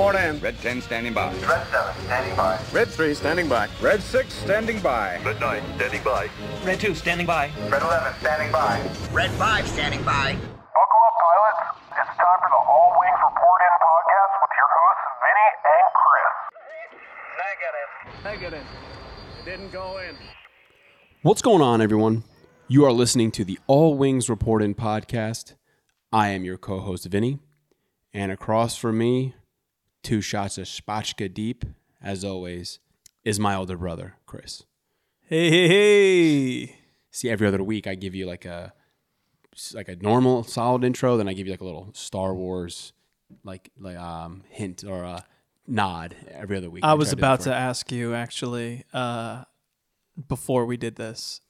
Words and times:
report 0.00 0.16
in. 0.16 0.40
Red 0.40 0.58
10 0.60 0.80
standing 0.80 1.12
by. 1.12 1.30
Red 1.34 1.66
7, 1.68 2.04
standing 2.04 2.36
by. 2.36 2.58
Red 2.72 2.88
3 2.88 3.14
standing 3.14 3.48
by. 3.48 3.68
Red 3.82 4.02
6 4.02 4.32
standing 4.32 4.80
by. 4.80 5.20
Red 5.22 5.40
9, 5.40 5.62
standing 5.76 6.02
by. 6.02 6.30
Red 6.64 6.80
2, 6.80 6.94
standing 6.94 7.26
by. 7.26 7.50
Red 7.68 7.82
11, 7.82 8.14
standing 8.20 8.50
by. 8.50 8.80
Red 9.12 9.30
5 9.32 9.68
standing 9.68 10.02
by. 10.02 10.32
Buckle 10.32 11.02
up, 11.04 11.14
pilots. 11.20 11.78
It's 12.00 12.16
time 12.16 12.38
for 12.40 12.48
the 12.48 12.62
All 12.64 12.96
Wings 12.98 13.20
Report 13.28 13.60
In 13.60 13.74
podcast 13.84 14.32
with 14.40 14.52
your 14.56 14.70
hosts, 14.78 15.06
Vinny 15.20 15.48
and 15.76 15.88
Chris. 16.00 16.34
Negative. 18.24 18.64
Negative. 18.64 18.66
Didn't 19.44 19.70
go 19.70 19.98
in. 19.98 20.16
What's 21.22 21.42
going 21.42 21.60
on, 21.60 21.82
everyone? 21.82 22.24
You 22.68 22.86
are 22.86 22.92
listening 22.92 23.32
to 23.32 23.44
the 23.44 23.58
All 23.66 23.94
Wings 23.94 24.30
Report 24.30 24.62
In 24.62 24.74
podcast. 24.74 25.56
I 26.10 26.28
am 26.28 26.44
your 26.44 26.56
co 26.56 26.80
host, 26.80 27.04
Vinny. 27.04 27.38
And 28.14 28.32
across 28.32 28.76
from 28.76 28.98
me, 28.98 29.34
two 30.02 30.20
shots 30.20 30.58
of 30.58 30.66
spotchka 30.66 31.32
deep, 31.32 31.64
as 32.02 32.24
always, 32.24 32.78
is 33.24 33.38
my 33.38 33.54
older 33.54 33.76
brother, 33.76 34.16
Chris. 34.26 34.64
Hey, 35.28 35.50
hey, 35.50 35.68
hey. 35.68 36.76
See, 37.10 37.28
every 37.28 37.46
other 37.46 37.62
week 37.62 37.86
I 37.86 37.94
give 37.94 38.14
you 38.14 38.26
like 38.26 38.44
a 38.44 38.72
like 39.74 39.88
a 39.88 39.96
normal 39.96 40.44
solid 40.44 40.84
intro, 40.84 41.16
then 41.16 41.28
I 41.28 41.32
give 41.34 41.46
you 41.46 41.52
like 41.52 41.60
a 41.60 41.64
little 41.64 41.90
Star 41.92 42.34
Wars 42.34 42.92
like 43.44 43.70
like 43.78 43.96
um 43.96 44.42
hint 44.48 44.84
or 44.84 45.04
a 45.04 45.24
nod 45.66 46.16
every 46.30 46.56
other 46.56 46.70
week. 46.70 46.84
I 46.84 46.94
was 46.94 47.12
about 47.12 47.40
to 47.40 47.54
ask 47.54 47.90
you 47.92 48.14
actually 48.14 48.84
uh, 48.92 49.44
before 50.28 50.66
we 50.66 50.76
did 50.76 50.96
this, 50.96 51.40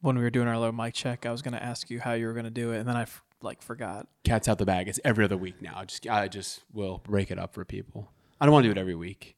when 0.00 0.16
we 0.16 0.22
were 0.22 0.30
doing 0.30 0.48
our 0.48 0.58
little 0.58 0.74
mic 0.74 0.94
check, 0.94 1.26
I 1.26 1.32
was 1.32 1.42
going 1.42 1.54
to 1.54 1.62
ask 1.62 1.90
you 1.90 2.00
how 2.00 2.12
you 2.12 2.26
were 2.26 2.32
going 2.32 2.44
to 2.44 2.50
do 2.50 2.72
it, 2.72 2.78
and 2.78 2.88
then 2.88 2.96
I 2.96 3.02
f- 3.02 3.22
like 3.42 3.62
forgot. 3.62 4.08
Cat's 4.24 4.48
out 4.48 4.58
the 4.58 4.66
bag. 4.66 4.88
It's 4.88 5.00
every 5.04 5.24
other 5.24 5.36
week 5.36 5.60
now. 5.60 5.74
I 5.76 5.84
just 5.84 6.06
I 6.08 6.28
just 6.28 6.64
will 6.72 7.00
break 7.04 7.30
it 7.30 7.38
up 7.38 7.54
for 7.54 7.64
people. 7.64 8.10
I 8.40 8.46
don't 8.46 8.52
want 8.52 8.64
to 8.64 8.68
do 8.68 8.78
it 8.78 8.80
every 8.80 8.94
week. 8.94 9.36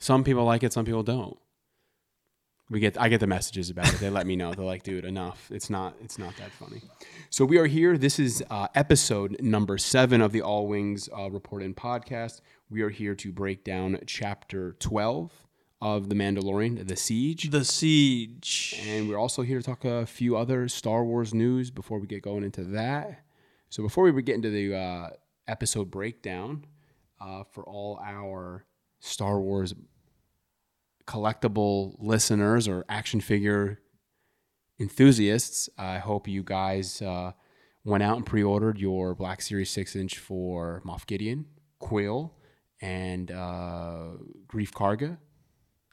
Some 0.00 0.24
people 0.24 0.44
like 0.44 0.62
it, 0.62 0.72
some 0.72 0.84
people 0.84 1.02
don't. 1.02 1.38
We 2.70 2.80
get 2.80 2.98
I 3.00 3.08
get 3.08 3.20
the 3.20 3.26
messages 3.26 3.68
about 3.70 3.92
it. 3.92 4.00
They 4.00 4.08
let 4.08 4.26
me 4.26 4.34
know. 4.34 4.54
They're 4.54 4.64
like, 4.64 4.82
dude, 4.82 5.04
enough. 5.04 5.50
It's 5.50 5.68
not 5.68 5.94
it's 6.02 6.18
not 6.18 6.36
that 6.36 6.50
funny. 6.52 6.80
So 7.28 7.44
we 7.44 7.58
are 7.58 7.66
here. 7.66 7.98
This 7.98 8.18
is 8.18 8.42
uh, 8.50 8.68
episode 8.74 9.36
number 9.40 9.76
seven 9.76 10.22
of 10.22 10.32
the 10.32 10.42
All 10.42 10.66
Wings 10.66 11.08
uh, 11.16 11.30
Report 11.30 11.62
In 11.62 11.74
podcast. 11.74 12.40
We 12.70 12.82
are 12.82 12.88
here 12.88 13.14
to 13.16 13.32
break 13.32 13.62
down 13.62 13.98
chapter 14.06 14.74
twelve 14.78 15.32
of 15.82 16.08
The 16.08 16.14
Mandalorian, 16.14 16.86
The 16.86 16.94
Siege. 16.94 17.50
The 17.50 17.64
siege. 17.64 18.80
And 18.86 19.08
we're 19.08 19.18
also 19.18 19.42
here 19.42 19.58
to 19.58 19.64
talk 19.64 19.84
a 19.84 20.06
few 20.06 20.36
other 20.36 20.68
Star 20.68 21.04
Wars 21.04 21.34
news 21.34 21.72
before 21.72 21.98
we 21.98 22.06
get 22.06 22.22
going 22.22 22.44
into 22.44 22.62
that. 22.62 23.24
So 23.68 23.82
before 23.82 24.04
we 24.04 24.22
get 24.22 24.36
into 24.36 24.50
the 24.50 24.76
uh, 24.76 25.08
episode 25.48 25.90
breakdown 25.90 26.66
uh, 27.20 27.42
for 27.50 27.64
all 27.64 27.98
our 28.00 28.64
Star 29.00 29.40
Wars 29.40 29.74
collectible 31.04 31.96
listeners 31.98 32.68
or 32.68 32.84
action 32.88 33.20
figure 33.20 33.80
enthusiasts, 34.78 35.68
I 35.76 35.98
hope 35.98 36.28
you 36.28 36.44
guys 36.44 37.02
uh, 37.02 37.32
went 37.84 38.04
out 38.04 38.18
and 38.18 38.24
pre-ordered 38.24 38.78
your 38.78 39.16
Black 39.16 39.42
Series 39.42 39.70
six 39.70 39.96
inch 39.96 40.16
for 40.18 40.80
Moff 40.86 41.06
Gideon, 41.08 41.46
Quill, 41.80 42.34
and 42.80 43.32
uh, 43.32 44.10
Greef 44.46 44.70
Karga. 44.70 45.18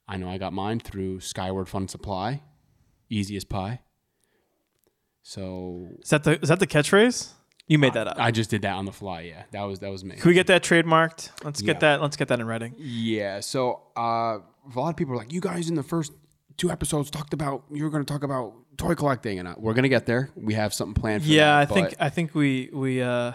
I 0.10 0.18
know 0.18 0.28
I 0.28 0.40
got 0.40 0.54
mine 0.54 0.80
through 0.80 1.20
Skyward 1.20 1.70
Fun 1.70 1.88
Supply, 1.88 2.42
easy 3.10 3.38
as 3.38 3.46
pie. 3.46 3.82
So 5.22 5.88
Is 6.02 6.10
that 6.10 6.24
the 6.24 6.42
is 6.42 6.50
that 6.50 6.60
the 6.60 6.66
catchphrase? 6.68 7.30
You 7.68 7.78
made 7.78 7.94
that 7.94 8.08
up. 8.08 8.16
I 8.18 8.32
just 8.32 8.50
did 8.50 8.64
that 8.64 8.74
on 8.74 8.86
the 8.86 8.92
fly. 8.92 9.22
Yeah, 9.22 9.44
that 9.52 9.62
was 9.62 9.78
that 9.80 9.92
was 9.92 10.04
me. 10.04 10.16
Can 10.16 10.28
we 10.28 10.34
get 10.34 10.48
that 10.48 10.64
trademarked? 10.64 11.30
Let's 11.44 11.62
get 11.62 11.82
that. 11.82 12.02
Let's 12.02 12.18
get 12.18 12.28
that 12.30 12.40
in 12.40 12.48
writing. 12.48 12.74
Yeah. 12.80 13.42
So 13.42 13.84
uh, 13.96 14.40
a 14.40 14.76
lot 14.76 14.90
of 14.90 14.96
people 14.96 15.14
are 15.14 15.18
like, 15.18 15.32
you 15.32 15.40
guys 15.40 15.70
in 15.70 15.76
the 15.76 15.84
first 15.84 16.12
two 16.58 16.72
episodes 16.72 17.12
talked 17.12 17.34
about 17.34 17.66
you 17.72 17.84
were 17.84 17.92
going 17.92 18.04
to 18.04 18.12
talk 18.12 18.24
about 18.24 18.56
toy 18.78 18.96
collecting, 18.96 19.38
and 19.38 19.48
uh, 19.48 19.54
we're 19.60 19.76
going 19.76 19.84
to 19.84 19.90
get 19.90 20.08
there. 20.08 20.32
We 20.36 20.56
have 20.56 20.74
something 20.74 21.00
planned. 21.00 21.22
for 21.22 21.30
Yeah, 21.30 21.56
I 21.56 21.66
that, 21.66 21.74
think 21.76 21.96
I 22.00 22.10
think 22.10 22.34
we 22.34 22.72
we 22.74 23.04
uh 23.04 23.34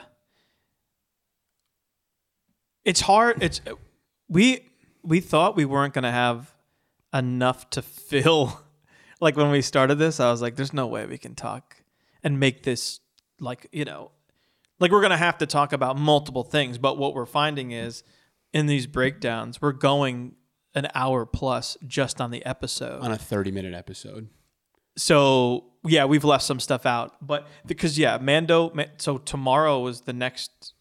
it's 2.84 3.00
hard 3.02 3.40
it's 3.40 3.60
we 4.28 4.68
we 5.04 5.20
thought 5.20 5.54
we 5.54 5.64
weren't 5.64 5.94
going 5.94 6.02
to 6.02 6.10
have 6.10 6.53
enough 7.14 7.70
to 7.70 7.80
fill 7.80 8.60
like 9.20 9.36
when 9.36 9.50
we 9.50 9.62
started 9.62 9.96
this 9.96 10.20
I 10.20 10.30
was 10.30 10.42
like 10.42 10.56
there's 10.56 10.72
no 10.72 10.86
way 10.86 11.06
we 11.06 11.16
can 11.16 11.34
talk 11.34 11.76
and 12.22 12.38
make 12.38 12.64
this 12.64 13.00
like 13.40 13.68
you 13.72 13.84
know 13.84 14.10
like 14.80 14.90
we're 14.90 15.00
going 15.00 15.10
to 15.10 15.16
have 15.16 15.38
to 15.38 15.46
talk 15.46 15.72
about 15.72 15.96
multiple 15.96 16.42
things 16.42 16.76
but 16.76 16.98
what 16.98 17.14
we're 17.14 17.26
finding 17.26 17.70
is 17.70 18.02
in 18.52 18.66
these 18.66 18.86
breakdowns 18.86 19.62
we're 19.62 19.72
going 19.72 20.34
an 20.74 20.88
hour 20.94 21.24
plus 21.24 21.76
just 21.86 22.20
on 22.20 22.30
the 22.32 22.44
episode 22.44 23.00
on 23.00 23.12
a 23.12 23.18
thirty-minute 23.18 23.74
episode. 23.74 24.28
so 24.96 25.64
yeah, 25.86 26.06
we've 26.06 26.24
left 26.24 26.44
some 26.44 26.60
stuff 26.60 26.86
out, 26.86 27.14
but 27.20 27.46
because 27.66 27.98
yeah, 27.98 28.18
Mando. 28.18 28.72
So 28.96 29.18
tomorrow 29.18 29.86
is 29.86 30.02
the 30.02 30.12
next. 30.12 30.72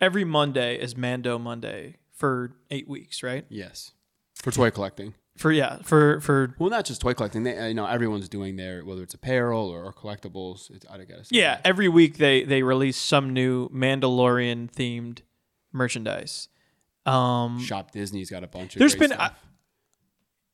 Every 0.00 0.24
Monday 0.24 0.76
is 0.76 0.96
Mando 0.96 1.38
Monday 1.38 1.96
for 2.12 2.56
eight 2.70 2.88
weeks, 2.88 3.22
right? 3.22 3.44
Yes, 3.48 3.92
for 4.36 4.50
toy 4.50 4.70
collecting. 4.70 5.14
For 5.38 5.52
yeah, 5.52 5.78
for 5.82 6.20
for 6.20 6.54
Well, 6.58 6.68
not 6.68 6.84
just 6.84 7.00
toy 7.00 7.14
collecting. 7.14 7.44
They, 7.44 7.68
you 7.68 7.74
know, 7.74 7.86
everyone's 7.86 8.28
doing 8.28 8.56
their 8.56 8.84
whether 8.84 9.02
it's 9.02 9.14
apparel 9.14 9.68
or, 9.68 9.84
or 9.84 9.92
collectibles. 9.92 10.68
It's, 10.70 10.84
I 10.90 10.98
gotta 11.04 11.24
say. 11.24 11.36
yeah, 11.38 11.60
every 11.64 11.88
week 11.88 12.18
they 12.18 12.42
they 12.42 12.62
release 12.62 12.96
some 12.96 13.32
new 13.32 13.68
Mandalorian 13.68 14.70
themed 14.72 15.20
merchandise. 15.72 16.48
Um, 17.06 17.60
Shop 17.60 17.92
Disney's 17.92 18.30
got 18.30 18.42
a 18.42 18.48
bunch 18.48 18.74
of. 18.74 18.80
There's 18.80 18.96
been- 18.96 19.12
stuff. 19.12 19.32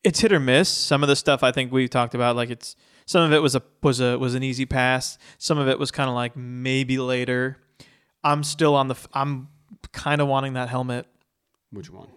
it's 0.03 0.19
hit 0.19 0.31
or 0.31 0.39
miss. 0.39 0.69
Some 0.69 1.01
of 1.03 1.09
the 1.09 1.15
stuff 1.15 1.41
I 1.43 1.51
think 1.51 1.71
we've 1.71 1.89
talked 1.89 2.13
about, 2.13 2.35
like 2.35 2.51
it's 2.51 2.75
some 3.07 3.23
of 3.23 3.33
it 3.33 3.39
was 3.41 3.55
a 3.55 3.63
was 3.81 3.99
a 3.99 4.19
was 4.19 4.35
an 4.35 4.43
easy 4.43 4.65
pass. 4.67 5.17
Some 5.39 5.57
of 5.57 5.67
it 5.67 5.79
was 5.79 5.89
kind 5.91 6.09
of 6.09 6.15
like 6.15 6.37
maybe 6.37 6.97
later. 6.99 7.57
I'm 8.23 8.43
still 8.43 8.75
on 8.75 8.87
the. 8.87 8.95
i'm 9.13 9.47
kind 9.91 10.21
of 10.21 10.27
wanting 10.27 10.53
that 10.53 10.69
helmet, 10.69 11.07
Which 11.71 11.89
one? 11.91 12.07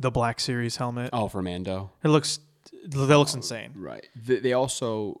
The 0.00 0.10
Black 0.10 0.40
Series 0.40 0.76
helmet. 0.76 1.10
Oh, 1.12 1.28
for 1.28 1.42
Mando. 1.42 1.90
It 2.04 2.08
looks 2.08 2.40
that 2.84 2.96
looks 3.18 3.34
insane. 3.34 3.72
Right. 3.74 4.06
They, 4.16 4.38
they 4.40 4.52
also, 4.52 5.20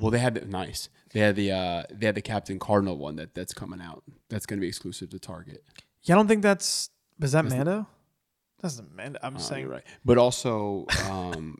well, 0.00 0.10
they 0.10 0.18
had 0.18 0.34
the 0.34 0.44
nice. 0.46 0.88
They 1.12 1.20
had 1.20 1.36
the 1.36 1.50
uh, 1.52 1.82
they 1.90 2.06
had 2.06 2.14
the 2.14 2.22
Captain 2.22 2.58
Cardinal 2.58 2.96
one 2.96 3.16
that 3.16 3.34
that's 3.34 3.52
coming 3.52 3.80
out. 3.80 4.02
That's 4.28 4.46
going 4.46 4.58
to 4.58 4.60
be 4.60 4.68
exclusive 4.68 5.10
to 5.10 5.18
Target. 5.18 5.64
Yeah, 6.02 6.14
I 6.14 6.18
don't 6.18 6.28
think 6.28 6.42
that's 6.42 6.90
is 7.20 7.32
that 7.32 7.44
Mando. 7.44 7.86
That's 8.60 8.78
not 8.78 8.94
Mando. 8.94 9.18
I'm 9.22 9.36
Oh, 9.36 9.40
saying 9.40 9.68
right. 9.68 9.82
But 10.04 10.18
also, 10.18 10.86
um, 11.10 11.58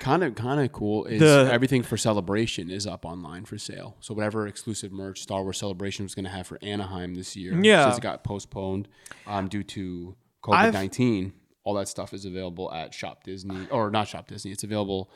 kind 0.00 0.22
of 0.24 0.34
kind 0.34 0.60
of 0.60 0.72
cool 0.72 1.04
is 1.06 1.20
The- 1.20 1.48
everything 1.52 1.82
for 1.82 1.96
Celebration 1.96 2.70
is 2.70 2.86
up 2.86 3.04
online 3.04 3.44
for 3.44 3.58
sale. 3.58 3.96
So 4.00 4.14
whatever 4.14 4.46
exclusive 4.46 4.92
merch 4.92 5.20
Star 5.22 5.42
Wars 5.42 5.58
Celebration 5.58 6.04
was 6.04 6.14
going 6.14 6.24
to 6.24 6.30
have 6.30 6.46
for 6.46 6.58
Anaheim 6.62 7.14
this 7.14 7.36
year, 7.36 7.58
Yeah. 7.62 7.84
since 7.86 7.98
it 7.98 8.02
got 8.02 8.24
postponed 8.24 8.88
um, 9.26 9.48
due 9.48 9.62
to 9.64 10.16
COVID 10.42 10.72
nineteen, 10.72 11.32
all 11.64 11.74
that 11.74 11.88
stuff 11.88 12.14
is 12.14 12.24
available 12.24 12.72
at 12.72 12.94
Shop 12.94 13.22
Disney 13.24 13.68
or 13.70 13.90
not 13.90 14.08
Shop 14.08 14.26
Disney. 14.26 14.50
It's 14.50 14.64
available 14.64 15.10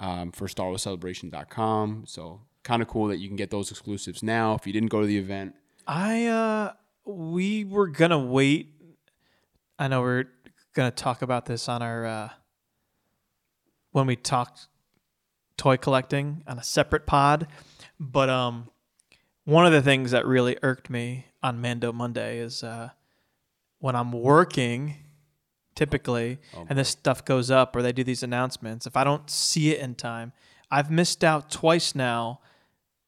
um, 0.00 0.32
for 0.32 0.46
StarWarsCelebration.com. 0.46 2.04
So 2.06 2.40
kind 2.62 2.82
of 2.82 2.88
cool 2.88 3.08
that 3.08 3.18
you 3.18 3.28
can 3.28 3.36
get 3.36 3.50
those 3.50 3.70
exclusives 3.70 4.22
now. 4.22 4.54
If 4.54 4.66
you 4.66 4.72
didn't 4.72 4.90
go 4.90 5.00
to 5.00 5.06
the 5.06 5.18
event, 5.18 5.54
I 5.86 6.26
uh 6.26 6.72
we 7.04 7.64
were 7.64 7.88
gonna 7.88 8.18
wait. 8.18 8.74
I 9.78 9.88
know 9.88 10.02
we're 10.02 10.26
gonna 10.74 10.90
talk 10.90 11.22
about 11.22 11.46
this 11.46 11.68
on 11.68 11.82
our 11.82 12.06
uh 12.06 12.28
when 13.92 14.06
we 14.06 14.16
talked 14.16 14.68
toy 15.56 15.76
collecting 15.76 16.42
on 16.46 16.58
a 16.58 16.62
separate 16.62 17.06
pod, 17.06 17.46
but 17.98 18.28
um 18.28 18.68
one 19.44 19.66
of 19.66 19.72
the 19.72 19.82
things 19.82 20.10
that 20.10 20.26
really 20.26 20.56
irked 20.62 20.90
me 20.90 21.26
on 21.42 21.60
Mando 21.60 21.92
Monday 21.92 22.38
is 22.38 22.62
uh 22.62 22.90
when 23.78 23.96
I'm 23.96 24.12
working 24.12 24.96
typically 25.74 26.38
and 26.68 26.78
this 26.78 26.88
stuff 26.88 27.24
goes 27.24 27.50
up 27.50 27.74
or 27.74 27.82
they 27.82 27.92
do 27.92 28.04
these 28.04 28.22
announcements 28.22 28.86
if 28.86 28.96
I 28.96 29.04
don't 29.04 29.30
see 29.30 29.70
it 29.70 29.80
in 29.80 29.94
time 29.94 30.32
I've 30.70 30.90
missed 30.90 31.24
out 31.24 31.50
twice 31.50 31.94
now 31.94 32.40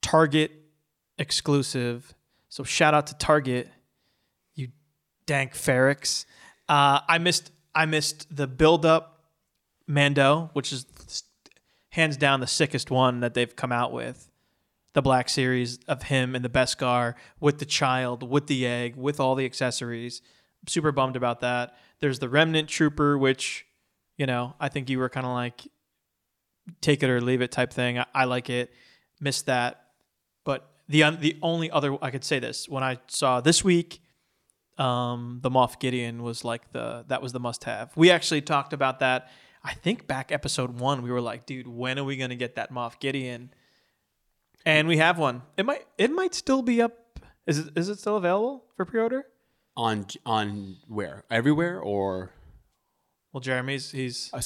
Target 0.00 0.50
exclusive. 1.16 2.14
So 2.48 2.64
shout 2.64 2.92
out 2.92 3.06
to 3.06 3.14
Target, 3.14 3.68
you 4.54 4.68
dank 5.26 5.54
farrik. 5.54 6.26
Uh, 6.68 7.00
I 7.08 7.18
missed 7.18 7.50
I 7.74 7.86
missed 7.86 8.34
the 8.34 8.46
build 8.46 8.84
up 8.84 9.24
Mando, 9.86 10.50
which 10.52 10.72
is 10.72 10.84
hands 11.90 12.16
down 12.16 12.40
the 12.40 12.46
sickest 12.46 12.90
one 12.90 13.20
that 13.20 13.34
they've 13.34 13.54
come 13.54 13.72
out 13.72 13.92
with. 13.92 14.28
The 14.92 15.00
Black 15.00 15.30
Series 15.30 15.78
of 15.88 16.04
him 16.04 16.36
in 16.36 16.42
the 16.42 16.50
Beskar 16.50 17.14
with 17.40 17.58
the 17.58 17.64
child, 17.64 18.28
with 18.28 18.46
the 18.46 18.66
egg, 18.66 18.94
with 18.96 19.20
all 19.20 19.34
the 19.34 19.46
accessories. 19.46 20.20
Super 20.68 20.92
bummed 20.92 21.16
about 21.16 21.40
that. 21.40 21.76
There's 22.02 22.18
the 22.18 22.28
Remnant 22.28 22.68
Trooper, 22.68 23.16
which, 23.16 23.64
you 24.18 24.26
know, 24.26 24.54
I 24.58 24.68
think 24.68 24.90
you 24.90 24.98
were 24.98 25.08
kind 25.08 25.24
of 25.24 25.32
like 25.32 25.62
take 26.80 27.02
it 27.02 27.08
or 27.08 27.20
leave 27.20 27.40
it 27.40 27.52
type 27.52 27.72
thing. 27.72 27.98
I, 27.98 28.06
I 28.14 28.24
like 28.24 28.50
it. 28.50 28.72
Missed 29.20 29.46
that. 29.46 29.84
But 30.44 30.68
the 30.88 31.08
the 31.18 31.38
only 31.42 31.70
other 31.70 31.96
I 32.02 32.10
could 32.10 32.24
say 32.24 32.40
this 32.40 32.68
when 32.68 32.82
I 32.82 32.98
saw 33.06 33.40
this 33.40 33.62
week 33.62 34.02
um, 34.78 35.38
the 35.42 35.50
Moff 35.50 35.78
Gideon 35.78 36.24
was 36.24 36.44
like 36.44 36.72
the 36.72 37.04
that 37.06 37.22
was 37.22 37.32
the 37.32 37.40
must 37.40 37.64
have. 37.64 37.92
We 37.96 38.10
actually 38.10 38.42
talked 38.42 38.72
about 38.72 38.98
that. 38.98 39.30
I 39.62 39.74
think 39.74 40.08
back 40.08 40.32
episode 40.32 40.80
one, 40.80 41.02
we 41.02 41.12
were 41.12 41.20
like, 41.20 41.46
dude, 41.46 41.68
when 41.68 42.00
are 42.00 42.04
we 42.04 42.16
gonna 42.16 42.34
get 42.34 42.56
that 42.56 42.72
Moff 42.72 42.98
Gideon? 42.98 43.52
And 44.66 44.88
we 44.88 44.96
have 44.96 45.18
one. 45.18 45.42
It 45.56 45.66
might 45.66 45.86
it 45.98 46.10
might 46.10 46.34
still 46.34 46.62
be 46.62 46.82
up. 46.82 47.20
Is 47.46 47.58
it 47.58 47.68
is 47.76 47.88
it 47.88 48.00
still 48.00 48.16
available 48.16 48.64
for 48.76 48.84
pre 48.84 49.00
order? 49.00 49.24
On 49.76 50.06
on 50.26 50.76
where? 50.86 51.24
Everywhere 51.30 51.80
or 51.80 52.30
Well, 53.32 53.40
Jeremy's 53.40 53.90
he's 53.90 54.30
uh, 54.32 54.40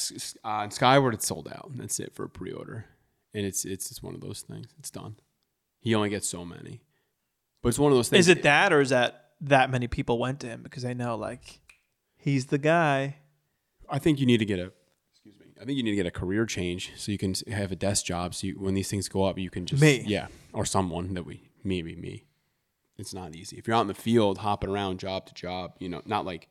on 0.44 0.70
Skyward? 0.70 1.14
It's 1.14 1.26
sold 1.26 1.48
out. 1.48 1.70
That's 1.74 1.98
it 1.98 2.14
for 2.14 2.24
a 2.24 2.28
pre-order, 2.28 2.86
and 3.34 3.44
it's 3.44 3.64
it's 3.64 3.90
it's 3.90 4.02
one 4.02 4.14
of 4.14 4.20
those 4.20 4.42
things. 4.42 4.68
It's 4.78 4.90
done. 4.90 5.16
He 5.80 5.94
only 5.94 6.10
gets 6.10 6.28
so 6.28 6.44
many, 6.44 6.80
but 7.62 7.70
it's 7.70 7.78
one 7.78 7.90
of 7.90 7.98
those 7.98 8.08
things. 8.08 8.28
is 8.28 8.36
it 8.36 8.42
that 8.44 8.72
or 8.72 8.80
is 8.80 8.90
that 8.90 9.30
that 9.40 9.70
many 9.70 9.88
people 9.88 10.18
went 10.18 10.40
to 10.40 10.46
him 10.46 10.62
because 10.62 10.82
they 10.84 10.94
know 10.94 11.16
like 11.16 11.60
he's 12.16 12.46
the 12.46 12.58
guy. 12.58 13.16
I 13.88 13.98
think 13.98 14.20
you 14.20 14.26
need 14.26 14.38
to 14.38 14.44
get 14.44 14.58
a. 14.60 14.72
Excuse 15.12 15.34
me. 15.38 15.46
I 15.60 15.64
think 15.64 15.76
you 15.76 15.82
need 15.82 15.90
to 15.90 15.96
get 15.96 16.06
a 16.06 16.10
career 16.12 16.46
change 16.46 16.92
so 16.96 17.10
you 17.10 17.18
can 17.18 17.34
have 17.48 17.72
a 17.72 17.76
desk 17.76 18.04
job. 18.06 18.34
So 18.34 18.46
you, 18.48 18.54
when 18.60 18.74
these 18.74 18.88
things 18.88 19.08
go 19.08 19.24
up, 19.24 19.38
you 19.38 19.50
can 19.50 19.66
just 19.66 19.82
Me. 19.82 20.04
yeah, 20.06 20.28
or 20.52 20.64
someone 20.64 21.14
that 21.14 21.24
we 21.26 21.48
maybe 21.64 21.96
me. 21.96 22.24
It's 22.98 23.12
not 23.14 23.34
easy 23.36 23.56
if 23.58 23.66
you're 23.66 23.76
out 23.76 23.82
in 23.82 23.86
the 23.88 23.94
field 23.94 24.38
hopping 24.38 24.70
around 24.70 24.98
job 25.00 25.26
to 25.26 25.34
job. 25.34 25.72
You 25.78 25.88
know, 25.88 26.02
not 26.06 26.24
like 26.24 26.48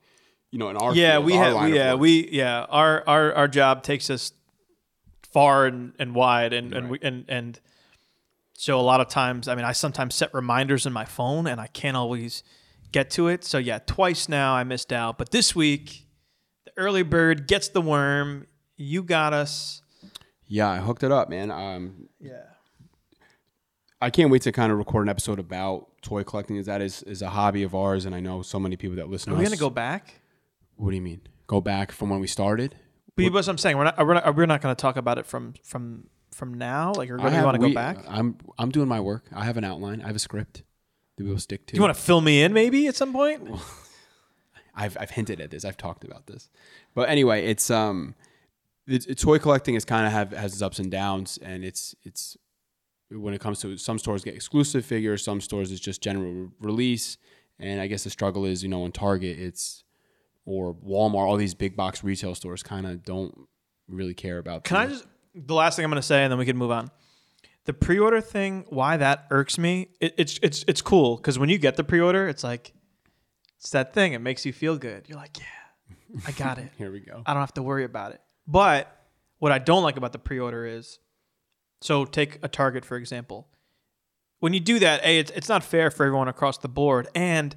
you 0.52 0.60
know 0.60 0.70
in 0.70 0.78
our 0.78 0.94
Yeah, 0.96 1.14
field, 1.14 1.26
we 1.26 1.38
our 1.38 1.44
have 1.44 1.70
yeah 1.70 1.94
we 1.96 2.30
yeah 2.32 2.66
our 2.70 3.04
our 3.08 3.34
our 3.34 3.48
job 3.48 3.82
takes 3.84 4.10
us 4.10 4.32
far 5.34 5.66
and, 5.66 5.94
and 6.00 6.14
wide 6.16 6.54
and 6.54 6.74
and 6.74 6.90
we, 6.92 7.00
and 7.02 7.26
and 7.28 7.60
so 8.54 8.80
a 8.80 8.82
lot 8.82 9.02
of 9.02 9.10
times 9.10 9.48
I 9.48 9.56
mean 9.56 9.66
I 9.66 9.72
sometimes 9.74 10.16
set 10.16 10.34
reminders 10.34 10.86
in 10.86 10.94
my 10.94 11.04
phone 11.06 11.48
and 11.48 11.60
I 11.60 11.68
can't 11.68 11.98
always 11.98 12.44
get 12.92 13.10
to 13.12 13.28
it. 13.28 13.44
So 13.44 13.58
yeah, 13.58 13.80
twice 13.86 14.30
now 14.30 14.54
I 14.54 14.64
missed 14.64 14.94
out, 14.94 15.18
but 15.18 15.32
this 15.32 15.56
week 15.56 16.06
the 16.66 16.72
early 16.78 17.04
bird 17.04 17.48
gets 17.48 17.68
the 17.70 17.82
worm. 17.82 18.46
You 18.78 19.04
got 19.04 19.34
us. 19.34 19.82
yeah. 20.48 20.70
I 20.70 20.78
hooked 20.78 21.04
it 21.04 21.12
up, 21.12 21.30
man. 21.30 21.50
Um, 21.50 22.08
Yeah. 22.20 22.44
I 24.02 24.10
can't 24.10 24.30
wait 24.30 24.42
to 24.44 24.52
kind 24.52 24.72
of 24.72 24.78
record 24.78 25.04
an 25.04 25.10
episode 25.10 25.40
about 25.40 25.88
toy 26.06 26.24
collecting. 26.24 26.56
Is 26.56 26.68
that 26.68 26.82
is 26.82 27.04
is 27.04 27.22
a 27.22 27.30
hobby 27.30 27.64
of 27.64 27.76
ours, 27.76 28.06
and 28.06 28.16
I 28.16 28.20
know 28.20 28.42
so 28.42 28.60
many 28.60 28.78
people 28.78 28.96
that 28.98 29.10
listen. 29.10 29.32
Are 29.32 29.36
to 29.36 29.40
we 29.40 29.46
us. 29.46 29.50
gonna 29.50 29.60
go 29.60 29.70
back? 29.70 30.22
What 30.76 30.92
do 30.92 30.96
you 30.96 31.02
mean? 31.02 31.22
Go 31.48 31.62
back 31.62 31.92
from 31.92 32.10
when 32.10 32.20
we 32.20 32.28
started? 32.28 32.76
But 33.16 33.32
what 33.32 33.48
I'm 33.48 33.58
saying, 33.58 33.78
we're 33.78 33.86
not 33.86 33.98
we're 33.98 34.14
not, 34.14 34.36
we're 34.36 34.46
not 34.46 34.62
going 34.62 34.76
to 34.76 34.82
talk 34.82 34.98
about 34.98 35.18
it 35.18 35.26
from 35.26 35.54
from 35.64 36.08
from 36.32 36.54
now. 36.54 36.94
Like, 36.94 37.08
you're 37.08 37.18
to 37.18 37.24
want 37.24 37.60
to 37.60 37.68
go 37.68 37.74
back. 37.74 37.98
I'm 38.08 38.38
I'm 38.58 38.72
doing 38.72 38.88
my 38.90 39.00
work. 39.00 39.26
I 39.34 39.46
have 39.46 39.58
an 39.58 39.64
outline. 39.64 40.02
I 40.02 40.08
have 40.08 40.16
a 40.16 40.20
script 40.20 40.64
that 41.16 41.24
we 41.24 41.30
will 41.30 41.40
stick 41.40 41.66
to. 41.68 41.74
Do 41.74 41.78
you 41.78 41.82
want 41.82 41.96
to 41.96 42.02
fill 42.02 42.22
me 42.22 42.44
in 42.44 42.52
maybe 42.52 42.88
at 42.88 42.96
some 42.96 43.14
point? 43.14 43.48
I've 44.76 44.98
I've 45.00 45.12
hinted 45.12 45.40
at 45.40 45.50
this. 45.52 45.64
I've 45.64 45.78
talked 45.78 46.04
about 46.04 46.28
this, 46.28 46.50
but 46.94 47.08
anyway, 47.08 47.46
it's 47.46 47.72
um, 47.72 48.16
it's, 48.86 49.06
it's 49.06 49.24
toy 49.24 49.40
collecting 49.40 49.76
is 49.76 49.86
kind 49.86 50.06
of 50.06 50.12
have 50.12 50.32
has 50.32 50.52
its 50.52 50.62
ups 50.62 50.80
and 50.80 50.92
downs, 50.92 51.40
and 51.42 51.64
it's 51.64 51.96
it's 52.04 52.36
when 53.12 53.34
it 53.34 53.42
comes 53.42 53.60
to 53.62 53.78
some 53.78 54.00
stores 54.00 54.24
get 54.24 54.36
exclusive 54.36 54.86
figures, 54.86 55.24
some 55.24 55.42
stores 55.42 55.72
it's 55.72 55.82
just 55.82 56.02
general 56.02 56.32
re- 56.32 56.48
release, 56.60 57.18
and 57.60 57.80
I 57.80 57.88
guess 57.88 58.04
the 58.04 58.10
struggle 58.10 58.46
is 58.46 58.64
you 58.64 58.70
know 58.70 58.86
in 58.86 58.92
Target 58.92 59.38
it's 59.40 59.84
or 60.46 60.76
Walmart, 60.76 61.28
all 61.28 61.38
these 61.38 61.54
big 61.56 61.76
box 61.76 62.04
retail 62.04 62.36
stores 62.36 62.62
kind 62.62 62.86
of 62.86 63.04
don't 63.04 63.48
really 63.88 64.14
care 64.14 64.38
about. 64.38 64.64
Can 64.64 64.78
I 64.78 64.88
just 64.88 65.06
the 65.34 65.54
last 65.54 65.76
thing 65.76 65.86
I'm 65.86 65.92
going 65.92 66.02
to 66.02 66.08
say, 66.08 66.24
and 66.24 66.32
then 66.32 66.38
we 66.40 66.46
can 66.46 66.58
move 66.58 66.72
on. 66.72 66.90
The 67.66 67.74
pre-order 67.74 68.22
thing, 68.22 68.66
why 68.70 68.98
that 68.98 69.26
irks 69.32 69.58
me? 69.58 69.90
It, 70.00 70.14
it's 70.18 70.40
it's 70.44 70.64
it's 70.68 70.82
cool 70.82 71.18
because 71.18 71.40
when 71.40 71.50
you 71.50 71.58
get 71.58 71.76
the 71.76 71.84
pre-order, 71.84 72.28
it's 72.28 72.44
like 72.44 72.74
it's 73.58 73.72
that 73.72 73.94
thing. 73.94 74.14
It 74.14 74.20
makes 74.20 74.46
you 74.46 74.54
feel 74.54 74.78
good. 74.78 75.06
You're 75.08 75.18
like, 75.18 75.40
yeah, 75.40 76.20
I 76.28 76.32
got 76.32 76.60
it. 76.60 76.72
Here 76.78 76.92
we 76.92 77.00
go. 77.00 77.24
I 77.26 77.34
don't 77.34 77.42
have 77.42 77.56
to 77.56 77.64
worry 77.64 77.84
about 77.84 78.12
it. 78.12 78.22
But 78.48 78.96
what 79.40 79.52
I 79.52 79.58
don't 79.58 79.82
like 79.82 79.98
about 79.98 80.12
the 80.12 80.20
pre-order 80.20 80.66
is, 80.66 81.00
so 81.82 82.06
take 82.06 82.40
a 82.44 82.48
Target 82.48 82.86
for 82.86 82.98
example. 82.98 83.48
When 84.40 84.54
you 84.54 84.60
do 84.60 84.80
that, 84.80 85.04
a 85.04 85.20
it's 85.20 85.32
it's 85.32 85.50
not 85.50 85.64
fair 85.64 85.90
for 85.90 86.06
everyone 86.06 86.28
across 86.28 86.58
the 86.58 86.68
board, 86.68 87.08
and 87.16 87.56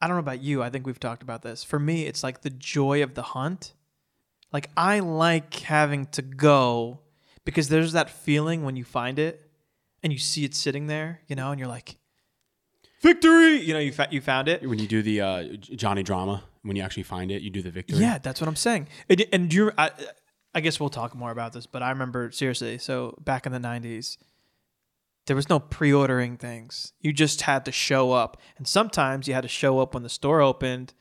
I 0.00 0.08
don't 0.08 0.16
know 0.16 0.20
about 0.20 0.42
you. 0.42 0.62
I 0.62 0.70
think 0.70 0.86
we've 0.86 0.98
talked 0.98 1.22
about 1.22 1.42
this. 1.42 1.62
For 1.62 1.78
me, 1.78 2.06
it's 2.06 2.22
like 2.22 2.40
the 2.40 2.50
joy 2.50 3.02
of 3.02 3.14
the 3.14 3.22
hunt. 3.22 3.74
Like 4.52 4.68
I 4.76 4.98
like 4.98 5.54
having 5.60 6.06
to 6.06 6.22
go 6.22 7.00
because 7.44 7.68
there's 7.68 7.92
that 7.92 8.10
feeling 8.10 8.64
when 8.64 8.76
you 8.76 8.84
find 8.84 9.18
it 9.18 9.48
and 10.02 10.12
you 10.12 10.18
see 10.18 10.44
it 10.44 10.54
sitting 10.54 10.86
there, 10.88 11.20
you 11.28 11.36
know, 11.36 11.50
and 11.50 11.58
you're 11.58 11.68
like, 11.68 11.96
victory! 13.00 13.60
You 13.60 13.74
know, 13.74 13.80
you 13.80 13.92
fa- 13.92 14.08
you 14.10 14.20
found 14.20 14.48
it. 14.48 14.66
when 14.68 14.78
you 14.78 14.88
do 14.88 15.02
the 15.02 15.20
uh, 15.20 15.44
Johnny 15.60 16.02
drama, 16.02 16.44
when 16.62 16.76
you 16.76 16.82
actually 16.82 17.04
find 17.04 17.30
it, 17.30 17.42
you 17.42 17.50
do 17.50 17.62
the 17.62 17.70
victory. 17.70 17.98
Yeah, 17.98 18.18
that's 18.18 18.40
what 18.40 18.48
I'm 18.48 18.56
saying. 18.56 18.88
And, 19.08 19.52
you, 19.52 19.72
I, 19.78 19.90
I 20.54 20.60
guess 20.60 20.78
we'll 20.78 20.90
talk 20.90 21.14
more 21.14 21.30
about 21.30 21.52
this, 21.52 21.66
but 21.66 21.82
I 21.82 21.90
remember 21.90 22.30
seriously. 22.30 22.78
So 22.78 23.16
back 23.20 23.46
in 23.46 23.52
the 23.52 23.58
'90s, 23.58 24.18
there 25.26 25.36
was 25.36 25.48
no 25.48 25.58
pre-ordering 25.58 26.36
things. 26.36 26.92
You 27.00 27.12
just 27.12 27.42
had 27.42 27.64
to 27.64 27.72
show 27.72 28.12
up, 28.12 28.36
and 28.56 28.66
sometimes 28.66 29.28
you 29.28 29.34
had 29.34 29.42
to 29.42 29.48
show 29.48 29.78
up 29.78 29.94
when 29.94 30.02
the 30.02 30.08
store 30.08 30.40
opened, 30.42 30.94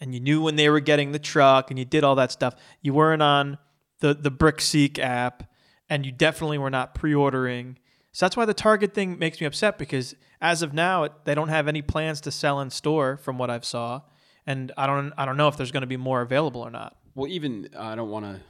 and 0.00 0.14
you 0.14 0.20
knew 0.20 0.42
when 0.42 0.56
they 0.56 0.68
were 0.68 0.80
getting 0.80 1.12
the 1.12 1.18
truck, 1.18 1.70
and 1.70 1.78
you 1.78 1.84
did 1.84 2.04
all 2.04 2.16
that 2.16 2.32
stuff. 2.32 2.54
You 2.82 2.92
weren't 2.92 3.22
on 3.22 3.58
the 4.00 4.14
the 4.14 4.30
BrickSeek 4.30 4.98
app, 4.98 5.50
and 5.88 6.04
you 6.04 6.12
definitely 6.12 6.58
were 6.58 6.70
not 6.70 6.94
pre-ordering. 6.94 7.78
So 8.12 8.26
that's 8.26 8.36
why 8.36 8.44
the 8.44 8.54
Target 8.54 8.94
thing 8.94 9.18
makes 9.18 9.40
me 9.40 9.46
upset 9.46 9.78
because 9.78 10.14
as 10.40 10.62
of 10.62 10.74
now, 10.74 11.08
they 11.24 11.34
don't 11.34 11.48
have 11.48 11.68
any 11.68 11.82
plans 11.82 12.20
to 12.22 12.30
sell 12.30 12.60
in 12.60 12.70
store, 12.70 13.16
from 13.16 13.38
what 13.38 13.48
I've 13.48 13.64
saw, 13.64 14.02
and 14.46 14.70
I 14.76 14.86
don't 14.86 15.12
I 15.16 15.24
don't 15.24 15.38
know 15.38 15.48
if 15.48 15.56
there's 15.56 15.72
going 15.72 15.80
to 15.80 15.86
be 15.86 15.96
more 15.96 16.20
available 16.20 16.60
or 16.60 16.70
not. 16.70 16.97
Well, 17.18 17.26
even 17.26 17.68
uh, 17.76 17.82
I 17.82 17.96
don't 17.96 18.10
want 18.10 18.26
to. 18.26 18.40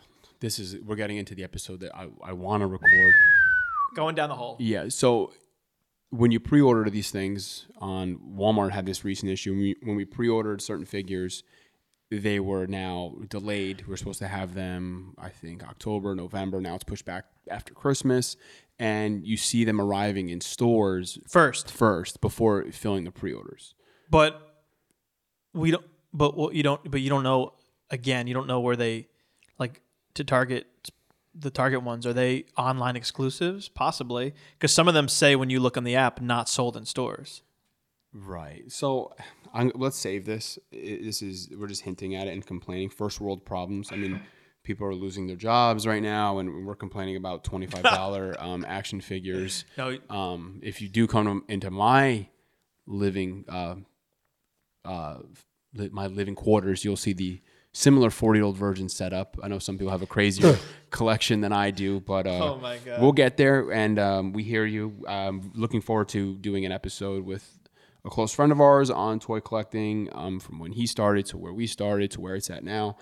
This 0.40 0.58
is 0.58 0.76
we're 0.84 0.94
getting 0.94 1.16
into 1.16 1.34
the 1.34 1.42
episode 1.42 1.80
that 1.80 1.96
I, 1.96 2.08
I 2.22 2.34
want 2.34 2.60
to 2.60 2.66
record. 2.66 3.14
Going 3.94 4.14
down 4.14 4.28
the 4.28 4.34
hole. 4.34 4.56
Yeah. 4.60 4.90
So 4.90 5.32
when 6.10 6.30
you 6.32 6.38
pre-order 6.38 6.90
these 6.90 7.10
things 7.10 7.66
on 7.78 8.18
Walmart 8.36 8.72
had 8.72 8.84
this 8.84 9.06
recent 9.06 9.32
issue 9.32 9.52
when 9.52 9.60
we, 9.60 9.76
when 9.82 9.96
we 9.96 10.04
pre-ordered 10.04 10.60
certain 10.60 10.84
figures, 10.84 11.44
they 12.10 12.40
were 12.40 12.66
now 12.66 13.14
delayed. 13.30 13.86
We 13.86 13.94
are 13.94 13.96
supposed 13.96 14.18
to 14.18 14.28
have 14.28 14.52
them, 14.52 15.14
I 15.18 15.30
think, 15.30 15.64
October, 15.64 16.14
November. 16.14 16.60
Now 16.60 16.74
it's 16.74 16.84
pushed 16.84 17.06
back 17.06 17.24
after 17.50 17.72
Christmas, 17.72 18.36
and 18.78 19.26
you 19.26 19.38
see 19.38 19.64
them 19.64 19.80
arriving 19.80 20.28
in 20.28 20.42
stores 20.42 21.18
First, 21.26 21.70
first 21.70 22.20
before 22.20 22.64
filling 22.70 23.04
the 23.04 23.12
pre-orders. 23.12 23.74
but 24.10 24.42
we 25.54 25.70
don't. 25.70 25.86
But 26.12 26.36
what 26.36 26.54
you 26.54 26.62
don't. 26.62 26.90
But 26.90 27.00
you 27.00 27.08
don't 27.08 27.22
know. 27.22 27.54
Again, 27.90 28.26
you 28.26 28.34
don't 28.34 28.46
know 28.46 28.60
where 28.60 28.76
they 28.76 29.08
like 29.58 29.80
to 30.14 30.24
target 30.24 30.66
the 31.34 31.50
target 31.50 31.82
ones. 31.82 32.06
Are 32.06 32.12
they 32.12 32.44
online 32.56 32.96
exclusives? 32.96 33.68
Possibly, 33.68 34.34
because 34.58 34.72
some 34.72 34.88
of 34.88 34.94
them 34.94 35.08
say 35.08 35.36
when 35.36 35.50
you 35.50 35.60
look 35.60 35.76
on 35.76 35.84
the 35.84 35.96
app, 35.96 36.20
not 36.20 36.48
sold 36.48 36.76
in 36.76 36.84
stores. 36.84 37.42
Right. 38.12 38.70
So 38.72 39.14
I'm, 39.52 39.70
let's 39.74 39.96
save 39.96 40.24
this. 40.24 40.58
This 40.72 41.22
is 41.22 41.50
we're 41.56 41.66
just 41.66 41.82
hinting 41.82 42.14
at 42.14 42.26
it 42.26 42.32
and 42.32 42.44
complaining. 42.44 42.90
First 42.90 43.20
world 43.20 43.44
problems. 43.44 43.90
I 43.92 43.96
mean, 43.96 44.20
people 44.64 44.86
are 44.86 44.94
losing 44.94 45.26
their 45.26 45.36
jobs 45.36 45.86
right 45.86 46.02
now, 46.02 46.38
and 46.38 46.66
we're 46.66 46.74
complaining 46.74 47.16
about 47.16 47.44
twenty 47.44 47.66
five 47.66 47.82
dollar 47.82 48.34
um, 48.40 48.64
action 48.66 49.00
figures. 49.00 49.64
No, 49.76 49.98
Um, 50.10 50.60
if 50.62 50.80
you 50.80 50.88
do 50.88 51.06
come 51.06 51.44
into 51.48 51.70
my 51.70 52.28
living, 52.86 53.44
uh, 53.48 53.76
uh, 54.84 55.18
my 55.90 56.06
living 56.06 56.34
quarters, 56.34 56.84
you'll 56.84 56.96
see 56.96 57.12
the 57.12 57.40
similar 57.72 58.10
forty 58.10 58.38
year 58.38 58.44
old 58.44 58.56
version 58.56 58.88
set 58.88 59.12
up. 59.12 59.36
I 59.42 59.48
know 59.48 59.58
some 59.58 59.76
people 59.78 59.90
have 59.90 60.02
a 60.02 60.06
crazier 60.06 60.58
collection 60.90 61.40
than 61.40 61.52
I 61.52 61.70
do, 61.70 62.00
but 62.00 62.26
uh, 62.26 62.54
Oh 62.54 62.58
my 62.58 62.78
God. 62.78 63.00
we'll 63.00 63.12
get 63.12 63.36
there. 63.36 63.70
And 63.72 63.98
um, 63.98 64.32
we 64.32 64.42
hear 64.42 64.64
you. 64.64 65.04
Um, 65.06 65.52
looking 65.54 65.80
forward 65.80 66.08
to 66.10 66.34
doing 66.36 66.64
an 66.64 66.72
episode 66.72 67.24
with 67.24 67.58
a 68.04 68.10
close 68.10 68.32
friend 68.32 68.52
of 68.52 68.60
ours 68.60 68.90
on 68.90 69.18
toy 69.20 69.40
collecting, 69.40 70.08
um, 70.12 70.40
from 70.40 70.58
when 70.58 70.72
he 70.72 70.86
started 70.86 71.26
to 71.26 71.36
where 71.38 71.52
we 71.52 71.66
started 71.66 72.10
to 72.12 72.20
where 72.20 72.34
it's 72.36 72.48
at 72.50 72.64
now. 72.64 72.96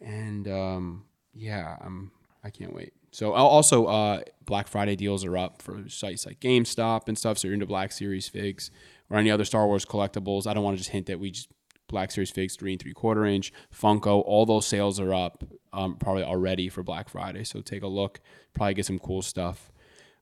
And 0.00 0.46
um, 0.48 1.04
yeah, 1.34 1.76
um, 1.80 2.10
I 2.42 2.50
can't 2.50 2.74
wait. 2.74 2.92
So 3.10 3.34
al- 3.34 3.46
also, 3.46 3.86
uh, 3.86 4.20
Black 4.44 4.66
Friday 4.68 4.96
deals 4.96 5.24
are 5.24 5.36
up 5.36 5.62
for 5.62 5.88
sites 5.88 6.26
like 6.26 6.40
GameStop 6.40 7.08
and 7.08 7.16
stuff. 7.16 7.38
So 7.38 7.48
you're 7.48 7.54
into 7.54 7.66
Black 7.66 7.92
Series 7.92 8.28
figs 8.28 8.70
or 9.08 9.16
any 9.18 9.30
other 9.30 9.44
Star 9.44 9.66
Wars 9.66 9.84
collectibles. 9.86 10.46
I 10.46 10.52
don't 10.54 10.64
want 10.64 10.76
to 10.76 10.78
just 10.78 10.90
hint 10.90 11.06
that 11.06 11.18
we 11.20 11.30
just 11.30 11.48
Black 11.88 12.10
Series 12.10 12.30
figs 12.30 12.56
three 12.56 12.72
and 12.72 12.80
three 12.80 12.92
quarter 12.92 13.24
inch 13.24 13.52
Funko. 13.74 14.22
All 14.24 14.46
those 14.46 14.66
sales 14.66 14.98
are 15.00 15.12
up 15.14 15.44
um, 15.72 15.96
probably 15.96 16.22
already 16.22 16.68
for 16.68 16.82
Black 16.82 17.08
Friday. 17.08 17.44
So 17.44 17.60
take 17.60 17.82
a 17.82 17.88
look. 17.88 18.20
Probably 18.54 18.74
get 18.74 18.86
some 18.86 18.98
cool 18.98 19.22
stuff. 19.22 19.72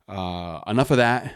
Uh, 0.08 0.60
enough 0.66 0.90
of 0.90 0.96
that. 0.96 1.34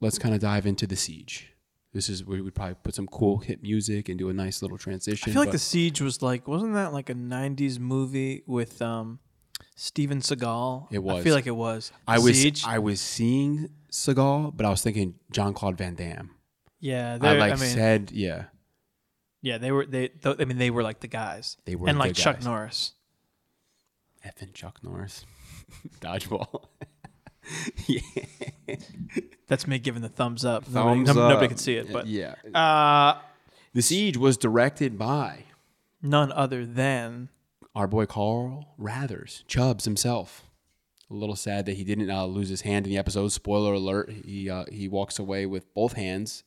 Let's 0.00 0.18
kind 0.18 0.34
of 0.34 0.40
dive 0.40 0.66
into 0.66 0.86
the 0.86 0.96
siege. 0.96 1.52
This 1.92 2.08
is 2.08 2.24
where 2.24 2.42
we'd 2.42 2.54
probably 2.54 2.76
put 2.82 2.94
some 2.94 3.06
cool 3.06 3.38
hit 3.38 3.62
music 3.62 4.08
and 4.08 4.18
do 4.18 4.30
a 4.30 4.32
nice 4.32 4.62
little 4.62 4.78
transition. 4.78 5.30
I 5.30 5.32
feel 5.32 5.42
like 5.42 5.52
the 5.52 5.58
siege 5.58 6.00
was 6.00 6.22
like 6.22 6.48
wasn't 6.48 6.74
that 6.74 6.92
like 6.92 7.10
a 7.10 7.14
'90s 7.14 7.78
movie 7.78 8.42
with 8.46 8.80
um 8.80 9.20
Steven 9.76 10.20
Seagal? 10.20 10.88
It 10.90 11.02
was. 11.02 11.20
I 11.20 11.22
feel 11.22 11.34
like 11.34 11.46
it 11.46 11.56
was. 11.56 11.92
I 12.08 12.18
was 12.18 12.40
Siege. 12.40 12.64
I 12.66 12.78
was 12.78 13.00
seeing 13.00 13.68
Seagal, 13.90 14.56
but 14.56 14.64
I 14.64 14.70
was 14.70 14.82
thinking 14.82 15.14
John 15.30 15.52
Claude 15.54 15.76
Van 15.76 15.94
Damme. 15.94 16.30
Yeah, 16.80 17.18
I 17.20 17.34
like 17.34 17.52
I 17.52 17.56
mean, 17.56 17.70
said, 17.70 18.10
yeah, 18.12 18.46
yeah, 19.42 19.58
they 19.58 19.70
were 19.72 19.84
they. 19.84 20.08
Th- 20.08 20.36
I 20.38 20.44
mean, 20.46 20.56
they 20.58 20.70
were 20.70 20.82
like 20.82 21.00
the 21.00 21.08
guys. 21.08 21.56
They 21.66 21.74
were 21.74 21.88
and 21.88 21.98
like 21.98 22.14
Chuck 22.14 22.36
guys. 22.36 22.44
Norris. 22.46 22.92
effing 24.24 24.54
Chuck 24.54 24.78
Norris, 24.82 25.26
dodgeball. 26.00 26.64
yeah, 27.88 28.00
That's 29.48 29.66
me 29.66 29.78
giving 29.80 30.00
the 30.02 30.08
thumbs 30.08 30.44
up. 30.44 30.68
nobody, 30.70 31.04
thumbs 31.04 31.16
no- 31.16 31.22
up. 31.24 31.28
nobody 31.30 31.48
could 31.48 31.58
see 31.60 31.74
it, 31.74 31.92
but 31.92 32.06
yeah. 32.06 32.36
uh, 32.54 33.20
The 33.74 33.82
Siege 33.82 34.16
was 34.16 34.36
directed 34.36 34.96
by 34.96 35.44
none 36.00 36.30
other 36.32 36.64
than 36.64 37.28
our 37.74 37.88
boy 37.88 38.06
Carl 38.06 38.74
Weathers, 38.78 39.42
Chubbs 39.48 39.84
himself. 39.86 40.44
A 41.10 41.14
little 41.14 41.36
sad 41.36 41.66
that 41.66 41.74
he 41.74 41.84
didn't 41.84 42.10
uh, 42.10 42.24
lose 42.24 42.48
his 42.48 42.60
hand 42.62 42.86
in 42.86 42.92
the 42.92 42.96
episode. 42.98 43.32
Spoiler 43.32 43.74
alert: 43.74 44.10
he 44.24 44.48
uh, 44.48 44.64
he 44.70 44.86
walks 44.88 45.18
away 45.18 45.44
with 45.44 45.72
both 45.74 45.94
hands 45.94 46.44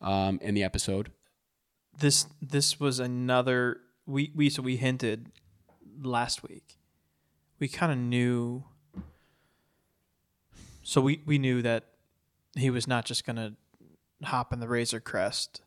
um, 0.00 0.38
in 0.42 0.54
the 0.54 0.64
episode. 0.64 1.12
This. 2.00 2.26
This 2.42 2.80
was 2.80 2.98
another. 2.98 3.78
We 4.06 4.32
we 4.34 4.50
so 4.50 4.62
we 4.62 4.76
hinted 4.76 5.30
last 6.02 6.42
week. 6.42 6.78
We 7.58 7.68
kind 7.68 7.92
of 7.92 7.98
knew. 7.98 8.64
So 10.82 11.00
we 11.00 11.22
we 11.24 11.38
knew 11.38 11.62
that 11.62 11.84
he 12.56 12.70
was 12.70 12.88
not 12.88 13.04
just 13.04 13.24
gonna 13.24 13.54
hop 14.24 14.52
in 14.52 14.60
the 14.60 14.68
Razor 14.68 15.00
Crest 15.00 15.62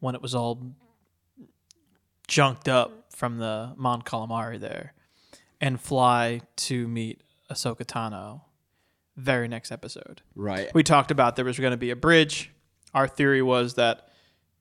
when 0.00 0.14
it 0.14 0.22
was 0.22 0.34
all 0.34 0.74
junked 2.28 2.68
up 2.68 3.12
from 3.12 3.38
the 3.38 3.72
Mon 3.76 4.02
Calamari 4.02 4.60
there, 4.60 4.94
and 5.60 5.80
fly 5.80 6.40
to 6.56 6.86
meet 6.88 7.22
Ahsoka 7.50 7.84
Tano. 7.84 8.42
Very 9.16 9.46
next 9.46 9.70
episode. 9.70 10.22
Right. 10.34 10.74
We 10.74 10.82
talked 10.82 11.10
about 11.12 11.36
there 11.36 11.44
was 11.44 11.58
going 11.58 11.70
to 11.70 11.76
be 11.76 11.90
a 11.90 11.96
bridge. 11.96 12.50
Our 12.92 13.06
theory 13.06 13.42
was 13.42 13.74
that 13.74 14.08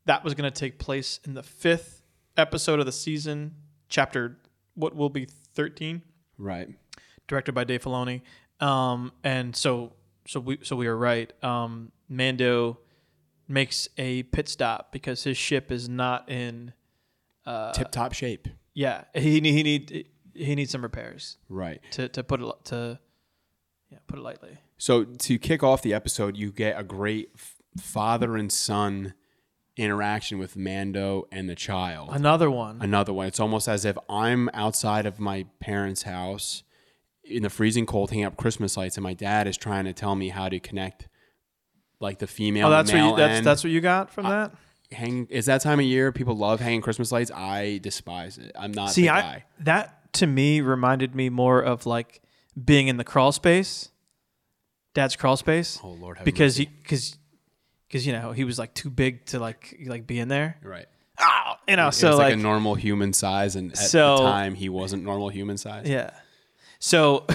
that 0.05 0.23
was 0.23 0.33
going 0.33 0.51
to 0.51 0.59
take 0.59 0.79
place 0.79 1.19
in 1.25 1.33
the 1.33 1.43
fifth 1.43 2.01
episode 2.37 2.79
of 2.79 2.85
the 2.85 2.91
season, 2.91 3.55
chapter 3.89 4.37
what 4.75 4.95
will 4.95 5.09
be 5.09 5.25
thirteen, 5.53 6.01
Right. 6.37 6.69
directed 7.27 7.53
by 7.53 7.63
Dave 7.63 7.83
Filoni. 7.83 8.21
Um, 8.59 9.11
and 9.23 9.55
so 9.55 9.93
so 10.27 10.39
we 10.39 10.57
so 10.63 10.75
we 10.75 10.87
were 10.87 10.97
right. 10.97 11.31
Um, 11.43 11.91
Mando 12.09 12.79
makes 13.47 13.87
a 13.97 14.23
pit 14.23 14.47
stop 14.49 14.91
because 14.91 15.23
his 15.23 15.37
ship 15.37 15.71
is 15.71 15.87
not 15.89 16.29
in. 16.29 16.73
Tip 17.73 17.91
top 17.91 18.13
shape. 18.13 18.47
Yeah, 18.73 19.03
he 19.13 19.39
he 19.41 19.63
need 19.63 20.07
he 20.33 20.55
needs 20.55 20.71
some 20.71 20.81
repairs 20.81 21.37
Right. 21.49 21.81
to 21.91 22.07
to 22.09 22.23
put 22.23 22.41
it 22.41 22.65
to 22.65 22.99
yeah 23.91 23.97
put 24.07 24.17
it 24.17 24.21
lightly. 24.21 24.57
So 24.77 25.03
to 25.03 25.37
kick 25.37 25.61
off 25.61 25.81
the 25.81 25.93
episode, 25.93 26.35
you 26.37 26.51
get 26.51 26.79
a 26.79 26.83
great 26.83 27.29
father 27.77 28.35
and 28.37 28.51
son 28.51 29.13
interaction 29.75 30.37
with 30.37 30.55
Mando 30.55 31.27
and 31.31 31.49
the 31.49 31.55
child. 31.55 32.09
Another 32.11 32.49
one. 32.49 32.79
Another 32.81 33.13
one. 33.13 33.27
It's 33.27 33.39
almost 33.39 33.67
as 33.67 33.85
if 33.85 33.97
I'm 34.09 34.49
outside 34.53 35.05
of 35.05 35.19
my 35.19 35.45
parents' 35.59 36.03
house 36.03 36.63
in 37.23 37.43
the 37.43 37.49
freezing 37.49 37.85
cold, 37.85 38.09
hanging 38.09 38.25
up 38.25 38.37
Christmas 38.37 38.77
lights, 38.77 38.97
and 38.97 39.03
my 39.03 39.13
dad 39.13 39.47
is 39.47 39.57
trying 39.57 39.85
to 39.85 39.93
tell 39.93 40.15
me 40.15 40.29
how 40.29 40.49
to 40.49 40.59
connect, 40.59 41.07
like 41.99 42.19
the 42.19 42.27
female. 42.27 42.67
Oh, 42.67 42.69
that's 42.69 42.91
and 42.91 43.01
what 43.01 43.09
you, 43.11 43.17
that's 43.17 43.45
that's 43.45 43.63
what 43.63 43.71
you 43.71 43.81
got 43.81 44.11
from 44.11 44.25
that. 44.25 44.51
hang. 44.91 45.27
Is 45.29 45.45
that 45.45 45.61
time 45.61 45.79
of 45.79 45.85
year 45.85 46.11
people 46.11 46.35
love 46.35 46.59
hanging 46.59 46.81
Christmas 46.81 47.11
lights? 47.11 47.31
I 47.31 47.79
despise 47.81 48.37
it. 48.37 48.51
I'm 48.57 48.71
not 48.71 48.91
See, 48.91 49.09
I 49.09 49.45
that 49.61 50.13
to 50.13 50.27
me 50.27 50.61
reminded 50.61 51.15
me 51.15 51.29
more 51.29 51.61
of 51.61 51.85
like 51.85 52.21
being 52.61 52.87
in 52.87 52.97
the 52.97 53.03
crawl 53.03 53.31
space, 53.31 53.89
dad's 54.93 55.15
crawl 55.15 55.37
space. 55.37 55.79
Oh 55.83 55.91
Lord, 55.91 56.17
have 56.17 56.25
because 56.25 56.57
he 56.57 56.65
because 56.65 57.17
because 57.93 58.07
you 58.07 58.11
know 58.13 58.31
he 58.31 58.43
was 58.43 58.57
like 58.57 58.73
too 58.73 58.89
big 58.89 59.23
to 59.27 59.37
like 59.39 59.77
like 59.85 60.07
be 60.07 60.17
in 60.19 60.27
there. 60.27 60.57
right. 60.63 60.87
Oh, 61.19 61.53
you 61.67 61.75
know, 61.75 61.89
It 61.89 61.91
so 61.91 62.07
was 62.09 62.17
like, 62.17 62.31
like, 62.31 62.33
a 62.33 62.41
normal 62.41 62.73
human 62.73 63.13
size, 63.13 63.55
and 63.55 63.71
at 63.71 63.77
So- 63.77 64.17
the 64.17 64.23
time 64.23 64.55
he 64.55 64.67
wasn't 64.67 65.03
normal 65.03 65.29
human 65.29 65.57
size. 65.57 65.87
yeah. 65.87 66.09
So 66.79 67.27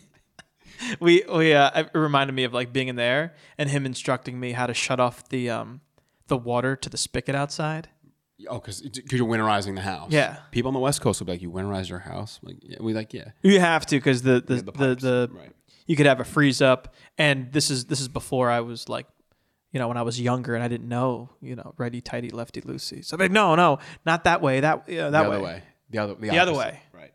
we 1.00 1.22
we 1.30 1.52
uh, 1.52 1.82
it 1.82 1.90
reminded 1.94 2.32
me 2.32 2.44
of 2.44 2.54
like 2.54 2.72
being 2.72 2.88
in 2.88 2.96
there 2.96 3.34
and 3.58 3.68
him 3.68 3.84
instructing 3.84 4.40
me 4.40 4.52
how 4.52 4.66
to 4.66 4.72
shut 4.72 4.98
off 4.98 5.28
the 5.28 5.50
um 5.50 5.82
the 6.28 6.38
water 6.38 6.74
to 6.74 6.88
the 6.88 6.96
spigot 6.96 7.34
outside. 7.34 7.88
Oh, 8.48 8.58
because 8.58 8.82
you're 9.12 9.26
winterizing 9.26 9.74
the 9.74 9.82
house. 9.82 10.10
Yeah. 10.10 10.38
People 10.50 10.68
on 10.68 10.74
the 10.74 10.80
West 10.80 11.00
Coast 11.02 11.20
will 11.20 11.26
be 11.26 11.32
like, 11.32 11.42
"You 11.42 11.50
winterize 11.50 11.88
your 11.88 12.00
house?" 12.00 12.40
Like, 12.42 12.56
yeah, 12.62 12.78
we 12.80 12.92
like, 12.94 13.12
yeah. 13.14 13.30
You 13.42 13.60
have 13.60 13.86
to 13.86 13.96
because 13.96 14.22
the 14.22 14.40
the 14.40 14.56
the 14.56 14.72
the, 14.72 14.94
the, 14.94 15.30
right. 15.32 15.52
you 15.86 15.96
could 15.96 16.06
have 16.06 16.20
a 16.20 16.24
freeze 16.24 16.60
up, 16.62 16.94
and 17.18 17.52
this 17.52 17.70
is 17.70 17.84
this 17.86 18.00
is 18.00 18.08
before 18.08 18.50
I 18.50 18.60
was 18.60 18.88
like, 18.88 19.06
you 19.72 19.80
know, 19.80 19.88
when 19.88 19.96
I 19.96 20.02
was 20.02 20.20
younger 20.20 20.54
and 20.54 20.62
I 20.62 20.68
didn't 20.68 20.88
know, 20.88 21.30
you 21.40 21.56
know, 21.56 21.74
righty 21.76 22.00
tighty 22.00 22.30
lefty 22.30 22.60
loosey. 22.62 23.04
So 23.04 23.14
I'm 23.14 23.20
like, 23.20 23.30
no, 23.30 23.54
no, 23.54 23.78
not 24.04 24.24
that 24.24 24.40
way. 24.40 24.60
That 24.60 24.88
yeah, 24.88 25.10
that 25.10 25.22
the 25.22 25.30
way. 25.30 25.36
other 25.36 25.44
way. 25.44 25.62
The 25.90 25.98
other. 25.98 26.14
The, 26.14 26.28
The 26.28 26.38
other 26.38 26.54
way. 26.54 26.80
Right. 26.92 27.12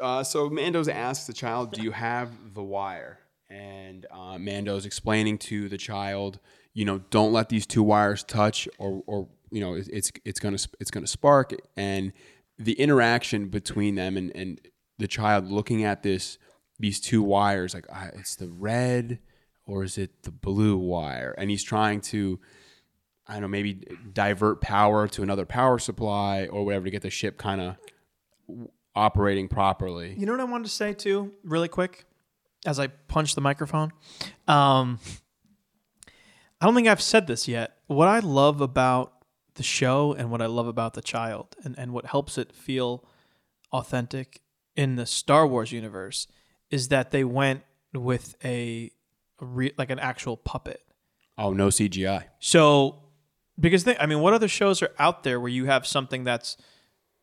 Uh, 0.00 0.22
so 0.22 0.48
Mando's 0.50 0.88
asks 0.88 1.26
the 1.26 1.32
child, 1.32 1.72
"Do 1.72 1.82
you 1.82 1.90
have 1.90 2.30
the 2.54 2.62
wire?" 2.62 3.18
And 3.48 4.06
uh, 4.10 4.38
Mando's 4.38 4.86
explaining 4.86 5.38
to 5.38 5.68
the 5.68 5.78
child, 5.78 6.38
you 6.74 6.84
know, 6.84 6.98
don't 7.10 7.32
let 7.32 7.48
these 7.48 7.66
two 7.66 7.82
wires 7.82 8.22
touch, 8.24 8.68
or 8.78 9.02
or 9.06 9.28
you 9.50 9.60
know, 9.60 9.74
it's 9.74 9.88
it's, 9.88 10.12
it's 10.24 10.40
gonna 10.40 10.58
it's 10.80 10.90
gonna 10.90 11.06
spark. 11.06 11.52
And 11.76 12.12
the 12.58 12.72
interaction 12.74 13.48
between 13.48 13.94
them 13.94 14.16
and 14.16 14.34
and 14.36 14.60
the 14.98 15.08
child 15.08 15.50
looking 15.50 15.84
at 15.84 16.02
this 16.02 16.38
these 16.78 17.00
two 17.00 17.22
wires, 17.22 17.74
like 17.74 17.86
uh, 17.90 18.08
it's 18.14 18.36
the 18.36 18.48
red 18.48 19.18
or 19.70 19.84
is 19.84 19.96
it 19.96 20.22
the 20.24 20.30
blue 20.30 20.76
wire? 20.76 21.34
And 21.38 21.48
he's 21.48 21.64
trying 21.64 22.00
to. 22.02 22.40
I 23.26 23.34
don't 23.34 23.42
know, 23.42 23.48
maybe 23.48 23.86
divert 24.12 24.60
power 24.60 25.06
to 25.06 25.22
another 25.22 25.46
power 25.46 25.78
supply 25.78 26.46
or 26.46 26.64
whatever 26.64 26.86
to 26.86 26.90
get 26.90 27.02
the 27.02 27.10
ship 27.10 27.38
kind 27.38 27.60
of 27.60 27.76
operating 28.96 29.46
properly. 29.46 30.16
You 30.18 30.26
know 30.26 30.32
what 30.32 30.40
I 30.40 30.44
wanted 30.44 30.64
to 30.64 30.70
say 30.70 30.94
too, 30.94 31.32
really 31.44 31.68
quick, 31.68 32.06
as 32.66 32.80
I 32.80 32.88
punch 32.88 33.36
the 33.36 33.40
microphone. 33.40 33.92
Um, 34.48 34.98
I 36.60 36.66
don't 36.66 36.74
think 36.74 36.88
I've 36.88 37.00
said 37.00 37.28
this 37.28 37.46
yet. 37.46 37.76
What 37.86 38.08
I 38.08 38.18
love 38.18 38.60
about 38.60 39.12
the 39.54 39.62
show 39.62 40.12
and 40.12 40.32
what 40.32 40.42
I 40.42 40.46
love 40.46 40.66
about 40.66 40.94
the 40.94 41.02
child, 41.02 41.54
and, 41.62 41.78
and 41.78 41.92
what 41.92 42.06
helps 42.06 42.36
it 42.36 42.50
feel 42.52 43.04
authentic 43.72 44.40
in 44.74 44.96
the 44.96 45.06
Star 45.06 45.46
Wars 45.46 45.70
universe, 45.70 46.26
is 46.68 46.88
that 46.88 47.12
they 47.12 47.22
went 47.22 47.62
with 47.94 48.34
a, 48.44 48.90
a 48.90 48.90
re, 49.40 49.72
like 49.78 49.90
an 49.90 49.98
actual 49.98 50.36
puppet. 50.36 50.82
Oh, 51.38 51.52
no 51.52 51.68
CGI. 51.68 52.24
So, 52.38 53.02
because 53.58 53.84
they, 53.84 53.96
I 53.96 54.06
mean, 54.06 54.20
what 54.20 54.32
other 54.32 54.48
shows 54.48 54.82
are 54.82 54.90
out 54.98 55.22
there 55.22 55.40
where 55.40 55.50
you 55.50 55.66
have 55.66 55.86
something 55.86 56.24
that's, 56.24 56.56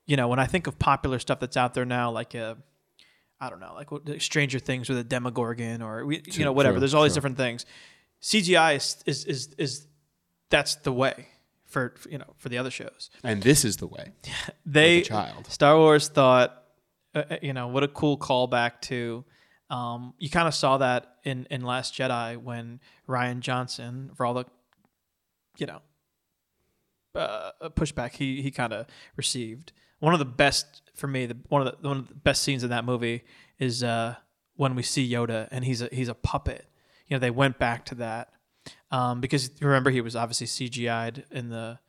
you 0.06 0.18
know, 0.18 0.28
when 0.28 0.40
I 0.40 0.46
think 0.46 0.68
of 0.68 0.80
popular 0.80 1.20
stuff 1.20 1.40
that's 1.40 1.58
out 1.58 1.74
there 1.74 1.86
now, 1.86 2.12
like 2.12 2.34
a, 2.34 2.58
I 3.40 3.50
don't 3.50 3.60
know, 3.60 3.76
like 3.76 4.22
Stranger 4.22 4.60
Things 4.60 4.90
with 4.90 4.98
a 4.98 5.04
Demogorgon 5.04 5.82
or 5.82 6.06
we, 6.06 6.24
you 6.26 6.46
know, 6.46 6.52
whatever. 6.52 6.76
true, 6.76 6.80
There's 6.80 6.94
all 6.94 7.04
these 7.04 7.14
different 7.14 7.38
things. 7.38 7.66
CGI 8.22 8.78
is, 8.78 9.04
is 9.06 9.26
is 9.26 9.56
is 9.58 9.88
that's 10.50 10.76
the 10.76 10.92
way 10.92 11.28
for 11.66 11.94
you 12.10 12.18
know 12.18 12.34
for 12.38 12.50
the 12.50 12.58
other 12.58 12.72
shows. 12.72 13.10
And 13.24 13.44
this 13.44 13.64
is 13.64 13.78
the 13.78 13.88
way. 13.88 14.12
They 14.66 15.00
a 15.00 15.04
child. 15.04 15.48
Star 15.48 15.78
Wars 15.78 16.08
thought, 16.10 16.64
uh, 17.16 17.24
uh, 17.30 17.38
you 17.42 17.54
know, 17.54 17.68
what 17.68 17.84
a 17.84 17.88
cool 17.88 18.18
callback 18.18 18.82
to. 18.84 19.24
Um, 19.70 20.14
you 20.18 20.30
kind 20.30 20.48
of 20.48 20.54
saw 20.54 20.78
that 20.78 21.18
in 21.24 21.48
in 21.52 21.62
Last 21.62 21.94
Jedi 21.94 22.38
when 22.38 22.80
Rian 23.08 23.42
Johnson, 23.42 24.12
for 24.16 24.26
all 24.26 24.34
the, 24.34 24.46
you 25.58 25.68
know, 25.68 25.82
uh, 27.16 27.52
pushback 27.70 28.14
he 28.14 28.42
he 28.42 28.52
kind 28.52 28.74
of 28.74 28.88
received. 29.16 29.74
One 30.00 30.14
of 30.14 30.20
the 30.20 30.26
best 30.26 30.84
for 30.96 31.08
me, 31.08 31.26
the 31.26 31.38
one 31.50 31.66
of 31.66 31.82
the 31.82 31.88
one 31.88 31.98
of 31.98 32.08
the 32.08 32.16
best 32.16 32.44
scenes 32.44 32.64
in 32.64 32.70
that 32.70 32.86
movie 32.86 33.24
is 33.60 33.84
uh, 33.84 34.16
when 34.56 34.76
we 34.76 34.84
see 34.84 35.10
Yoda 35.10 35.48
and 35.52 35.66
he's 35.66 35.82
a 35.82 35.90
he's 35.92 36.10
a 36.10 36.14
puppet. 36.14 36.66
You 37.08 37.16
know, 37.16 37.20
they 37.20 37.32
went 37.32 37.58
back 37.58 37.86
to 37.86 37.96
that 37.96 38.30
um, 38.92 39.22
because 39.22 39.50
remember 39.62 39.90
he 39.90 40.02
was 40.02 40.16
obviously 40.16 40.48
CGI'd 40.48 41.26
in 41.32 41.50
the 41.50 41.80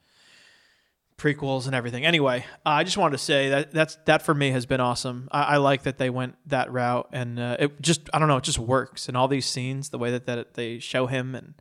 prequels 1.18 1.66
and 1.66 1.74
everything. 1.74 2.06
Anyway, 2.06 2.46
uh, 2.64 2.70
I 2.70 2.84
just 2.84 2.96
wanted 2.96 3.12
to 3.12 3.22
say 3.22 3.50
that 3.50 3.72
that's 3.72 3.98
that 4.06 4.22
for 4.22 4.34
me 4.34 4.50
has 4.52 4.64
been 4.64 4.80
awesome. 4.80 5.28
I, 5.30 5.42
I 5.42 5.56
like 5.56 5.82
that 5.82 5.98
they 5.98 6.08
went 6.08 6.36
that 6.46 6.72
route, 6.72 7.08
and 7.12 7.38
uh, 7.38 7.56
it 7.58 7.82
just 7.82 8.08
I 8.14 8.18
don't 8.18 8.28
know, 8.28 8.36
it 8.38 8.44
just 8.44 8.58
works 8.58 9.08
And 9.08 9.16
all 9.16 9.28
these 9.28 9.46
scenes 9.46 9.90
the 9.90 9.98
way 9.98 10.12
that 10.12 10.26
that 10.26 10.54
they 10.54 10.78
show 10.78 11.06
him, 11.06 11.34
and 11.34 11.54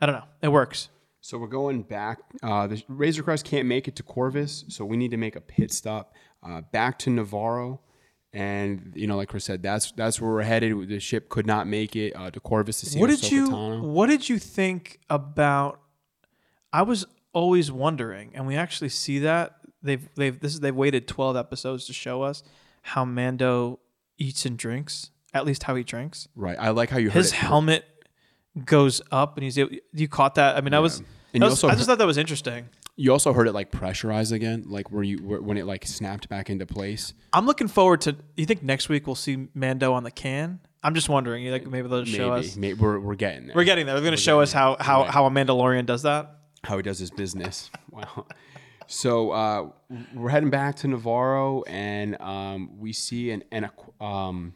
I 0.00 0.06
don't 0.06 0.16
know, 0.16 0.24
it 0.42 0.48
works. 0.48 0.88
So 1.20 1.36
we're 1.36 1.48
going 1.48 1.82
back. 1.82 2.18
Uh, 2.42 2.66
the 2.66 2.82
Razor 2.88 3.22
Crest 3.22 3.44
can't 3.44 3.68
make 3.68 3.86
it 3.86 3.96
to 3.96 4.02
Corvus, 4.02 4.64
so 4.68 4.84
we 4.84 4.96
need 4.96 5.10
to 5.10 5.16
make 5.16 5.36
a 5.36 5.40
pit 5.40 5.72
stop 5.72 6.14
uh, 6.42 6.62
back 6.72 6.98
to 7.00 7.10
Navarro. 7.10 7.80
And 8.32 8.92
you 8.94 9.06
know, 9.06 9.16
like 9.16 9.28
Chris 9.28 9.44
said, 9.44 9.62
that's 9.62 9.92
that's 9.92 10.20
where 10.20 10.30
we're 10.30 10.42
headed. 10.42 10.88
The 10.88 11.00
ship 11.00 11.28
could 11.28 11.46
not 11.46 11.66
make 11.66 11.94
it 11.96 12.14
uh, 12.16 12.30
to 12.30 12.40
Corvus 12.40 12.80
to 12.80 12.86
see 12.86 12.98
what 12.98 13.10
did 13.10 13.30
you 13.30 13.50
What 13.50 14.06
did 14.06 14.28
you 14.28 14.38
think 14.38 15.00
about? 15.10 15.80
I 16.72 16.82
was 16.82 17.06
always 17.32 17.70
wondering, 17.70 18.32
and 18.34 18.46
we 18.46 18.56
actually 18.56 18.88
see 18.90 19.20
that 19.20 19.56
they've 19.82 20.08
they've 20.16 20.38
this 20.40 20.54
is 20.54 20.60
they've 20.60 20.74
waited 20.74 21.06
twelve 21.08 21.36
episodes 21.36 21.86
to 21.86 21.92
show 21.92 22.22
us 22.22 22.42
how 22.82 23.04
Mando 23.04 23.80
eats 24.18 24.44
and 24.46 24.56
drinks. 24.58 25.10
At 25.34 25.44
least 25.44 25.64
how 25.64 25.74
he 25.74 25.84
drinks. 25.84 26.26
Right. 26.34 26.56
I 26.58 26.70
like 26.70 26.88
how 26.88 26.96
you 26.98 27.10
heard 27.10 27.18
His 27.18 27.32
helmet 27.32 27.84
goes 28.64 29.00
up, 29.10 29.36
and 29.36 29.44
he's 29.44 29.56
you 29.56 30.08
caught 30.08 30.34
that. 30.36 30.56
I 30.56 30.60
mean, 30.60 30.74
I 30.74 30.78
was 30.80 30.98
And 30.98 31.06
you 31.34 31.40
was- 31.44 31.52
also 31.62 31.68
I 31.68 31.74
just 31.74 31.86
thought 31.86 31.98
that 31.98 32.06
was 32.06 32.16
interesting. 32.18 32.68
you 32.96 33.12
also 33.12 33.32
heard 33.32 33.46
it 33.46 33.52
like 33.52 33.70
pressurized 33.70 34.32
again, 34.32 34.64
like 34.66 34.90
where 34.90 35.02
you 35.02 35.18
where, 35.18 35.40
when 35.40 35.56
it 35.58 35.66
like 35.66 35.86
snapped 35.86 36.28
back 36.28 36.48
into 36.50 36.66
place. 36.66 37.12
I'm 37.32 37.46
looking 37.46 37.68
forward 37.68 38.00
to. 38.02 38.16
You 38.36 38.46
think 38.46 38.62
next 38.62 38.88
week 38.88 39.06
we'll 39.06 39.16
see 39.16 39.48
Mando 39.54 39.92
on 39.92 40.02
the 40.02 40.10
can? 40.10 40.60
I'm 40.82 40.94
just 40.94 41.08
wondering. 41.08 41.44
You 41.44 41.50
think 41.52 41.66
maybe 41.70 41.88
they'll 41.88 42.04
show 42.04 42.30
Maybe, 42.34 42.48
us? 42.48 42.56
maybe 42.56 42.80
we're 42.80 42.98
we're 42.98 43.14
getting 43.14 43.46
there. 43.48 43.54
We're 43.56 43.64
getting 43.64 43.84
there. 43.84 43.94
They're 43.96 44.02
going 44.02 44.16
to 44.16 44.20
show 44.22 44.40
us 44.40 44.52
how 44.52 44.76
how 44.80 45.02
Right. 45.02 45.10
how 45.10 45.26
a 45.26 45.30
Mandalorian 45.30 45.86
does 45.86 46.02
that. 46.02 46.37
How 46.68 46.76
he 46.76 46.82
does 46.82 46.98
his 46.98 47.10
business. 47.10 47.70
Wow. 47.90 48.26
So 48.86 49.32
uh, 49.32 49.68
we're 50.14 50.30
heading 50.30 50.50
back 50.50 50.76
to 50.76 50.88
Navarro, 50.88 51.62
and 51.64 52.18
um, 52.22 52.78
we 52.78 52.92
see 52.92 53.30
an, 53.32 53.44
an 53.50 53.68
um, 54.00 54.54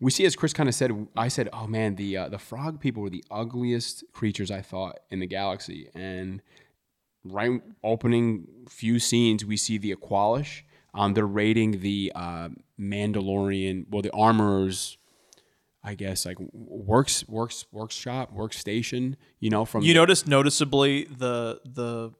we 0.00 0.10
see 0.10 0.26
as 0.26 0.36
Chris 0.36 0.52
kind 0.52 0.68
of 0.68 0.74
said. 0.74 1.06
I 1.16 1.28
said, 1.28 1.48
"Oh 1.52 1.66
man, 1.66 1.94
the 1.94 2.16
uh, 2.16 2.28
the 2.28 2.38
frog 2.38 2.78
people 2.78 3.02
were 3.02 3.10
the 3.10 3.24
ugliest 3.30 4.04
creatures 4.12 4.50
I 4.50 4.60
thought 4.60 5.00
in 5.10 5.20
the 5.20 5.26
galaxy." 5.26 5.88
And 5.94 6.42
right 7.24 7.62
opening 7.82 8.48
few 8.68 8.98
scenes, 8.98 9.46
we 9.46 9.56
see 9.56 9.78
the 9.78 9.94
Aqualish. 9.94 10.62
Um, 10.92 11.14
they're 11.14 11.26
raiding 11.26 11.80
the 11.80 12.12
uh, 12.14 12.50
Mandalorian, 12.78 13.86
well, 13.90 14.02
the 14.02 14.12
armorers. 14.12 14.98
I 15.86 15.94
guess 15.94 16.24
like 16.24 16.38
works 16.52 17.28
works 17.28 17.66
workshop 17.70 18.34
workstation. 18.34 19.16
You 19.38 19.50
know 19.50 19.64
from 19.66 19.82
You 19.84 19.92
the- 19.92 19.98
notice 20.00 20.26
noticeably 20.26 21.04
the 21.04 21.60
the 21.64 22.12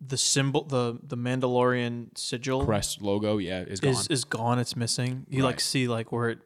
the 0.00 0.16
symbol 0.16 0.64
the 0.64 0.98
the 1.02 1.16
Mandalorian 1.16 2.16
sigil 2.16 2.64
crest 2.64 3.00
logo, 3.00 3.38
yeah, 3.38 3.60
is 3.62 3.80
gone. 3.80 3.92
is 3.92 4.06
is 4.08 4.24
gone. 4.24 4.58
It's 4.58 4.76
missing. 4.76 5.26
You 5.28 5.42
like 5.42 5.60
see 5.60 5.88
like 5.88 6.12
where 6.12 6.30
it 6.30 6.38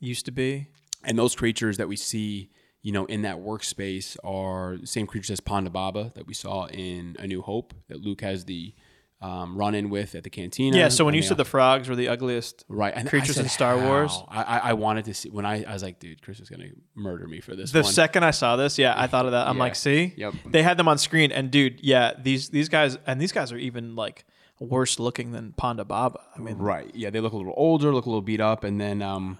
used 0.00 0.26
to 0.26 0.30
be. 0.32 0.68
and 1.04 1.18
those 1.18 1.34
creatures 1.36 1.76
that 1.76 1.88
we 1.88 1.96
see, 1.96 2.50
you 2.82 2.92
know, 2.92 3.04
in 3.06 3.22
that 3.22 3.36
workspace 3.38 4.16
are 4.24 4.76
the 4.76 4.86
same 4.86 5.06
creatures 5.06 5.30
as 5.30 5.40
Ponda 5.40 5.72
Baba 5.72 6.12
that 6.14 6.26
we 6.26 6.34
saw 6.34 6.66
in 6.66 7.16
A 7.18 7.26
New 7.26 7.42
Hope 7.42 7.74
that 7.88 8.00
Luke 8.00 8.20
has 8.20 8.44
the 8.44 8.74
um, 9.20 9.56
run 9.56 9.74
in 9.74 9.90
with 9.90 10.14
at 10.14 10.22
the 10.22 10.30
cantina. 10.30 10.76
Yeah. 10.76 10.88
So 10.90 11.04
when 11.04 11.14
you 11.14 11.22
said 11.22 11.36
the 11.38 11.44
frogs 11.44 11.88
were 11.88 11.96
the 11.96 12.08
ugliest, 12.08 12.64
right 12.68 12.92
and 12.94 13.08
creatures 13.08 13.34
said, 13.34 13.44
in 13.46 13.48
Star 13.50 13.76
Wars. 13.76 14.12
how? 14.12 14.26
I, 14.28 14.42
I 14.42 14.58
I 14.58 14.72
wanted 14.74 15.06
to 15.06 15.14
see 15.14 15.28
when 15.30 15.44
I, 15.44 15.64
I 15.64 15.72
was 15.72 15.82
like, 15.82 15.98
dude, 15.98 16.22
Chris 16.22 16.38
is 16.38 16.48
gonna 16.48 16.68
murder 16.94 17.26
me 17.26 17.40
for 17.40 17.56
this 17.56 17.72
The 17.72 17.82
one. 17.82 17.92
second 17.92 18.24
I 18.24 18.30
saw 18.30 18.54
this, 18.56 18.78
yeah, 18.78 18.94
I 18.96 19.06
thought 19.08 19.26
of 19.26 19.32
that. 19.32 19.48
I'm 19.48 19.56
Yeah. 19.56 19.62
like, 19.64 19.74
see, 19.74 20.14
Yep. 20.16 20.34
they 20.46 20.62
had 20.62 20.76
them 20.76 20.86
on 20.86 20.98
screen, 20.98 21.32
and 21.32 21.50
dude, 21.50 21.80
yeah, 21.82 22.12
these 22.22 22.50
these 22.50 22.68
guys 22.68 22.96
and 23.08 23.20
these 23.20 23.32
guys 23.32 23.50
are 23.50 23.58
even 23.58 23.96
like 23.96 24.24
worse 24.60 24.98
looking 25.00 25.32
than 25.32 25.52
Ponda 25.60 25.86
Baba. 25.86 26.20
I 26.36 26.38
mean, 26.40 26.58
Right. 26.58 26.90
Yeah, 26.94 27.10
they 27.10 27.18
look 27.20 27.32
a 27.32 27.36
little 27.36 27.54
older, 27.56 27.92
look 27.92 28.06
a 28.06 28.08
little 28.08 28.22
beat 28.22 28.40
up, 28.40 28.62
and 28.64 28.80
then 28.80 29.02
um, 29.02 29.38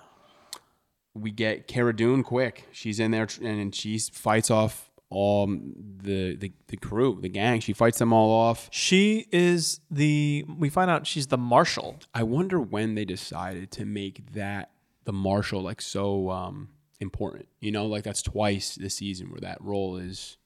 we 1.15 1.31
get 1.31 1.67
Cara 1.69 1.95
Dune 1.95 2.23
quick. 2.23 2.67
She's 2.73 3.01
in 3.01 3.11
there 3.11 3.27
and 3.43 3.75
she 3.75 3.99
fights 3.99 4.51
off 4.51 4.88
all 5.11 5.47
the, 5.47 6.37
the 6.37 6.53
the 6.67 6.77
crew, 6.77 7.19
the 7.21 7.29
gang. 7.29 7.61
She 7.61 7.73
fights 7.73 7.99
them 7.99 8.13
all 8.13 8.31
off. 8.31 8.69
she 8.71 9.27
is 9.33 9.81
the. 9.91 10.45
We 10.49 10.69
find 10.69 10.91
out 10.91 11.07
she's 11.07 11.29
the 11.29 11.39
marshal. 11.39 11.97
I 12.15 12.23
wonder 12.23 12.61
when 12.61 12.95
they 12.95 13.05
decided 13.05 13.71
to 13.73 13.85
make 13.85 14.33
that 14.33 14.71
the 15.05 15.13
marshal 15.13 15.63
like 15.63 15.81
so 15.81 16.31
um, 16.31 16.69
important. 17.01 17.49
You 17.61 17.73
know, 17.73 17.87
like 17.87 18.05
that's 18.05 18.23
twice 18.23 18.75
this 18.75 18.97
season 18.97 19.31
where 19.31 19.41
that 19.41 19.59
role 19.63 19.97
is, 19.97 20.37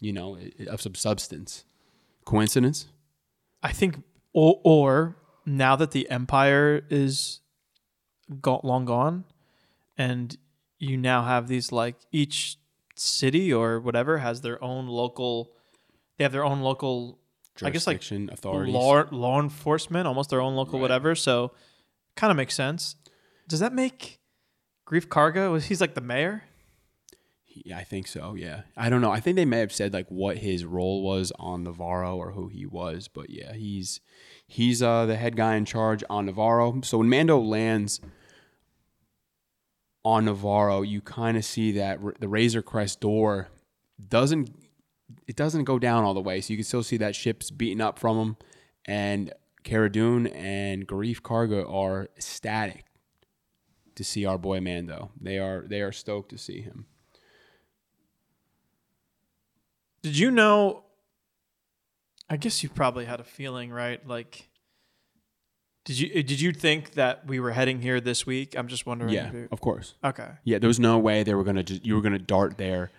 you 0.00 0.12
know, 0.12 0.38
of 0.68 0.80
some 0.82 0.94
substance. 0.94 1.64
Coincidence? 2.24 2.86
I 3.62 3.72
think, 3.72 4.02
or, 4.32 4.60
or 4.64 5.16
now 5.46 5.76
that 5.76 5.92
the 5.92 6.08
empire 6.10 6.84
is 6.90 7.40
go- 8.40 8.60
long 8.62 8.84
gone, 8.84 9.24
and 9.96 10.36
you 10.78 10.96
now 10.96 11.24
have 11.24 11.48
these 11.48 11.72
like 11.72 11.96
each 12.10 12.58
city 13.02 13.52
or 13.52 13.80
whatever 13.80 14.18
has 14.18 14.40
their 14.40 14.62
own 14.62 14.86
local. 14.86 15.52
They 16.16 16.24
have 16.24 16.32
their 16.32 16.44
own 16.44 16.60
local. 16.60 17.18
I 17.62 17.70
guess 17.70 17.86
like 17.86 18.02
authorities. 18.30 18.74
law 18.74 19.04
law 19.10 19.40
enforcement, 19.40 20.06
almost 20.06 20.30
their 20.30 20.40
own 20.40 20.54
local 20.54 20.80
whatever. 20.80 21.14
So, 21.14 21.52
kind 22.16 22.30
of 22.30 22.36
makes 22.36 22.54
sense. 22.54 22.96
Does 23.46 23.60
that 23.60 23.74
make 23.74 24.20
Greef 24.86 25.06
Karga? 25.06 25.52
Was 25.52 25.66
he's 25.66 25.80
like 25.80 25.94
the 25.94 26.00
mayor? 26.00 26.44
Yeah, 27.64 27.76
I 27.76 27.84
think 27.84 28.06
so. 28.06 28.34
Yeah, 28.34 28.62
I 28.76 28.88
don't 28.88 29.02
know. 29.02 29.10
I 29.10 29.20
think 29.20 29.36
they 29.36 29.44
may 29.44 29.58
have 29.58 29.72
said 29.72 29.92
like 29.92 30.08
what 30.08 30.38
his 30.38 30.64
role 30.64 31.02
was 31.02 31.32
on 31.38 31.64
Navarro 31.64 32.16
or 32.16 32.32
who 32.32 32.48
he 32.48 32.64
was, 32.64 33.08
but 33.08 33.28
yeah, 33.28 33.52
he's 33.52 34.00
he's 34.46 34.82
uh, 34.82 35.06
the 35.06 35.16
head 35.16 35.36
guy 35.36 35.56
in 35.56 35.64
charge 35.64 36.02
on 36.08 36.26
Navarro. 36.26 36.80
So 36.82 36.98
when 36.98 37.10
Mando 37.10 37.38
lands 37.38 38.00
on 40.04 40.24
Navarro, 40.24 40.82
you 40.82 41.00
kind 41.00 41.36
of 41.36 41.44
see 41.44 41.72
that 41.72 42.00
the 42.20 42.28
Razor 42.28 42.62
Crest 42.62 43.00
door 43.00 43.48
doesn't 44.08 44.50
it 45.26 45.36
doesn't 45.36 45.64
go 45.64 45.78
down 45.78 46.04
all 46.04 46.14
the 46.14 46.20
way, 46.20 46.40
so 46.40 46.52
you 46.52 46.56
can 46.56 46.64
still 46.64 46.82
see 46.82 46.96
that 46.96 47.14
ship's 47.14 47.50
beaten 47.50 47.80
up 47.80 47.98
from 47.98 48.18
him, 48.18 48.36
and 48.84 49.32
Cara 49.62 49.90
Dune 49.90 50.26
and 50.28 50.88
Greef 50.88 51.20
Karga 51.20 51.70
are 51.70 52.08
ecstatic 52.16 52.86
to 53.94 54.04
see 54.04 54.24
our 54.24 54.38
boy 54.38 54.60
Mando. 54.60 55.10
They 55.20 55.38
are 55.38 55.64
they 55.68 55.80
are 55.82 55.92
stoked 55.92 56.30
to 56.30 56.38
see 56.38 56.62
him. 56.62 56.86
Did 60.02 60.18
you 60.18 60.30
know? 60.30 60.84
I 62.28 62.36
guess 62.36 62.62
you 62.62 62.68
probably 62.68 63.04
had 63.04 63.20
a 63.20 63.24
feeling, 63.24 63.70
right? 63.70 64.04
Like, 64.06 64.48
did 65.84 65.98
you 65.98 66.22
did 66.22 66.40
you 66.40 66.52
think 66.52 66.92
that 66.92 67.26
we 67.26 67.40
were 67.40 67.50
heading 67.52 67.80
here 67.80 68.00
this 68.00 68.24
week? 68.26 68.54
I'm 68.56 68.68
just 68.68 68.86
wondering. 68.86 69.12
Yeah, 69.14 69.32
you- 69.32 69.48
of 69.50 69.60
course. 69.60 69.94
Okay. 70.04 70.28
Yeah, 70.44 70.58
there 70.58 70.68
was 70.68 70.78
no 70.80 70.98
way 70.98 71.22
they 71.22 71.34
were 71.34 71.44
gonna 71.44 71.62
just 71.64 71.84
you 71.84 71.94
were 71.96 72.00
gonna 72.02 72.18
dart 72.18 72.56
there. 72.58 72.90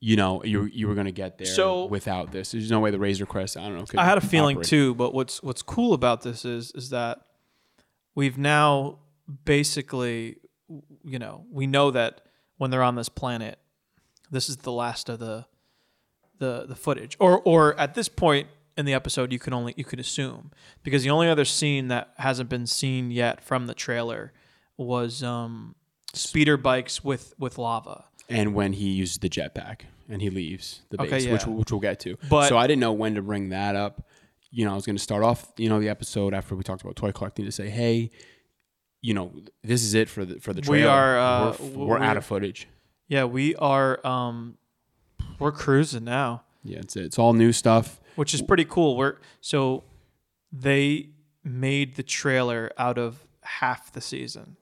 You 0.00 0.16
know, 0.16 0.42
you 0.42 0.64
you 0.64 0.88
were 0.88 0.96
gonna 0.96 1.12
get 1.12 1.38
there 1.38 1.46
So- 1.46 1.84
without 1.86 2.32
this. 2.32 2.50
There's 2.52 2.70
no 2.70 2.80
way 2.80 2.90
the 2.90 2.98
Razor 2.98 3.26
Crest. 3.26 3.56
I 3.56 3.62
don't 3.68 3.76
know. 3.78 3.84
could 3.84 4.00
I 4.00 4.04
had 4.04 4.18
a 4.18 4.20
feeling 4.20 4.56
operate. 4.56 4.68
too, 4.68 4.94
but 4.96 5.14
what's 5.14 5.42
what's 5.42 5.62
cool 5.62 5.92
about 5.94 6.22
this 6.22 6.44
is 6.44 6.72
is 6.72 6.90
that 6.90 7.20
we've 8.16 8.36
now 8.36 8.98
basically, 9.44 10.38
you 11.04 11.18
know, 11.18 11.44
we 11.50 11.66
know 11.66 11.90
that 11.92 12.22
when 12.58 12.70
they're 12.70 12.82
on 12.82 12.96
this 12.96 13.08
planet, 13.08 13.58
this 14.30 14.48
is 14.48 14.56
the 14.58 14.72
last 14.72 15.08
of 15.08 15.18
the 15.20 15.46
the 16.38 16.66
the 16.66 16.74
footage, 16.74 17.16
or 17.20 17.40
or 17.42 17.78
at 17.78 17.94
this 17.94 18.08
point 18.08 18.48
in 18.76 18.84
the 18.86 18.94
episode, 18.94 19.32
you 19.32 19.38
can 19.38 19.52
only 19.52 19.74
you 19.76 19.84
could 19.84 20.00
assume 20.00 20.50
because 20.82 21.02
the 21.02 21.10
only 21.10 21.28
other 21.28 21.44
scene 21.44 21.88
that 21.88 22.12
hasn't 22.18 22.48
been 22.48 22.66
seen 22.66 23.10
yet 23.10 23.42
from 23.42 23.66
the 23.66 23.74
trailer 23.74 24.32
was 24.76 25.22
um 25.22 25.74
speeder 26.14 26.56
bikes 26.56 27.04
with 27.04 27.34
with 27.38 27.58
lava. 27.58 28.04
And 28.28 28.54
when 28.54 28.72
he 28.72 28.90
uses 28.90 29.18
the 29.18 29.28
jetpack 29.28 29.82
and 30.08 30.22
he 30.22 30.30
leaves 30.30 30.82
the 30.90 30.98
base, 30.98 31.26
which 31.26 31.46
yeah. 31.46 31.48
which 31.48 31.70
we'll 31.70 31.80
get 31.80 32.00
to. 32.00 32.16
But- 32.28 32.48
so 32.48 32.56
I 32.56 32.66
didn't 32.66 32.80
know 32.80 32.92
when 32.92 33.14
to 33.16 33.22
bring 33.22 33.50
that 33.50 33.76
up. 33.76 34.06
You 34.50 34.66
know, 34.66 34.72
I 34.72 34.74
was 34.74 34.84
going 34.84 34.96
to 34.96 35.02
start 35.02 35.22
off, 35.22 35.50
you 35.56 35.70
know, 35.70 35.80
the 35.80 35.88
episode 35.88 36.34
after 36.34 36.54
we 36.54 36.62
talked 36.62 36.82
about 36.82 36.94
toy 36.94 37.10
collecting 37.10 37.46
to 37.46 37.52
say, 37.52 37.70
hey, 37.70 38.10
you 39.00 39.14
know, 39.14 39.32
this 39.64 39.82
is 39.82 39.94
it 39.94 40.10
for 40.10 40.26
the 40.26 40.40
for 40.40 40.52
the 40.52 40.60
We 40.60 40.80
trailer. 40.80 40.90
are, 40.90 41.18
uh, 41.18 41.56
we're, 41.58 41.68
we're 41.68 41.86
we're- 41.86 42.04
out 42.06 42.16
of 42.18 42.24
footage. 42.26 42.68
Yeah, 43.08 43.24
we 43.24 43.54
are 43.56 44.04
um 44.06 44.56
we're 45.38 45.52
cruising 45.52 46.04
now. 46.04 46.44
Yeah, 46.62 46.78
it's 46.78 46.96
it's 46.96 47.18
all 47.18 47.32
new 47.32 47.52
stuff. 47.52 48.00
Which 48.16 48.34
is 48.34 48.42
pretty 48.42 48.64
cool. 48.64 48.96
We're 48.96 49.16
so 49.40 49.84
they 50.52 51.10
made 51.44 51.96
the 51.96 52.02
trailer 52.02 52.70
out 52.78 52.98
of 52.98 53.26
half 53.42 53.92
the 53.92 54.00
season, 54.00 54.56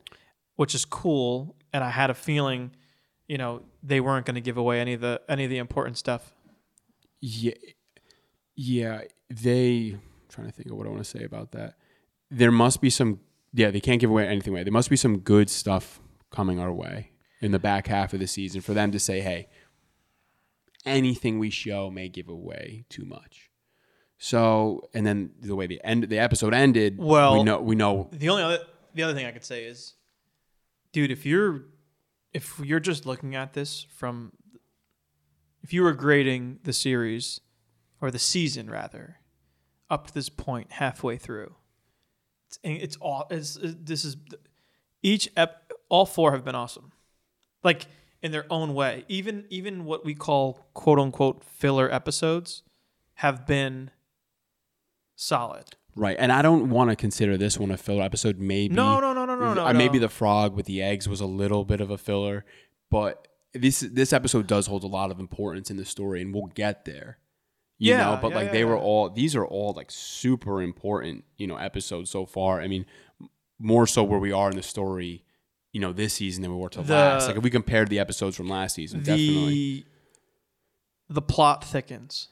which 0.57 0.75
is 0.75 0.85
cool. 0.85 1.57
And 1.73 1.85
I 1.85 1.91
had 1.91 2.11
a 2.11 2.15
feeling, 2.15 2.73
you 3.29 3.39
know, 3.39 3.63
they 3.83 4.01
weren't 4.01 4.27
going 4.27 4.35
to 4.35 4.41
give 4.41 4.57
away 4.57 4.81
any 4.81 4.95
of 4.95 5.01
the 5.01 5.21
any 5.29 5.45
of 5.45 5.51
the 5.51 5.59
important 5.59 5.99
stuff. 5.99 6.33
Yeah, 7.21 7.53
yeah. 8.57 9.03
They 9.29 9.95
I'm 9.95 10.01
trying 10.29 10.47
to 10.47 10.53
think 10.53 10.71
of 10.71 10.77
what 10.77 10.87
I 10.87 10.91
want 10.91 11.05
to 11.05 11.19
say 11.19 11.25
about 11.25 11.53
that. 11.53 11.75
There 12.31 12.53
must 12.53 12.81
be 12.81 12.91
some. 12.91 13.21
Yeah, 13.53 13.71
they 13.71 13.81
can't 13.81 14.01
give 14.01 14.11
away 14.11 14.27
anything 14.29 14.53
away. 14.53 14.63
There 14.63 14.73
must 14.73 14.91
be 14.91 14.97
some 14.97 15.19
good 15.19 15.51
stuff 15.51 16.01
coming 16.31 16.61
our 16.61 16.73
way 16.73 17.11
in 17.41 17.51
the 17.51 17.59
back 17.59 17.89
half 17.89 18.13
of 18.13 18.21
the 18.21 18.29
season 18.29 18.61
for 18.61 18.75
them 18.75 18.93
to 18.93 18.99
say, 19.01 19.21
"Hey, 19.21 19.49
anything 20.85 21.39
we 21.39 21.51
show 21.51 21.91
may 21.91 22.09
give 22.09 22.29
away 22.29 22.85
too 22.89 23.05
much." 23.05 23.51
So, 24.19 24.89
and 24.93 25.07
then 25.07 25.31
the 25.41 25.57
way 25.57 25.67
the 25.67 25.81
end 25.83 26.05
the 26.05 26.19
episode 26.19 26.53
ended, 26.53 26.99
Well- 26.99 27.39
we 27.39 27.43
know 27.45 27.61
we 27.61 27.75
know 27.75 28.09
The 28.13 28.29
only 28.29 28.43
other 28.43 28.59
the 28.95 29.03
other 29.03 29.15
thing 29.15 29.27
I 29.27 29.33
could 29.33 29.45
say 29.45 29.65
is, 29.65 29.95
dude, 30.93 31.11
if 31.11 31.25
you're 31.25 31.65
if 32.33 32.59
you're 32.61 32.81
just 32.81 33.07
looking 33.07 33.35
at 33.35 33.55
this 33.55 33.87
from 33.97 34.33
if 35.63 35.73
you 35.73 35.83
were 35.83 35.93
grading 35.93 36.61
the 36.65 36.73
series 36.73 37.41
or 38.01 38.11
the 38.11 38.19
season 38.19 38.71
rather 38.71 39.19
up 39.89 40.07
to 40.09 40.15
this 40.15 40.29
point 40.29 40.73
halfway 40.73 41.17
through 41.17 41.55
it's 42.47 42.59
it's 42.63 42.97
all 42.97 43.27
it's, 43.31 43.59
this 43.61 44.05
is 44.05 44.17
each 45.03 45.29
ep, 45.37 45.73
all 45.89 46.07
four 46.07 46.33
have 46.33 46.45
been 46.45 46.55
awesome 46.55 46.93
like 47.63 47.87
in 48.23 48.33
their 48.33 48.47
own 48.51 48.75
way 48.75 49.05
even 49.09 49.45
even 49.51 49.85
what 49.85 50.05
we 50.05 50.15
call 50.15 50.67
quote 50.75 50.99
unquote 50.99 51.43
filler 51.45 51.93
episodes 51.93 52.63
have 53.15 53.47
been 53.47 53.91
solid 55.17 55.77
right. 55.97 56.17
And 56.19 56.33
I 56.33 56.41
don't 56.43 56.71
want 56.71 56.91
to 56.91 56.97
consider 56.97 57.37
this 57.37 57.59
one 57.59 57.71
a 57.71 57.77
filler 57.77 58.03
episode. 58.03 58.39
Maybe 58.39 58.75
no 58.75 59.01
no 59.01 59.13
no 59.13 59.25
no 59.25 59.35
no 59.35 59.55
no 59.55 59.73
maybe 59.73 59.99
the 59.99 60.09
frog 60.09 60.55
with 60.55 60.67
the 60.67 60.81
eggs 60.83 61.09
was 61.09 61.21
a 61.21 61.27
little 61.27 61.65
bit 61.65 61.81
of 61.81 61.91
a 61.91 61.99
filler, 61.99 62.45
but 62.91 63.29
this 63.53 63.81
this 63.81 64.13
episode 64.13 64.47
does 64.47 64.67
hold 64.67 64.85
a 64.85 64.87
lot 64.87 65.11
of 65.11 65.19
importance 65.19 65.71
in 65.71 65.77
the 65.77 65.85
story, 65.85 66.23
and 66.23 66.35
we'll 66.35 66.47
get 66.47 66.85
there. 66.85 67.19
You 67.79 67.93
Yeah, 67.95 68.05
know, 68.05 68.19
but 68.23 68.31
yeah, 68.31 68.37
like 68.37 68.47
yeah, 68.47 68.53
they 68.53 68.65
were 68.65 68.79
all 68.79 69.11
these 69.11 69.35
are 69.35 69.45
all 69.47 69.73
like 69.73 69.91
super 69.91 70.63
important, 70.63 71.25
you 71.37 71.47
know, 71.47 71.57
episodes 71.57 72.11
so 72.11 72.25
far. 72.27 72.61
I 72.61 72.69
mean, 72.69 72.87
more 73.59 73.87
so 73.87 74.05
where 74.05 74.21
we 74.21 74.33
are 74.33 74.51
in 74.51 74.57
the 74.57 74.63
story, 74.63 75.25
you 75.73 75.81
know, 75.81 75.93
this 75.93 76.15
season 76.15 76.43
than 76.43 76.51
we 76.53 76.59
were 76.59 76.69
to 76.71 76.83
The- 76.83 76.93
last. 76.95 77.27
Like 77.29 77.37
if 77.37 77.43
we 77.43 77.51
compared 77.51 77.89
the 77.89 77.99
episodes 77.99 78.37
from 78.37 78.49
last 78.49 78.75
season, 78.75 79.01
definitely. 79.01 79.85
the 81.09 81.15
the 81.15 81.23
plot 81.23 81.65
thickens. 81.65 82.29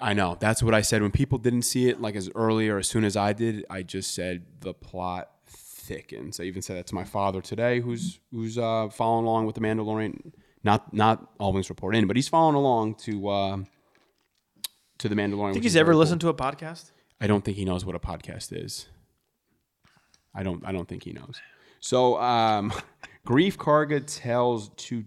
I 0.00 0.12
know. 0.12 0.36
That's 0.38 0.62
what 0.62 0.74
I 0.74 0.82
said 0.82 1.00
when 1.02 1.10
people 1.10 1.38
didn't 1.38 1.62
see 1.62 1.88
it 1.88 2.00
like 2.00 2.14
as 2.14 2.30
early 2.34 2.68
or 2.68 2.78
as 2.78 2.86
soon 2.88 3.04
as 3.04 3.16
I 3.16 3.32
did. 3.32 3.64
I 3.70 3.82
just 3.82 4.12
said 4.14 4.44
the 4.60 4.74
plot 4.74 5.30
thickens. 5.46 6.38
I 6.38 6.44
even 6.44 6.60
said 6.62 6.76
that 6.76 6.86
to 6.88 6.94
my 6.94 7.04
father 7.04 7.40
today, 7.40 7.80
who's 7.80 8.20
who's 8.30 8.58
uh, 8.58 8.88
following 8.90 9.24
along 9.26 9.46
with 9.46 9.54
the 9.54 9.60
Mandalorian. 9.62 10.32
Not 10.62 10.92
not 10.92 11.30
All 11.38 11.52
Wings 11.54 11.70
Report 11.70 11.96
in, 11.96 12.06
but 12.06 12.16
he's 12.16 12.28
following 12.28 12.54
along 12.56 12.96
to 13.06 13.28
uh, 13.28 13.56
to 14.98 15.08
the 15.08 15.14
Mandalorian. 15.14 15.52
Think 15.54 15.64
he's 15.64 15.76
ever 15.76 15.96
listened 15.96 16.20
to 16.20 16.28
a 16.28 16.34
podcast? 16.34 16.90
I 17.20 17.26
don't 17.26 17.42
think 17.44 17.56
he 17.56 17.64
knows 17.64 17.84
what 17.84 17.94
a 17.94 17.98
podcast 17.98 18.52
is. 18.52 18.86
I 20.34 20.42
don't. 20.42 20.62
I 20.66 20.72
don't 20.72 20.86
think 20.88 21.04
he 21.04 21.12
knows. 21.12 21.40
So, 21.80 22.20
um, 22.20 22.72
Greef 23.26 23.56
Karga 23.56 24.02
tells 24.06 24.70
two 24.76 25.04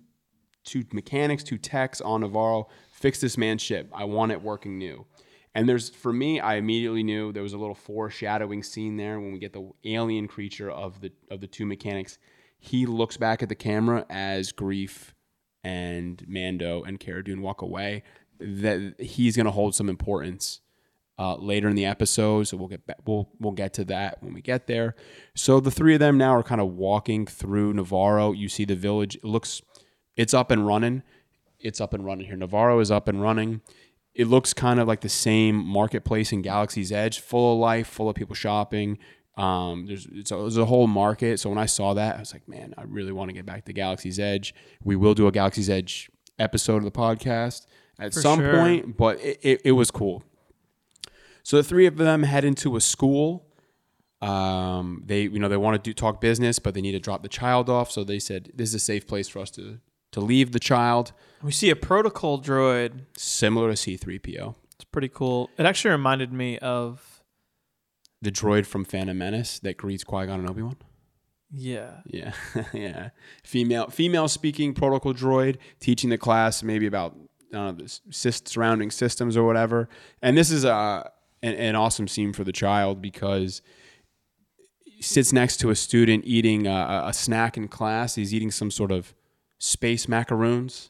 two 0.63 0.83
mechanics, 0.93 1.43
two 1.43 1.57
techs 1.57 1.99
on 2.01 2.21
Navarro, 2.21 2.69
fix 2.91 3.19
this 3.19 3.37
man's 3.37 3.61
ship. 3.61 3.89
I 3.93 4.05
want 4.05 4.31
it 4.31 4.41
working 4.41 4.77
new. 4.77 5.05
And 5.55 5.69
there's 5.69 5.89
for 5.89 6.11
me, 6.11 6.39
I 6.39 6.55
immediately 6.55 7.03
knew 7.03 7.31
there 7.31 7.43
was 7.43 7.53
a 7.53 7.57
little 7.57 7.75
foreshadowing 7.75 8.63
scene 8.63 8.97
there 8.97 9.19
when 9.19 9.33
we 9.33 9.39
get 9.39 9.53
the 9.53 9.69
alien 9.83 10.27
creature 10.27 10.71
of 10.71 10.99
the 11.01 11.11
of 11.29 11.41
the 11.41 11.47
two 11.47 11.65
mechanics. 11.65 12.17
He 12.59 12.85
looks 12.85 13.17
back 13.17 13.43
at 13.43 13.49
the 13.49 13.55
camera 13.55 14.05
as 14.09 14.51
Greef 14.51 15.11
and 15.63 16.23
Mando 16.27 16.83
and 16.83 16.99
Cara 16.99 17.23
Dune 17.23 17.41
walk 17.41 17.61
away. 17.61 18.03
That 18.39 18.95
he's 18.99 19.35
going 19.35 19.45
to 19.45 19.51
hold 19.51 19.75
some 19.75 19.89
importance 19.89 20.61
uh, 21.17 21.35
later 21.35 21.67
in 21.67 21.75
the 21.75 21.85
episode. 21.85 22.47
So 22.47 22.57
we'll 22.57 22.67
get 22.67 22.85
back, 22.85 22.97
we'll 23.05 23.29
we'll 23.39 23.53
get 23.53 23.73
to 23.75 23.85
that 23.85 24.21
when 24.21 24.33
we 24.33 24.41
get 24.41 24.67
there. 24.67 24.95
So 25.35 25.59
the 25.59 25.71
three 25.71 25.93
of 25.93 25.99
them 25.99 26.17
now 26.17 26.35
are 26.35 26.43
kind 26.43 26.61
of 26.61 26.73
walking 26.73 27.25
through 27.25 27.73
Navarro. 27.73 28.31
You 28.31 28.49
see 28.49 28.65
the 28.65 28.75
village. 28.75 29.15
It 29.15 29.25
looks 29.25 29.61
it's 30.15 30.33
up 30.33 30.51
and 30.51 30.65
running. 30.65 31.03
It's 31.59 31.79
up 31.79 31.93
and 31.93 32.05
running 32.05 32.27
here. 32.27 32.35
Navarro 32.35 32.79
is 32.79 32.91
up 32.91 33.07
and 33.07 33.21
running. 33.21 33.61
It 34.13 34.27
looks 34.27 34.53
kind 34.53 34.79
of 34.79 34.87
like 34.87 35.01
the 35.01 35.09
same 35.09 35.55
marketplace 35.55 36.31
in 36.31 36.41
Galaxy's 36.41 36.91
Edge, 36.91 37.19
full 37.19 37.53
of 37.53 37.59
life, 37.59 37.87
full 37.87 38.09
of 38.09 38.15
people 38.15 38.35
shopping. 38.35 38.99
Um, 39.37 39.87
there's 39.87 40.07
it's 40.11 40.31
a, 40.31 40.35
there's 40.35 40.57
a 40.57 40.65
whole 40.65 40.85
market. 40.85 41.39
So 41.39 41.49
when 41.49 41.57
I 41.57 41.65
saw 41.65 41.93
that, 41.95 42.17
I 42.17 42.19
was 42.19 42.33
like, 42.33 42.47
man, 42.47 42.75
I 42.77 42.83
really 42.83 43.11
want 43.11 43.29
to 43.29 43.33
get 43.33 43.45
back 43.45 43.65
to 43.65 43.73
Galaxy's 43.73 44.19
Edge. 44.19 44.53
We 44.83 44.95
will 44.95 45.15
do 45.15 45.27
a 45.27 45.31
Galaxy's 45.31 45.69
Edge 45.69 46.11
episode 46.37 46.77
of 46.77 46.83
the 46.83 46.91
podcast 46.91 47.65
at 47.99 48.13
some 48.13 48.39
sure. 48.39 48.53
point, 48.53 48.97
but 48.97 49.19
it, 49.19 49.39
it, 49.41 49.61
it 49.65 49.71
was 49.71 49.89
cool. 49.89 50.23
So 51.43 51.57
the 51.57 51.63
three 51.63 51.85
of 51.85 51.97
them 51.97 52.23
head 52.23 52.43
into 52.45 52.75
a 52.75 52.81
school. 52.81 53.45
Um, 54.21 55.03
they 55.05 55.23
you 55.23 55.37
know 55.39 55.49
they 55.49 55.57
want 55.57 55.75
to 55.75 55.89
do 55.89 55.93
talk 55.93 56.21
business, 56.21 56.57
but 56.59 56.73
they 56.73 56.81
need 56.81 56.93
to 56.93 56.99
drop 56.99 57.23
the 57.23 57.29
child 57.29 57.69
off. 57.69 57.91
So 57.91 58.03
they 58.03 58.19
said 58.19 58.51
this 58.55 58.69
is 58.69 58.75
a 58.75 58.79
safe 58.79 59.05
place 59.05 59.27
for 59.27 59.39
us 59.39 59.51
to 59.51 59.79
to 60.13 60.21
leave 60.21 60.51
the 60.51 60.59
child, 60.59 61.11
We 61.41 61.51
see 61.51 61.71
a 61.71 61.75
protocol 61.75 62.39
droid. 62.39 63.05
similar 63.17 63.71
to 63.71 63.75
C 63.75 63.97
three 63.97 64.19
PO, 64.19 64.55
It's 64.75 64.83
pretty 64.85 65.09
cool. 65.09 65.49
It 65.57 65.65
actually 65.65 65.89
reminded 65.91 66.31
me 66.31 66.59
of 66.59 67.23
the 68.21 68.31
droid 68.31 68.65
from 68.67 68.85
Phantom 68.85 69.17
Menace 69.17 69.57
that 69.59 69.75
greets 69.77 70.03
Qui 70.03 70.27
Gon 70.27 70.39
and 70.39 70.47
Obi 70.49 70.61
Wan. 70.61 70.77
yeah. 71.51 72.01
Yeah, 72.05 72.33
yeah. 72.73 73.09
Female 73.43 73.87
female 73.89 74.27
speaking 74.29 74.73
protocol 74.75 75.13
droid 75.15 75.57
teaching 75.79 76.09
the 76.11 76.17
class 76.19 76.61
maybe 76.63 76.85
about 76.85 77.17
I 77.51 77.55
don't 77.57 77.77
know, 77.79 77.83
the 77.83 77.89
sys- 78.11 78.47
surrounding 78.47 78.89
systems 78.91 79.35
or 79.35 79.43
whatever. 79.45 79.89
And 80.21 80.37
this 80.37 80.49
is 80.51 80.63
a 80.63 81.11
an, 81.43 81.53
an 81.53 81.75
awesome 81.75 82.07
scene 82.07 82.33
for 82.33 82.43
the 82.43 82.51
child 82.51 83.01
because 83.01 83.61
he 84.83 85.03
sits 85.03 85.31
next 85.31 85.57
to 85.57 85.69
a 85.69 85.75
student 85.75 86.23
eating 86.25 86.65
a, 86.65 87.03
a 87.07 87.13
snack 87.13 87.57
in 87.57 87.67
class. 87.67 88.15
He's 88.15 88.33
eating 88.33 88.49
some 88.49 88.71
sort 88.71 88.91
of 88.91 89.13
space 89.59 90.07
macaroons. 90.07 90.89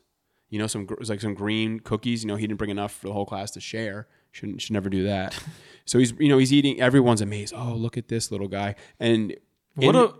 You 0.50 0.60
know, 0.60 0.68
some 0.68 0.88
like 1.08 1.20
some 1.20 1.34
green 1.34 1.80
cookies. 1.80 2.24
You 2.24 2.28
know, 2.28 2.36
he 2.36 2.46
didn't 2.48 2.60
bring 2.60 2.70
enough 2.70 2.94
for 2.94 3.08
the 3.08 3.14
whole 3.14 3.26
class 3.26 3.50
to 3.52 3.60
share. 3.60 4.08
Shouldn't 4.32 4.62
should 4.62 4.74
never 4.74 4.90
do 4.90 5.04
that. 5.06 5.38
so 5.86 5.98
he's 6.00 6.14
you 6.20 6.30
know 6.30 6.38
he's 6.38 6.54
eating. 6.54 6.80
Everyone's 6.80 7.22
amazed. 7.22 7.54
Oh, 7.58 7.74
look 7.74 7.98
at 7.98 8.08
this 8.08 8.32
little 8.32 8.48
guy. 8.48 8.76
And 9.00 9.36
What 9.76 9.96
in- 9.96 10.02
a 10.04 10.14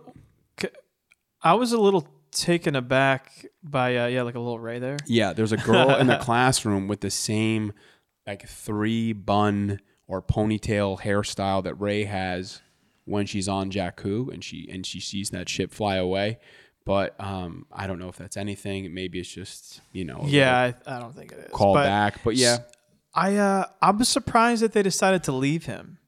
I 1.42 1.54
was 1.54 1.72
a 1.72 1.78
little 1.78 2.08
taken 2.32 2.74
aback 2.74 3.46
by 3.62 3.96
uh, 3.96 4.06
yeah, 4.06 4.22
like 4.22 4.34
a 4.34 4.40
little 4.40 4.58
Rey 4.58 4.78
there. 4.78 4.96
Yeah, 5.06 5.34
there's 5.34 5.52
a 5.52 5.56
girl 5.56 5.90
in 5.96 6.06
the 6.08 6.16
classroom 6.22 6.88
with 6.88 7.00
the 7.00 7.10
same 7.10 7.72
like 8.26 8.48
three 8.48 9.12
bun 9.12 9.78
or 10.06 10.20
ponytail 10.22 11.00
hairstyle 11.00 11.62
that 11.64 11.74
Rey 11.76 12.04
has 12.04 12.60
when 13.06 13.26
she's 13.26 13.48
on 13.48 13.70
Jakku 13.70 14.32
and 14.32 14.42
she 14.42 14.68
and 14.70 14.84
she 14.86 15.00
sees 15.00 15.30
that 15.30 15.48
ship 15.48 15.72
fly 15.72 15.96
away. 15.96 16.38
But 16.86 17.18
um, 17.18 17.66
I 17.72 17.86
don't 17.86 17.98
know 17.98 18.08
if 18.08 18.16
that's 18.16 18.36
anything. 18.36 18.92
Maybe 18.92 19.18
it's 19.18 19.28
just 19.28 19.80
you 19.92 20.04
know 20.04 20.22
Yeah, 20.26 20.54
I, 20.86 20.96
I 20.96 21.00
don't 21.00 21.14
think 21.14 21.32
it 21.32 21.38
is. 21.38 21.50
call 21.52 21.74
But 21.74 21.84
back. 21.84 22.20
But 22.22 22.36
yeah, 22.36 22.58
I 23.14 23.36
uh, 23.36 23.64
I'm 23.80 24.02
surprised 24.04 24.62
that 24.62 24.72
they 24.72 24.82
decided 24.82 25.24
to 25.24 25.32
leave 25.32 25.64
him. 25.66 25.98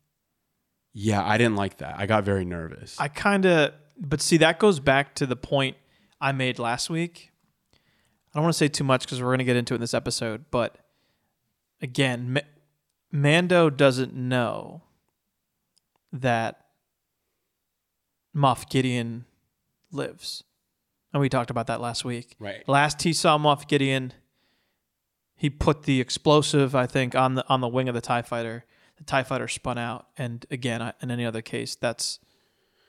yeah, 0.93 1.25
I 1.25 1.39
didn't 1.39 1.57
like 1.57 1.79
that. 1.79 1.95
I 1.99 2.07
got 2.07 2.25
very 2.25 2.45
nervous. 2.45 2.97
I 2.99 3.09
kind 3.09 3.47
of, 3.47 3.73
but 3.99 4.21
see, 4.21 4.37
that 4.39 4.59
goes 4.59 4.81
back 4.81 5.15
to 5.17 5.27
the 5.27 5.37
point 5.37 5.77
I 6.21 6.33
made 6.33 6.59
last 6.59 6.91
week. 6.91 7.31
I 7.75 8.39
don't 8.39 8.43
want 8.45 8.55
to 8.55 8.59
say 8.59 8.69
too 8.69 8.85
much 8.85 9.03
because 9.07 9.21
we're 9.23 9.29
going 9.29 9.39
to 9.39 9.45
get 9.45 9.57
into 9.57 9.73
it 9.73 9.77
in 9.77 9.81
this 9.81 9.95
episode. 9.95 10.45
But 10.51 10.77
again, 11.81 12.39
Mando 13.17 13.71
doesn't 13.71 14.15
know 14.15 14.83
that 16.13 16.67
Moff 18.37 18.69
Gideon 18.69 19.25
lives. 19.91 20.45
And 21.13 21.21
we 21.23 21.31
talked 21.31 21.51
about 21.51 21.67
that 21.69 21.81
last 21.81 22.05
week. 22.05 22.37
Right. 22.39 22.63
Last 22.69 23.03
he 23.03 23.15
saw 23.15 23.39
Moff 23.39 23.67
Gideon, 23.67 24.13
he 25.35 25.49
put 25.49 25.85
the 25.85 25.99
explosive, 26.01 26.75
I 26.75 26.87
think, 26.87 27.15
on 27.15 27.37
the 27.37 27.49
on 27.49 27.63
the 27.63 27.69
wing 27.69 27.89
of 27.89 27.95
the 27.95 28.03
Tie 28.03 28.23
Fighter. 28.23 28.67
The 28.99 29.05
Tie 29.05 29.23
Fighter 29.23 29.49
spun 29.49 29.79
out, 29.79 30.09
and 30.17 30.45
again, 30.51 30.93
in 31.03 31.11
any 31.11 31.25
other 31.25 31.43
case, 31.43 31.75
that's 31.75 32.19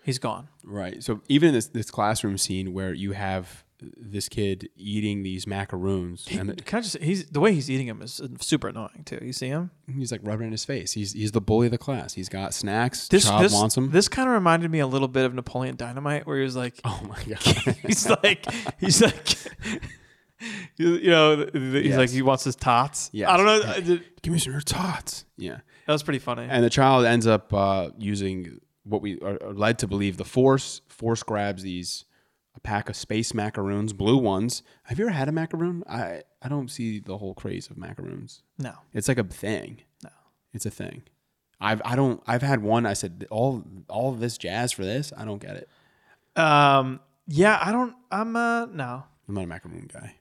he's 0.03 0.19
gone. 0.19 0.49
Right. 0.63 1.01
So 1.03 1.21
even 1.29 1.49
in 1.49 1.53
this 1.53 1.67
this 1.67 1.89
classroom 1.89 2.37
scene 2.37 2.73
where 2.73 2.93
you 2.93 3.13
have 3.13 3.63
this 3.79 4.27
kid 4.27 4.69
eating 4.75 5.21
these 5.23 5.45
macaroons 5.45 6.25
and 6.31 6.49
the- 6.49 6.55
Can 6.55 6.79
I 6.79 6.81
just? 6.81 6.97
He's 6.97 7.25
the 7.27 7.39
way 7.39 7.53
he's 7.53 7.69
eating 7.69 7.87
them 7.87 8.01
is 8.01 8.19
super 8.41 8.69
annoying 8.69 9.03
too. 9.05 9.19
You 9.21 9.33
see 9.33 9.47
him? 9.49 9.69
he's 9.95 10.11
like 10.11 10.21
rubbing 10.23 10.47
in 10.47 10.51
his 10.51 10.65
face. 10.65 10.93
He's 10.93 11.13
he's 11.13 11.31
the 11.31 11.41
bully 11.41 11.67
of 11.67 11.71
the 11.71 11.77
class. 11.77 12.13
He's 12.13 12.27
got 12.29 12.53
snacks. 12.55 13.07
This 13.07 13.25
Child 13.25 13.43
this 13.43 13.53
wants 13.53 13.75
them. 13.75 13.91
this 13.91 14.07
kind 14.07 14.27
of 14.27 14.33
reminded 14.33 14.71
me 14.71 14.79
a 14.79 14.87
little 14.87 15.07
bit 15.07 15.25
of 15.25 15.33
Napoleon 15.35 15.75
Dynamite, 15.75 16.25
where 16.25 16.37
he 16.37 16.43
was 16.43 16.55
like, 16.55 16.79
oh 16.85 17.01
my 17.07 17.21
god. 17.23 17.75
he's 17.85 18.09
like, 18.09 18.45
he's 18.79 19.01
like, 19.01 19.35
you 20.77 21.09
know, 21.09 21.47
he's 21.53 21.85
Yes. 21.85 21.97
like 21.97 22.09
he 22.09 22.21
wants 22.21 22.43
his 22.43 22.55
tots. 22.55 23.09
Yeah, 23.13 23.31
I 23.31 23.37
don't 23.37 23.45
know. 23.45 23.61
I 23.73 23.79
did- 23.79 24.03
Give 24.21 24.33
me 24.33 24.39
some 24.39 24.51
of 24.51 24.55
your 24.55 24.61
tots. 24.61 25.25
Yeah. 25.37 25.59
That 25.85 25.93
was 25.93 26.03
pretty 26.03 26.19
funny. 26.19 26.47
And 26.49 26.63
the 26.63 26.69
child 26.69 27.05
ends 27.05 27.25
up 27.27 27.53
uh, 27.53 27.89
using 27.97 28.59
what 28.83 29.01
we 29.01 29.19
are 29.21 29.37
led 29.53 29.79
to 29.79 29.87
believe 29.87 30.17
the 30.17 30.25
Force. 30.25 30.81
Force 30.89 31.23
grabs 31.23 31.63
these 31.63 32.05
a 32.57 32.59
pack 32.59 32.89
of 32.89 32.95
space 32.95 33.33
macaroons, 33.33 33.93
blue 33.93 34.17
ones. 34.17 34.63
Have 34.83 34.99
you 34.99 35.05
ever 35.05 35.13
had 35.13 35.29
a 35.29 35.31
macaroon? 35.31 35.83
I 35.87 36.23
I 36.41 36.49
don't 36.49 36.69
see 36.69 36.99
the 36.99 37.17
whole 37.17 37.33
craze 37.33 37.69
of 37.69 37.77
macaroons. 37.77 38.41
no, 38.57 38.73
It's 38.93 39.07
like 39.07 39.17
a 39.19 39.23
thing. 39.23 39.81
No, 40.03 40.09
it's 40.53 40.65
a 40.65 40.71
thing. 40.71 41.03
I've 41.61 41.81
I 41.85 41.95
don't 41.95 42.21
I've 42.27 42.41
had 42.41 42.61
one. 42.61 42.85
I 42.85 42.93
said 42.93 43.25
all 43.31 43.63
all 43.87 44.11
of 44.11 44.19
this 44.19 44.37
jazz 44.37 44.71
for 44.73 44.83
this. 44.83 45.13
I 45.17 45.23
don't 45.25 45.41
get 45.41 45.55
it. 45.55 45.69
um, 46.41 46.99
yeah, 47.27 47.59
I 47.61 47.71
don't. 47.71 47.93
I'm 48.11 48.35
uh, 48.35 48.65
no. 48.67 49.03
I'm 49.27 49.35
not 49.35 49.43
a 49.43 49.47
macaroon 49.47 49.89
guy. 49.91 50.15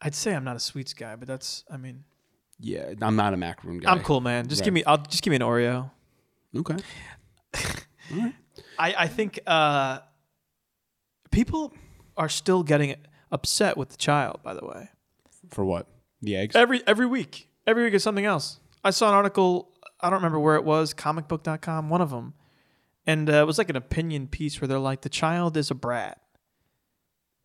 I'd 0.00 0.14
say 0.14 0.34
I'm 0.34 0.44
not 0.44 0.56
a 0.56 0.60
sweets 0.60 0.94
guy, 0.94 1.16
but 1.16 1.26
that's. 1.28 1.64
I 1.70 1.76
mean, 1.76 2.04
Yeah, 2.60 2.92
I'm 3.02 3.16
not 3.16 3.32
a 3.34 3.36
macaroon 3.36 3.78
guy. 3.78 3.90
I'm 3.90 4.00
cool, 4.02 4.20
man. 4.20 4.46
Just 4.48 4.60
Right. 4.60 4.64
give 4.66 4.74
me. 4.74 4.84
I'll 4.84 4.98
just 4.98 5.22
give 5.22 5.30
me 5.30 5.36
an 5.36 5.42
Oreo. 5.42 5.90
Okay. 6.56 6.76
I, 8.78 8.94
I 8.98 9.06
think 9.08 9.40
uh, 9.46 9.98
people 11.30 11.72
are 12.16 12.28
still 12.28 12.62
getting 12.62 12.94
upset 13.30 13.76
with 13.76 13.90
the 13.90 13.96
child. 13.96 14.40
By 14.42 14.54
the 14.54 14.64
way, 14.64 14.88
For 15.50 15.64
what? 15.64 15.86
The 16.22 16.36
eggs. 16.36 16.56
every 16.56 16.82
every 16.86 17.06
week, 17.06 17.48
every 17.66 17.84
week 17.84 17.94
is 17.94 18.02
something 18.02 18.24
else. 18.24 18.58
I 18.82 18.90
saw 18.90 19.08
an 19.08 19.14
article. 19.14 19.70
I 20.00 20.08
don't 20.10 20.18
remember 20.18 20.38
where 20.40 20.56
it 20.56 20.64
was. 20.64 20.94
Comicbook.com, 20.94 21.88
one 21.88 22.00
of 22.00 22.10
them, 22.10 22.34
and 23.06 23.28
uh, 23.28 23.34
it 23.34 23.46
was 23.46 23.58
like 23.58 23.70
an 23.70 23.76
opinion 23.76 24.26
piece 24.28 24.60
where 24.60 24.68
they're 24.68 24.78
like, 24.78 25.02
the 25.02 25.08
child 25.08 25.56
is 25.56 25.70
a 25.70 25.74
brat. 25.74 26.20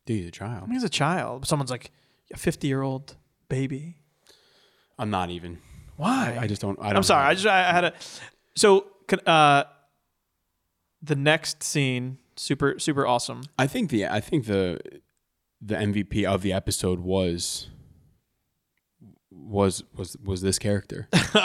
Dude, 0.06 0.28
the 0.28 0.32
child. 0.32 0.64
I 0.64 0.66
mean, 0.66 0.74
he's 0.74 0.84
a 0.84 0.90
child. 0.90 1.48
Someone's 1.48 1.72
like 1.72 1.92
a 2.34 2.38
50 2.38 2.68
year 2.68 2.82
old 2.82 3.16
baby. 3.50 3.98
I'm 4.98 5.10
not 5.10 5.30
even. 5.30 5.60
Why? 5.98 6.38
I 6.40 6.48
just 6.48 6.62
don't. 6.62 6.80
I 6.80 6.88
don't 6.90 6.98
I'm 6.98 7.04
sorry. 7.04 7.24
know. 7.26 7.30
I 7.30 7.34
just 7.34 7.46
I 7.48 7.72
had 7.72 7.84
a. 7.86 7.94
So 8.56 8.88
uh, 9.26 9.64
the 11.02 11.16
next 11.16 11.64
scene 11.64 12.18
super 12.42 12.80
super 12.80 13.06
awesome. 13.06 13.44
I 13.58 13.68
think 13.68 13.90
the 13.90 14.08
I 14.08 14.20
think 14.20 14.46
the 14.46 14.80
the 15.62 15.76
MVP 15.76 16.24
of 16.26 16.42
the 16.42 16.54
episode 16.54 17.00
was 17.00 17.70
was 19.32 19.84
was 19.96 20.18
was 20.24 20.42
this 20.42 20.60
character. 20.60 21.08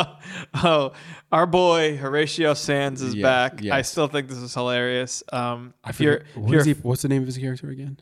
oh, 0.54 0.92
our 1.30 1.46
boy 1.46 1.96
Horatio 1.96 2.54
Sanz 2.54 3.02
is 3.02 3.14
Yes, 3.14 3.22
back. 3.22 3.64
I 3.66 3.82
still 3.82 4.08
think 4.08 4.28
this 4.28 4.38
is 4.38 4.54
hilarious. 4.54 5.22
Um, 5.32 5.74
I 5.84 5.90
if 5.90 5.96
forget, 5.96 6.22
what 6.34 6.50
you're 6.50 6.60
is 6.60 6.66
he, 6.66 6.72
what's 6.74 7.02
the 7.02 7.08
name 7.08 7.22
of 7.22 7.26
his 7.26 7.38
character 7.38 7.68
again? 7.68 8.00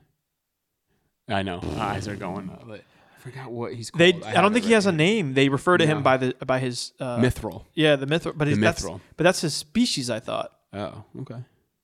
I 1.28 1.42
know. 1.42 1.60
Eyes 1.78 2.06
are 2.06 2.16
going 2.16 2.50
up. 2.50 2.66
but 2.66 2.80
I 2.80 3.20
forgot 3.20 3.50
what 3.50 3.72
he's 3.72 3.90
called. 3.90 4.00
they, 4.00 4.12
I 4.26 4.38
I, 4.38 4.42
don't 4.42 4.52
think 4.52 4.66
it 4.66 4.68
he 4.68 4.74
has 4.74 4.86
a 4.86 4.92
name. 4.92 5.34
They 5.34 5.48
refer 5.48 5.78
to 5.78 5.86
him 5.86 6.02
by 6.02 6.18
the 6.18 6.34
by 6.46 6.58
his 6.58 6.92
uh. 7.00 7.18
Mythrol. 7.18 7.64
Yeah, 7.74 7.96
the 7.96 8.06
Mythrol. 8.06 8.36
But 8.36 8.44
The 8.44 8.50
his, 8.50 8.58
that's 8.60 8.82
Mythrol. 8.84 9.00
but 9.16 9.24
that's 9.24 9.40
his 9.40 9.54
species. 9.54 10.10
I 10.10 10.20
thought 10.20 10.52
Oh, 10.72 11.04
okay. 11.20 11.36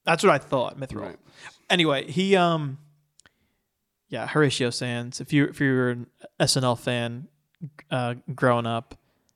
That's 0.03 0.23
what 0.23 0.31
I 0.31 0.37
thought. 0.37 0.79
Mythrol. 0.79 1.01
Right. 1.01 1.17
Anyway, 1.69 2.11
he 2.11 2.35
um, 2.35 2.77
yeah, 4.09 4.27
Horatio 4.27 4.69
Sanz. 4.69 5.21
If 5.21 5.31
you 5.31 5.45
if 5.45 5.59
you 5.59 5.73
were 5.73 5.89
an 5.89 6.07
SNL 6.39 6.77
fan, 6.77 7.27
uh, 7.89 8.15
growing 8.35 8.65
up, 8.65 8.95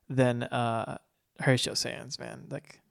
then 0.10 0.44
uh, 0.44 0.98
Horatio 1.40 1.74
Sanz, 1.74 2.20
man, 2.20 2.46
like 2.50 2.82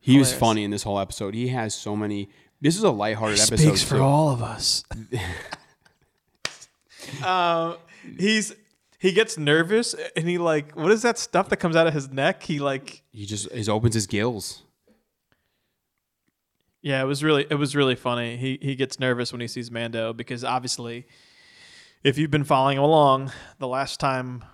He 0.00 0.18
was 0.18 0.32
funny 0.32 0.64
in 0.64 0.70
this 0.70 0.84
whole 0.84 0.98
episode. 0.98 1.34
He 1.34 1.48
has 1.48 1.74
so 1.74 1.96
many. 1.96 2.28
This 2.60 2.76
is 2.76 2.84
a 2.84 2.90
lighthearted 2.90 3.40
episode. 3.40 3.58
speaks 3.58 3.82
for 3.82 3.96
too. 3.96 4.02
all 4.02 4.30
of 4.30 4.42
us. 4.42 4.84
um, 7.24 7.76
he's 8.18 8.54
he 8.98 9.10
gets 9.10 9.36
nervous 9.36 9.96
and 10.14 10.28
he 10.28 10.38
like 10.38 10.76
what 10.76 10.92
is 10.92 11.02
that 11.02 11.18
stuff 11.18 11.48
that 11.48 11.56
comes 11.56 11.74
out 11.74 11.88
of 11.88 11.94
his 11.94 12.10
neck? 12.10 12.44
He 12.44 12.60
like 12.60 13.02
He 13.10 13.26
just 13.26 13.50
he 13.52 13.68
opens 13.68 13.94
his 13.94 14.06
gills. 14.06 14.62
Yeah, 16.82 17.00
it 17.00 17.06
was 17.06 17.22
really 17.22 17.46
it 17.48 17.54
was 17.54 17.76
really 17.76 17.94
funny. 17.94 18.36
He 18.36 18.58
he 18.60 18.74
gets 18.74 18.98
nervous 18.98 19.32
when 19.32 19.40
he 19.40 19.46
sees 19.46 19.70
Mando 19.70 20.12
because 20.12 20.42
obviously, 20.42 21.06
if 22.02 22.18
you've 22.18 22.30
been 22.30 22.44
following 22.44 22.78
along, 22.78 23.32
the 23.58 23.68
last 23.68 24.00
time 24.00 24.44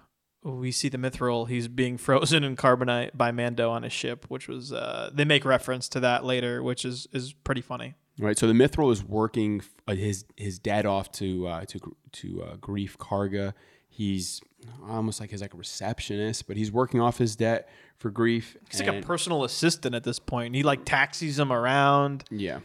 we 0.43 0.71
see 0.71 0.89
the 0.89 0.99
Mythrol, 0.99 1.49
he's 1.49 1.69
being 1.69 1.97
frozen 1.99 2.45
in 2.45 2.55
carbonite 2.55 3.11
by 3.15 3.33
Mando 3.33 3.71
on 3.71 3.83
his 3.83 3.93
ship, 3.93 4.27
which 4.29 4.47
was 4.47 4.73
uh, 4.73 5.11
they 5.13 5.25
make 5.25 5.45
reference 5.45 5.89
to 5.91 6.01
that 6.01 6.25
later, 6.25 6.63
which 6.63 6.85
is 6.85 7.09
is 7.13 7.33
pretty 7.33 7.63
funny. 7.63 7.95
Right. 8.19 8.37
So 8.37 8.47
the 8.47 8.53
Mythrol 8.53 8.93
is 8.93 9.03
working 9.05 9.63
uh, 9.87 9.95
his 9.95 10.25
his 10.37 10.59
dad 10.59 10.87
off 10.87 11.11
to 11.13 11.47
uh, 11.47 11.65
to 11.67 11.97
to 12.13 12.43
uh, 12.43 12.57
Greef 12.57 12.97
Karga. 12.97 13.55
He's 13.99 14.41
almost 14.89 15.19
like 15.19 15.31
he's 15.31 15.41
like 15.43 15.55
a 15.55 15.57
receptionist, 15.57 16.47
but 16.47 16.57
he's 16.57 16.71
working 16.71 17.01
off 17.01 17.19
his 17.19 17.35
debt 17.35 17.69
for 17.97 18.13
Greef. 18.13 18.55
He's 18.71 18.81
like 18.81 19.03
a 19.03 19.05
personal 19.05 19.43
assistant 19.43 19.97
at 19.97 20.05
this 20.05 20.21
point. 20.21 20.55
He 20.55 20.63
like 20.63 20.85
taxis 20.85 21.37
him 21.37 21.51
around. 21.51 22.23
yeah. 22.31 22.61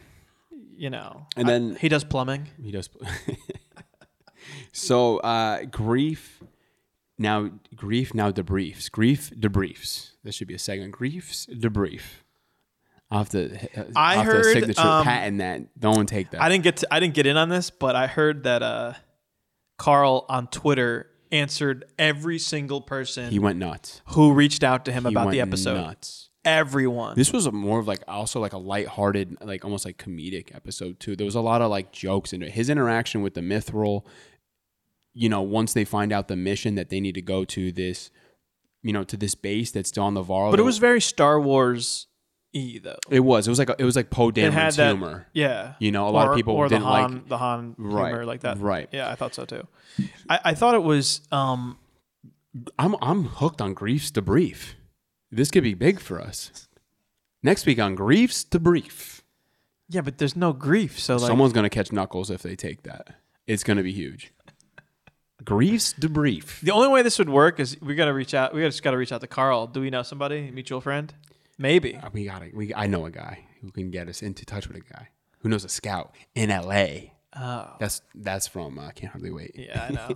you 0.76 0.90
know. 0.90 1.26
And 1.36 1.48
I- 1.48 1.50
then- 1.50 1.74
he 1.80 1.88
does 1.88 2.04
plumbing. 2.04 2.46
He 2.62 2.70
does. 2.70 2.88
so 4.72 5.16
uh, 5.18 5.64
grief 5.64 6.40
now 7.18 7.50
grief 7.74 8.14
now 8.14 8.30
debriefs 8.30 8.88
grief 8.88 9.32
debriefs. 9.36 10.12
This 10.22 10.36
should 10.36 10.46
be 10.46 10.54
a 10.54 10.58
segment. 10.60 10.92
Griefs 10.92 11.46
debrief. 11.46 12.02
I'll 13.10 13.18
have 13.18 13.28
to. 13.30 13.56
uh, 13.76 13.84
I 13.96 14.14
have 14.14 14.26
to 14.26 14.30
heard, 14.30 14.52
signature 14.52 14.80
um, 14.82 15.02
patent 15.04 15.38
that. 15.38 15.80
Don't 15.80 16.08
take 16.08 16.30
that. 16.30 16.40
I 16.40 16.48
didn't 16.48 16.62
get 16.62 16.76
to, 16.76 16.94
I 16.94 17.00
didn't 17.00 17.14
get 17.14 17.26
in 17.26 17.36
on 17.36 17.48
this, 17.48 17.70
but 17.70 17.96
I 17.96 18.06
heard 18.06 18.44
that 18.44 18.62
uh, 18.62 18.92
Carl 19.78 20.26
on 20.28 20.46
Twitter 20.46 21.10
answered 21.34 21.84
every 21.98 22.38
single 22.38 22.80
person 22.80 23.30
he 23.30 23.38
went 23.38 23.58
nuts. 23.58 24.00
who 24.08 24.32
reached 24.32 24.62
out 24.62 24.84
to 24.84 24.92
him 24.92 25.04
He 25.04 25.10
about 25.10 25.26
went 25.26 25.32
the 25.34 25.40
episode. 25.40 25.74
Nuts. 25.74 26.30
Everyone. 26.44 27.16
This 27.16 27.32
was 27.32 27.46
a 27.46 27.52
more 27.52 27.78
of 27.78 27.88
like 27.88 28.02
also 28.06 28.38
like 28.38 28.52
a 28.52 28.58
lighthearted, 28.58 29.38
like 29.40 29.64
almost 29.64 29.84
like 29.86 29.96
comedic 29.96 30.54
episode 30.54 31.00
too. 31.00 31.16
There 31.16 31.24
was 31.24 31.34
a 31.34 31.40
lot 31.40 31.62
of 31.62 31.70
like 31.70 31.90
jokes 31.90 32.32
in 32.34 32.42
it. 32.42 32.52
His 32.52 32.68
interaction 32.68 33.22
with 33.22 33.32
the 33.34 33.40
Mythrol, 33.40 34.02
you 35.14 35.28
know, 35.30 35.40
once 35.42 35.72
they 35.72 35.84
find 35.84 36.12
out 36.12 36.28
the 36.28 36.36
mission 36.36 36.74
that 36.74 36.90
they 36.90 37.00
need 37.00 37.14
to 37.14 37.22
go 37.22 37.44
to 37.46 37.72
this, 37.72 38.10
you 38.82 38.92
know, 38.92 39.04
to 39.04 39.16
this 39.16 39.34
base 39.34 39.70
that's 39.70 39.88
still 39.88 40.04
on 40.04 40.12
the 40.14 40.22
Varl. 40.22 40.50
but 40.50 40.60
it 40.60 40.64
was 40.64 40.76
very 40.78 41.00
Star 41.00 41.40
Wars 41.40 42.08
y 42.54 42.80
though. 42.82 42.96
it 43.10 43.20
was 43.20 43.46
it 43.46 43.50
was 43.50 43.58
like 43.58 43.68
a, 43.70 43.76
it 43.78 43.84
was 43.84 43.96
like 43.96 44.10
Poe 44.10 44.30
Dameron's 44.30 44.76
that 44.76 44.88
humor. 44.96 45.26
Yeah. 45.32 45.74
You 45.78 45.90
know, 45.92 46.08
a 46.08 46.10
lot 46.10 46.28
of 46.28 46.36
people 46.36 46.54
or 46.54 46.68
didn't 46.68 46.82
the 46.82 46.86
Han, 46.88 47.12
like- 47.14 47.28
the 47.28 47.38
Han 47.38 47.74
Right, 47.78 48.06
humor 48.08 48.24
like 48.24 48.40
that. 48.40 48.58
right. 48.58 48.88
Yeah, 48.92 49.10
I 49.10 49.14
thought 49.14 49.34
so 49.34 49.44
too. 49.44 49.66
I, 50.28 50.40
I 50.46 50.54
thought 50.54 50.74
it 50.74 50.82
was 50.82 51.20
um 51.32 51.78
I'm 52.78 52.94
I'm 53.02 53.24
hooked 53.24 53.60
on 53.60 53.74
Grief's 53.74 54.10
debrief. 54.12 54.74
This 55.32 55.50
could 55.50 55.64
be 55.64 55.74
big 55.74 55.98
for 55.98 56.20
us. 56.20 56.68
Next 57.42 57.66
week 57.66 57.78
on 57.80 57.94
Grief's 57.96 58.44
debrief. 58.44 59.22
yeah, 59.88 60.00
but 60.00 60.18
there's 60.18 60.36
no 60.36 60.52
grief. 60.52 60.98
So 60.98 61.16
like 61.16 61.26
Someone's 61.26 61.52
gonna 61.52 61.68
catch 61.70 61.90
Knuckles 61.92 62.30
if 62.30 62.42
they 62.42 62.54
take 62.56 62.84
that. 62.84 63.16
It's 63.46 63.64
gonna 63.64 63.82
be 63.82 63.92
huge. 63.92 64.32
Grief's 65.44 65.92
debrief. 65.94 66.60
the 66.60 66.70
only 66.70 66.88
way 66.88 67.02
this 67.02 67.18
would 67.18 67.28
work 67.28 67.60
is 67.60 67.76
we 67.82 67.94
gotta 67.94 68.14
reach 68.14 68.32
out 68.32 68.54
we 68.54 68.62
just 68.62 68.82
gotta 68.82 68.96
reach 68.96 69.12
out 69.12 69.20
to 69.20 69.26
Carl. 69.26 69.66
Do 69.66 69.80
we 69.80 69.90
know 69.90 70.02
somebody? 70.02 70.50
Mutual 70.50 70.80
friend? 70.80 71.12
Maybe. 71.58 71.96
Uh, 71.96 72.10
We 72.12 72.24
got 72.24 72.42
it. 72.42 72.54
We 72.54 72.74
I 72.74 72.86
know 72.86 73.06
a 73.06 73.10
guy 73.10 73.46
who 73.60 73.70
can 73.70 73.90
get 73.90 74.08
us 74.08 74.22
into 74.22 74.44
touch 74.44 74.66
with 74.68 74.76
a 74.76 74.80
guy 74.80 75.08
who 75.40 75.48
knows 75.48 75.64
a 75.64 75.68
scout 75.68 76.14
in 76.34 76.50
L.A. 76.50 77.12
Oh. 77.36 77.74
That's 77.80 78.02
that's 78.14 78.46
from 78.46 78.78
uh, 78.78 78.90
Can't 78.90 79.12
Hardly 79.12 79.30
Wait. 79.30 79.52
Yeah, 79.54 79.86
I 79.88 79.92
know. 79.92 80.08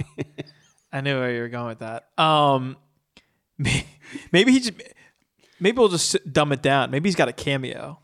I 0.93 1.01
knew 1.01 1.19
where 1.19 1.33
you 1.33 1.41
were 1.43 1.49
going 1.49 1.67
with 1.69 1.81
that. 1.81 2.09
Um, 2.17 2.77
may- 3.59 3.87
maybe 4.33 4.53
he 4.53 4.61
just 4.61 4.75
maybe 5.61 5.79
we'll 5.79 5.89
just 5.89 6.17
dumb 6.33 6.53
it 6.53 6.63
down. 6.63 6.91
Maybe 6.91 7.09
he's 7.09 7.17
got 7.17 7.29
a 7.29 7.33
cameo. 7.33 7.99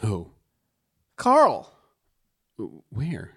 Who? 0.00 0.30
Carl. 1.16 1.72
Where? 2.90 3.32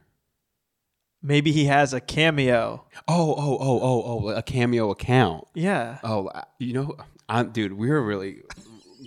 Maybe 1.22 1.52
he 1.52 1.66
has 1.66 1.94
a 1.94 2.00
cameo. 2.00 2.86
Oh 3.08 3.34
oh 3.36 3.58
oh 3.60 3.80
oh 3.82 4.04
oh 4.06 4.30
a 4.30 4.44
cameo 4.44 4.92
account. 4.92 5.46
Yeah. 5.56 5.98
Oh, 6.04 6.30
you 6.60 6.74
know, 6.74 6.96
i 7.28 7.44
dude, 7.44 7.74
we 7.74 7.90
were 7.90 8.02
really 8.02 8.42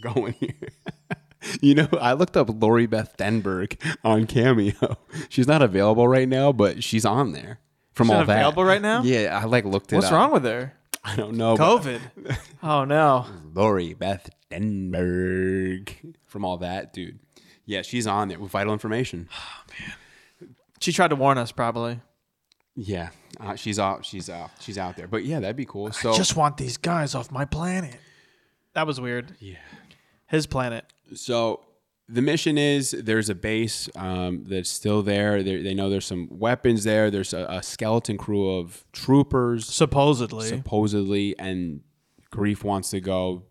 going 0.01 0.35
here. 0.35 0.55
you 1.61 1.75
know, 1.75 1.89
I 2.01 2.13
looked 2.15 2.37
up 2.37 2.49
Lori 2.51 2.87
Beth 2.87 3.17
Denberg 3.17 3.79
on 4.05 4.27
Cameo. 4.27 4.99
She's 5.29 5.47
not 5.47 5.63
available 5.63 6.09
right 6.09 6.29
now, 6.29 6.53
but 6.53 6.83
she's 6.83 7.05
on 7.05 7.33
there. 7.33 7.61
From 7.93 8.07
She's 8.07 8.13
all 8.13 8.19
not 8.21 8.27
that, 8.29 8.37
available 8.39 8.65
right 8.65 8.83
now? 8.83 9.03
Yeah, 9.03 9.39
I 9.41 9.47
like 9.47 9.65
looked 9.65 9.93
it 9.93 9.97
What's 9.97 10.07
up. 10.07 10.13
wrong 10.13 10.33
with 10.33 10.45
her? 10.45 10.73
I 11.03 11.17
don't 11.17 11.37
know. 11.37 11.57
COVID. 11.57 12.01
oh 12.63 12.85
no. 12.85 13.27
Lori 13.55 13.95
Beth 13.95 14.31
Denberg 14.51 16.15
from 16.27 16.45
all 16.45 16.59
that, 16.59 16.93
dude. 16.93 17.19
Yeah, 17.65 17.83
she's 17.83 18.07
on 18.07 18.29
there 18.29 18.39
with 18.39 18.51
vital 18.51 18.73
information. 18.73 19.29
Oh 19.39 19.73
man. 19.81 20.55
She 20.81 20.93
tried 20.93 21.09
to 21.09 21.17
warn 21.17 21.39
us 21.39 21.51
probably. 21.51 22.01
Yeah, 22.77 23.11
uh, 23.41 23.57
she's 23.57 23.81
out. 23.81 24.05
She's 24.05 24.31
out. 24.31 24.51
She's 24.61 24.79
out 24.79 24.97
there. 24.97 25.09
But 25.09 25.25
yeah, 25.25 25.41
that'd 25.41 25.57
be 25.57 25.65
cool. 25.65 25.91
So 25.91 26.13
I 26.13 26.17
Just 26.17 26.37
want 26.37 26.57
these 26.57 26.77
guys 26.77 27.17
off 27.17 27.33
my 27.33 27.45
planet. 27.45 27.97
That 28.75 28.87
was 28.87 29.01
weird. 29.01 29.35
yeah. 29.41 29.57
His 30.27 30.47
planet. 30.47 30.85
So 31.15 31.65
the 32.09 32.23
mission 32.23 32.59
is 32.59 32.91
there's 32.91 33.29
a 33.29 33.35
base 33.35 33.89
um, 33.97 34.45
that's 34.45 34.69
still 34.71 35.03
there. 35.03 35.43
They, 35.43 35.63
they 35.63 35.75
know 35.75 35.91
there's 35.91 36.07
some 36.07 36.29
weapons 36.31 36.85
there. 36.85 37.11
There's 37.11 37.33
a, 37.33 37.47
a 37.49 37.63
skeleton 37.63 38.19
crew 38.19 38.59
of 38.59 38.85
troopers 38.93 39.67
Supposedly. 39.67 40.49
supposedly, 40.49 41.39
and 41.39 41.81
Greef 42.33 42.63
wants 42.65 42.91
to 42.91 43.01
go 43.01 43.45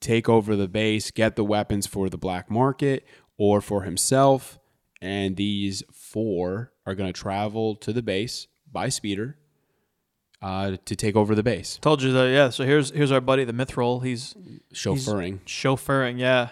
take 0.00 0.28
over 0.28 0.54
the 0.54 0.68
base, 0.68 1.10
get 1.10 1.36
the 1.36 1.44
weapons 1.44 1.86
for 1.86 2.08
the 2.08 2.18
black 2.18 2.50
market 2.50 3.06
or 3.36 3.60
for 3.60 3.82
himself. 3.82 4.58
And 5.00 5.36
these 5.36 5.82
four 5.92 6.72
are 6.86 6.94
going 6.94 7.12
to 7.12 7.18
travel 7.18 7.76
to 7.76 7.92
the 7.92 8.02
base 8.02 8.48
by 8.70 8.88
speeder 8.88 9.38
uh, 10.42 10.76
to 10.84 10.96
take 10.96 11.16
over 11.16 11.34
the 11.34 11.42
base, 11.42 11.78
Told 11.80 12.02
you 12.02 12.12
that. 12.12 12.30
Yeah. 12.30 12.50
So 12.50 12.64
here's 12.64 12.90
here's 12.90 13.10
our 13.12 13.20
buddy 13.20 13.44
the 13.44 13.52
Mythrol. 13.52 14.04
He's 14.04 14.34
chauffeuring. 14.72 15.40
chauffeuring 15.44 16.18
yeah 16.18 16.50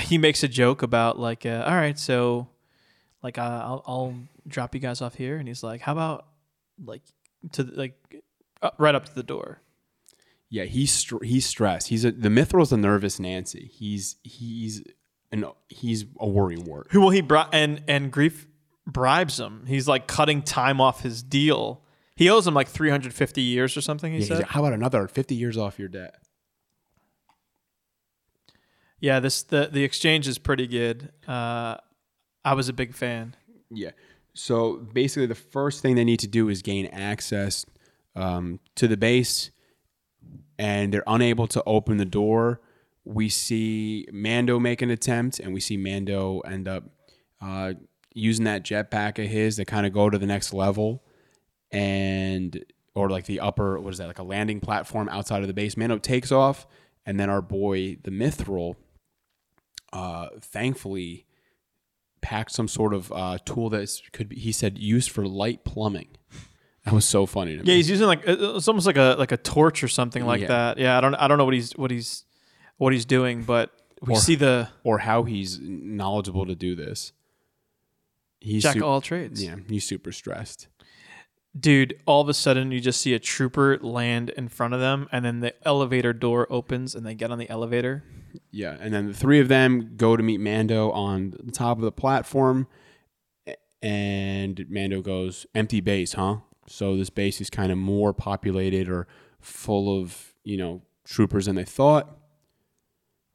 he 0.00 0.18
makes 0.18 0.42
a 0.42 0.48
joke 0.48 0.82
about 0.82 1.18
like 1.18 1.44
uh, 1.46 1.64
all 1.66 1.74
right 1.74 1.98
so 1.98 2.46
like 3.22 3.38
uh, 3.38 3.42
I'll, 3.42 3.82
I'll 3.86 4.14
drop 4.46 4.74
you 4.74 4.80
guys 4.80 5.00
off 5.02 5.14
here 5.14 5.36
and 5.38 5.48
he's 5.48 5.62
like 5.62 5.80
how 5.80 5.92
about 5.92 6.26
like 6.84 7.02
to 7.52 7.64
like 7.64 7.94
uh, 8.62 8.70
right 8.78 8.94
up 8.94 9.06
to 9.06 9.14
the 9.14 9.22
door 9.22 9.60
Yeah, 10.50 10.64
he's 10.64 10.92
str- 10.92 11.24
he's 11.24 11.46
stressed. 11.46 11.88
He's 11.88 12.04
a, 12.04 12.12
the 12.12 12.28
Mythrol's 12.28 12.72
a 12.72 12.76
nervous 12.76 13.18
Nancy. 13.18 13.70
He's 13.72 14.16
he's 14.22 14.82
an 15.32 15.44
he's 15.68 16.04
a 16.20 16.28
worry 16.28 16.56
wart. 16.58 16.88
well 16.94 17.10
he 17.10 17.20
brought 17.22 17.52
and 17.54 17.82
and 17.88 18.12
Greef 18.12 18.46
bribes 18.86 19.38
him 19.40 19.64
he's 19.66 19.88
like 19.88 20.06
cutting 20.06 20.42
time 20.42 20.80
off 20.80 21.02
his 21.02 21.22
deal 21.22 21.82
he 22.18 22.28
owes 22.28 22.46
him 22.46 22.52
like 22.54 22.68
350 22.68 23.40
years 23.40 23.76
or 23.76 23.80
something 23.80 24.12
he 24.12 24.18
Yeah, 24.18 24.20
he's 24.20 24.28
said 24.28 24.38
like, 24.38 24.48
How 24.48 24.60
about 24.60 24.72
another 24.74 25.06
fifty 25.08 25.34
years 25.34 25.56
off 25.56 25.78
your 25.78 25.88
debt? 25.88 26.14
yeah 29.00 29.20
this 29.20 29.42
the 29.44 29.68
the 29.72 29.84
exchange 29.84 30.26
is 30.26 30.38
pretty 30.38 30.66
good 30.66 31.10
uh 31.26 31.76
i 32.44 32.54
was 32.54 32.68
a 32.68 32.72
big 32.72 32.94
fan 32.94 33.34
Yeah. 33.70 33.90
So 34.34 34.76
basically, 34.76 35.26
the 35.26 35.34
first 35.34 35.82
thing 35.82 35.96
they 35.96 36.04
need 36.04 36.20
to 36.20 36.28
do 36.28 36.48
is 36.48 36.62
gain 36.62 36.86
access 36.86 37.66
um, 38.14 38.60
to 38.76 38.86
the 38.86 38.96
base, 38.96 39.50
and 40.56 40.92
they're 40.94 41.02
unable 41.08 41.48
to 41.48 41.62
open 41.66 41.96
the 41.96 42.04
door. 42.04 42.60
We 43.04 43.30
see 43.30 44.06
Mando 44.12 44.60
make 44.60 44.80
an 44.80 44.90
attempt, 44.90 45.40
and 45.40 45.52
we 45.52 45.58
see 45.58 45.76
Mando 45.76 46.38
end 46.40 46.68
up 46.68 46.84
uh, 47.42 47.72
using 48.14 48.44
that 48.44 48.62
jetpack 48.64 49.18
of 49.22 49.28
his 49.28 49.56
to 49.56 49.64
kind 49.64 49.86
of 49.86 49.92
go 49.92 50.08
to 50.08 50.18
the 50.18 50.26
next 50.26 50.54
level. 50.54 51.02
And 51.70 52.64
or 52.94 53.08
like 53.10 53.26
the 53.26 53.40
upper 53.40 53.78
what 53.78 53.92
is 53.92 53.98
that 53.98 54.06
like 54.06 54.18
a 54.18 54.22
landing 54.24 54.60
platform 54.60 55.08
outside 55.10 55.42
of 55.42 55.48
the 55.48 55.54
base. 55.54 55.76
Mando 55.76 55.98
takes 55.98 56.32
off, 56.32 56.66
and 57.06 57.18
then 57.20 57.28
our 57.30 57.42
boy 57.42 57.96
the 58.02 58.10
Mythrol, 58.10 58.74
uh, 59.92 60.28
thankfully, 60.40 61.26
packed 62.20 62.50
some 62.52 62.68
sort 62.68 62.94
of 62.94 63.12
uh, 63.12 63.38
tool 63.44 63.70
that 63.70 64.00
could 64.12 64.30
be 64.30 64.36
he 64.36 64.52
said 64.52 64.78
used 64.78 65.10
for 65.10 65.26
light 65.26 65.64
plumbing. 65.64 66.08
That 66.84 66.94
was 66.94 67.04
so 67.04 67.26
funny 67.26 67.54
to 67.56 67.62
me. 67.62 67.68
Yeah, 67.70 67.76
he's 67.76 67.90
using 67.90 68.06
like 68.06 68.26
uh, 68.26 68.56
it's 68.56 68.66
almost 68.66 68.86
like 68.86 68.96
a 68.96 69.14
like 69.18 69.30
a 69.32 69.36
torch 69.36 69.84
or 69.84 69.88
something 69.88 70.24
like 70.24 70.40
Yeah. 70.40 70.46
that. 70.48 70.78
Yeah, 70.78 70.96
I 70.96 71.00
don't 71.02 71.14
I 71.16 71.28
don't 71.28 71.36
know 71.36 71.44
what 71.44 71.52
he's 71.54 71.72
what 71.72 71.90
he's 71.90 72.24
what 72.78 72.94
he's 72.94 73.04
doing, 73.04 73.42
but 73.42 73.70
we 74.00 74.14
Or- 74.14 74.16
see 74.20 74.36
the 74.36 74.70
or 74.84 74.98
how 74.98 75.24
he's 75.24 75.58
knowledgeable 75.60 76.46
to 76.46 76.54
do 76.54 76.74
this. 76.74 77.12
He's 78.40 78.62
jack 78.62 78.74
su- 78.74 78.78
of 78.78 78.84
all 78.84 79.00
trades. 79.02 79.42
Yeah, 79.44 79.56
he's 79.68 79.84
super 79.86 80.12
stressed. 80.12 80.68
Dude, 81.58 82.00
all 82.06 82.20
of 82.20 82.28
a 82.28 82.34
sudden 82.34 82.70
you 82.72 82.80
just 82.80 83.00
see 83.00 83.14
a 83.14 83.18
trooper 83.18 83.78
land 83.78 84.30
in 84.30 84.48
front 84.48 84.74
of 84.74 84.80
them 84.80 85.08
and 85.10 85.24
then 85.24 85.40
the 85.40 85.54
elevator 85.66 86.12
door 86.12 86.46
opens 86.50 86.94
and 86.94 87.06
they 87.06 87.14
get 87.14 87.30
on 87.30 87.38
the 87.38 87.48
elevator. 87.48 88.04
Yeah, 88.50 88.76
and 88.80 88.92
then 88.92 89.06
the 89.08 89.14
three 89.14 89.40
of 89.40 89.48
them 89.48 89.94
go 89.96 90.16
to 90.16 90.22
meet 90.22 90.40
Mando 90.40 90.90
on 90.90 91.34
the 91.42 91.52
top 91.52 91.78
of 91.78 91.84
the 91.84 91.92
platform, 91.92 92.66
and 93.82 94.64
Mando 94.68 95.00
goes, 95.00 95.46
"Empty 95.54 95.80
base, 95.80 96.12
huh?" 96.12 96.38
So 96.66 96.96
this 96.96 97.10
base 97.10 97.40
is 97.40 97.50
kind 97.50 97.72
of 97.72 97.78
more 97.78 98.12
populated 98.12 98.88
or 98.88 99.06
full 99.40 100.00
of 100.00 100.34
you 100.44 100.56
know 100.56 100.82
troopers 101.04 101.46
than 101.46 101.56
they 101.56 101.64
thought. 101.64 102.18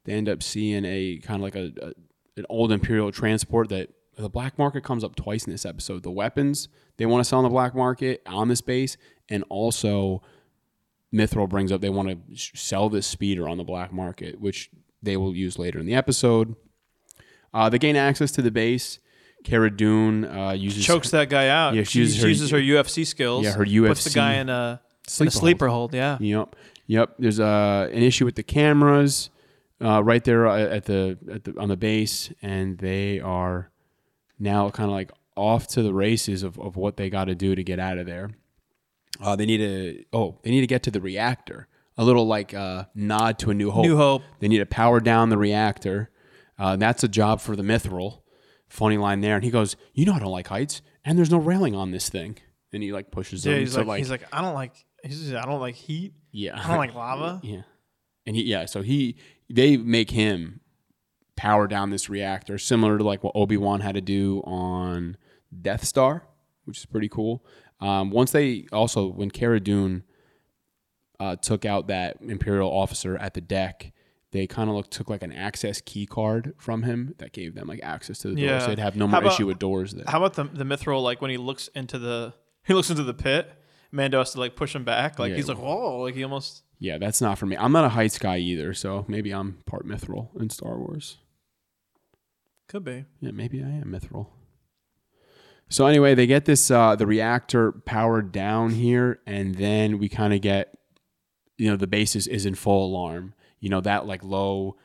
They 0.05 0.13
end 0.13 0.29
up 0.29 0.43
seeing 0.43 0.85
a 0.85 1.19
kind 1.23 1.37
of 1.37 1.43
like 1.43 1.55
a, 1.55 1.71
a 1.81 1.93
an 2.35 2.45
old 2.49 2.71
Imperial 2.71 3.11
transport 3.11 3.69
that 3.69 3.89
the 4.17 4.29
black 4.29 4.57
market 4.59 4.83
comes 4.83 5.03
up 5.03 5.15
twice 5.15 5.45
in 5.45 5.51
this 5.51 5.65
episode. 5.65 6.03
The 6.03 6.11
weapons 6.11 6.67
they 6.97 7.05
want 7.05 7.23
to 7.23 7.27
sell 7.29 7.39
on 7.39 7.43
the 7.43 7.49
black 7.49 7.73
market 7.75 8.21
on 8.25 8.47
this 8.47 8.61
base, 8.61 8.97
and 9.29 9.43
also 9.49 10.21
Mythrol 11.13 11.47
brings 11.49 11.71
up 11.71 11.81
they 11.81 11.89
want 11.89 12.09
to 12.09 12.35
sh- 12.35 12.51
sell 12.55 12.89
this 12.89 13.05
speeder 13.07 13.47
on 13.47 13.57
the 13.57 13.63
black 13.63 13.91
market, 13.93 14.39
which 14.39 14.69
they 15.01 15.17
will 15.17 15.35
use 15.35 15.59
later 15.59 15.79
in 15.79 15.85
the 15.85 15.93
episode. 15.95 16.55
Uh, 17.53 17.69
they 17.69 17.77
gain 17.77 17.95
access 17.95 18.31
to 18.31 18.41
the 18.41 18.51
base. 18.51 18.99
Cara 19.43 19.69
Dune 19.75 20.23
uh, 20.25 20.51
uses 20.51 20.85
Chokes 20.85 21.11
that 21.11 21.29
guy 21.29 21.49
out. 21.49 21.75
Yeah, 21.75 21.83
she 21.83 21.99
uses 21.99 22.21
her- 22.21 22.29
uses 22.29 22.49
her 22.51 22.57
UFC 22.57 23.05
skills. 23.05 23.43
Yeah, 23.43 23.51
her 23.53 23.65
UFC 23.65 23.87
Puts 23.87 24.03
the 24.05 24.09
guy 24.11 24.35
in 24.35 24.49
a, 24.49 24.81
in 24.81 25.07
sleeper 25.07 25.27
a 25.27 25.31
sleeper 25.31 25.67
hold. 25.67 25.93
Yeah. 25.93 26.17
Yep, 26.19 26.55
yep. 26.87 27.15
There's 27.19 27.39
uh, 27.39 27.89
an 27.91 28.01
issue 28.01 28.25
with 28.25 28.35
the 28.35 28.43
cameras 28.43 29.29
uh, 29.81 30.01
right 30.01 30.23
there 30.23 30.47
uh, 30.47 30.57
at 30.57 30.85
the, 30.85 31.17
at 31.31 31.43
the 31.43 31.59
on 31.59 31.67
the 31.67 31.75
base, 31.77 32.31
and 32.41 32.77
they 32.77 33.19
are 33.19 33.69
now 34.39 34.69
kind 34.69 34.89
of 34.89 34.93
like 34.95 35.11
off 35.35 35.67
to 35.67 35.81
the 35.81 35.93
races 35.93 36.43
of, 36.43 36.59
of 36.59 36.75
what 36.75 36.97
they 36.97 37.09
got 37.09 37.25
to 37.25 37.35
do 37.35 37.55
to 37.55 37.63
get 37.63 37.79
out 37.79 37.97
of 37.97 38.05
there. 38.05 38.31
Uh, 39.21 39.35
they 39.35 39.45
need 39.45 39.57
to 39.57 40.03
oh 40.13 40.39
they 40.43 40.49
need 40.51 40.61
to 40.61 40.67
get 40.67 40.83
to 40.83 40.91
the 40.91 41.01
reactor. 41.01 41.67
A 41.97 42.03
little 42.03 42.25
like 42.25 42.53
uh, 42.53 42.85
nod 42.95 43.37
to 43.39 43.51
a 43.51 43.53
New 43.53 43.69
Hope. 43.69 43.85
New 43.85 43.97
Hope. 43.97 44.23
They 44.39 44.47
need 44.47 44.57
to 44.57 44.65
power 44.65 44.99
down 44.99 45.29
the 45.29 45.37
reactor. 45.37 46.09
Uh, 46.57 46.75
that's 46.75 47.03
a 47.03 47.07
job 47.07 47.39
for 47.41 47.55
the 47.55 47.61
Mythrol. 47.63 48.21
Funny 48.67 48.97
line 48.97 49.21
there, 49.21 49.35
and 49.35 49.43
he 49.43 49.51
goes, 49.51 49.75
"You 49.93 50.05
know 50.05 50.13
I 50.13 50.19
don't 50.19 50.31
like 50.31 50.47
heights, 50.47 50.81
and 51.05 51.15
there's 51.17 51.29
no 51.29 51.37
railing 51.37 51.75
on 51.75 51.91
this 51.91 52.09
thing." 52.09 52.37
And 52.71 52.81
he 52.81 52.91
like 52.91 53.11
pushes 53.11 53.43
them. 53.43 53.53
Yeah, 53.53 53.59
he's 53.59 53.73
So, 53.73 53.83
like, 53.83 53.99
he's 53.99 54.09
like 54.09 54.23
I 54.33 54.41
don't 54.41 54.55
like 54.55 54.73
he's 55.03 55.19
just, 55.21 55.35
I 55.35 55.45
don't 55.45 55.59
like 55.59 55.75
heat. 55.75 56.13
yeah, 56.31 56.59
I 56.59 56.67
don't 56.67 56.77
like 56.77 56.95
lava. 56.95 57.39
yeah. 57.43 57.61
And 58.25 58.35
he 58.35 58.41
yeah, 58.43 58.65
so 58.65 58.81
he 58.81 59.15
they 59.47 59.77
make 59.77 60.09
him 60.09 60.61
power 61.35 61.67
down 61.67 61.89
this 61.89 62.09
reactor, 62.09 62.57
similar 62.57 62.97
to 62.97 63.03
like 63.03 63.23
what 63.23 63.31
Obi 63.35 63.57
Wan 63.57 63.81
had 63.81 63.95
to 63.95 64.01
do 64.01 64.41
on 64.45 65.17
Death 65.61 65.85
Star, 65.85 66.23
which 66.65 66.77
is 66.79 66.85
pretty 66.85 67.09
cool. 67.09 67.45
Um, 67.79 68.11
once 68.11 68.31
they 68.31 68.65
also 68.71 69.07
when 69.07 69.29
Cara 69.31 69.59
Dune 69.59 70.03
uh, 71.19 71.35
took 71.35 71.65
out 71.65 71.87
that 71.87 72.17
Imperial 72.21 72.69
officer 72.69 73.17
at 73.17 73.33
the 73.33 73.41
deck, 73.41 73.91
they 74.31 74.47
kind 74.47 74.69
of 74.69 74.89
took 74.89 75.09
like 75.09 75.21
an 75.23 75.31
access 75.31 75.79
key 75.81 76.05
card 76.05 76.53
from 76.57 76.83
him 76.83 77.13
that 77.19 77.33
gave 77.33 77.55
them 77.55 77.67
like 77.67 77.79
access 77.83 78.19
to 78.19 78.29
the 78.29 78.35
door, 78.35 78.43
Yeah. 78.45 78.59
so 78.59 78.67
they'd 78.67 78.79
have 78.79 78.95
no 78.95 79.07
more 79.07 79.19
about- 79.19 79.33
issue 79.33 79.45
with 79.47 79.59
doors. 79.59 79.93
There. 79.93 80.05
How 80.07 80.23
about 80.23 80.33
the 80.33 80.43
the 80.45 80.63
Mythrol? 80.63 81.03
Like 81.03 81.21
when 81.21 81.31
he 81.31 81.37
looks 81.37 81.67
into 81.69 81.99
the 81.99 82.33
he 82.65 82.73
looks 82.73 82.89
into 82.89 83.03
the 83.03 83.13
pit, 83.13 83.51
Mando 83.91 84.17
has 84.19 84.31
to 84.33 84.39
like 84.39 84.55
push 84.55 84.75
him 84.75 84.83
back. 84.83 85.19
Like 85.19 85.31
Yeah. 85.31 85.35
he's 85.37 85.49
like 85.49 85.57
whoa, 85.59 85.99
like 86.01 86.15
he 86.15 86.23
almost 86.23 86.63
yeah, 86.79 86.97
that's 86.97 87.21
not 87.21 87.37
for 87.37 87.45
me. 87.45 87.55
I'm 87.55 87.71
not 87.71 87.85
a 87.85 87.89
heights 87.89 88.17
guy 88.17 88.37
either, 88.39 88.73
so 88.73 89.05
maybe 89.07 89.31
I'm 89.31 89.59
part 89.65 89.87
Mythrol 89.87 90.29
in 90.41 90.49
Star 90.49 90.77
Wars. 90.77 91.17
Could 92.73 92.83
be. 92.83 93.05
Yeah, 93.21 93.29
maybe 93.31 93.61
I 93.61 93.67
am 93.67 93.91
Mythrol. 93.91 94.29
So 95.69 95.85
anyway, 95.85 96.15
they 96.15 96.25
get 96.25 96.45
this 96.45 96.71
uh, 96.71 96.95
the 96.95 97.05
reactor 97.05 97.71
powered 97.71 98.31
down 98.31 98.71
here, 98.71 99.19
and 99.27 99.53
then 99.53 99.99
we 99.99 100.09
kind 100.09 100.33
of 100.33 100.41
get, 100.41 100.75
you 101.59 101.69
know, 101.69 101.77
the 101.77 101.85
base 101.85 102.15
is, 102.15 102.27
in 102.47 102.55
full 102.55 102.87
alarm. 102.87 103.35
You 103.59 103.69
know 103.69 103.79
that 103.81 104.07
like 104.07 104.23
low, 104.23 104.77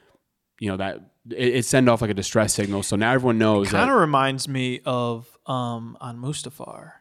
you 0.61 0.68
know 0.70 0.77
that 0.77 0.98
it, 1.31 1.57
it 1.57 1.64
send 1.64 1.88
off 1.88 2.03
like 2.03 2.11
a 2.11 2.14
distress 2.14 2.53
signal. 2.53 2.83
So 2.83 2.94
now 2.94 3.11
everyone 3.12 3.38
knows 3.38 3.68
It 3.68 3.70
Kind 3.70 3.90
of 3.90 3.96
reminds 3.96 4.48
me 4.48 4.81
of 4.85 5.38
um 5.46 5.96
on 5.98 6.18
Mustafar. 6.18 6.92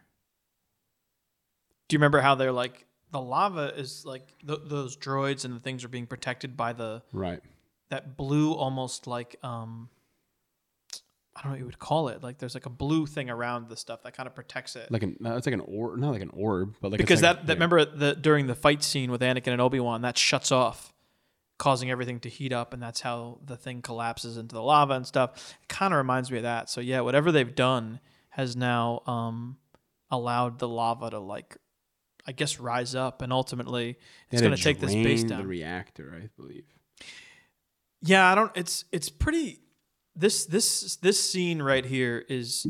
Do 1.89 1.95
you 1.95 1.99
remember 1.99 2.21
how 2.21 2.35
they're 2.35 2.53
like 2.53 2.85
the 3.11 3.19
lava 3.19 3.73
is 3.75 4.05
like 4.05 4.33
th- 4.47 4.61
those 4.63 4.95
droids 4.95 5.43
and 5.43 5.53
the 5.53 5.59
things 5.59 5.83
are 5.83 5.89
being 5.89 6.07
protected 6.07 6.55
by 6.55 6.71
the 6.71 7.03
right. 7.11 7.41
that 7.89 8.15
blue 8.15 8.53
almost 8.53 9.05
like 9.05 9.35
um 9.43 9.89
I 11.37 11.41
don't 11.41 11.51
know 11.51 11.53
what 11.53 11.59
you 11.59 11.65
would 11.65 11.77
call 11.77 12.07
it. 12.07 12.23
Like 12.23 12.39
there's 12.39 12.55
like 12.55 12.65
a 12.65 12.71
blue 12.71 13.05
thing 13.05 13.29
around 13.29 13.69
the 13.69 13.77
stuff 13.77 14.01
that 14.03 14.17
kind 14.17 14.25
of 14.25 14.33
protects 14.33 14.75
it. 14.75 14.91
Like 14.91 15.03
an 15.03 15.17
it's 15.21 15.45
like 15.45 15.53
an 15.53 15.61
orb, 15.61 15.99
not 15.99 16.11
like 16.11 16.23
an 16.23 16.31
orb, 16.33 16.75
but 16.81 16.91
like 16.91 16.97
because 16.97 17.21
like, 17.21 17.37
that, 17.37 17.47
that 17.47 17.53
remember 17.53 17.85
the 17.85 18.15
during 18.15 18.47
the 18.47 18.55
fight 18.55 18.81
scene 18.81 19.11
with 19.11 19.21
Anakin 19.21 19.51
and 19.51 19.61
Obi 19.61 19.79
Wan 19.79 20.01
that 20.01 20.17
shuts 20.17 20.51
off, 20.51 20.93
causing 21.59 21.91
everything 21.91 22.19
to 22.21 22.29
heat 22.29 22.51
up, 22.51 22.73
and 22.73 22.81
that's 22.81 23.01
how 23.01 23.39
the 23.45 23.55
thing 23.55 23.83
collapses 23.83 24.37
into 24.37 24.55
the 24.55 24.63
lava 24.63 24.93
and 24.93 25.05
stuff. 25.05 25.55
It 25.61 25.67
kind 25.67 25.93
of 25.93 25.99
reminds 25.99 26.31
me 26.31 26.37
of 26.37 26.43
that. 26.43 26.71
So 26.71 26.81
yeah, 26.81 27.01
whatever 27.01 27.31
they've 27.31 27.53
done 27.55 27.99
has 28.29 28.55
now 28.55 29.03
um, 29.05 29.57
allowed 30.09 30.57
the 30.57 30.67
lava 30.67 31.11
to 31.11 31.19
like, 31.19 31.55
I 32.25 32.31
guess, 32.31 32.59
rise 32.59 32.95
up, 32.95 33.21
and 33.21 33.31
ultimately 33.31 33.99
it's 34.31 34.41
going 34.41 34.55
to 34.55 34.61
take 34.61 34.79
this 34.79 34.93
base 34.93 35.23
down. 35.23 35.41
The 35.41 35.47
reactor, 35.47 36.19
I 36.19 36.29
believe. 36.35 36.65
Yeah, 38.01 38.31
I 38.31 38.33
don't. 38.33 38.51
It's 38.55 38.85
it's 38.91 39.09
pretty. 39.09 39.59
This 40.17 40.45
this 40.45 40.95
this 40.97 41.21
scene 41.21 41.61
right 41.61 41.85
here 41.85 42.25
is. 42.27 42.67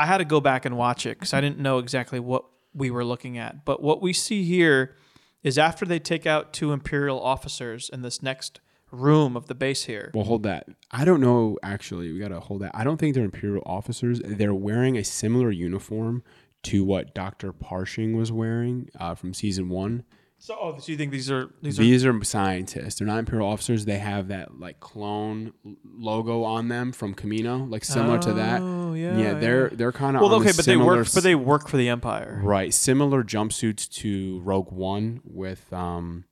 I 0.00 0.06
had 0.06 0.18
to 0.18 0.24
go 0.24 0.40
back 0.40 0.64
and 0.64 0.76
watch 0.76 1.06
it 1.06 1.18
because 1.18 1.34
I 1.34 1.40
didn't 1.40 1.58
know 1.58 1.78
exactly 1.78 2.20
what 2.20 2.44
we 2.72 2.88
were 2.88 3.04
looking 3.04 3.36
at. 3.36 3.64
But 3.64 3.82
what 3.82 4.00
we 4.00 4.12
see 4.12 4.44
here 4.44 4.94
is 5.42 5.58
after 5.58 5.84
they 5.84 5.98
take 5.98 6.24
out 6.24 6.52
two 6.52 6.70
Imperial 6.72 7.20
officers 7.20 7.90
in 7.92 8.02
this 8.02 8.22
next 8.22 8.60
room 8.90 9.36
of 9.36 9.46
the 9.46 9.54
base 9.54 9.84
here. 9.84 10.10
Well, 10.14 10.24
hold 10.24 10.42
that. 10.44 10.68
I 10.90 11.04
don't 11.04 11.20
know. 11.20 11.58
Actually, 11.62 12.12
we 12.12 12.18
gotta 12.18 12.40
hold 12.40 12.62
that. 12.62 12.72
I 12.74 12.84
don't 12.84 12.96
think 12.96 13.14
they're 13.14 13.24
imperial 13.24 13.62
officers. 13.66 14.20
They're 14.24 14.54
wearing 14.54 14.96
a 14.96 15.04
similar 15.04 15.50
uniform 15.50 16.22
to 16.64 16.84
what 16.84 17.14
Doctor 17.14 17.52
Pershing 17.52 18.16
was 18.16 18.32
wearing 18.32 18.88
uh, 18.98 19.14
from 19.14 19.34
season 19.34 19.68
one. 19.68 20.04
So, 20.40 20.56
oh, 20.60 20.78
so 20.78 20.92
you 20.92 20.96
think 20.96 21.10
these 21.10 21.30
are 21.30 21.50
these 21.62 21.78
are 21.78 21.82
These 21.82 22.06
are 22.06 22.24
scientists. 22.24 22.94
They're 22.96 23.06
not 23.08 23.18
imperial 23.18 23.48
officers. 23.48 23.84
They 23.84 23.98
have 23.98 24.28
that 24.28 24.58
like 24.60 24.78
clone 24.78 25.52
logo 25.84 26.44
on 26.44 26.68
them 26.68 26.92
from 26.92 27.14
Kamino, 27.14 27.68
like 27.68 27.84
similar 27.84 28.18
to 28.20 28.32
that. 28.34 28.62
Oh, 28.62 28.94
yeah, 28.94 29.18
yeah. 29.18 29.34
They're 29.34 29.68
they're 29.70 29.92
kind 29.92 30.16
of 30.16 30.22
well, 30.22 30.34
okay, 30.34 30.52
the 30.52 30.56
but 30.56 30.64
they 30.64 30.72
similar 30.72 30.96
work, 30.98 31.08
but 31.12 31.22
they 31.24 31.34
work 31.34 31.68
for 31.68 31.76
the 31.76 31.88
Empire. 31.88 32.40
Right, 32.42 32.72
similar 32.72 33.24
jumpsuits 33.24 33.88
to 33.96 34.40
Rogue 34.40 34.70
One 34.70 35.20
with 35.24 35.72
um 35.72 36.24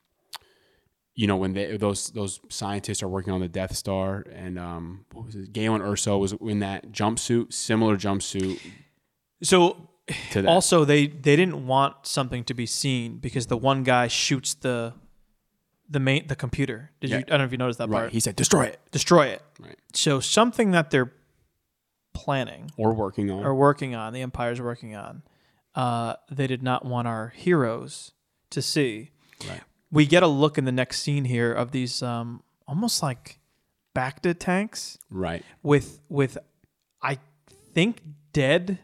you 1.16 1.26
know 1.26 1.36
when 1.36 1.54
they 1.54 1.76
those 1.76 2.10
those 2.10 2.38
scientists 2.48 3.02
are 3.02 3.08
working 3.08 3.32
on 3.32 3.40
the 3.40 3.48
Death 3.48 3.74
Star 3.74 4.24
and 4.32 4.56
um 4.56 5.04
what 5.12 5.26
was 5.26 5.34
it 5.34 5.52
Galen 5.52 5.80
Erso 5.80 6.20
was 6.20 6.32
in 6.40 6.60
that 6.60 6.92
jumpsuit, 6.92 7.52
similar 7.52 7.96
jumpsuit 7.96 8.60
So 9.42 9.88
to 10.30 10.42
that. 10.42 10.48
also 10.48 10.84
they 10.84 11.06
they 11.06 11.36
didn't 11.36 11.66
want 11.66 12.06
something 12.06 12.44
to 12.44 12.54
be 12.54 12.66
seen 12.66 13.18
because 13.18 13.46
the 13.46 13.56
one 13.56 13.82
guy 13.82 14.08
shoots 14.08 14.54
the 14.54 14.94
the 15.88 16.00
main 16.00 16.26
the 16.26 16.36
computer. 16.36 16.90
Did 17.00 17.10
you? 17.10 17.16
I 17.18 17.20
don't 17.22 17.38
know 17.38 17.44
if 17.44 17.52
you 17.52 17.58
noticed 17.58 17.78
that 17.78 17.88
right, 17.88 18.00
part. 18.02 18.12
he 18.12 18.20
said 18.20 18.36
destroy 18.36 18.64
it. 18.64 18.80
Destroy 18.90 19.26
it. 19.26 19.42
Right. 19.60 19.78
So 19.92 20.20
something 20.20 20.72
that 20.72 20.90
they're 20.90 21.12
planning 22.12 22.70
Or 22.76 22.94
working 22.94 23.30
on. 23.30 23.44
or 23.44 23.54
working 23.54 23.94
on, 23.94 24.12
the 24.12 24.22
Empire's 24.22 24.60
working 24.60 24.96
on, 24.96 25.22
uh, 25.74 26.14
they 26.30 26.46
did 26.46 26.62
not 26.62 26.84
want 26.84 27.06
our 27.06 27.28
heroes 27.36 28.12
to 28.50 28.62
see. 28.62 29.10
Right. 29.48 29.60
We 29.90 30.06
get 30.06 30.22
a 30.22 30.26
look 30.26 30.56
in 30.58 30.64
the 30.64 30.72
next 30.72 31.02
scene 31.02 31.24
here 31.26 31.52
of 31.52 31.70
these 31.72 32.02
um, 32.02 32.42
almost 32.66 33.02
like 33.02 33.38
Bacta 33.94 34.34
tanks 34.38 34.98
right. 35.10 35.44
with 35.62 36.00
with 36.08 36.38
I 37.02 37.18
think 37.74 38.00
dead 38.32 38.78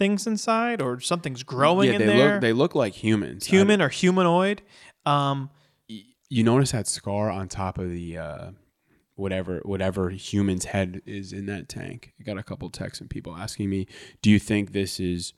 things 0.00 0.26
inside 0.26 0.80
or 0.80 0.98
something's 0.98 1.42
growing 1.42 1.90
yeah, 1.90 1.96
in 1.96 2.00
they 2.00 2.06
there. 2.06 2.32
look 2.32 2.40
they 2.40 2.52
look 2.52 2.74
like 2.74 2.94
humans. 2.94 3.46
Human 3.46 3.82
or 3.82 3.90
humanoid. 3.90 4.62
Um, 5.04 5.50
you 5.86 6.42
notice 6.42 6.72
that 6.72 6.88
scar 6.88 7.30
on 7.30 7.48
top 7.48 7.78
of 7.78 7.90
the 7.90 8.18
uh 8.18 8.50
whatever 9.14 9.60
whatever 9.64 10.08
human's 10.10 10.64
head 10.64 11.02
is 11.04 11.32
in 11.32 11.46
that 11.46 11.68
tank. 11.68 12.14
I 12.18 12.24
got 12.24 12.38
a 12.38 12.42
couple 12.42 12.70
texts 12.70 13.00
and 13.00 13.10
people 13.10 13.36
asking 13.36 13.68
me, 13.68 13.86
"Do 14.22 14.30
you 14.30 14.38
think 14.38 14.72
this 14.72 14.98
is 14.98 15.34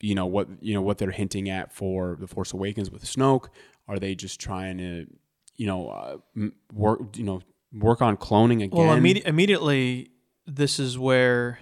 you 0.00 0.14
know 0.14 0.26
what 0.26 0.48
you 0.60 0.74
know 0.74 0.82
what 0.82 0.98
they're 0.98 1.10
hinting 1.10 1.48
at 1.48 1.72
for 1.72 2.16
the 2.20 2.26
Force 2.26 2.52
Awakens 2.52 2.90
with 2.90 3.04
Snoke. 3.04 3.48
Are 3.86 3.98
they 3.98 4.14
just 4.14 4.40
trying 4.40 4.78
to, 4.78 5.06
you 5.56 5.66
know, 5.66 5.88
uh, 5.88 6.48
work 6.72 7.16
you 7.16 7.24
know 7.24 7.42
work 7.72 8.02
on 8.02 8.16
cloning 8.16 8.62
again? 8.62 8.70
Well, 8.72 8.96
immedi- 8.96 9.24
immediately, 9.24 10.10
this 10.46 10.78
is 10.78 10.98
where 10.98 11.58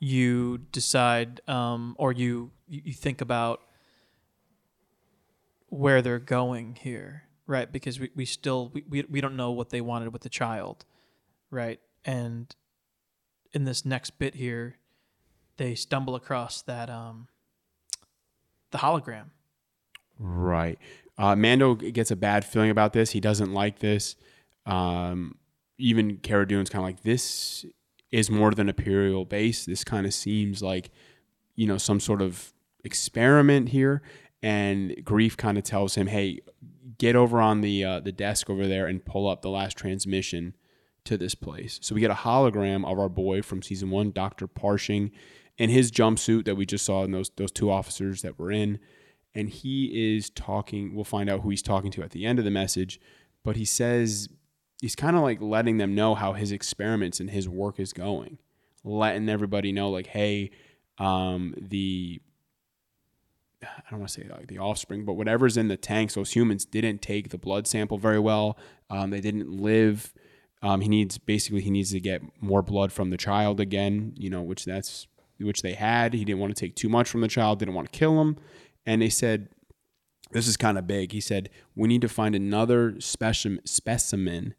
you 0.00 0.58
decide, 0.72 1.40
um, 1.46 1.94
or 1.98 2.12
you 2.12 2.50
you 2.66 2.92
think 2.92 3.20
about 3.20 3.60
where 5.68 6.02
they're 6.02 6.18
going 6.18 6.74
here, 6.74 7.24
right? 7.46 7.70
Because 7.70 8.00
we, 8.00 8.10
we 8.16 8.24
still 8.24 8.72
we, 8.88 9.04
we 9.08 9.20
don't 9.20 9.36
know 9.36 9.52
what 9.52 9.70
they 9.70 9.80
wanted 9.80 10.12
with 10.12 10.22
the 10.22 10.28
child, 10.28 10.84
right? 11.50 11.78
And 12.04 12.52
in 13.52 13.64
this 13.64 13.84
next 13.84 14.18
bit 14.18 14.34
here, 14.34 14.78
they 15.58 15.74
stumble 15.74 16.14
across 16.14 16.62
that 16.62 16.88
um 16.88 17.28
the 18.70 18.78
hologram. 18.78 19.26
Right. 20.18 20.78
Uh, 21.18 21.36
Mando 21.36 21.74
gets 21.74 22.10
a 22.10 22.16
bad 22.16 22.44
feeling 22.44 22.70
about 22.70 22.92
this. 22.94 23.10
He 23.10 23.20
doesn't 23.20 23.52
like 23.52 23.80
this. 23.80 24.16
Um, 24.64 25.36
even 25.76 26.16
Cara 26.18 26.46
Dune's 26.46 26.70
kind 26.70 26.82
of 26.82 26.86
like, 26.86 27.02
this 27.02 27.66
is 28.12 28.30
more 28.30 28.50
than 28.52 28.68
Imperial 28.68 29.24
base. 29.24 29.64
This 29.64 29.84
kind 29.84 30.06
of 30.06 30.14
seems 30.14 30.62
like, 30.62 30.90
you 31.56 31.66
know, 31.66 31.78
some 31.78 32.00
sort 32.00 32.22
of 32.22 32.52
experiment 32.84 33.70
here. 33.70 34.02
And 34.42 34.92
Greef 35.02 35.36
kind 35.36 35.58
of 35.58 35.64
tells 35.64 35.94
him, 35.94 36.06
hey, 36.06 36.40
get 36.98 37.14
over 37.14 37.40
on 37.40 37.60
the 37.60 37.84
uh, 37.84 38.00
the 38.00 38.12
desk 38.12 38.48
over 38.48 38.66
there 38.66 38.86
and 38.86 39.04
pull 39.04 39.28
up 39.28 39.42
the 39.42 39.50
last 39.50 39.76
transmission 39.76 40.54
to 41.04 41.16
this 41.16 41.34
place. 41.34 41.78
So 41.82 41.94
we 41.94 42.00
get 42.00 42.10
a 42.10 42.14
hologram 42.14 42.90
of 42.90 42.98
our 42.98 43.08
boy 43.08 43.42
from 43.42 43.62
season 43.62 43.90
one, 43.90 44.12
Dr. 44.12 44.46
Pershing, 44.46 45.10
in 45.58 45.68
his 45.68 45.92
jumpsuit 45.92 46.46
that 46.46 46.56
we 46.56 46.64
just 46.64 46.84
saw 46.84 47.04
in 47.04 47.12
those 47.12 47.30
those 47.36 47.52
two 47.52 47.70
officers 47.70 48.22
that 48.22 48.38
were 48.38 48.50
in 48.50 48.80
and 49.34 49.48
he 49.48 50.16
is 50.16 50.30
talking 50.30 50.94
we'll 50.94 51.04
find 51.04 51.28
out 51.30 51.40
who 51.40 51.50
he's 51.50 51.62
talking 51.62 51.90
to 51.90 52.02
at 52.02 52.10
the 52.10 52.24
end 52.24 52.38
of 52.38 52.44
the 52.44 52.50
message 52.50 52.98
but 53.44 53.56
he 53.56 53.64
says 53.64 54.28
he's 54.80 54.96
kind 54.96 55.16
of 55.16 55.22
like 55.22 55.40
letting 55.40 55.78
them 55.78 55.94
know 55.94 56.14
how 56.14 56.32
his 56.32 56.52
experiments 56.52 57.20
and 57.20 57.30
his 57.30 57.48
work 57.48 57.78
is 57.78 57.92
going. 57.92 58.38
Letting 58.82 59.28
everybody 59.28 59.72
know 59.72 59.90
like 59.90 60.08
hey 60.08 60.50
um, 60.98 61.54
the 61.56 62.20
i 63.62 63.90
don't 63.90 64.00
want 64.00 64.10
to 64.10 64.20
say 64.20 64.26
like 64.30 64.46
the 64.46 64.58
offspring 64.58 65.04
but 65.04 65.14
whatever's 65.14 65.58
in 65.58 65.68
the 65.68 65.76
tanks 65.76 66.14
those 66.14 66.32
humans 66.32 66.64
didn't 66.64 67.02
take 67.02 67.28
the 67.28 67.38
blood 67.38 67.66
sample 67.66 67.98
very 67.98 68.18
well. 68.18 68.58
Um, 68.88 69.10
they 69.10 69.20
didn't 69.20 69.50
live. 69.50 70.12
Um, 70.62 70.80
he 70.80 70.88
needs 70.88 71.18
basically 71.18 71.60
he 71.60 71.70
needs 71.70 71.90
to 71.92 72.00
get 72.00 72.22
more 72.42 72.62
blood 72.62 72.92
from 72.92 73.10
the 73.10 73.16
child 73.16 73.60
again 73.60 74.14
you 74.16 74.30
know 74.30 74.42
which 74.42 74.64
that's 74.64 75.06
which 75.44 75.62
they 75.62 75.74
had. 75.74 76.12
He 76.14 76.24
didn't 76.24 76.40
want 76.40 76.54
to 76.54 76.60
take 76.60 76.74
too 76.74 76.88
much 76.88 77.08
from 77.08 77.20
the 77.20 77.28
child 77.28 77.58
didn't 77.58 77.74
want 77.74 77.90
to 77.92 77.98
kill 77.98 78.20
him. 78.20 78.36
And 78.86 79.02
they 79.02 79.08
said 79.08 79.48
this 80.32 80.46
is 80.46 80.56
kind 80.56 80.78
of 80.78 80.86
big. 80.86 81.12
He 81.12 81.20
said 81.20 81.50
we 81.74 81.88
need 81.88 82.02
to 82.02 82.08
find 82.08 82.34
another 82.34 83.00
specimen 83.00 83.60
specimen 83.64 84.54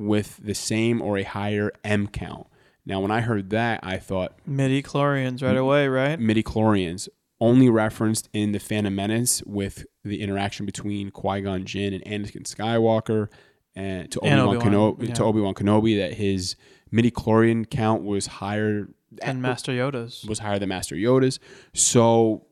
with 0.00 0.38
the 0.42 0.54
same 0.54 1.02
or 1.02 1.18
a 1.18 1.22
higher 1.22 1.70
M 1.84 2.08
count. 2.08 2.46
Now, 2.86 3.00
when 3.00 3.10
I 3.10 3.20
heard 3.20 3.50
that, 3.50 3.80
I 3.82 3.98
thought 3.98 4.32
Midi 4.46 4.82
chlorians 4.82 5.42
right 5.42 5.56
away, 5.56 5.86
right? 5.86 6.18
midi 6.18 6.42
chlorians 6.42 7.08
only 7.40 7.68
referenced 7.68 8.28
in 8.32 8.52
the 8.52 8.58
Phantom 8.58 8.94
Menace 8.94 9.42
with 9.44 9.84
the 10.04 10.22
interaction 10.22 10.66
between 10.66 11.10
Qui 11.10 11.42
Gon 11.42 11.64
Jinn 11.64 11.92
and 11.94 12.04
Anakin 12.04 12.42
Skywalker, 12.42 13.28
and 13.76 14.10
to 14.10 14.20
Obi 14.20 14.30
Wan 14.30 14.60
Kenobi, 14.60 15.08
yeah. 15.08 15.14
to 15.14 15.24
Obi 15.24 15.40
Wan 15.40 15.54
Kenobi 15.54 15.98
that 15.98 16.14
his 16.14 16.56
midi 16.90 17.10
chlorian 17.10 17.68
count 17.68 18.02
was 18.02 18.26
higher 18.26 18.88
And 19.22 19.42
Master 19.42 19.72
Yoda's. 19.72 20.24
was 20.26 20.38
higher 20.38 20.58
than 20.58 20.70
Master 20.70 20.96
Yoda's. 20.96 21.38
So 21.74 22.46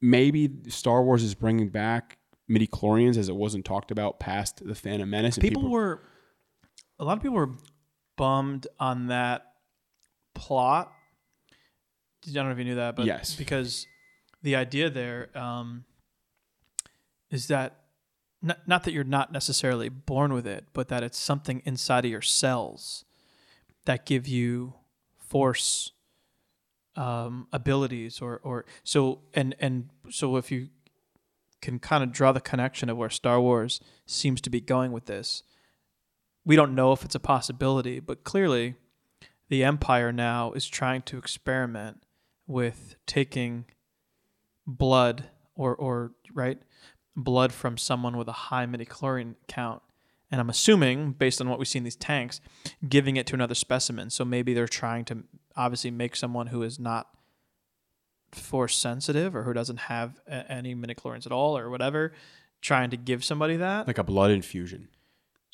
maybe 0.00 0.50
Star 0.68 1.02
Wars 1.02 1.22
is 1.22 1.34
bringing 1.34 1.68
back 1.68 2.18
midi 2.48 2.66
chlorians 2.66 3.16
as 3.16 3.28
it 3.28 3.36
wasn't 3.36 3.64
talked 3.64 3.90
about 3.90 4.18
past 4.18 4.66
the 4.66 4.74
Phantom 4.74 5.08
Menace. 5.08 5.36
And 5.36 5.42
people, 5.42 5.70
were 5.70 6.00
a 6.98 7.04
lot 7.04 7.16
of 7.16 7.22
people 7.22 7.36
were 7.36 7.50
bummed 8.16 8.66
on 8.78 9.08
that 9.08 9.52
plot. 10.34 10.92
I 12.26 12.32
don't 12.32 12.46
know 12.46 12.52
if 12.52 12.58
you 12.58 12.64
knew 12.64 12.76
that, 12.76 12.96
but 12.96 13.06
Yes. 13.06 13.34
because 13.34 13.86
the 14.42 14.56
idea 14.56 14.90
there 14.90 15.36
um, 15.36 15.84
is 17.30 17.48
that 17.48 17.80
not, 18.40 18.68
not 18.68 18.84
that 18.84 18.92
you're 18.92 19.04
not 19.04 19.32
necessarily 19.32 19.88
born 19.88 20.32
with 20.32 20.46
it, 20.46 20.66
but 20.72 20.88
that 20.88 21.02
it's 21.02 21.18
something 21.18 21.62
inside 21.64 22.04
of 22.04 22.10
your 22.10 22.22
cells 22.22 23.04
that 23.86 24.04
give 24.04 24.28
you 24.28 24.74
force 25.18 25.92
um, 26.96 27.48
abilities 27.52 28.20
or 28.20 28.40
or 28.44 28.64
so 28.84 29.20
and 29.34 29.56
and 29.58 29.88
so 30.10 30.36
if 30.36 30.52
you 30.52 30.68
can 31.60 31.78
kind 31.78 32.04
of 32.04 32.12
draw 32.12 32.30
the 32.30 32.40
connection 32.40 32.88
of 32.88 32.96
where 32.96 33.10
Star 33.10 33.40
Wars 33.40 33.80
seems 34.06 34.40
to 34.42 34.50
be 34.50 34.60
going 34.60 34.92
with 34.92 35.06
this. 35.06 35.42
We 36.44 36.56
don't 36.56 36.74
know 36.74 36.92
if 36.92 37.04
it's 37.04 37.14
a 37.14 37.20
possibility, 37.20 38.00
but 38.00 38.24
clearly 38.24 38.74
the 39.48 39.64
Empire 39.64 40.12
now 40.12 40.52
is 40.52 40.66
trying 40.66 41.02
to 41.02 41.18
experiment 41.18 42.02
with 42.46 42.96
taking 43.06 43.64
blood 44.66 45.24
or 45.54 45.74
or 45.74 46.12
right 46.32 46.58
blood 47.16 47.52
from 47.52 47.78
someone 47.78 48.16
with 48.16 48.28
a 48.28 48.32
high 48.32 48.66
midichlorian 48.66 49.36
count. 49.48 49.82
And 50.30 50.40
I'm 50.40 50.50
assuming 50.50 51.12
based 51.12 51.40
on 51.40 51.48
what 51.48 51.58
we 51.58 51.64
see 51.64 51.78
in 51.78 51.84
these 51.84 51.96
tanks 51.96 52.40
giving 52.88 53.16
it 53.16 53.26
to 53.28 53.34
another 53.34 53.54
specimen. 53.54 54.10
So 54.10 54.24
maybe 54.24 54.52
they're 54.52 54.66
trying 54.66 55.04
to 55.06 55.24
obviously 55.56 55.90
make 55.90 56.16
someone 56.16 56.48
who 56.48 56.62
is 56.62 56.78
not 56.78 57.08
force 58.32 58.76
sensitive 58.76 59.36
or 59.36 59.44
who 59.44 59.52
doesn't 59.52 59.76
have 59.76 60.20
any 60.26 60.74
midichlorians 60.74 61.24
at 61.24 61.32
all 61.32 61.56
or 61.56 61.70
whatever 61.70 62.12
trying 62.60 62.90
to 62.90 62.96
give 62.96 63.22
somebody 63.22 63.56
that. 63.56 63.86
Like 63.86 63.98
a 63.98 64.04
blood 64.04 64.30
infusion, 64.30 64.88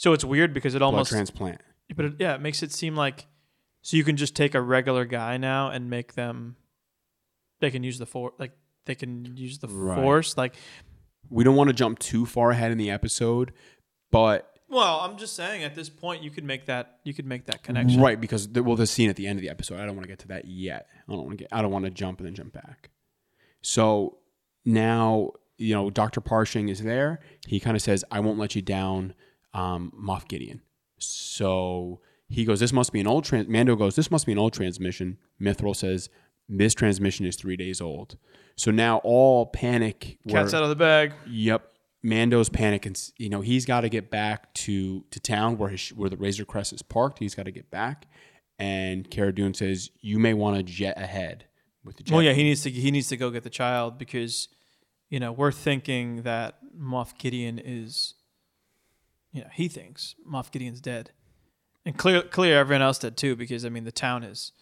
so 0.01 0.14
it's 0.14 0.24
weird 0.24 0.55
because 0.55 0.74
it 0.74 0.80
almost 0.80 1.11
blood 1.11 1.16
transplant. 1.18 1.61
but 1.94 2.05
it, 2.07 2.14
yeah 2.18 2.34
it 2.34 2.40
makes 2.40 2.62
it 2.62 2.72
seem 2.72 2.96
like 2.96 3.26
so 3.82 3.96
you 3.98 4.05
can 4.05 4.16
just 4.16 4.34
take 4.34 4.55
a 4.55 4.61
regular 4.61 5.05
guy 5.05 5.36
now 5.36 5.68
and 5.70 5.90
make 5.90 6.14
them 6.14 6.57
they 7.61 7.70
can 7.70 7.82
use 7.82 7.98
the 7.98 8.07
force 8.07 8.32
like 8.38 8.53
they 8.86 8.94
can 8.94 9.36
use 9.36 9.59
the 9.59 9.68
Right. 9.68 10.03
force 10.03 10.36
like 10.38 10.55
We 11.28 11.44
don't 11.44 11.55
want 11.57 11.68
to 11.68 11.74
jump 11.74 11.98
too 11.98 12.24
far 12.26 12.51
ahead 12.51 12.72
in 12.72 12.78
the 12.78 12.90
episode, 12.90 13.53
but 14.11 14.46
well 14.68 15.01
i'm 15.01 15.16
just 15.18 15.34
saying 15.34 15.64
at 15.64 15.74
this 15.74 15.88
point 15.90 16.22
you 16.22 16.30
could 16.30 16.44
make 16.44 16.66
that 16.66 17.01
you 17.05 17.12
could 17.12 17.26
make 17.26 17.44
that 17.46 17.62
connection 17.62 18.01
right 18.01 18.20
because 18.20 18.48
the, 18.53 18.62
well, 18.62 18.76
the 18.76 18.86
scene 18.86 19.11
at 19.11 19.16
the 19.16 19.26
end 19.26 19.36
of 19.38 19.42
the 19.42 19.51
episode. 19.51 19.78
I 19.80 19.84
don't 19.86 19.96
want 19.96 20.05
to 20.05 20.09
get 20.09 20.20
to 20.20 20.28
that 20.28 20.44
yet. 20.46 20.86
I 21.09 21.12
don't 21.12 21.24
want 21.26 21.30
to 21.38 21.42
get. 21.44 21.48
I 21.53 21.61
don't 21.61 21.70
want 21.72 21.84
to 21.84 21.90
jump 21.90 22.18
and 22.20 22.26
then 22.26 22.34
jump 22.34 22.53
back. 22.53 22.90
So 23.62 24.18
now 24.64 25.32
you 25.59 25.74
know 25.74 25.90
Dr. 25.90 26.20
Pershing 26.20 26.68
is 26.68 26.82
there. 26.82 27.20
He 27.46 27.61
kind 27.61 27.76
of 27.76 27.82
says, 27.82 28.05
"I 28.11 28.20
won't 28.20 28.38
let 28.38 28.55
you 28.57 28.62
down, 28.62 29.14
um, 29.55 29.92
Moff 29.98 30.28
Gideon." 30.28 30.61
So 30.98 32.01
he 32.28 32.44
goes, 32.44 32.61
"This 32.61 32.72
must 32.72 32.92
be 32.92 33.01
an 33.01 33.07
old 33.07 33.24
trans." 33.24 33.48
Mando 33.48 33.76
goes, 33.76 33.96
"This 33.96 34.11
must 34.11 34.26
be 34.26 34.32
an 34.32 34.38
old 34.38 34.53
transmission." 34.53 35.18
Mythrol 35.40 35.74
says, 35.74 36.09
"This 36.48 36.74
transmission 36.74 37.26
is 37.26 37.36
three 37.36 37.57
days 37.57 37.80
old." 37.80 38.16
So 38.57 38.70
now 38.70 38.98
all 38.98 39.46
panic. 39.46 40.18
cats 40.28 40.53
where- 40.53 40.57
out 40.57 40.62
of 40.64 40.68
the 40.68 40.76
bag 40.76 41.12
Yep. 41.28 41.66
Mando's 42.03 42.48
panic, 42.48 42.86
and 42.86 42.98
you 43.18 43.28
know 43.28 43.40
he's 43.42 43.66
got 43.66 43.82
to 43.82 43.88
get 43.90 44.11
back 44.11 44.55
to 44.55 45.05
to 45.11 45.20
town 45.20 45.59
where 45.59 45.68
his 45.70 45.90
where 45.90 46.09
the 46.09 46.16
Razor 46.16 46.44
Crest 46.46 46.72
is 46.72 46.80
parked. 46.82 47.18
He's 47.18 47.34
got 47.34 47.42
to 47.44 47.51
get 47.51 47.70
back, 47.70 48.07
and 48.59 49.11
Cara 49.11 49.34
Dune 49.34 49.53
says, 49.55 49.90
"You 50.01 50.18
may 50.18 50.32
want 50.32 50.57
to 50.57 50.62
jet 50.62 50.96
ahead 50.98 51.44
with 51.84 51.96
the 51.98 52.03
jet." 52.05 52.14
well 52.14 52.22
yeah 52.22 52.32
he 52.32 52.42
needs 52.42 52.62
to 52.62 52.70
he 52.70 52.90
needs 52.90 53.09
to 53.09 53.18
go 53.18 53.30
get 53.30 53.42
the 53.42 53.51
child 53.51 53.98
because 53.98 54.48
you 55.11 55.20
know 55.20 55.30
we're 55.30 55.53
thinking 55.53 56.22
that 56.22 56.59
moff 56.74 57.18
gideon 57.18 57.59
is 57.62 58.14
you 59.33 59.41
know 59.43 59.49
he 59.53 59.68
thinks 59.68 60.14
moff 60.28 60.51
gideon's 60.51 60.81
dead 60.81 61.11
and 61.85 61.97
clear 61.97 62.22
clear 62.22 62.59
everyone 62.59 62.83
else 62.83 62.99
did 62.99 63.16
too 63.16 63.37
because 63.37 63.64
i 63.64 63.68
mean 63.68 63.85
the 63.85 63.93
town 63.93 64.22
is 64.24 64.53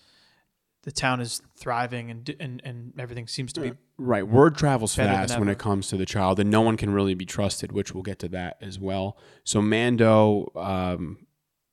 the 0.84 0.92
town 0.92 1.20
is 1.20 1.42
thriving 1.58 2.10
and 2.10 2.36
and, 2.40 2.62
and 2.64 2.92
everything 2.98 3.26
seems 3.26 3.52
to 3.52 3.60
be 3.60 3.72
Right. 4.00 4.22
Word 4.26 4.56
travels 4.56 4.94
fast 4.94 5.36
when 5.40 5.48
it 5.48 5.58
comes 5.58 5.88
to 5.88 5.96
the 5.96 6.06
child, 6.06 6.38
and 6.38 6.48
no 6.52 6.60
one 6.60 6.76
can 6.76 6.90
really 6.90 7.14
be 7.14 7.24
trusted, 7.24 7.72
which 7.72 7.92
we'll 7.92 8.04
get 8.04 8.20
to 8.20 8.28
that 8.28 8.56
as 8.60 8.78
well. 8.78 9.18
So 9.42 9.60
Mando, 9.60 10.52
um, 10.54 11.26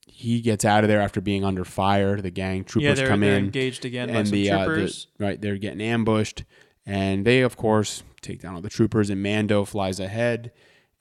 he 0.08 0.42
gets 0.42 0.66
out 0.66 0.84
of 0.84 0.88
there 0.88 1.02
after 1.02 1.22
being 1.22 1.46
under 1.46 1.64
fire. 1.64 2.20
The 2.20 2.32
gang 2.32 2.64
troopers 2.64 3.00
yeah 3.00 3.08
come 3.08 3.20
they're 3.20 3.38
in. 3.38 3.46
engaged 3.46 3.86
again 3.86 4.10
and 4.10 4.28
the, 4.28 4.50
uh, 4.50 4.66
the 4.68 5.06
right 5.20 5.40
they're 5.40 5.58
getting 5.58 5.82
ambushed 5.82 6.46
and 6.86 7.26
they 7.26 7.42
of 7.42 7.58
course 7.58 8.02
take 8.22 8.42
down 8.42 8.56
all 8.56 8.62
the 8.62 8.70
troopers 8.70 9.10
and 9.12 9.22
mando 9.22 9.66
flies 9.66 10.00
ahead 10.00 10.52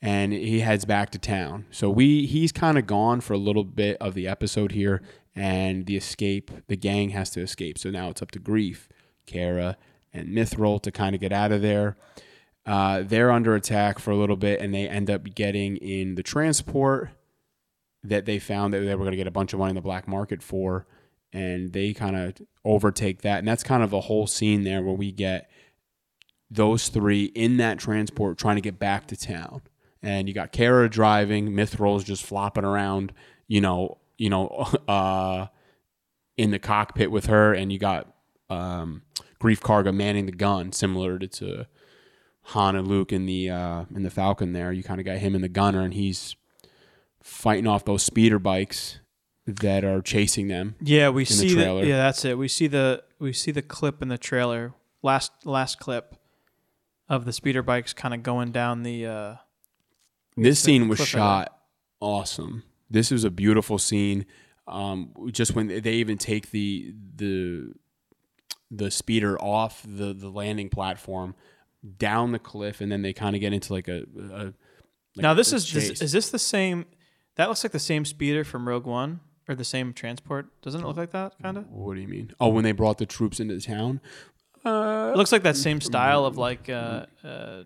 and 0.04 0.34
he 0.34 0.60
heads 0.60 0.84
back 0.84 1.10
to 1.10 1.18
town. 1.18 1.64
So 1.70 1.88
we 1.88 2.26
he's 2.26 2.52
kind 2.52 2.76
of 2.76 2.86
gone 2.86 3.20
for 3.22 3.32
a 3.32 3.38
little 3.38 3.64
bit 3.64 3.96
of 4.00 4.14
the 4.14 4.28
episode 4.28 4.72
here 4.72 5.02
and 5.34 5.86
the 5.86 5.96
escape 5.96 6.50
the 6.68 6.76
gang 6.76 7.10
has 7.10 7.30
to 7.30 7.40
escape. 7.40 7.78
So 7.78 7.90
now 7.90 8.10
it's 8.10 8.20
up 8.20 8.30
to 8.32 8.38
Greef 8.38 8.86
Cara 9.26 9.78
and 10.12 10.28
Mythrol 10.28 10.80
to 10.82 10.92
kind 10.92 11.14
of 11.14 11.20
get 11.20 11.32
out 11.32 11.52
of 11.52 11.62
there. 11.62 11.96
Uh, 12.66 13.02
they're 13.02 13.30
under 13.30 13.54
attack 13.54 13.98
for 13.98 14.10
a 14.10 14.16
little 14.16 14.36
bit 14.36 14.60
and 14.60 14.74
they 14.74 14.86
end 14.86 15.10
up 15.10 15.34
getting 15.34 15.76
in 15.78 16.14
the 16.16 16.22
transport 16.22 17.10
that 18.02 18.26
they 18.26 18.38
found 18.38 18.74
that 18.74 18.80
they 18.80 18.94
were 18.94 19.04
going 19.04 19.12
to 19.12 19.16
get 19.16 19.26
a 19.26 19.30
bunch 19.30 19.54
of 19.54 19.58
money 19.58 19.70
in 19.70 19.74
the 19.74 19.80
black 19.80 20.06
market 20.06 20.42
for 20.42 20.86
and 21.32 21.72
they 21.72 21.92
kind 21.92 22.14
of 22.16 22.34
overtake 22.64 23.22
that, 23.22 23.40
and 23.40 23.48
that's 23.48 23.64
kind 23.64 23.82
of 23.82 23.92
a 23.92 24.02
whole 24.02 24.26
scene 24.26 24.62
there 24.62 24.82
where 24.82 24.94
we 24.94 25.10
get 25.10 25.50
those 26.48 26.88
three 26.88 27.24
in 27.24 27.56
that 27.56 27.78
transport 27.78 28.38
trying 28.38 28.54
to 28.54 28.62
get 28.62 28.78
back 28.78 29.08
to 29.08 29.16
town, 29.16 29.60
and 30.04 30.28
you 30.28 30.34
got 30.34 30.52
Cara 30.52 30.88
driving, 30.88 31.52
Mythrol's 31.52 32.04
just 32.04 32.24
flopping 32.24 32.64
around, 32.64 33.12
you 33.48 33.60
know, 33.60 33.98
you 34.18 34.30
know, 34.30 34.48
uh, 34.88 35.46
in 36.36 36.50
the 36.50 36.58
cockpit 36.58 37.10
with 37.10 37.26
her, 37.26 37.54
and 37.54 37.72
you 37.72 37.78
got 37.78 38.12
um, 38.50 39.02
Greef 39.40 39.60
Karga 39.60 39.94
manning 39.94 40.26
the 40.26 40.32
gun, 40.32 40.72
similar 40.72 41.18
to, 41.18 41.28
to 41.28 41.66
Han 42.42 42.76
and 42.76 42.88
Luke 42.88 43.12
in 43.12 43.26
the 43.26 43.50
uh, 43.50 43.84
in 43.94 44.02
the 44.02 44.10
Falcon. 44.10 44.52
There, 44.52 44.72
you 44.72 44.82
kind 44.82 45.00
of 45.00 45.06
got 45.06 45.18
him 45.18 45.34
in 45.34 45.42
the 45.42 45.48
gunner, 45.48 45.80
and 45.80 45.94
he's 45.94 46.36
fighting 47.22 47.66
off 47.66 47.84
those 47.84 48.02
speeder 48.02 48.38
bikes 48.38 49.00
that 49.46 49.84
are 49.84 50.00
chasing 50.00 50.48
them. 50.48 50.74
Yeah, 50.80 51.10
we 51.10 51.24
the 51.24 51.32
see 51.32 51.48
the, 51.48 51.54
trailer. 51.54 51.84
yeah, 51.84 51.96
that's 51.96 52.24
it. 52.24 52.36
We 52.36 52.48
see 52.48 52.66
the 52.66 53.02
we 53.18 53.32
see 53.32 53.50
the 53.50 53.62
clip 53.62 54.02
in 54.02 54.08
the 54.08 54.18
trailer. 54.18 54.74
Last 55.02 55.32
last 55.44 55.78
clip 55.78 56.16
of 57.08 57.24
the 57.24 57.32
speeder 57.32 57.62
bikes 57.62 57.92
kind 57.92 58.14
of 58.14 58.22
going 58.22 58.50
down 58.50 58.82
the 58.82 59.06
uh 59.06 59.34
This 60.36 60.60
scene 60.60 60.88
was 60.88 61.04
shot 61.06 61.54
awesome. 62.04 62.62
This 62.90 63.10
was 63.10 63.24
a 63.24 63.30
beautiful 63.30 63.78
scene. 63.78 64.26
Um, 64.68 65.12
just 65.30 65.54
when 65.54 65.68
they 65.68 65.94
even 65.94 66.18
take 66.18 66.50
the 66.50 66.94
the 67.16 67.72
the 68.70 68.90
speeder 68.90 69.40
off 69.40 69.82
the 69.86 70.12
the 70.14 70.28
landing 70.28 70.68
platform 70.68 71.34
down 71.98 72.32
the 72.32 72.38
cliff, 72.38 72.80
and 72.80 72.90
then 72.90 73.02
they 73.02 73.12
kind 73.12 73.34
of 73.34 73.40
get 73.40 73.52
into 73.52 73.72
like 73.72 73.88
a, 73.88 74.04
a 74.16 74.44
like 74.44 74.54
Now 75.16 75.34
this 75.34 75.52
is 75.52 75.70
this, 75.72 76.00
is 76.00 76.12
this 76.12 76.30
the 76.30 76.38
same 76.38 76.86
that 77.36 77.48
looks 77.48 77.64
like 77.64 77.72
the 77.72 77.78
same 77.78 78.04
speeder 78.04 78.44
from 78.44 78.68
Rogue 78.68 78.86
One 78.86 79.20
or 79.48 79.54
the 79.54 79.64
same 79.64 79.92
transport? 79.92 80.46
Doesn't 80.62 80.80
it 80.80 80.86
look 80.86 80.96
like 80.96 81.10
that 81.10 81.34
kind 81.42 81.58
of? 81.58 81.68
what 81.70 81.94
do 81.94 82.00
you 82.00 82.08
mean? 82.08 82.32
Oh, 82.40 82.48
when 82.48 82.64
they 82.64 82.72
brought 82.72 82.98
the 82.98 83.06
troops 83.06 83.40
into 83.40 83.54
the 83.54 83.60
town, 83.60 84.00
It 84.64 85.16
looks 85.16 85.32
like 85.32 85.42
that 85.42 85.56
same 85.56 85.80
style 85.80 86.24
of 86.24 86.38
like 86.38 86.68
uh 86.70 87.06
uh 87.22 87.64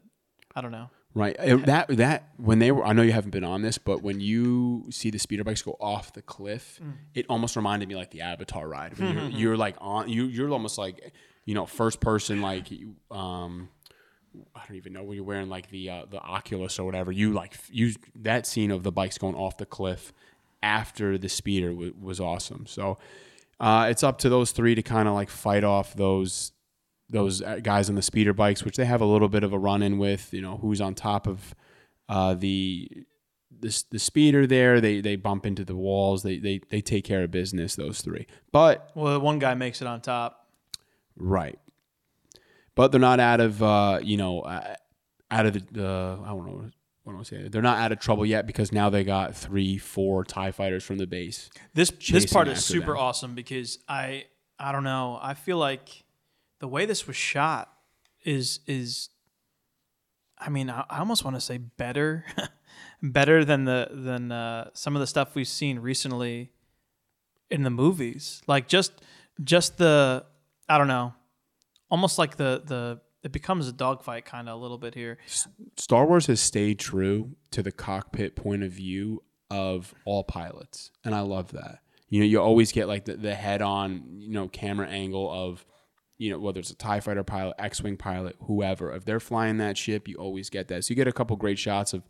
I 0.56 0.60
don't 0.60 0.72
know. 0.72 0.90
Right. 1.18 1.36
That 1.66 1.86
that 1.96 2.28
when 2.36 2.58
they 2.60 2.70
were 2.70 2.84
I 2.84 2.92
know 2.92 3.02
you 3.02 3.12
haven't 3.12 3.30
been 3.32 3.44
on 3.44 3.62
this, 3.62 3.76
but 3.78 4.02
when 4.02 4.20
you 4.20 4.86
see 4.90 5.10
the 5.10 5.18
speeder 5.18 5.42
bikes 5.44 5.62
go 5.62 5.76
off 5.80 6.12
the 6.12 6.22
cliff, 6.22 6.78
Mm. 6.82 6.92
it 7.14 7.26
almost 7.28 7.56
reminded 7.56 7.88
me 7.88 7.96
like 7.96 8.10
the 8.10 8.20
Avatar 8.22 8.68
ride. 8.68 8.92
Mm-hmm. 8.94 9.18
you're, 9.18 9.30
you're 9.40 9.56
like 9.56 9.76
on 9.80 10.08
you 10.08 10.24
you're 10.26 10.50
almost 10.50 10.78
like 10.78 11.12
you 11.44 11.54
know 11.54 11.66
first 11.66 12.00
person 12.00 12.40
like 12.40 12.66
um 13.10 13.68
I 14.54 14.60
don't 14.68 14.76
even 14.76 14.92
know 14.92 15.02
when 15.02 15.16
you're 15.16 15.24
wearing 15.24 15.48
like 15.48 15.70
the 15.70 15.90
uh, 15.90 16.02
the 16.08 16.20
Oculus 16.20 16.78
or 16.78 16.84
whatever. 16.84 17.10
You 17.10 17.32
like 17.32 17.54
you 17.70 17.94
that 18.14 18.46
scene 18.46 18.70
of 18.70 18.82
the 18.82 18.92
bikes 18.92 19.18
going 19.18 19.34
off 19.34 19.56
the 19.56 19.66
cliff 19.66 20.12
after 20.62 21.16
the 21.18 21.28
speeder 21.28 21.70
w- 21.70 21.94
was 22.00 22.20
awesome. 22.20 22.66
So 22.66 22.98
uh, 23.58 23.88
it's 23.90 24.02
up 24.04 24.18
to 24.18 24.28
those 24.28 24.52
three 24.52 24.74
to 24.74 24.82
kind 24.82 25.08
of 25.08 25.14
like 25.14 25.30
fight 25.30 25.64
off 25.64 25.94
those 25.94 26.52
those 27.10 27.40
uh, 27.42 27.60
guys 27.62 27.88
on 27.88 27.94
the 27.94 28.02
speeder 28.02 28.32
bikes, 28.34 28.64
which 28.64 28.76
they 28.76 28.84
have 28.84 29.00
a 29.00 29.06
little 29.06 29.28
bit 29.28 29.42
of 29.42 29.52
a 29.52 29.58
run 29.58 29.82
in 29.82 29.98
with. 29.98 30.32
You 30.32 30.42
know, 30.42 30.58
who's 30.58 30.80
on 30.80 30.94
top 30.94 31.26
of 31.26 31.54
uh, 32.08 32.34
the 32.34 32.88
the 33.60 33.84
the 33.90 33.98
speeder 33.98 34.46
there? 34.46 34.80
They 34.80 35.00
they 35.00 35.16
bump 35.16 35.46
into 35.46 35.64
the 35.64 35.76
walls. 35.76 36.22
They 36.22 36.38
they 36.38 36.60
they 36.70 36.80
take 36.80 37.04
care 37.04 37.22
of 37.24 37.30
business. 37.30 37.76
Those 37.76 38.00
three, 38.02 38.26
but 38.52 38.90
Well, 38.94 39.20
one 39.20 39.38
guy 39.38 39.54
makes 39.54 39.80
it 39.82 39.88
on 39.88 40.00
top. 40.00 40.46
right, 41.16 41.58
but 42.74 42.92
they're 42.92 43.00
not 43.00 43.20
out 43.20 43.40
of 43.40 43.62
uh, 43.62 44.00
you 44.02 44.16
know 44.16 44.40
uh, 44.40 44.74
out 45.30 45.46
of 45.46 45.54
the, 45.54 45.62
the 45.72 46.18
I 46.24 46.28
don't 46.28 46.46
know. 46.46 46.70
What 47.04 47.14
do 47.14 47.20
I 47.20 47.22
say? 47.22 47.48
They're 47.48 47.62
not 47.62 47.78
out 47.78 47.90
of 47.90 48.00
trouble 48.00 48.26
yet 48.26 48.46
because 48.46 48.70
now 48.70 48.90
they 48.90 49.02
got 49.02 49.34
three, 49.34 49.78
four 49.78 50.24
Tie 50.24 50.50
fighters 50.50 50.84
from 50.84 50.98
the 50.98 51.06
base. 51.06 51.48
This 51.72 51.90
this 51.90 52.30
part 52.30 52.48
is 52.48 52.62
super 52.62 52.88
them. 52.92 52.98
awesome 52.98 53.34
because 53.34 53.78
I 53.88 54.26
I 54.58 54.72
don't 54.72 54.84
know. 54.84 55.18
I 55.22 55.32
feel 55.32 55.56
like 55.56 56.04
the 56.60 56.68
way 56.68 56.86
this 56.86 57.06
was 57.06 57.16
shot 57.16 57.72
is 58.24 58.60
is 58.66 59.10
I 60.38 60.50
mean, 60.50 60.70
I, 60.70 60.84
I 60.88 60.98
almost 60.98 61.24
want 61.24 61.36
to 61.36 61.40
say 61.40 61.58
better 61.58 62.24
better 63.02 63.44
than 63.44 63.64
the 63.64 63.88
than 63.90 64.32
uh, 64.32 64.70
some 64.74 64.96
of 64.96 65.00
the 65.00 65.06
stuff 65.06 65.34
we've 65.34 65.48
seen 65.48 65.78
recently 65.78 66.52
in 67.50 67.62
the 67.62 67.70
movies. 67.70 68.42
Like 68.46 68.68
just 68.68 68.92
just 69.42 69.78
the 69.78 70.24
I 70.68 70.78
don't 70.78 70.88
know. 70.88 71.14
Almost 71.90 72.18
like 72.18 72.36
the 72.36 72.62
the 72.64 73.00
it 73.22 73.32
becomes 73.32 73.66
a 73.66 73.72
dogfight 73.72 74.24
kind 74.24 74.48
of 74.48 74.58
a 74.58 74.62
little 74.62 74.78
bit 74.78 74.94
here. 74.94 75.18
Star 75.76 76.06
Wars 76.06 76.26
has 76.26 76.40
stayed 76.40 76.78
true 76.78 77.36
to 77.50 77.62
the 77.62 77.72
cockpit 77.72 78.36
point 78.36 78.62
of 78.62 78.72
view 78.72 79.22
of 79.50 79.94
all 80.04 80.24
pilots, 80.24 80.90
and 81.04 81.14
I 81.14 81.20
love 81.20 81.52
that. 81.52 81.80
You 82.08 82.20
know, 82.20 82.26
you 82.26 82.40
always 82.40 82.72
get 82.72 82.88
like 82.88 83.04
the, 83.04 83.16
the 83.16 83.34
head 83.34 83.60
on, 83.60 84.04
you 84.18 84.30
know, 84.30 84.48
camera 84.48 84.88
angle 84.88 85.30
of, 85.30 85.66
you 86.18 86.30
know, 86.30 86.38
whether 86.38 86.60
it's 86.60 86.70
a 86.70 86.76
TIE 86.76 87.00
fighter 87.00 87.22
pilot, 87.22 87.54
X 87.58 87.82
Wing 87.82 87.96
pilot, 87.96 88.36
whoever. 88.44 88.92
If 88.92 89.04
they're 89.04 89.20
flying 89.20 89.56
that 89.58 89.78
ship, 89.78 90.08
you 90.08 90.16
always 90.16 90.50
get 90.50 90.68
that. 90.68 90.84
So 90.84 90.90
you 90.90 90.96
get 90.96 91.08
a 91.08 91.12
couple 91.12 91.36
great 91.36 91.58
shots 91.58 91.92
of 91.92 92.02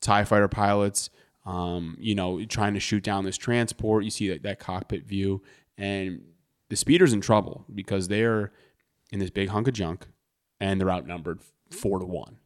TIE 0.00 0.24
fighter 0.24 0.48
pilots, 0.48 1.10
um, 1.46 1.96
you 1.98 2.14
know, 2.14 2.44
trying 2.44 2.74
to 2.74 2.80
shoot 2.80 3.02
down 3.02 3.24
this 3.24 3.38
transport. 3.38 4.04
You 4.04 4.10
see 4.10 4.28
that, 4.28 4.42
that 4.42 4.58
cockpit 4.58 5.06
view, 5.06 5.42
and 5.76 6.22
the 6.68 6.76
speeder's 6.76 7.12
in 7.12 7.20
trouble 7.20 7.64
because 7.74 8.08
they're 8.08 8.52
in 9.10 9.18
this 9.18 9.30
big 9.30 9.48
hunk 9.48 9.68
of 9.68 9.74
junk 9.74 10.06
and 10.60 10.80
they're 10.80 10.90
outnumbered 10.90 11.40
four 11.70 11.98
to 11.98 12.06
one. 12.06 12.38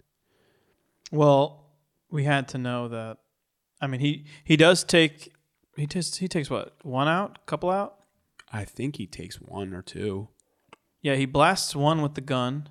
Well, 1.10 1.64
we 2.10 2.24
had 2.24 2.48
to 2.48 2.58
know 2.58 2.88
that. 2.88 3.18
I 3.80 3.86
mean, 3.86 4.00
he 4.00 4.24
he 4.44 4.56
does 4.56 4.84
take 4.84 5.32
he 5.76 5.86
takes 5.86 6.16
he 6.16 6.28
takes 6.28 6.50
what 6.50 6.76
one 6.82 7.08
out, 7.08 7.46
couple 7.46 7.70
out. 7.70 7.96
I 8.52 8.64
think 8.64 8.96
he 8.96 9.06
takes 9.06 9.40
one 9.40 9.72
or 9.72 9.82
two. 9.82 10.28
Yeah, 11.02 11.14
he 11.14 11.26
blasts 11.26 11.76
one 11.76 12.02
with 12.02 12.14
the 12.14 12.20
gun, 12.20 12.68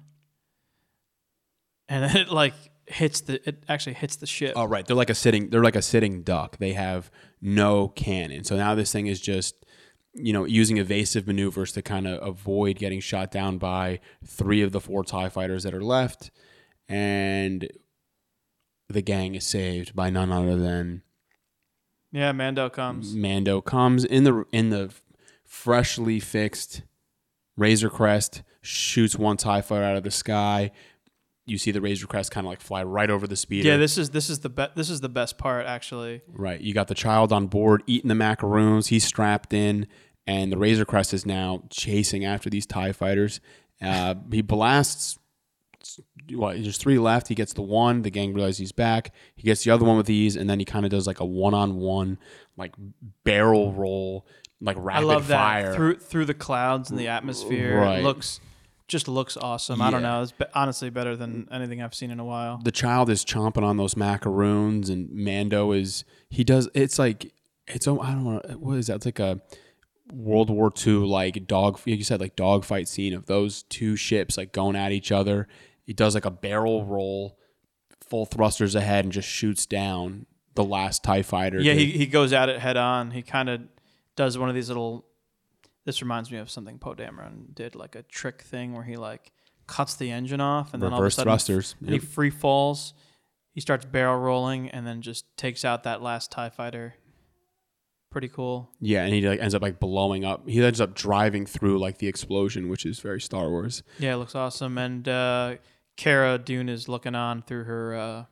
and 1.88 2.04
then 2.04 2.18
it 2.18 2.30
like 2.30 2.54
hits 2.86 3.22
the 3.22 3.48
it 3.48 3.64
actually 3.68 3.94
hits 3.94 4.16
the 4.16 4.26
ship. 4.26 4.54
Oh, 4.56 4.66
right. 4.66 4.86
They're 4.86 4.96
like 4.96 5.10
a 5.10 5.16
sitting. 5.16 5.50
They're 5.50 5.64
like 5.64 5.76
a 5.76 5.82
sitting 5.82 6.24
duck. 6.24 6.58
They 6.58 6.74
have 6.74 7.12
no 7.42 7.90
cannon. 7.90 8.44
So 8.44 8.58
now 8.58 8.76
this 8.76 8.92
thing 8.92 9.08
is 9.08 9.22
just, 9.22 9.56
you 10.14 10.34
know, 10.34 10.46
using 10.46 10.78
evasive 10.78 11.28
maneuvers 11.28 11.72
to 11.74 11.82
kind 11.82 12.08
of 12.08 12.26
avoid 12.26 12.78
getting 12.78 13.00
shot 13.00 13.32
down 13.32 13.58
by 13.58 14.00
three 14.26 14.62
of 14.62 14.72
the 14.72 14.82
four 14.82 15.04
Tie 15.04 15.30
fighters 15.30 15.64
that 15.64 15.74
are 15.74 15.84
left, 15.84 16.32
and 16.90 17.68
the 18.90 19.02
gang 19.02 19.36
is 19.36 19.46
saved 19.46 19.96
by 19.96 20.10
none 20.10 20.32
other 20.32 20.58
than 20.58 21.04
Yeah, 22.12 22.32
Mando 22.32 22.70
comes. 22.70 23.14
Mando 23.14 23.62
comes 23.62 24.04
in 24.06 24.24
the 24.24 24.46
in 24.52 24.70
the 24.70 24.94
freshly 25.46 26.20
fixed 26.20 26.82
Razor 27.58 27.90
Crest, 27.90 28.44
shoots 28.62 29.18
one 29.18 29.38
Tie 29.38 29.62
fighter 29.62 29.84
out 29.84 29.98
of 29.98 30.04
the 30.04 30.12
sky. 30.12 30.72
You 31.46 31.58
see 31.58 31.72
the 31.72 31.82
Razor 31.82 32.08
Crest 32.08 32.32
kind 32.32 32.46
of 32.46 32.50
like 32.50 32.62
fly 32.62 32.84
right 32.84 33.10
over 33.10 33.26
the 33.26 33.36
speeder. 33.36 33.70
Yeah, 33.70 33.78
this 33.78 33.98
is 33.98 34.12
this 34.12 34.30
is 34.30 34.40
the 34.40 34.50
best. 34.50 34.76
this 34.76 34.90
is 34.90 35.02
the 35.02 35.10
best 35.10 35.38
part 35.38 35.66
actually. 35.66 36.22
Right. 36.28 36.60
You 36.60 36.74
got 36.74 36.88
the 36.88 36.96
child 36.96 37.34
on 37.34 37.48
board 37.48 37.84
eating 37.88 38.10
the 38.10 38.16
macaroons. 38.16 38.88
He's 38.88 39.06
strapped 39.06 39.54
in, 39.54 39.88
and 40.26 40.52
the 40.52 40.58
Razor 40.58 40.86
Crest 40.86 41.14
is 41.14 41.26
now 41.26 41.64
chasing 41.70 42.26
after 42.26 42.50
these 42.50 42.66
TIE 42.66 42.92
fighters. 42.92 43.40
Uh, 43.82 44.16
he 44.32 44.42
blasts. 44.42 45.18
What, 46.34 46.62
there's 46.62 46.78
three 46.78 47.00
left. 47.00 47.30
He 47.30 47.36
gets 47.36 47.54
the 47.54 47.62
one. 47.62 48.02
The 48.02 48.10
gang 48.10 48.34
realizes 48.34 48.58
he's 48.58 48.72
back. 48.74 49.14
He 49.38 49.44
gets 49.44 49.64
the 49.64 49.72
other 49.72 49.86
one 49.86 49.96
with 49.96 50.10
ease, 50.10 50.36
and 50.36 50.50
then 50.50 50.60
he 50.60 50.66
kind 50.66 50.84
of 50.84 50.92
does 50.92 51.08
like 51.08 51.22
a 51.22 51.26
one 51.26 51.54
on 51.54 51.78
one, 51.78 52.18
like 52.58 52.74
barrel 53.24 53.72
roll, 53.72 54.28
like 54.62 54.78
rapid 54.80 55.04
I 55.04 55.04
love 55.06 55.28
that 55.28 55.38
fire. 55.38 55.74
through 55.76 55.98
through 56.00 56.26
the 56.26 56.34
clouds 56.34 56.90
and 56.90 57.00
the 57.00 57.08
atmosphere. 57.10 57.80
Right. 57.80 58.00
It 58.00 58.04
looks 58.04 58.40
just 58.88 59.08
looks 59.10 59.36
awesome. 59.38 59.82
I 59.82 59.92
don't 59.92 60.02
Yeah. 60.02 60.10
know. 60.18 60.22
It's 60.24 60.32
be- 60.32 60.46
honestly 60.56 60.90
better 60.90 61.16
than 61.18 61.48
anything 61.52 61.82
I've 61.82 61.94
seen 61.94 62.10
in 62.10 62.20
a 62.20 62.26
while. 62.26 62.60
the 62.64 62.72
child 62.72 63.10
is 63.10 63.26
chomping 63.26 63.64
on 63.64 63.78
those 63.78 63.96
macaroons 63.98 64.90
and 64.90 65.10
Mando 65.12 65.72
is 65.74 66.06
he 66.30 66.44
does 66.44 66.70
it's 66.74 66.98
like 66.98 67.32
it's 67.68 67.88
oh, 67.88 68.00
I 68.00 68.12
don't 68.12 68.24
know 68.24 68.42
what 68.58 68.78
is 68.78 68.88
that 68.88 68.96
it's 68.96 69.06
like 69.06 69.20
a 69.20 69.42
World 70.14 70.50
War 70.50 70.72
II 70.86 70.94
like 71.06 71.48
dog 71.48 71.80
you 71.86 72.02
said 72.04 72.22
like 72.22 72.36
dogfight 72.38 72.88
scene 72.88 73.14
of 73.14 73.26
those 73.26 73.64
two 73.64 73.98
ships 73.98 74.38
like 74.38 74.54
going 74.54 74.78
at 74.78 74.94
each 74.94 75.12
other 75.12 75.50
he 75.84 75.92
does 75.92 76.16
like 76.16 76.24
a 76.24 76.32
barrel 76.32 76.86
roll 76.86 77.38
full 78.10 78.26
thrusters 78.26 78.74
ahead 78.74 79.04
and 79.04 79.12
just 79.12 79.28
shoots 79.28 79.66
down 79.66 80.26
the 80.56 80.64
last 80.64 81.04
TIE 81.04 81.22
fighter 81.24 81.60
Yeah, 81.60 81.74
to- 81.74 81.80
he, 81.86 81.92
he 81.92 82.06
goes 82.08 82.32
at 82.32 82.48
it 82.48 82.60
head 82.60 82.78
on. 82.78 83.12
He 83.12 83.22
kind 83.22 83.50
of 83.50 83.62
does 84.18 84.38
one 84.38 84.50
of 84.50 84.56
these 84.56 84.68
little. 84.68 85.06
This 85.86 86.02
reminds 86.02 86.30
me 86.30 86.38
of 86.40 86.50
something 86.50 86.78
Poe 86.80 86.94
Dameron 86.96 87.56
did, 87.56 87.74
like 87.74 87.96
a 87.96 88.04
trick 88.04 88.42
thing 88.42 88.74
where 88.74 88.84
he 88.84 88.98
like 88.98 89.32
cuts 89.68 89.96
the 89.96 90.12
engine 90.12 90.42
off 90.42 90.74
and 90.74 90.84
then 90.84 90.92
all 90.92 91.00
of 91.00 91.06
a 91.06 91.10
sudden 91.12 91.32
thrusters. 91.32 91.76
and 91.80 91.92
he 91.92 92.00
free 92.00 92.30
falls. 92.30 92.94
He 93.54 93.62
starts 93.62 93.86
barrel 93.86 94.20
rolling 94.20 94.70
and 94.70 94.86
then 94.86 95.02
just 95.02 95.26
takes 95.38 95.64
out 95.64 95.84
that 95.84 96.02
last 96.02 96.32
Tie 96.32 96.50
Fighter. 96.50 96.96
Pretty 98.10 98.30
cool. 98.30 98.72
yeah 98.80 99.04
and 99.04 99.14
he 99.14 99.22
like 99.28 99.40
ends 99.42 99.54
up 99.54 99.62
like 99.62 99.80
blowing 99.80 100.24
up 100.26 100.48
he 100.48 100.64
ends 100.64 100.80
up 100.80 100.96
driving 100.96 101.46
through 101.46 101.78
like 101.78 101.98
the 102.00 102.08
explosion 102.08 102.70
which 102.70 102.86
is 102.86 103.00
very 103.00 103.20
Star 103.20 103.50
Wars 103.50 103.84
Yeah, 104.00 104.14
it 104.14 104.18
looks 104.18 104.34
awesome. 104.34 104.78
And 104.78 105.08
uh, 105.08 105.56
Cara 105.98 106.38
Dune 106.38 106.70
is 106.70 106.88
looking 106.88 107.16
on 107.16 107.42
through 107.44 107.66
her. 107.66 107.96
Uh, 107.96 108.24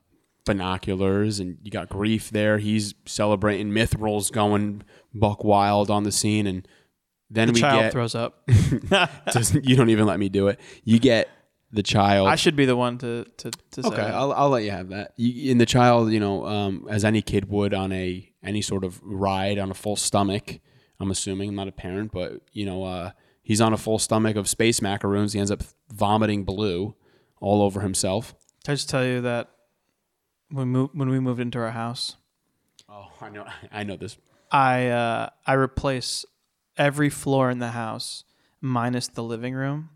binoculars 0.45 1.39
and 1.39 1.57
you 1.63 1.71
got 1.71 1.89
Greef 1.89 2.29
there 2.29 2.57
he's 2.59 2.93
celebrating 3.05 3.73
Mythrols 3.73 4.31
going 4.31 4.83
buck 5.13 5.43
wild 5.43 5.89
on 5.91 6.03
the 6.03 6.11
scene 6.11 6.45
and 6.47 6.67
Then 7.29 7.47
The 7.47 7.53
we 7.53 7.61
child 7.61 7.81
get 7.81 7.91
throws 7.91 8.15
up. 8.15 8.47
doesn't- 9.33 9.65
you 9.67 9.75
don't 9.75 9.89
even 9.89 10.05
let 10.05 10.19
me 10.19 10.29
do 10.29 10.47
it. 10.47 10.59
You 10.83 10.99
get 10.99 11.27
the 11.71 11.83
child. 11.83 12.27
I 12.29 12.35
should 12.35 12.55
be 12.55 12.65
the 12.65 12.75
one 12.75 12.97
to 12.99 13.25
to, 13.37 13.51
to 13.71 13.83
say. 13.83 13.89
Okay. 13.89 14.01
I'll, 14.01 14.31
I'll 14.31 14.49
let 14.49 14.63
you 14.63 14.71
have 14.71 14.89
that. 14.89 15.13
You, 15.17 15.51
and 15.51 15.59
the 15.59 15.65
child, 15.65 16.11
you 16.11 16.19
know, 16.19 16.45
um, 16.45 16.87
as 16.89 17.03
any 17.03 17.21
kid 17.21 17.49
would 17.49 17.73
on 17.73 17.91
a 17.91 18.31
any 18.43 18.61
sort 18.61 18.83
of 18.85 19.01
ride 19.03 19.57
on 19.59 19.71
a 19.71 19.73
full 19.73 19.95
stomach. 19.95 20.59
I'm 20.99 21.11
assuming 21.11 21.49
I'm 21.49 21.55
not 21.55 21.67
a 21.67 21.73
parent, 21.73 22.11
but 22.13 22.41
you 22.53 22.65
know, 22.65 22.83
uh, 22.85 23.11
he's 23.41 23.59
on 23.59 23.73
a 23.73 23.77
full 23.77 23.99
stomach 23.99 24.37
of 24.37 24.47
space 24.47 24.81
macaroons. 24.81 25.33
He 25.33 25.39
ends 25.39 25.51
up 25.51 25.63
vomiting 25.91 26.45
blue 26.45 26.95
all 27.41 27.61
over 27.63 27.81
himself. 27.81 28.33
I 28.67 28.73
just 28.73 28.87
tell 28.89 29.03
you 29.03 29.21
that 29.21 29.49
when 30.49 30.69
mo- 30.71 30.91
when 30.93 31.09
we 31.09 31.19
moved 31.19 31.39
into 31.39 31.59
our 31.59 31.71
house, 31.71 32.15
Oh, 32.89 33.07
I 33.19 33.29
know, 33.29 33.45
I 33.71 33.83
know 33.83 33.95
this. 33.97 34.17
I 34.51 34.87
uh, 34.87 35.29
I 35.45 35.53
replace 35.53 36.25
every 36.77 37.09
floor 37.09 37.49
in 37.49 37.59
the 37.59 37.69
house 37.71 38.23
minus 38.61 39.07
the 39.07 39.23
living 39.23 39.53
room. 39.55 39.89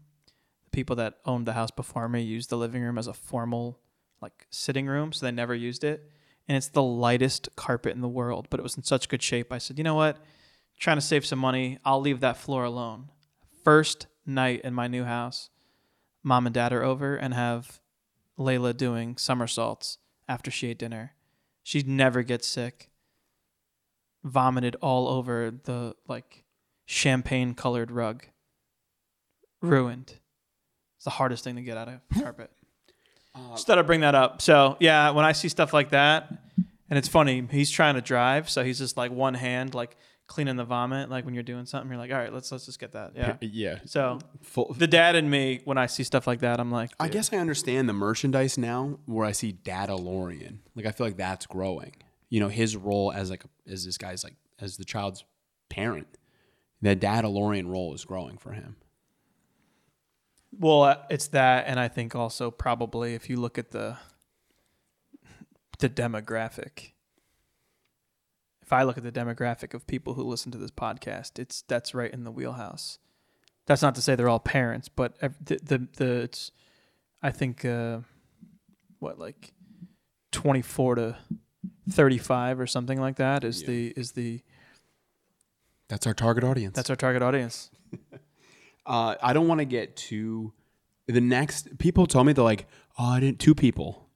The 0.66 0.72
people 0.72 0.96
that 0.98 1.16
owned 1.26 1.46
the 1.46 1.54
house 1.54 1.72
before 1.72 2.10
me 2.10 2.22
used 2.22 2.50
the 2.50 2.58
living 2.58 2.82
room 2.82 2.98
as 2.98 3.08
a 3.08 3.14
formal 3.14 3.80
like 4.22 4.48
sitting 4.50 4.88
room, 4.88 5.14
so 5.14 5.26
they 5.26 5.32
never 5.32 5.56
used 5.56 5.84
it. 5.84 6.10
And 6.48 6.58
it's 6.58 6.68
the 6.68 6.84
lightest 6.84 7.50
carpet 7.56 7.94
in 7.94 8.02
the 8.02 8.08
world, 8.08 8.48
but 8.50 8.60
it 8.60 8.64
was 8.64 8.76
in 8.76 8.84
such 8.84 9.08
good 9.08 9.22
shape. 9.22 9.54
I 9.54 9.60
said, 9.60 9.78
you 9.78 9.84
know 9.84 9.94
what? 9.96 10.18
Trying 10.80 10.98
to 10.98 11.02
save 11.02 11.26
some 11.26 11.38
money, 11.40 11.78
I'll 11.86 12.02
leave 12.02 12.22
that 12.22 12.38
floor 12.38 12.64
alone. 12.64 13.12
First 13.64 14.08
night 14.26 14.62
in 14.64 14.74
my 14.74 14.88
new 14.88 15.04
house, 15.04 15.52
mom 16.24 16.48
and 16.48 16.54
dad 16.54 16.74
are 16.74 16.84
over 16.84 17.16
and 17.16 17.34
have 17.36 17.80
Layla 18.38 18.76
doing 18.76 19.16
somersaults 19.16 19.99
after 20.30 20.50
she 20.50 20.68
ate 20.70 20.78
dinner. 20.80 21.16
she'd 21.64 21.88
never 21.88 22.24
gets 22.24 22.48
sick 22.48 22.90
vomited 24.24 24.76
all 24.82 25.08
over 25.08 25.52
the 25.64 25.96
like 26.08 26.44
champagne 26.86 27.54
colored 27.54 27.92
rug. 27.92 28.26
Ruined. 29.62 30.14
It's 30.98 31.06
the 31.06 31.12
hardest 31.12 31.44
thing 31.44 31.56
to 31.56 31.62
get 31.62 31.78
out 31.78 31.88
of 31.90 32.00
carpet. 32.22 32.52
Uh, 33.36 33.52
just 33.52 33.68
thought 33.68 33.78
I'd 33.78 33.86
bring 33.86 34.02
that 34.02 34.16
up. 34.16 34.42
So 34.42 34.76
yeah, 34.80 35.12
when 35.12 35.24
I 35.24 35.34
see 35.34 35.50
stuff 35.50 35.72
like 35.72 35.92
that, 35.92 36.30
and 36.90 36.98
it's 36.98 37.08
funny, 37.08 37.48
he's 37.52 37.70
trying 37.70 37.94
to 37.94 38.02
drive, 38.02 38.50
so 38.50 38.64
he's 38.64 38.80
just 38.80 38.98
like 38.98 39.12
one 39.12 39.36
hand 39.36 39.76
like 39.76 39.96
cleaning 40.30 40.56
the 40.56 40.64
vomit, 40.64 41.10
like 41.10 41.26
when 41.26 41.34
you're 41.34 41.44
doing 41.44 41.66
something, 41.66 41.90
you're 41.90 41.98
like, 41.98 42.12
all 42.12 42.18
right, 42.18 42.32
let's 42.32 42.50
let's 42.52 42.66
just 42.68 42.80
get 42.80 42.94
that. 42.94 43.14
Yeah. 43.16 43.36
Yeah. 43.42 43.80
So 43.86 44.20
Full, 44.44 44.74
the 44.78 44.88
dad 44.88 45.16
and 45.16 45.30
me, 45.30 45.60
when 45.66 45.78
I 45.78 45.88
see 45.88 46.04
stuff 46.04 46.28
like 46.28 46.40
that, 46.40 46.60
I'm 46.60 46.72
like, 46.72 46.92
I 47.00 47.10
guess 47.10 47.34
I 47.34 47.38
understand 47.38 47.90
the 47.90 47.94
merchandise 47.94 48.58
now, 48.58 49.00
where 49.06 49.26
I 49.26 49.34
see 49.34 49.52
Dadalorian. 49.52 50.60
Like 50.76 50.86
I 50.86 50.92
feel 50.92 51.08
like 51.08 51.18
that's 51.18 51.46
growing. 51.48 51.96
You 52.30 52.40
know, 52.40 52.48
his 52.48 52.78
role 52.78 53.12
as 53.12 53.30
like 53.32 53.44
as 53.68 53.84
this 53.86 53.98
guy's 53.98 54.24
like 54.24 54.36
as 54.62 54.78
the 54.78 54.86
child's 54.86 55.26
parent. 55.70 56.08
the 56.82 56.96
Dadalorian 56.96 57.68
role 57.68 57.94
is 57.94 58.06
growing 58.06 58.38
for 58.38 58.52
him. 58.54 58.76
Well, 60.58 60.84
uh, 60.84 60.98
it's 61.10 61.28
that, 61.30 61.66
and 61.68 61.80
I 61.80 61.88
think 61.88 62.16
also 62.16 62.50
probably 62.52 63.14
if 63.16 63.30
you 63.30 63.38
look 63.38 63.58
at 63.58 63.72
the 63.72 63.98
the 65.80 65.90
demographic, 65.90 66.92
if 68.70 68.74
I 68.74 68.84
look 68.84 69.00
at 69.00 69.04
the 69.04 69.12
demographic 69.12 69.74
of 69.74 69.88
people 69.88 70.14
who 70.14 70.22
listen 70.24 70.52
to 70.52 70.60
this 70.60 70.70
podcast, 70.70 71.40
it's 71.40 71.64
that's 71.64 71.96
right 71.96 72.14
in 72.14 72.24
the 72.24 72.30
wheelhouse. 72.30 73.00
That's 73.66 73.82
not 73.82 73.96
to 73.96 74.02
say 74.04 74.14
they're 74.14 74.30
all 74.30 74.40
parents, 74.40 74.90
but 74.90 75.18
the 75.20 75.60
the, 75.64 75.88
the 75.98 76.12
it's 76.22 76.52
I 77.24 77.32
think 77.32 77.66
uh, 77.66 78.02
what 79.00 79.18
like 79.18 79.54
twenty 80.32 80.62
four 80.62 80.94
to 80.94 81.18
thirty 81.90 82.20
five 82.20 82.60
or 82.60 82.68
something 82.68 83.02
like 83.02 83.16
that 83.16 83.44
is 83.44 83.62
Yeah. 83.62 83.68
the 83.70 83.88
is 83.98 84.12
the 84.12 84.42
That's 85.88 86.06
our 86.06 86.14
target 86.14 86.44
audience. 86.44 86.76
that's 86.76 86.92
our 86.92 86.96
target 86.96 87.24
audience. 87.24 87.72
Uh, 88.86 89.14
I 89.22 89.34
don't 89.34 89.48
want 89.48 89.60
to 89.60 89.66
get 89.66 89.96
too. 89.96 90.52
The 91.08 91.22
next 91.22 91.78
people 91.78 92.08
tell 92.08 92.24
me 92.24 92.34
they're 92.34 92.44
like, 92.44 92.66
oh, 92.98 93.06
I 93.06 93.20
didn't. 93.20 93.40
Two 93.40 93.54
people. 93.54 94.10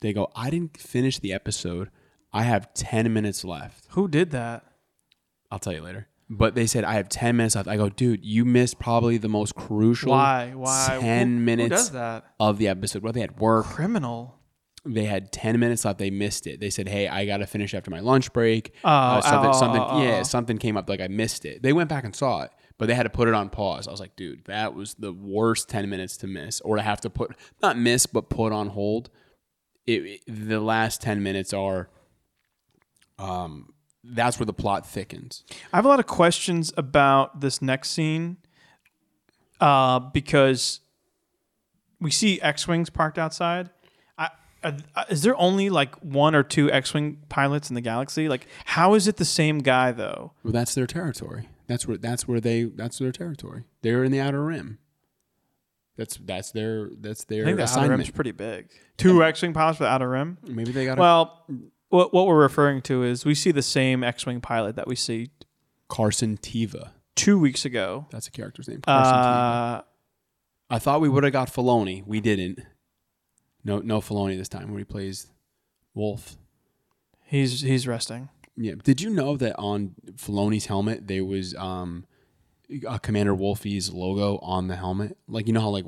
They 0.00 0.12
go, 0.12 0.30
I 0.36 0.50
didn't 0.50 0.76
finish 0.76 1.18
the 1.18 1.32
episode. 1.32 1.90
I 2.32 2.42
have 2.44 2.72
ten 2.74 3.12
minutes 3.12 3.44
left. 3.44 3.86
Who 3.90 4.08
did 4.08 4.30
that? 4.30 4.64
I'll 5.50 5.58
tell 5.58 5.72
you 5.72 5.82
later. 5.82 6.08
But 6.30 6.54
they 6.54 6.66
said 6.66 6.84
I 6.84 6.94
have 6.94 7.08
ten 7.10 7.36
minutes 7.36 7.56
left. 7.56 7.68
I 7.68 7.76
go, 7.76 7.88
dude, 7.90 8.24
you 8.24 8.44
missed 8.44 8.78
probably 8.78 9.18
the 9.18 9.28
most 9.28 9.54
crucial. 9.54 10.12
Why? 10.12 10.52
Why? 10.54 10.96
Ten 11.00 11.36
Who- 11.38 11.42
minutes 11.44 11.64
Who 11.66 11.76
does 11.76 11.90
that? 11.90 12.24
of 12.40 12.58
the 12.58 12.68
episode. 12.68 13.02
Well, 13.02 13.12
they 13.12 13.20
had 13.20 13.38
work. 13.38 13.66
Criminal. 13.66 14.38
They 14.84 15.04
had 15.04 15.30
ten 15.30 15.60
minutes 15.60 15.84
left. 15.84 15.98
They 15.98 16.10
missed 16.10 16.46
it. 16.46 16.58
They 16.58 16.70
said, 16.70 16.88
"Hey, 16.88 17.06
I 17.06 17.24
got 17.26 17.36
to 17.36 17.46
finish 17.46 17.72
after 17.74 17.90
my 17.90 18.00
lunch 18.00 18.32
break." 18.32 18.74
Oh, 18.82 18.88
Uh, 18.88 19.20
something, 19.20 19.50
oh, 19.50 19.52
something, 19.52 19.80
oh, 19.82 19.88
oh, 19.90 20.02
yeah, 20.02 20.18
oh. 20.20 20.22
something 20.24 20.58
came 20.58 20.76
up. 20.76 20.88
Like 20.88 21.00
I 21.00 21.06
missed 21.08 21.44
it. 21.44 21.62
They 21.62 21.72
went 21.72 21.88
back 21.88 22.02
and 22.04 22.16
saw 22.16 22.42
it, 22.42 22.50
but 22.78 22.86
they 22.86 22.94
had 22.94 23.04
to 23.04 23.10
put 23.10 23.28
it 23.28 23.34
on 23.34 23.48
pause. 23.50 23.86
I 23.86 23.92
was 23.92 24.00
like, 24.00 24.16
dude, 24.16 24.44
that 24.46 24.74
was 24.74 24.94
the 24.94 25.12
worst 25.12 25.68
ten 25.68 25.88
minutes 25.88 26.16
to 26.18 26.26
miss, 26.26 26.60
or 26.62 26.76
to 26.76 26.82
have 26.82 27.00
to 27.02 27.10
put 27.10 27.36
not 27.62 27.78
miss, 27.78 28.06
but 28.06 28.28
put 28.30 28.52
on 28.52 28.68
hold. 28.70 29.10
It, 29.86 30.20
it- 30.26 30.48
the 30.48 30.60
last 30.60 31.00
ten 31.00 31.22
minutes 31.22 31.52
are, 31.52 31.88
um, 33.18 33.72
that's 34.04 34.38
where 34.38 34.46
the 34.46 34.52
plot 34.52 34.86
thickens. 34.86 35.44
I 35.72 35.76
have 35.76 35.84
a 35.84 35.88
lot 35.88 36.00
of 36.00 36.06
questions 36.06 36.72
about 36.76 37.40
this 37.40 37.62
next 37.62 37.90
scene 37.90 38.36
uh, 39.60 39.98
because 40.00 40.80
we 42.00 42.10
see 42.10 42.40
X-wings 42.40 42.90
parked 42.90 43.18
outside. 43.18 43.70
I, 44.64 44.76
is 45.10 45.22
there 45.22 45.36
only 45.36 45.70
like 45.70 45.96
one 45.96 46.36
or 46.36 46.44
two 46.44 46.70
X-wing 46.70 47.18
pilots 47.28 47.68
in 47.68 47.74
the 47.74 47.80
galaxy? 47.80 48.28
Like, 48.28 48.46
how 48.64 48.94
is 48.94 49.08
it 49.08 49.16
the 49.16 49.24
same 49.24 49.58
guy 49.58 49.90
though? 49.90 50.32
Well, 50.44 50.52
that's 50.52 50.74
their 50.74 50.86
territory. 50.86 51.48
That's 51.66 51.88
where 51.88 51.96
that's 51.96 52.28
where 52.28 52.40
they 52.40 52.64
that's 52.64 52.98
their 52.98 53.10
territory. 53.10 53.64
They're 53.82 54.04
in 54.04 54.12
the 54.12 54.20
outer 54.20 54.44
rim. 54.44 54.78
That's 55.96 56.16
that's 56.16 56.52
their 56.52 56.90
that's 57.00 57.24
their 57.24 57.42
I 57.42 57.46
think 57.46 57.56
the 57.56 57.64
outer 57.64 57.72
assignment. 57.72 57.98
rim's 57.98 58.10
pretty 58.10 58.30
big. 58.30 58.68
Two 58.96 59.24
X-wing 59.24 59.52
pilots 59.52 59.78
for 59.78 59.84
the 59.84 59.90
outer 59.90 60.08
rim. 60.08 60.38
Maybe 60.46 60.70
they 60.70 60.84
got 60.84 60.96
Well, 60.96 61.44
what 61.92 62.12
what 62.12 62.26
we're 62.26 62.40
referring 62.40 62.82
to 62.82 63.02
is 63.02 63.24
we 63.24 63.34
see 63.34 63.50
the 63.50 63.62
same 63.62 64.02
X-wing 64.02 64.40
pilot 64.40 64.76
that 64.76 64.86
we 64.86 64.96
see 64.96 65.30
Carson 65.88 66.38
Teva. 66.38 66.90
two 67.14 67.38
weeks 67.38 67.64
ago. 67.64 68.06
That's 68.10 68.26
a 68.26 68.30
character's 68.30 68.68
name. 68.68 68.80
Carson 68.80 69.14
Teva. 69.14 69.78
Uh, 69.78 69.82
I 70.70 70.78
thought 70.78 71.00
we 71.00 71.08
would 71.08 71.22
have 71.24 71.32
got 71.32 71.52
Filoni. 71.52 72.02
We 72.06 72.20
didn't. 72.20 72.60
No, 73.64 73.78
no 73.80 74.00
Filoni 74.00 74.36
this 74.36 74.48
time, 74.48 74.70
where 74.70 74.78
he 74.78 74.84
plays 74.84 75.26
Wolf. 75.94 76.36
he's 77.26 77.60
he's 77.60 77.86
resting. 77.86 78.28
Yeah. 78.56 78.74
Did 78.82 79.00
you 79.00 79.10
know 79.10 79.36
that 79.36 79.56
on 79.58 79.94
Filoni's 80.12 80.66
helmet 80.66 81.06
there 81.08 81.24
was 81.24 81.54
um, 81.54 82.06
a 82.88 82.98
Commander 82.98 83.34
Wolffe's 83.34 83.92
logo 83.92 84.38
on 84.38 84.68
the 84.68 84.76
helmet? 84.76 85.16
Like 85.28 85.46
you 85.46 85.52
know 85.52 85.60
how 85.60 85.68
like 85.68 85.84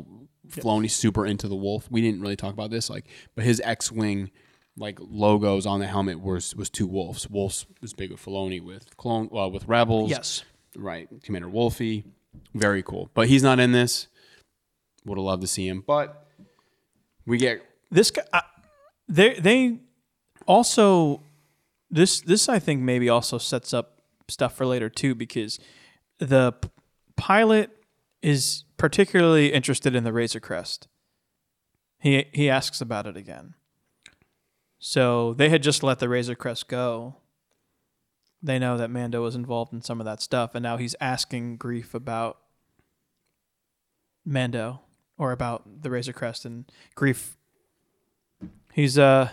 Filoni's 0.49 0.95
super 0.95 1.27
into 1.27 1.49
the 1.49 1.57
wolf. 1.57 1.91
We 1.91 2.01
didn't 2.03 2.21
really 2.21 2.37
talk 2.37 2.53
about 2.53 2.71
this, 2.71 2.89
like, 2.91 3.07
but 3.35 3.45
his 3.45 3.61
X-wing 3.65 4.31
like 4.77 4.99
logos 5.01 5.67
on 5.67 5.81
the 5.81 5.87
helmet 5.87 6.21
was 6.21 6.55
was 6.57 6.69
two 6.71 6.87
wolves. 6.87 7.29
Wolves 7.31 7.67
was 7.81 7.93
big 7.93 8.11
with 8.11 8.25
Filoni 8.25 8.61
with 8.63 8.97
clone 8.97 9.29
well 9.31 9.51
with 9.51 9.67
Rebels. 9.69 10.11
Yes. 10.11 10.45
Right, 10.77 11.09
Commander 11.23 11.49
Wolffe, 11.49 12.03
very 12.55 12.83
cool. 12.83 13.09
But 13.15 13.29
he's 13.29 13.43
not 13.45 13.61
in 13.61 13.71
this. 13.73 14.09
Would 15.05 15.19
have 15.19 15.25
loved 15.25 15.43
to 15.43 15.47
see 15.47 15.69
him, 15.69 15.85
but 15.87 16.27
we 17.27 17.39
get 17.39 17.63
this 17.91 18.11
guy 18.11 18.23
I- 18.33 18.43
they 19.09 19.35
they 19.35 19.79
also 20.49 21.21
this 21.91 22.21
this 22.21 22.49
I 22.49 22.59
think 22.59 22.81
maybe 22.83 23.09
also 23.09 23.39
sets 23.39 23.73
up 23.73 24.01
stuff 24.29 24.57
for 24.57 24.67
later 24.67 24.89
too 24.89 25.15
because 25.15 25.59
the 26.19 26.53
p- 26.53 26.69
pilot 27.17 27.71
is 28.23 28.65
particularly 28.79 29.53
interested 29.53 29.95
in 29.95 30.03
the 30.05 30.13
Razor 30.13 30.41
Crest. 30.41 30.89
He 32.01 32.25
he 32.33 32.51
asks 32.51 32.81
about 32.81 33.07
it 33.07 33.17
again. 33.17 33.55
So 34.87 35.33
they 35.33 35.49
had 35.49 35.63
just 35.63 35.83
let 35.83 35.99
the 35.99 36.11
Razor 36.11 36.35
Crest 36.35 36.69
go. 36.69 37.17
They 38.43 38.59
know 38.59 38.77
that 38.77 38.91
Mando 38.91 39.23
was 39.23 39.35
involved 39.35 39.73
in 39.73 39.81
some 39.81 39.99
of 39.99 40.05
that 40.05 40.21
stuff, 40.21 40.55
and 40.55 40.63
now 40.63 40.77
he's 40.77 40.95
asking 41.01 41.57
Greef 41.57 41.95
about 41.95 42.37
Mando 44.27 44.83
or 45.17 45.33
about 45.33 45.81
the 45.81 45.89
Razor 45.89 46.13
Crest 46.13 46.45
and 46.45 46.71
Greef 46.95 47.37
He's 48.75 48.99
a 48.99 49.33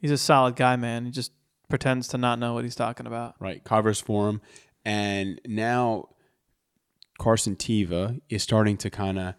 he's 0.00 0.10
a 0.10 0.18
solid 0.18 0.54
guy, 0.54 0.76
man. 0.76 1.06
He 1.06 1.12
just 1.12 1.32
pretends 1.70 2.06
to 2.08 2.18
not 2.18 2.38
know 2.38 2.52
what 2.52 2.64
he's 2.64 2.74
talking 2.74 3.06
about. 3.06 3.36
right 3.40 3.64
covers 3.64 4.02
for 4.02 4.28
him, 4.28 4.42
and 4.84 5.40
now 5.46 6.10
Carson 7.18 7.56
Teva 7.56 8.20
is 8.28 8.42
starting 8.42 8.76
to 8.76 8.90
kind 8.90 9.18
of. 9.18 9.34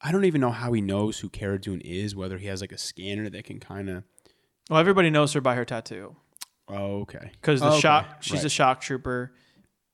I 0.00 0.10
don't 0.10 0.24
even 0.24 0.40
know 0.40 0.50
how 0.50 0.72
he 0.72 0.80
knows 0.80 1.20
who 1.20 1.28
Cara 1.28 1.60
Dune 1.60 1.82
is. 1.82 2.16
Whether 2.16 2.38
he 2.38 2.48
has 2.48 2.60
like 2.60 2.72
a 2.72 2.78
scanner 2.78 3.30
that 3.30 3.44
can 3.44 3.60
kind 3.60 3.88
of. 3.88 4.02
Well, 4.70 4.80
everybody 4.80 5.10
knows 5.10 5.32
her 5.34 5.40
by 5.40 5.54
her 5.54 5.64
tattoo 5.64 6.16
Oh, 6.68 7.00
okay. 7.02 7.30
because 7.32 7.60
the 7.60 7.66
Oh, 7.66 7.70
okay. 7.72 7.80
shock. 7.80 8.22
She's 8.22 8.40
a 8.40 8.44
Right. 8.44 8.50
shock 8.50 8.80
trooper. 8.80 9.32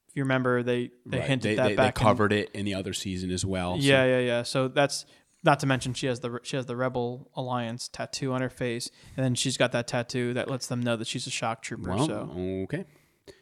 If 0.09 0.17
you 0.17 0.23
remember, 0.25 0.63
they 0.63 0.91
they 1.07 1.19
Right. 1.19 1.29
hinted 1.29 1.51
They, 1.53 1.55
that 1.57 1.69
they, 1.69 1.77
back. 1.77 1.95
they 1.95 2.01
in- 2.01 2.07
covered 2.07 2.33
it 2.33 2.51
in 2.53 2.65
the 2.65 2.75
other 2.75 2.93
season 2.93 3.31
as 3.31 3.45
well. 3.45 3.77
so- 3.77 3.83
yeah, 3.83 4.05
yeah, 4.05 4.19
yeah. 4.21 4.43
So 4.43 4.69
that's 4.69 5.05
not 5.45 5.59
to 5.61 5.67
mention 5.67 5.93
she 5.95 6.07
has 6.07 6.21
the 6.21 6.39
she 6.43 6.57
has 6.57 6.67
the 6.67 6.77
Rebel 6.77 7.31
Alliance 7.35 7.89
tattoo 7.89 8.33
on 8.33 8.41
her 8.43 8.51
face, 8.51 8.91
and 9.17 9.25
then 9.25 9.35
she's 9.35 9.57
got 9.57 9.73
that 9.73 9.87
tattoo 9.89 10.33
that 10.35 10.49
lets 10.51 10.67
them 10.67 10.81
know 10.81 10.97
that 10.97 11.07
she's 11.07 11.27
a 11.27 11.31
shock 11.31 11.63
trooper. 11.63 11.91
Well, 11.91 12.07
so 12.07 12.31
okay. 12.65 12.85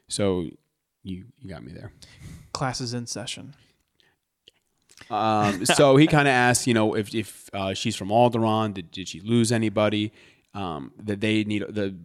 So 0.09 0.49
you 1.03 1.27
you 1.39 1.49
got 1.49 1.63
me 1.63 1.73
there. 1.73 1.93
Classes 2.53 2.95
in 2.95 3.07
session. 3.07 3.55
Um, 5.11 5.65
so 5.67 5.97
he 5.97 6.07
kind 6.07 6.29
of 6.29 6.33
asked, 6.33 6.67
you 6.67 6.75
know, 6.75 6.95
if 6.95 7.15
if 7.15 7.49
uh, 7.53 7.75
she's 7.75 7.97
from 7.97 8.09
Alderaan, 8.09 8.75
did, 8.75 8.91
did 8.91 9.09
she 9.09 9.21
lose 9.21 9.51
anybody? 9.51 10.13
Um, 10.55 10.93
that 10.99 11.21
they 11.21 11.45
need 11.45 11.63
the, 11.69 11.97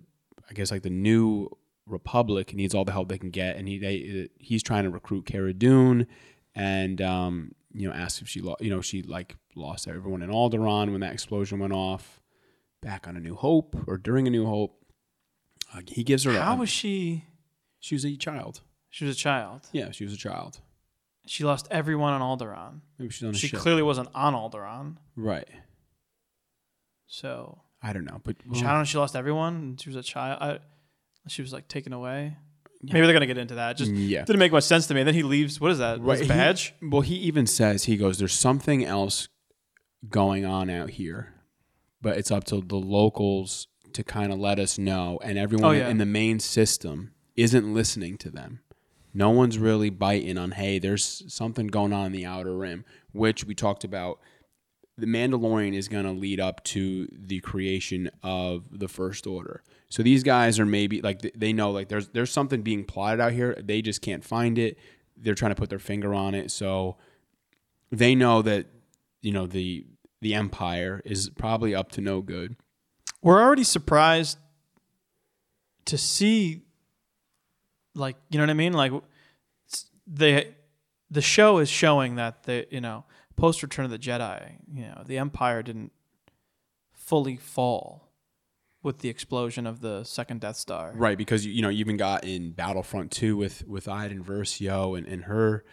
I 0.50 0.54
guess 0.54 0.70
like 0.72 0.84
the 0.84 0.90
new 0.90 1.50
Republic 1.88 2.54
needs 2.54 2.76
all 2.76 2.86
the 2.86 2.92
help 2.92 3.10
they 3.10 3.18
can 3.18 3.32
get, 3.32 3.56
and 3.58 3.68
he 3.68 3.78
they, 3.80 4.30
he's 4.38 4.62
trying 4.64 4.84
to 4.84 4.90
recruit 4.90 5.26
Cara 5.26 5.54
Dune, 5.54 6.06
and 6.54 7.02
um, 7.02 7.52
you 7.74 7.88
know, 7.88 7.94
asked 7.94 8.22
if 8.22 8.28
she, 8.30 8.42
lo- 8.42 8.56
you 8.60 8.70
know, 8.70 8.82
she 8.82 9.02
like 9.02 9.36
lost 9.56 9.88
everyone 9.88 10.22
in 10.22 10.30
Alderaan 10.30 10.92
when 10.92 11.02
that 11.02 11.14
explosion 11.14 11.60
went 11.60 11.74
off, 11.74 12.22
back 12.82 13.08
on 13.08 13.18
A 13.18 13.20
New 13.20 13.36
Hope 13.36 13.76
or 13.88 13.98
during 13.98 14.28
A 14.28 14.30
New 14.30 14.46
Hope. 14.46 14.80
Uh, 15.74 15.82
he 15.88 16.04
gives 16.04 16.24
her 16.24 16.32
How 16.34 16.54
a, 16.54 16.58
was 16.58 16.70
she? 16.70 17.26
she 17.80 17.96
was 17.96 18.06
a 18.06 18.16
child. 18.16 18.62
She 18.92 19.06
was 19.06 19.16
a 19.16 19.20
child. 19.20 19.68
Yeah, 19.74 19.92
she 19.92 20.04
was 20.06 20.14
a 20.14 20.18
child. 20.18 20.60
She 21.28 21.44
lost 21.44 21.68
everyone 21.72 22.14
on 22.14 22.22
Alderaan. 22.22 22.82
Maybe 23.00 23.12
she's 23.12 23.24
on 23.28 23.32
a 23.34 23.38
She 23.38 23.48
ship. 23.48 23.60
clearly 23.60 23.82
wasn't 23.82 24.10
on 24.14 24.34
Alderaan. 24.36 24.98
right. 25.16 25.48
So 27.08 27.60
I 27.88 27.94
don't 27.94 28.06
know, 28.06 28.20
but 28.24 28.36
I 28.52 28.54
don't 28.62 28.64
know. 28.80 28.84
She 28.84 28.98
lost 28.98 29.16
everyone. 29.16 29.54
And 29.56 29.82
she 29.82 29.90
was 29.90 29.96
a 29.96 30.02
child. 30.04 30.40
I, 30.42 30.60
she 31.28 31.42
was 31.42 31.54
like 31.54 31.68
taken 31.68 31.94
away. 31.94 32.36
Maybe 32.82 33.02
they're 33.02 33.14
gonna 33.14 33.26
get 33.28 33.38
into 33.38 33.56
that. 33.56 33.72
It 33.72 33.78
Just 33.78 33.92
Yeah. 33.92 34.26
didn't 34.26 34.40
make 34.40 34.52
much 34.52 34.64
sense 34.64 34.88
to 34.88 34.94
me. 34.94 35.02
And 35.02 35.08
then 35.08 35.14
he 35.16 35.24
leaves. 35.24 35.60
What 35.62 35.72
is 35.72 35.78
that? 35.78 36.00
His 36.00 36.22
he- 36.22 36.28
badge? 36.28 36.74
well, 36.82 37.02
he 37.02 37.16
even 37.16 37.46
says 37.48 37.84
he 37.86 37.96
goes, 37.98 38.18
"There's 38.18 38.34
something 38.34 38.84
else 38.84 39.28
going 40.10 40.46
on 40.46 40.70
out 40.70 40.92
here, 40.92 41.34
but 42.02 42.18
it's 42.18 42.32
up 42.32 42.44
to 42.46 42.62
the 42.62 42.76
locals 42.78 43.68
to 43.94 44.04
kind 44.04 44.32
of 44.34 44.40
let 44.40 44.60
us 44.60 44.78
know." 44.78 45.20
And 45.24 45.38
everyone 45.38 45.66
Oh, 45.66 45.72
yeah. 45.72 45.90
in 45.90 45.98
the 46.00 46.06
main 46.06 46.40
system 46.40 47.12
isn't 47.36 47.74
listening 47.74 48.18
to 48.20 48.30
them. 48.32 48.62
No 49.14 49.30
one's 49.30 49.58
really 49.58 49.90
biting 49.90 50.38
on, 50.38 50.52
"Hey, 50.52 50.78
there's 50.80 51.24
something 51.34 51.68
going 51.68 51.94
on 51.94 52.08
in 52.08 52.12
the 52.12 52.26
outer 52.26 52.56
rim," 52.56 52.84
which 53.14 53.46
we 53.46 53.56
talked 53.56 53.84
about. 53.84 54.20
The 54.98 55.08
Mandalorian 55.08 55.74
is 55.74 55.88
going 55.88 56.06
to 56.06 56.12
lead 56.12 56.40
up 56.40 56.64
to 56.66 57.08
the 57.12 57.42
creation 57.42 58.10
of 58.24 58.64
the 58.72 58.88
First 58.88 59.28
Order. 59.28 59.62
So 59.90 60.04
these 60.04 60.24
guys 60.24 60.60
are 60.60 60.66
maybe 60.66 61.02
like 61.02 61.22
they 61.36 61.54
know 61.54 61.72
like 61.72 61.90
there's 61.90 62.08
there's 62.10 62.32
something 62.32 62.62
being 62.62 62.86
plotted 62.86 63.20
out 63.20 63.34
here. 63.34 63.56
They 63.62 63.82
just 63.82 64.02
can't 64.02 64.24
find 64.24 64.58
it. 64.58 64.78
They're 65.18 65.36
trying 65.36 65.52
to 65.52 65.56
put 65.56 65.70
their 65.70 65.80
finger 65.80 66.14
on 66.14 66.34
it. 66.34 66.50
So 66.52 66.98
they 67.92 68.16
know 68.16 68.42
that 68.42 68.68
you 69.22 69.32
know 69.32 69.48
the 69.48 69.86
the 70.22 70.34
Empire 70.34 71.02
is 71.06 71.30
probably 71.30 71.76
up 71.76 71.92
to 71.92 72.02
no 72.02 72.22
good. 72.22 72.56
We're 73.22 73.42
already 73.42 73.64
surprised 73.64 74.38
to 75.86 75.98
see, 75.98 76.62
like, 77.94 78.16
you 78.30 78.38
know 78.38 78.44
what 78.44 78.50
I 78.50 78.56
mean? 78.56 78.74
Like, 78.74 78.92
they, 80.08 80.56
the 81.10 81.22
show 81.22 81.60
is 81.60 81.70
showing 81.70 82.16
that 82.16 82.44
the, 82.44 82.66
you 82.72 82.82
know, 82.82 83.06
post 83.36 83.62
Return 83.64 83.86
of 83.86 83.92
the 83.92 84.00
Jedi, 84.00 84.54
you 84.74 84.84
know, 84.84 85.04
the 85.06 85.18
Empire 85.18 85.62
didn't 85.64 85.92
fully 86.94 87.38
fall 87.38 88.10
with 88.82 89.00
the 89.00 89.10
explosion 89.10 89.66
of 89.66 89.82
the 89.82 90.04
second 90.04 90.42
Death 90.42 90.58
Star. 90.58 90.94
Right, 90.96 91.18
because 91.18 91.46
you 91.46 91.52
you 91.54 91.62
know 91.62 91.70
you 91.70 91.80
even 91.80 91.98
got 91.98 92.24
in 92.24 92.52
Battlefront 92.52 93.12
2 93.12 93.36
with 93.36 93.68
with 93.68 93.88
Iden 93.88 94.24
Versio 94.24 94.98
and, 94.98 95.08
and 95.08 95.24
her 95.26 95.64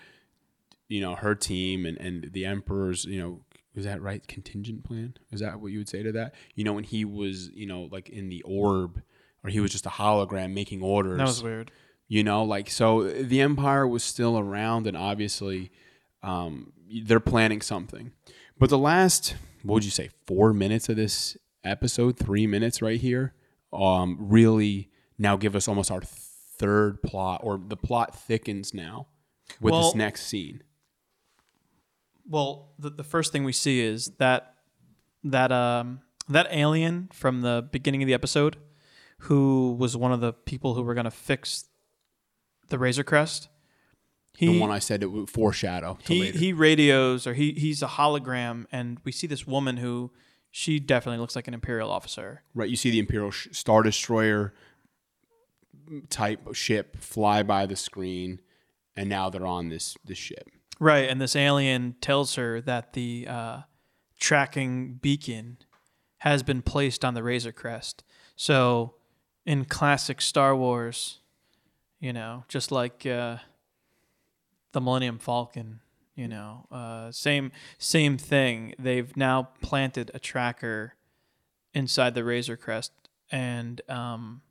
you 0.89 1.01
know 1.01 1.15
her 1.15 1.35
team 1.35 1.85
and, 1.87 1.99
and 1.99 2.31
the 2.33 2.45
Emperor's 2.47 3.05
you 3.05 3.21
know 3.21 3.41
was 3.75 3.85
that 3.87 4.03
right 4.03 4.27
contingent 4.27 4.85
plan 4.85 5.15
is 5.31 5.41
that 5.41 5.61
what 5.61 5.73
you 5.73 5.79
would 5.79 5.89
say 5.89 6.03
to 6.03 6.13
that 6.13 6.35
you 6.55 6.63
know 6.65 6.75
when 6.75 6.85
he 6.85 7.05
was 7.07 7.49
you 7.55 7.67
know 7.67 7.89
like 7.91 8.11
in 8.11 8.29
the 8.29 8.43
orb 8.43 9.01
or 9.43 9.49
he 9.49 9.61
was 9.61 9.73
just 9.73 9.87
a 9.87 9.91
hologram 9.91 10.53
making 10.53 10.83
orders 10.83 11.17
That 11.17 11.27
was 11.27 11.43
weird. 11.43 11.71
you 12.07 12.23
know 12.23 12.45
like 12.45 12.69
so 12.69 13.05
the 13.09 13.41
empire 13.41 13.89
was 13.89 14.05
still 14.05 14.39
around 14.39 14.87
and 14.87 14.95
obviously 14.95 15.71
um, 16.23 16.73
they're 17.05 17.21
planning 17.21 17.61
something 17.61 18.13
but 18.59 18.71
the 18.71 18.79
last 18.79 19.35
what 19.63 19.75
would 19.75 19.85
you 19.85 19.91
say 19.91 20.11
four 20.27 20.53
minutes 20.53 20.89
of 20.89 20.97
this 20.97 21.37
episode 21.65 22.19
three 22.19 22.47
minutes 22.47 22.81
right 22.83 23.01
here 23.01 23.35
um, 23.73 24.17
really 24.21 24.91
now 25.19 25.37
give 25.37 25.55
us 25.57 25.69
almost 25.69 25.91
our 25.91 26.01
third 26.03 27.03
plot 27.03 27.41
or 27.43 27.61
the 27.69 27.77
plot 27.77 28.15
thickens 28.15 28.73
now 28.75 29.07
with 29.61 29.73
Well- 29.73 29.83
this 29.85 29.95
next 29.95 30.27
scene 30.27 30.63
Well, 32.29 32.73
the, 32.79 32.91
the 32.91 33.05
first 33.05 33.33
thing 33.33 33.45
we 33.45 33.53
see 33.53 33.81
is 33.81 34.13
that 34.19 34.55
that 35.25 35.51
um 35.53 36.01
that 36.29 36.47
alien 36.51 37.09
from 37.13 37.41
the 37.43 37.69
beginning 37.73 38.03
of 38.03 38.07
the 38.07 38.15
episode, 38.15 38.57
who 39.19 39.77
was 39.79 39.97
one 39.97 40.13
of 40.13 40.21
the 40.21 40.33
people 40.33 40.75
who 40.75 40.83
were 40.83 40.95
going 40.95 41.05
to 41.05 41.11
fix 41.11 41.69
the 42.69 42.79
Razor 42.79 43.03
Crest. 43.05 43.49
He 44.37 44.47
the 44.47 44.61
one 44.61 44.71
i 44.71 44.79
said 44.79 45.03
it 45.03 45.07
would 45.13 45.29
foreshadow 45.29 45.99
to 46.07 46.15
he 46.15 46.21
later. 46.23 46.39
he 46.39 46.53
radios 46.53 47.27
or 47.27 47.35
he 47.35 47.53
he's 47.53 47.83
a 47.83 47.87
hologram, 47.87 48.67
and 48.73 48.99
we 49.05 49.13
see 49.13 49.27
this 49.27 49.47
woman 49.47 49.77
who 49.77 50.11
she 50.51 50.79
definitely 50.79 51.19
looks 51.19 51.37
like 51.37 51.49
an 51.49 51.55
imperial 51.55 51.91
officer. 51.91 52.43
right 52.55 52.69
you 52.71 52.77
see 52.77 52.91
the 52.91 52.99
imperial 52.99 53.31
sh- 53.31 53.49
star 53.53 53.83
destroyer 53.83 54.53
type 56.09 56.55
ship 56.55 56.97
fly 56.97 57.43
by 57.43 57.67
the 57.67 57.77
screen 57.77 58.41
and 58.97 59.09
now 59.09 59.29
they're 59.29 59.47
on 59.47 59.69
this 59.69 59.97
this 60.05 60.19
ship 60.19 60.49
Right, 60.81 61.09
and 61.09 61.21
this 61.21 61.37
alien 61.37 61.95
tells 62.01 62.35
her 62.35 62.61
that 62.63 62.95
the 62.95 63.27
uh, 63.29 63.61
tracking 64.19 64.95
beacon 64.95 65.59
has 66.19 66.43
been 66.43 66.61
placed 66.61 67.05
on 67.05 67.15
the 67.15 67.23
Razor 67.23 67.53
Crest. 67.53 68.03
So, 68.35 68.95
in 69.47 69.65
classic 69.65 70.21
Star 70.21 70.57
Wars, 70.57 71.21
you 72.01 72.13
know, 72.13 72.43
just 72.49 72.73
like 72.73 73.07
uh, 73.07 73.37
the 74.73 74.81
Millennium 74.81 75.19
Falcon, 75.19 75.81
you 76.15 76.29
know, 76.29 76.67
uh, 76.71 77.11
same 77.13 77.53
same 77.79 78.19
thing. 78.19 78.75
They've 78.79 79.17
now 79.17 79.51
planted 79.61 80.11
a 80.15 80.19
tracker 80.19 80.95
inside 81.75 82.15
the 82.15 82.25
Razor 82.25 82.57
Crest, 82.57 82.93
and 83.31 83.81
um, 83.89 84.43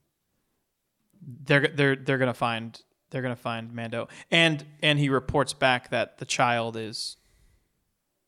they're 1.21 1.67
they're 1.67 1.95
they're 1.95 2.17
gonna 2.17 2.33
find 2.33 2.81
they're 3.09 3.21
gonna 3.21 3.35
find 3.35 3.73
Mando, 3.73 4.07
and 4.29 4.65
and 4.81 4.99
he 4.99 5.09
reports 5.09 5.53
back 5.53 5.89
that 5.89 6.17
the 6.17 6.25
child 6.25 6.77
is 6.77 7.17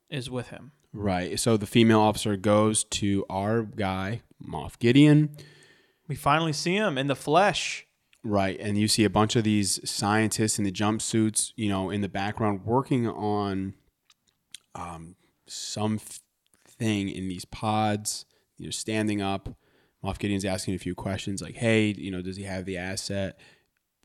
is 0.09 0.29
with 0.29 0.49
him. 0.49 0.71
Right. 0.93 1.39
So 1.39 1.57
the 1.57 1.65
female 1.65 1.99
officer 1.99 2.37
goes 2.37 2.83
to 2.85 3.25
our 3.29 3.63
guy, 3.63 4.21
Moff 4.45 4.77
Gideon. 4.77 5.35
We 6.07 6.15
finally 6.15 6.53
see 6.53 6.75
him 6.75 6.97
in 6.97 7.07
the 7.07 7.15
flesh. 7.15 7.87
Right. 8.23 8.57
And 8.59 8.77
you 8.77 8.87
see 8.87 9.03
a 9.03 9.09
bunch 9.09 9.35
of 9.35 9.43
these 9.43 9.79
scientists 9.89 10.57
in 10.57 10.63
the 10.63 10.71
jumpsuits, 10.71 11.51
you 11.57 11.67
know, 11.67 11.89
in 11.89 12.01
the 12.01 12.07
background 12.07 12.65
working 12.65 13.07
on 13.07 13.73
um, 14.75 15.15
some 15.45 15.99
thing 16.67 17.09
in 17.09 17.27
these 17.27 17.45
pods, 17.45 18.25
you 18.57 18.65
know, 18.65 18.71
standing 18.71 19.21
up. 19.21 19.49
Moff 20.03 20.19
Gideon's 20.19 20.45
asking 20.45 20.75
a 20.75 20.79
few 20.79 20.95
questions 20.95 21.41
like, 21.41 21.55
hey, 21.55 21.93
you 21.97 22.11
know, 22.11 22.21
does 22.21 22.37
he 22.37 22.43
have 22.43 22.65
the 22.65 22.77
asset? 22.77 23.39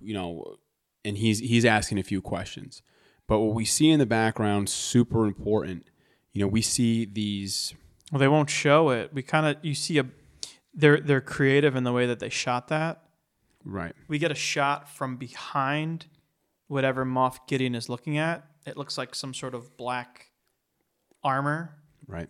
You 0.00 0.14
know, 0.14 0.56
and 1.04 1.16
he's 1.16 1.38
he's 1.38 1.64
asking 1.64 1.98
a 1.98 2.04
few 2.04 2.20
questions. 2.20 2.82
But 3.26 3.40
what 3.40 3.54
we 3.54 3.64
see 3.64 3.90
in 3.90 3.98
the 3.98 4.06
background, 4.06 4.68
super 4.68 5.26
important. 5.26 5.90
You 6.32 6.42
know, 6.42 6.48
we 6.48 6.62
see 6.62 7.04
these 7.04 7.74
Well, 8.12 8.18
they 8.18 8.28
won't 8.28 8.50
show 8.50 8.90
it. 8.90 9.12
We 9.12 9.22
kind 9.22 9.46
of 9.46 9.64
you 9.64 9.74
see 9.74 9.98
a 9.98 10.06
they're 10.74 11.00
they're 11.00 11.20
creative 11.20 11.76
in 11.76 11.84
the 11.84 11.92
way 11.92 12.06
that 12.06 12.20
they 12.20 12.28
shot 12.28 12.68
that. 12.68 13.02
Right. 13.64 13.94
We 14.08 14.18
get 14.18 14.30
a 14.30 14.36
shot 14.36 14.88
from 14.88 15.16
behind 15.16 16.06
whatever 16.68 17.04
Moff 17.04 17.38
Gideon 17.46 17.74
is 17.74 17.88
looking 17.88 18.18
at. 18.18 18.44
It 18.66 18.76
looks 18.76 18.98
like 18.98 19.14
some 19.14 19.34
sort 19.34 19.54
of 19.54 19.76
black 19.76 20.30
armor. 21.24 21.76
Right. 22.06 22.28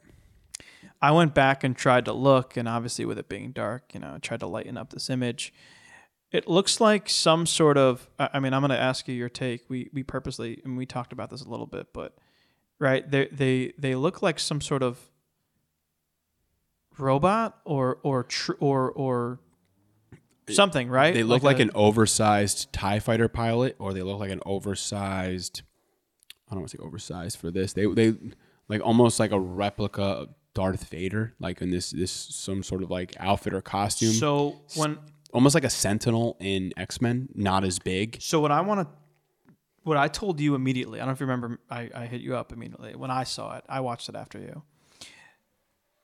I 1.00 1.12
went 1.12 1.34
back 1.34 1.62
and 1.62 1.76
tried 1.76 2.06
to 2.06 2.12
look, 2.12 2.56
and 2.56 2.68
obviously 2.68 3.04
with 3.04 3.18
it 3.18 3.28
being 3.28 3.52
dark, 3.52 3.94
you 3.94 4.00
know, 4.00 4.14
I 4.14 4.18
tried 4.18 4.40
to 4.40 4.46
lighten 4.46 4.76
up 4.76 4.90
this 4.90 5.10
image. 5.10 5.52
It 6.30 6.48
looks 6.48 6.80
like 6.80 7.08
some 7.08 7.46
sort 7.46 7.78
of. 7.78 8.08
I 8.18 8.40
mean, 8.40 8.52
I'm 8.52 8.60
going 8.60 8.70
to 8.70 8.78
ask 8.78 9.08
you 9.08 9.14
your 9.14 9.28
take. 9.28 9.68
We 9.68 9.88
we 9.92 10.02
purposely 10.02 10.60
and 10.64 10.76
we 10.76 10.86
talked 10.86 11.12
about 11.12 11.30
this 11.30 11.42
a 11.42 11.48
little 11.48 11.66
bit, 11.66 11.88
but 11.92 12.16
right, 12.78 13.08
they 13.08 13.28
they 13.32 13.72
they 13.78 13.94
look 13.94 14.22
like 14.22 14.38
some 14.38 14.60
sort 14.60 14.82
of 14.82 14.98
robot 16.98 17.60
or 17.64 17.98
or 18.02 18.24
tr- 18.24 18.52
or 18.60 18.90
or 18.90 19.40
something, 20.54 20.88
right? 20.88 21.14
They 21.14 21.22
look 21.22 21.42
like, 21.42 21.58
a- 21.58 21.62
an 21.62 21.70
oversized 21.74 22.72
TIE 22.72 22.98
fighter 22.98 23.28
pilot, 23.28 23.76
or 23.78 23.92
they 23.92 24.02
look 24.02 24.18
like 24.18 24.30
an 24.30 24.40
oversized 24.46 25.62
I 26.50 26.54
don't 26.54 26.60
want 26.60 26.70
to 26.70 26.76
say 26.78 26.82
oversized 26.82 27.38
for 27.38 27.50
this. 27.50 27.74
They 27.74 27.84
they 27.86 28.14
like 28.68 28.80
almost 28.82 29.20
like 29.20 29.32
a 29.32 29.38
replica 29.40 30.02
of 30.02 30.28
Darth 30.54 30.88
Vader, 30.88 31.34
like 31.38 31.60
in 31.60 31.70
this 31.70 31.90
this 31.90 32.10
some 32.10 32.62
sort 32.62 32.82
of 32.82 32.90
like 32.90 33.14
outfit 33.20 33.52
or 33.52 33.60
costume. 33.60 34.12
So 34.12 34.56
when 34.74 34.98
almost 35.34 35.54
like 35.54 35.64
a 35.64 35.70
sentinel 35.70 36.36
in 36.40 36.72
X-Men, 36.78 37.28
not 37.34 37.64
as 37.64 37.78
big. 37.78 38.16
So 38.22 38.40
what 38.40 38.50
I 38.50 38.62
want 38.62 38.80
to, 38.88 39.52
what 39.82 39.98
I 39.98 40.08
told 40.08 40.40
you 40.40 40.54
immediately, 40.54 41.00
I 41.00 41.02
don't 41.02 41.08
know 41.08 41.12
if 41.12 41.20
you 41.20 41.26
remember, 41.26 41.60
I, 41.70 41.90
I 41.94 42.06
hit 42.06 42.22
you 42.22 42.34
up 42.34 42.50
immediately 42.50 42.96
when 42.96 43.10
I 43.10 43.24
saw 43.24 43.58
it. 43.58 43.64
I 43.68 43.80
watched 43.80 44.08
it 44.08 44.14
after 44.16 44.38
you. 44.38 44.62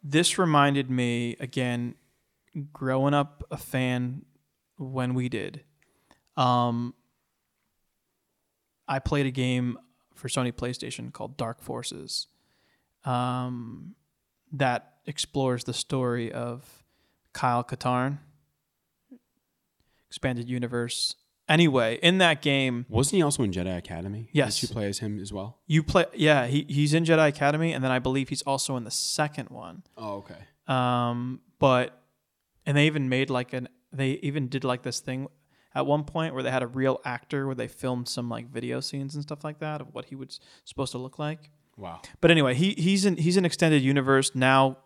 This 0.03 0.38
reminded 0.38 0.90
me 0.90 1.36
again, 1.40 1.95
growing 2.72 3.14
up 3.14 3.42
a 3.51 3.57
fan 3.57 4.26
when 4.77 5.14
we 5.14 5.29
did. 5.29 5.62
Um, 6.37 6.95
I 8.89 8.99
played 8.99 9.27
a 9.27 9.31
game 9.31 9.79
for 10.14 10.29
Sony 10.29 10.53
PlayStation 10.53 11.12
called 11.12 11.37
Dark 11.37 11.61
Forces, 11.61 12.29
um, 13.05 13.95
that 14.53 14.95
explores 15.07 15.64
the 15.64 15.72
story 15.75 16.33
of 16.33 16.85
Kyle 17.33 17.64
Katarn, 17.64 18.18
expanded 20.09 20.49
universe. 20.49 21.16
Anyway, 21.49 21.99
in 22.03 22.18
that 22.18 22.41
game, 22.41 22.87
Wasn't 22.89 23.16
he 23.16 23.22
also 23.22 23.43
in 23.43 23.53
Jedi 23.53 23.77
Academy? 23.77 24.29
Yes. 24.33 24.61
Did 24.61 24.70
you 24.70 24.75
play 24.75 24.87
as 24.89 25.01
him 25.01 25.20
as 25.20 25.33
well? 25.33 25.59
you 25.66 25.83
play. 25.83 26.07
Yeah, 26.14 26.47
he, 26.47 26.64
he's 26.68 26.95
in 26.95 27.05
Jedi 27.05 27.29
Academy, 27.29 27.72
and 27.72 27.85
then 27.85 27.91
I 27.91 27.99
believe 27.99 28.31
he's 28.31 28.41
also 28.43 28.77
in 28.77 28.85
the 28.85 28.91
second 28.91 29.51
one. 29.51 29.83
Oh, 29.99 30.25
okay. 30.25 30.39
Um, 30.66 31.41
but 31.59 32.01
and 32.64 32.77
they 32.77 32.87
even 32.87 33.11
made 33.11 33.29
like 33.29 33.53
an 33.53 33.68
they 33.95 34.12
even 34.22 34.49
did 34.49 34.64
like 34.64 34.82
this 34.82 35.01
thing 35.01 35.28
at 35.74 35.86
one 35.86 36.05
point 36.05 36.34
where 36.34 36.42
they 36.42 36.51
had 36.51 36.62
a 36.62 36.66
real 36.66 37.01
actor 37.05 37.47
where 37.47 37.55
they 37.55 37.68
filmed 37.68 38.09
some 38.09 38.28
like 38.28 38.49
video 38.49 38.80
scenes 38.80 39.14
and 39.14 39.22
stuff 39.22 39.42
like 39.45 39.59
that 39.59 39.80
of 39.80 39.92
what 39.92 40.07
he 40.07 40.14
was 40.14 40.40
supposed 40.64 40.92
to 40.92 40.99
look 40.99 41.18
like. 41.18 41.51
Wow. 41.76 42.01
But 42.20 42.30
anyway, 42.30 42.55
he 42.55 42.72
he's 42.72 43.05
in 43.05 43.16
he's 43.16 43.36
an 43.36 43.45
extended 43.45 43.82
universe 43.82 44.34
now, 44.34 44.78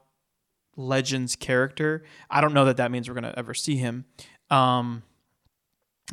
Legends 0.76 1.36
character. 1.36 2.04
I 2.30 2.40
don't 2.40 2.54
know 2.54 2.64
that 2.64 2.78
that 2.78 2.90
means 2.90 3.08
we're 3.08 3.14
gonna 3.14 3.34
ever 3.36 3.54
see 3.54 3.76
him. 3.76 4.06
Um, 4.50 5.02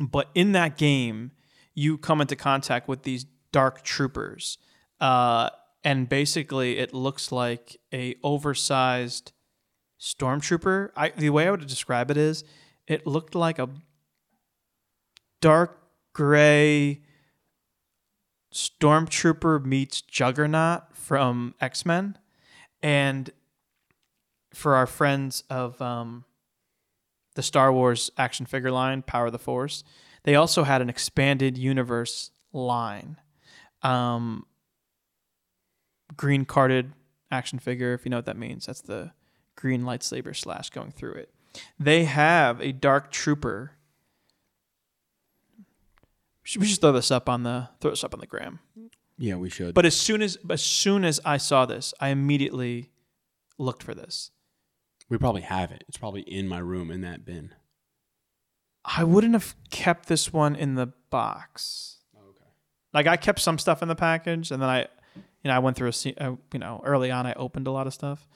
but 0.00 0.28
in 0.34 0.52
that 0.52 0.76
game, 0.76 1.32
you 1.74 1.96
come 1.96 2.20
into 2.20 2.36
contact 2.36 2.88
with 2.88 3.02
these 3.04 3.24
dark 3.52 3.82
troopers, 3.82 4.58
uh, 5.00 5.48
and 5.82 6.08
basically 6.08 6.78
it 6.78 6.92
looks 6.92 7.32
like 7.32 7.78
a 7.94 8.16
oversized 8.22 9.32
stormtrooper. 9.98 10.90
I 10.94 11.10
the 11.16 11.30
way 11.30 11.48
I 11.48 11.50
would 11.50 11.66
describe 11.66 12.10
it 12.10 12.18
is, 12.18 12.44
it 12.86 13.06
looked 13.06 13.34
like 13.34 13.58
a 13.58 13.68
dark 15.40 15.80
gray 16.12 17.02
stormtrooper 18.52 19.64
meets 19.64 20.00
Juggernaut 20.00 20.84
from 20.92 21.54
X 21.60 21.84
Men, 21.84 22.18
and 22.82 23.30
for 24.54 24.74
our 24.74 24.86
friends 24.86 25.44
of 25.50 25.80
um, 25.82 26.24
the 27.34 27.42
Star 27.42 27.72
Wars 27.72 28.10
action 28.16 28.46
figure 28.46 28.70
line, 28.70 29.02
Power 29.02 29.26
of 29.26 29.32
the 29.32 29.38
Force, 29.38 29.84
they 30.22 30.34
also 30.34 30.64
had 30.64 30.80
an 30.80 30.88
expanded 30.88 31.58
universe 31.58 32.30
line. 32.52 33.18
Um, 33.82 34.46
green 36.16 36.44
carded 36.44 36.92
action 37.30 37.58
figure, 37.58 37.92
if 37.92 38.04
you 38.04 38.10
know 38.10 38.16
what 38.16 38.26
that 38.26 38.38
means. 38.38 38.66
That's 38.66 38.80
the 38.80 39.12
green 39.54 39.82
lightsaber 39.82 40.34
slash 40.34 40.70
going 40.70 40.92
through 40.92 41.14
it. 41.14 41.30
They 41.78 42.04
have 42.04 42.60
a 42.60 42.72
dark 42.72 43.10
trooper. 43.10 43.72
Should 46.42 46.60
we 46.60 46.68
just 46.68 46.80
throw 46.80 46.92
this 46.92 47.10
up 47.10 47.28
on 47.28 47.42
the 47.42 47.68
throw 47.80 47.90
this 47.90 48.04
up 48.04 48.14
on 48.14 48.20
the 48.20 48.26
gram? 48.26 48.60
Yeah, 49.18 49.36
we 49.36 49.50
should. 49.50 49.74
But 49.74 49.86
as 49.86 49.96
soon 49.96 50.22
as 50.22 50.38
as 50.48 50.62
soon 50.62 51.04
as 51.04 51.20
I 51.24 51.38
saw 51.38 51.66
this, 51.66 51.92
I 52.00 52.08
immediately 52.08 52.90
looked 53.58 53.82
for 53.82 53.94
this. 53.94 54.30
we 55.08 55.18
probably 55.18 55.42
have 55.42 55.72
it. 55.72 55.84
It's 55.88 55.96
probably 55.98 56.20
in 56.22 56.46
my 56.46 56.58
room 56.58 56.90
in 56.90 57.00
that 57.00 57.24
bin. 57.24 57.54
I 58.84 59.02
wouldn't 59.02 59.32
have 59.32 59.56
kept 59.70 60.06
this 60.08 60.32
one 60.32 60.54
in 60.54 60.76
the 60.76 60.92
box. 61.10 61.98
Okay. 62.16 62.44
Like 62.92 63.06
I 63.08 63.16
kept 63.16 63.40
some 63.40 63.58
stuff 63.58 63.82
in 63.82 63.88
the 63.88 63.96
package, 63.96 64.52
and 64.52 64.62
then 64.62 64.68
I, 64.68 64.80
you 65.42 65.48
know, 65.48 65.54
I 65.54 65.58
went 65.58 65.76
through 65.76 65.88
a, 65.90 66.14
uh, 66.22 66.36
you 66.52 66.60
know, 66.60 66.80
early 66.84 67.10
on 67.10 67.26
I 67.26 67.32
opened 67.32 67.66
a 67.66 67.72
lot 67.72 67.86
of 67.88 67.94
stuff. 67.94 68.28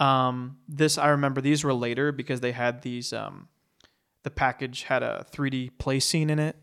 Um, 0.00 0.58
this 0.68 0.98
I 0.98 1.08
remember 1.08 1.40
these 1.40 1.64
were 1.64 1.74
later 1.74 2.12
because 2.12 2.40
they 2.40 2.52
had 2.52 2.82
these. 2.82 3.12
Um, 3.12 3.48
the 4.24 4.30
package 4.30 4.82
had 4.84 5.02
a 5.02 5.24
3D 5.32 5.78
play 5.78 6.00
scene 6.00 6.28
in 6.28 6.38
it, 6.38 6.56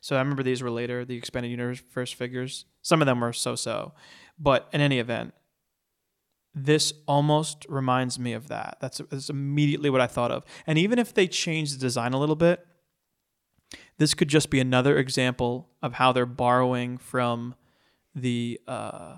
so 0.00 0.16
I 0.16 0.20
remember 0.20 0.42
these 0.42 0.62
were 0.62 0.70
later. 0.70 1.04
The 1.04 1.16
expanded 1.16 1.50
universe 1.50 2.12
figures. 2.12 2.64
Some 2.82 3.02
of 3.02 3.06
them 3.06 3.20
were 3.20 3.32
so-so, 3.32 3.92
but 4.38 4.68
in 4.72 4.80
any 4.80 4.98
event, 4.98 5.34
this 6.54 6.92
almost 7.06 7.66
reminds 7.68 8.18
me 8.18 8.32
of 8.32 8.48
that. 8.48 8.78
That's, 8.80 9.00
that's 9.10 9.30
immediately 9.30 9.90
what 9.90 10.00
I 10.00 10.06
thought 10.06 10.30
of. 10.30 10.44
And 10.66 10.78
even 10.78 10.98
if 10.98 11.14
they 11.14 11.26
change 11.26 11.72
the 11.72 11.78
design 11.78 12.12
a 12.12 12.18
little 12.18 12.36
bit, 12.36 12.66
this 13.98 14.14
could 14.14 14.28
just 14.28 14.50
be 14.50 14.60
another 14.60 14.96
example 14.96 15.68
of 15.82 15.94
how 15.94 16.12
they're 16.12 16.26
borrowing 16.26 16.98
from 16.98 17.54
the 18.14 18.60
uh, 18.66 19.16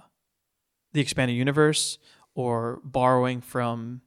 the 0.93 1.01
expanded 1.01 1.37
universe 1.37 1.99
or 2.35 2.81
borrowing 2.85 3.41
from 3.41 4.03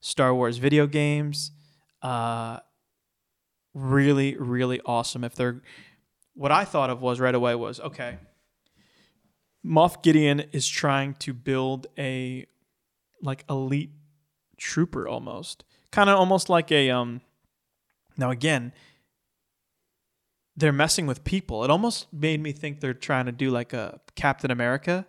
Star 0.00 0.34
Wars 0.34 0.58
video 0.58 0.86
games. 0.86 1.50
Uh, 2.02 2.58
really, 3.74 4.36
really 4.36 4.80
awesome. 4.84 5.24
If 5.24 5.34
they're 5.34 5.62
what 6.34 6.52
I 6.52 6.64
thought 6.64 6.90
of 6.90 7.00
was 7.00 7.20
right 7.20 7.34
away 7.34 7.54
was 7.54 7.80
okay. 7.80 8.18
Moff 9.64 10.02
Gideon 10.02 10.40
is 10.52 10.68
trying 10.68 11.14
to 11.14 11.32
build 11.32 11.86
a 11.96 12.46
like 13.22 13.44
elite 13.48 13.92
trooper 14.58 15.08
almost, 15.08 15.64
kind 15.90 16.10
of 16.10 16.18
almost 16.18 16.48
like 16.48 16.70
a 16.70 16.90
um. 16.90 17.20
Now 18.16 18.30
again, 18.30 18.72
they're 20.56 20.72
messing 20.72 21.06
with 21.06 21.24
people. 21.24 21.64
It 21.64 21.70
almost 21.70 22.12
made 22.12 22.40
me 22.40 22.52
think 22.52 22.80
they're 22.80 22.94
trying 22.94 23.26
to 23.26 23.32
do 23.32 23.50
like 23.50 23.72
a 23.72 24.00
Captain 24.14 24.50
America, 24.50 25.06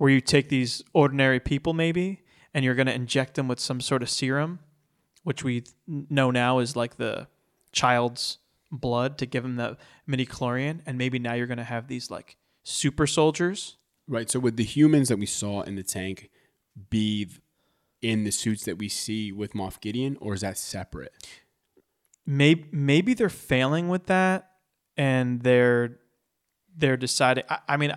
where 0.00 0.10
you 0.10 0.20
take 0.20 0.48
these 0.48 0.82
ordinary 0.94 1.38
people 1.38 1.74
maybe, 1.74 2.22
and 2.54 2.64
you're 2.64 2.74
going 2.74 2.86
to 2.86 2.94
inject 2.94 3.34
them 3.34 3.48
with 3.48 3.60
some 3.60 3.80
sort 3.80 4.02
of 4.02 4.08
serum, 4.08 4.60
which 5.24 5.44
we 5.44 5.64
know 5.86 6.30
now 6.30 6.58
is 6.58 6.74
like 6.74 6.96
the 6.96 7.28
child's 7.72 8.38
blood 8.72 9.18
to 9.18 9.26
give 9.26 9.42
them 9.42 9.56
the 9.56 9.76
midi 10.06 10.24
chlorian, 10.24 10.80
and 10.86 10.96
maybe 10.96 11.18
now 11.18 11.34
you're 11.34 11.46
going 11.46 11.58
to 11.58 11.64
have 11.64 11.86
these 11.86 12.10
like 12.10 12.36
super 12.62 13.06
soldiers. 13.06 13.76
Right. 14.08 14.30
So 14.30 14.40
would 14.40 14.56
the 14.56 14.64
humans 14.64 15.08
that 15.10 15.18
we 15.18 15.26
saw 15.26 15.60
in 15.62 15.76
the 15.76 15.82
tank 15.82 16.30
be 16.88 17.28
in 18.00 18.24
the 18.24 18.32
suits 18.32 18.64
that 18.64 18.78
we 18.78 18.88
see 18.88 19.32
with 19.32 19.52
Moff 19.52 19.80
Gideon, 19.80 20.16
or 20.20 20.32
is 20.32 20.40
that 20.40 20.56
separate? 20.56 21.12
maybe 22.26 22.64
maybe 22.70 23.12
they're 23.12 23.28
failing 23.28 23.88
with 23.88 24.06
that 24.06 24.52
and 24.96 25.42
they're 25.42 25.98
they're 26.76 26.96
deciding 26.96 27.44
i, 27.48 27.58
I 27.68 27.76
mean 27.76 27.92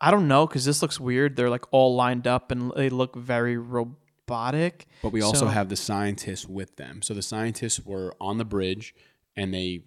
i 0.00 0.10
don't 0.10 0.28
know 0.28 0.46
because 0.46 0.64
this 0.64 0.82
looks 0.82 0.98
weird 1.00 1.36
they're 1.36 1.50
like 1.50 1.64
all 1.72 1.94
lined 1.94 2.26
up 2.26 2.50
and 2.50 2.72
they 2.76 2.88
look 2.90 3.14
very 3.16 3.56
robotic 3.56 4.86
But 5.02 5.12
we 5.12 5.22
also 5.22 5.46
So- 5.46 5.52
have 5.52 5.68
the 5.68 5.76
scientists 5.76 6.46
with 6.46 6.76
them. 6.76 7.00
So 7.02 7.14
the 7.14 7.22
scientists 7.22 7.80
were 7.84 8.14
on 8.20 8.38
the 8.38 8.44
bridge, 8.44 8.94
and 9.36 9.54
they 9.54 9.82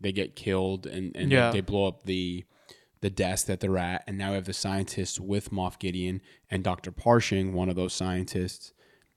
they 0.00 0.10
get 0.12 0.34
killed, 0.36 0.86
and 0.86 1.14
and 1.16 1.30
Yeah. 1.30 1.50
they, 1.50 1.58
they 1.58 1.60
blow 1.60 1.86
up 1.86 2.02
the 2.04 2.44
the 3.00 3.10
desk 3.10 3.46
that 3.46 3.60
they're 3.60 3.78
at. 3.78 4.02
And 4.08 4.18
now 4.18 4.30
we 4.30 4.34
have 4.36 4.44
the 4.46 4.52
scientists 4.52 5.20
with 5.20 5.50
Moff 5.50 5.78
Gideon 5.78 6.20
and 6.50 6.64
Dr. 6.64 6.90
Pershing, 6.90 7.52
one 7.52 7.68
of 7.68 7.76
those 7.76 7.92
scientists, 7.92 8.72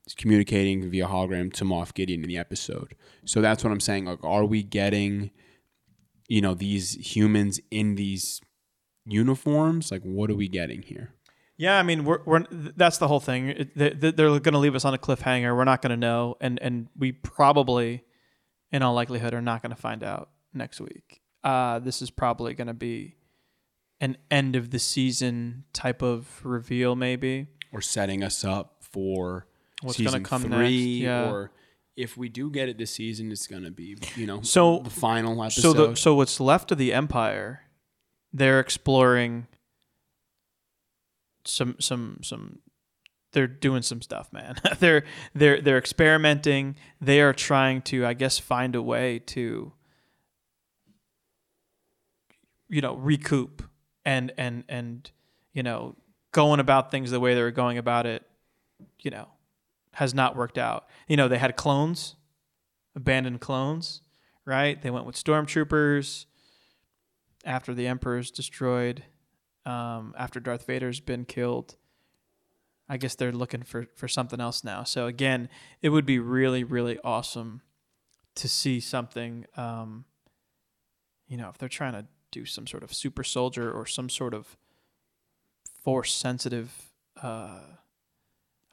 is 0.06 0.14
communicating 0.14 0.90
via 0.92 1.08
hologram 1.08 1.52
to 1.54 1.64
Moff 1.66 1.94
Gideon 1.96 2.22
in 2.22 2.28
the 2.28 2.38
episode. 2.38 2.94
So 3.26 3.42
that's 3.42 3.64
what 3.64 3.72
I'm 3.72 3.80
saying. 3.80 4.06
Like, 4.06 4.24
are 4.24 4.46
we 4.46 4.62
getting, 4.64 5.32
you 6.28 6.42
know, 6.42 6.54
these 6.54 6.94
humans 7.16 7.60
in 7.72 7.96
these 7.96 8.40
uniforms? 9.06 9.92
Like, 9.92 10.02
what 10.04 10.30
are 10.30 10.36
we 10.36 10.48
getting 10.48 10.82
here? 10.82 11.14
yeah 11.62 11.78
i 11.78 11.84
mean 11.84 12.06
we're, 12.06 12.20
we're 12.26 12.46
that's 12.78 13.00
the 13.00 13.08
whole 13.10 13.20
thing 13.20 13.50
It- 13.50 13.76
they- 13.78 13.90
they're 14.12 14.40
going 14.40 14.54
to 14.54 14.58
leave 14.60 14.76
us 14.76 14.86
on 14.86 14.94
a 14.94 14.98
cliffhanger 14.98 15.54
we're 15.54 15.66
not 15.66 15.82
going 15.82 15.90
to 15.90 15.98
know 15.98 16.38
and 16.40 16.58
and 16.62 16.88
we 16.98 17.12
probably 17.12 18.02
in 18.72 18.82
all 18.82 18.94
likelihood 18.94 19.34
are 19.34 19.42
not 19.42 19.62
going 19.62 19.76
to 19.76 19.82
find 19.82 20.02
out 20.02 20.30
next 20.54 20.80
week 20.80 21.20
uh, 21.44 21.80
this 21.80 22.02
is 22.02 22.12
probably 22.12 22.54
going 22.54 22.68
to 22.70 22.74
be 22.74 23.18
an 24.00 24.16
end 24.32 24.56
of 24.56 24.70
the 24.72 24.80
season 24.80 25.66
type 25.74 26.02
of 26.02 26.40
reveal 26.46 26.96
maybe 26.96 27.48
or 27.74 27.82
setting 27.82 28.24
us 28.24 28.46
up 28.46 28.78
for 28.80 29.46
What's 29.82 30.00
gonna 30.00 30.22
come 30.22 30.44
three, 30.44 31.02
next, 31.02 31.04
yeah. 31.04 31.30
or 31.30 31.52
if 31.98 32.16
we 32.16 32.30
do 32.30 32.50
get 32.50 32.70
it 32.70 32.78
this 32.78 32.92
season, 32.92 33.32
it's 33.34 33.48
gonna 33.48 33.72
be 33.72 33.98
you 34.16 34.26
know 34.28 34.42
So- 34.44 34.80
the 34.80 34.90
final 34.90 35.44
episode. 35.44 35.62
So 35.62 35.74
the 35.74 35.96
so 35.96 36.16
what's 36.16 36.40
left 36.40 36.72
of 36.72 36.78
the 36.78 36.94
empire, 36.94 37.64
they're 38.34 38.60
exploring 38.60 39.48
some 41.46 41.76
some 41.80 42.20
some 42.22 42.60
they're 43.32 43.48
doing 43.48 43.82
some 43.82 44.02
stuff, 44.02 44.32
man. 44.34 44.56
they're 44.80 45.04
they're 45.34 45.62
they're 45.62 45.78
experimenting. 45.78 46.76
They 47.00 47.22
are 47.22 47.34
trying 47.34 47.82
to, 47.84 48.06
I 48.06 48.14
guess, 48.14 48.40
find 48.40 48.76
a 48.76 48.82
way 48.82 49.20
to 49.20 49.74
you 52.70 52.82
know, 52.82 52.96
recoup 52.96 53.64
and 54.06 54.32
and 54.38 54.64
and 54.70 55.12
you 55.54 55.64
know, 55.64 55.96
going 56.32 56.60
about 56.60 56.92
things 56.92 57.12
the 57.12 57.20
way 57.20 57.34
they 57.34 57.42
were 57.42 57.52
going 57.52 57.78
about 57.78 58.06
it, 58.06 58.24
you 59.00 59.12
know, 59.12 59.28
has 59.94 60.14
not 60.14 60.36
worked 60.36 60.58
out. 60.58 60.88
You 61.08 61.18
know, 61.18 61.28
they 61.28 61.40
had 61.40 61.56
clones, 61.56 62.16
abandoned 62.96 63.42
clones, 63.42 64.02
right? 64.46 64.80
They 64.82 64.92
went 64.92 65.06
with 65.06 65.16
stormtroopers 65.16 66.26
after 67.46 67.74
the 67.74 67.88
Emperor's 67.88 68.32
destroyed, 68.32 69.04
um, 69.66 70.14
after 70.18 70.40
Darth 70.40 70.66
Vader's 70.66 71.00
been 71.00 71.26
killed. 71.26 71.76
I 72.92 72.98
guess 72.98 73.14
they're 73.14 73.32
looking 73.32 73.62
for, 73.62 73.86
for 73.96 74.08
something 74.08 74.42
else 74.42 74.64
now. 74.64 74.84
So 74.84 75.06
again, 75.06 75.48
it 75.82 75.90
would 75.90 76.06
be 76.06 76.18
really, 76.18 76.64
really 76.64 76.98
awesome 77.04 77.62
to 78.36 78.48
see 78.48 78.80
something. 78.80 79.46
Um, 79.56 80.06
you 81.28 81.38
know, 81.38 81.50
if 81.50 81.60
they're 81.60 81.70
trying 81.70 81.94
to 81.94 82.08
do 82.32 82.46
some 82.46 82.68
sort 82.68 82.84
of 82.84 82.94
super 82.94 83.24
soldier 83.24 83.72
or 83.72 83.86
some 83.86 84.10
sort 84.10 84.34
of 84.34 84.58
force 85.84 86.14
sensitive. 86.14 86.72
Uh, 87.22 87.60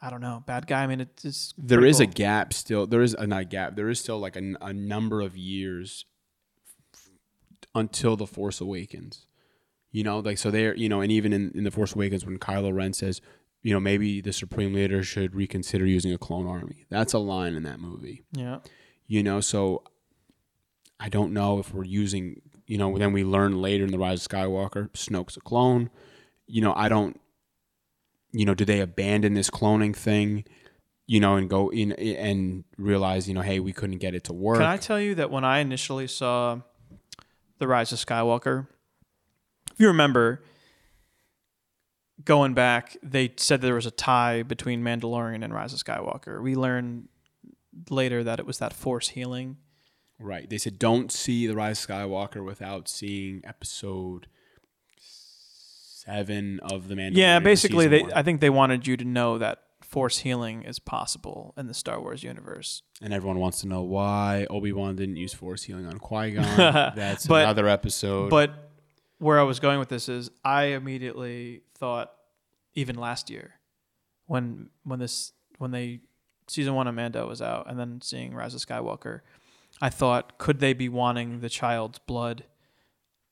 I 0.01 0.09
don't 0.09 0.21
know, 0.21 0.43
bad 0.45 0.67
guy. 0.67 0.83
I 0.83 0.87
mean, 0.87 1.01
it's, 1.01 1.25
it's 1.25 1.53
There 1.57 1.79
pretty 1.79 2.03
a 2.03 2.07
gap 2.07 2.53
still. 2.53 2.85
There 2.85 3.01
is 3.01 3.15
a 3.15 3.25
not 3.25 3.49
gap. 3.49 3.75
There 3.75 3.89
is 3.89 3.99
still 3.99 4.19
like 4.19 4.35
a, 4.35 4.53
a 4.61 4.73
number 4.73 5.21
of 5.21 5.35
years 5.35 6.05
until 7.77 8.15
the 8.15 8.27
Force 8.27 8.59
Awakens. 8.61 9.25
You 9.91 10.03
know, 10.03 10.19
like 10.19 10.37
so 10.37 10.51
they're 10.51 10.75
you 10.75 10.89
know, 10.89 11.01
and 11.01 11.11
even 11.11 11.31
in, 11.33 11.51
in 11.55 11.63
the 11.63 11.71
Force 11.71 11.93
Awakens 11.95 12.25
when 12.25 12.37
Kylo 12.37 12.73
Ren 12.73 12.93
says, 12.93 13.21
you 13.63 13.73
know, 13.73 13.79
maybe 13.79 14.21
the 14.21 14.33
Supreme 14.33 14.73
Leader 14.73 15.03
should 15.03 15.33
reconsider 15.35 15.85
using 15.85 16.13
a 16.13 16.17
clone 16.17 16.47
army. 16.47 16.85
That's 16.89 17.13
a 17.13 17.19
line 17.19 17.55
in 17.55 17.63
that 17.63 17.79
movie. 17.79 18.23
yeah. 18.31 18.59
You 19.09 19.23
know, 19.23 19.39
so 19.39 19.83
I 20.99 21.07
don't 21.07 21.31
know 21.31 21.59
if 21.59 21.73
we're 21.73 21.85
using. 21.85 22.41
You 22.65 22.77
know, 22.77 22.97
then 22.97 23.13
we 23.13 23.23
learn 23.23 23.61
later 23.61 23.85
in 23.85 23.91
the 23.91 23.97
Rise 23.97 24.25
of 24.25 24.29
Skywalker, 24.29 24.89
Snoke's 24.91 25.37
a 25.37 25.39
clone. 25.39 25.89
You 26.47 26.61
know, 26.61 26.73
I 26.75 26.89
don't. 26.89 27.19
You 28.33 28.45
know, 28.45 28.53
do 28.53 28.65
they 28.65 28.81
abandon 28.81 29.33
this 29.33 29.49
cloning 29.49 29.95
thing? 29.95 30.43
You 31.05 31.21
know, 31.21 31.37
and 31.37 31.49
go 31.49 31.69
in 31.69 31.93
and 31.93 32.65
realize, 32.77 33.29
you 33.29 33.33
know, 33.33 33.41
hey, 33.41 33.61
we 33.61 33.71
couldn't 33.71 33.99
get 33.99 34.13
it 34.13 34.25
to 34.25 34.33
work. 34.33 34.57
Can 34.57 34.65
I 34.67 34.75
tell 34.75 34.99
you 34.99 35.15
that 35.15 35.31
when 35.31 35.45
I 35.45 35.59
initially 35.59 36.07
saw 36.07 36.59
The 37.59 37.67
Rise 37.67 37.91
of 37.91 37.99
Skywalker, 37.99 38.67
if 39.73 39.79
you 39.79 39.87
remember, 39.87 40.43
going 42.23 42.53
back, 42.53 42.97
they 43.01 43.33
said 43.37 43.61
there 43.61 43.75
was 43.75 43.85
a 43.85 43.91
tie 43.91 44.43
between 44.43 44.83
Mandalorian 44.83 45.43
and 45.43 45.53
Rise 45.53 45.73
of 45.73 45.79
Skywalker. 45.79 46.41
We 46.41 46.55
learned 46.55 47.09
later 47.89 48.23
that 48.23 48.39
it 48.39 48.45
was 48.45 48.59
that 48.59 48.73
force 48.73 49.09
healing. 49.09 49.57
right? 50.19 50.49
They 50.49 50.57
said 50.57 50.79
don't 50.79 51.11
see 51.11 51.47
the 51.47 51.55
Rise 51.55 51.83
of 51.83 51.89
Skywalker 51.89 52.43
without 52.43 52.87
seeing 52.87 53.41
Episode 53.43 54.27
seven 56.07 56.59
of 56.61 56.87
the 56.87 56.95
Mandalorian. 56.95 57.17
Yeah, 57.17 57.39
basically, 57.39 57.87
they, 57.87 58.01
one. 58.01 58.13
I 58.13 58.23
think 58.23 58.39
they 58.39 58.49
wanted 58.49 58.87
you 58.87 58.97
to 58.97 59.05
know 59.05 59.37
that 59.39 59.63
force 59.87 60.19
healing 60.19 60.63
is 60.63 60.79
possible 60.79 61.53
in 61.57 61.67
the 61.67 61.73
Star 61.73 61.99
Wars 61.99 62.21
universe. 62.21 62.83
and 63.01 63.13
everyone 63.13 63.39
wants 63.39 63.61
to 63.61 63.67
know 63.67 63.81
why 63.83 64.45
Obi 64.49 64.71
Wan 64.73 64.95
didn't 64.95 65.15
use 65.15 65.33
Force 65.33 65.63
healing 65.63 65.85
on 65.87 65.97
Qui 65.97 66.31
Gon. 66.31 66.43
That's 66.95 67.25
But- 67.25 67.43
another 67.43 67.67
episode. 67.67 68.29
But 68.29 68.51
where 69.19 69.39
I 69.39 69.43
was 69.43 69.59
going 69.59 69.79
with 69.79 69.89
this 69.89 70.09
is, 70.09 70.29
I 70.43 70.65
immediately 70.65 71.61
thought, 71.77 72.11
even 72.75 72.95
last 72.97 73.29
year, 73.29 73.55
when 74.25 74.69
when 74.83 74.99
this 74.99 75.31
when 75.57 75.71
they 75.71 76.01
season 76.47 76.75
one 76.75 76.87
Amanda 76.87 77.25
was 77.25 77.41
out, 77.41 77.69
and 77.69 77.79
then 77.79 77.99
seeing 78.01 78.33
Rise 78.33 78.53
of 78.53 78.61
Skywalker, 78.61 79.21
I 79.81 79.89
thought, 79.89 80.37
could 80.37 80.59
they 80.59 80.73
be 80.73 80.89
wanting 80.89 81.39
the 81.39 81.49
child's 81.49 81.99
blood 81.99 82.43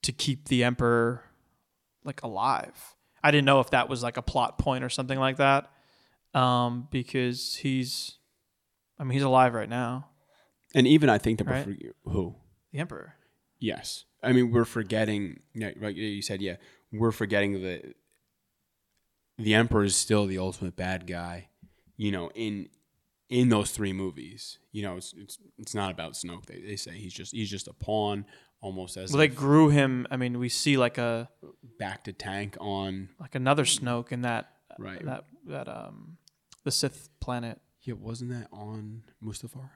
to 0.02 0.12
keep 0.12 0.48
the 0.48 0.64
Emperor 0.64 1.22
like 2.04 2.22
alive? 2.22 2.94
I 3.22 3.30
didn't 3.30 3.44
know 3.46 3.60
if 3.60 3.70
that 3.70 3.88
was 3.88 4.02
like 4.02 4.16
a 4.16 4.22
plot 4.22 4.58
point 4.58 4.82
or 4.84 4.88
something 4.88 5.18
like 5.18 5.36
that, 5.36 5.70
um, 6.36 6.88
because 6.90 7.56
he's, 7.56 8.18
I 8.98 9.04
mean, 9.04 9.12
he's 9.12 9.22
alive 9.22 9.54
right 9.54 9.68
now, 9.68 10.08
and 10.74 10.86
even 10.86 11.08
I 11.08 11.18
think 11.18 11.38
that 11.38 11.46
Right. 11.46 11.66
before 11.66 12.12
who 12.12 12.34
the 12.72 12.78
Emperor. 12.80 13.14
Yes. 13.58 14.04
I 14.22 14.32
mean, 14.32 14.50
we're 14.50 14.64
forgetting, 14.64 15.40
yeah, 15.54 15.70
right, 15.78 15.94
you 15.94 16.20
said, 16.20 16.42
yeah, 16.42 16.56
we're 16.92 17.12
forgetting 17.12 17.62
that 17.62 17.94
the 19.38 19.54
Emperor 19.54 19.84
is 19.84 19.96
still 19.96 20.26
the 20.26 20.38
ultimate 20.38 20.76
bad 20.76 21.06
guy, 21.06 21.48
you 21.96 22.10
know, 22.10 22.30
in 22.34 22.68
in 23.28 23.48
those 23.48 23.70
three 23.70 23.92
movies. 23.92 24.58
You 24.72 24.82
know, 24.82 24.96
it's 24.96 25.14
it's, 25.16 25.38
it's 25.58 25.74
not 25.74 25.90
about 25.90 26.12
Snoke. 26.14 26.46
They, 26.46 26.60
they 26.60 26.76
say 26.76 26.92
he's 26.92 27.12
just 27.14 27.32
he's 27.32 27.50
just 27.50 27.68
a 27.68 27.72
pawn, 27.72 28.24
almost 28.60 28.96
as 28.96 29.10
Well, 29.12 29.18
they 29.18 29.28
grew 29.28 29.68
him. 29.68 30.06
I 30.10 30.16
mean, 30.16 30.38
we 30.38 30.48
see 30.48 30.76
like 30.76 30.98
a 30.98 31.28
bacta 31.80 32.14
tank 32.16 32.56
on. 32.60 33.10
like 33.20 33.34
another 33.34 33.64
Snoke 33.64 34.12
in 34.12 34.22
that 34.22 34.50
Right. 34.78 35.02
that 35.06 35.24
that 35.46 35.68
um 35.68 36.18
the 36.66 36.72
Sith 36.72 37.08
planet. 37.20 37.60
Yeah, 37.82 37.94
wasn't 37.94 38.32
that 38.32 38.48
on 38.52 39.04
Mustafar 39.24 39.70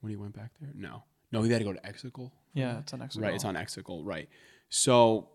when 0.00 0.10
he 0.10 0.16
went 0.16 0.32
back 0.32 0.52
there? 0.60 0.70
No. 0.76 1.02
No, 1.32 1.42
he 1.42 1.50
had 1.50 1.58
to 1.58 1.64
go 1.64 1.72
to 1.72 1.80
Exegol. 1.80 2.30
Yeah, 2.54 2.78
it's 2.78 2.94
on 2.94 3.00
Exegol. 3.00 3.22
Right, 3.22 3.34
it's 3.34 3.44
on 3.44 3.56
Exegol, 3.56 4.02
right. 4.04 4.28
So 4.68 5.28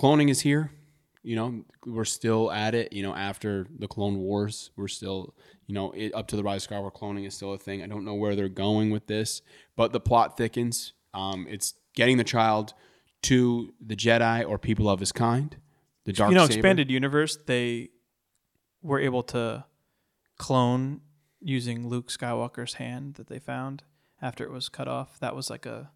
cloning 0.00 0.30
is 0.30 0.40
here. 0.40 0.72
You 1.22 1.36
know, 1.36 1.64
we're 1.86 2.04
still 2.04 2.50
at 2.50 2.74
it. 2.74 2.92
You 2.92 3.04
know, 3.04 3.14
after 3.14 3.68
the 3.78 3.86
Clone 3.86 4.18
Wars, 4.18 4.70
we're 4.76 4.88
still, 4.88 5.34
you 5.66 5.74
know, 5.76 5.92
it, 5.92 6.12
up 6.12 6.26
to 6.28 6.36
the 6.36 6.42
Rise 6.42 6.66
of 6.66 6.72
Skywalker, 6.72 6.92
cloning 6.92 7.24
is 7.24 7.34
still 7.34 7.52
a 7.52 7.58
thing. 7.58 7.84
I 7.84 7.86
don't 7.86 8.04
know 8.04 8.14
where 8.14 8.34
they're 8.34 8.48
going 8.48 8.90
with 8.90 9.06
this, 9.06 9.42
but 9.76 9.92
the 9.92 10.00
plot 10.00 10.36
thickens. 10.36 10.92
Um, 11.14 11.46
it's 11.48 11.74
getting 11.94 12.16
the 12.16 12.24
child 12.24 12.74
to 13.22 13.72
the 13.80 13.94
Jedi 13.94 14.48
or 14.48 14.58
people 14.58 14.88
of 14.90 14.98
his 14.98 15.12
kind. 15.12 15.56
The 16.04 16.12
dark 16.12 16.30
you 16.30 16.36
know, 16.36 16.46
Saber. 16.46 16.58
expanded 16.58 16.90
universe. 16.90 17.36
They 17.46 17.90
were 18.82 19.00
able 19.00 19.22
to 19.24 19.64
clone 20.38 21.00
using 21.40 21.88
Luke 21.88 22.08
Skywalker's 22.08 22.74
hand 22.74 23.14
that 23.14 23.28
they 23.28 23.38
found 23.38 23.82
after 24.20 24.44
it 24.44 24.50
was 24.50 24.68
cut 24.68 24.88
off. 24.88 25.18
That 25.20 25.34
was 25.34 25.50
like 25.50 25.66
a 25.66 25.90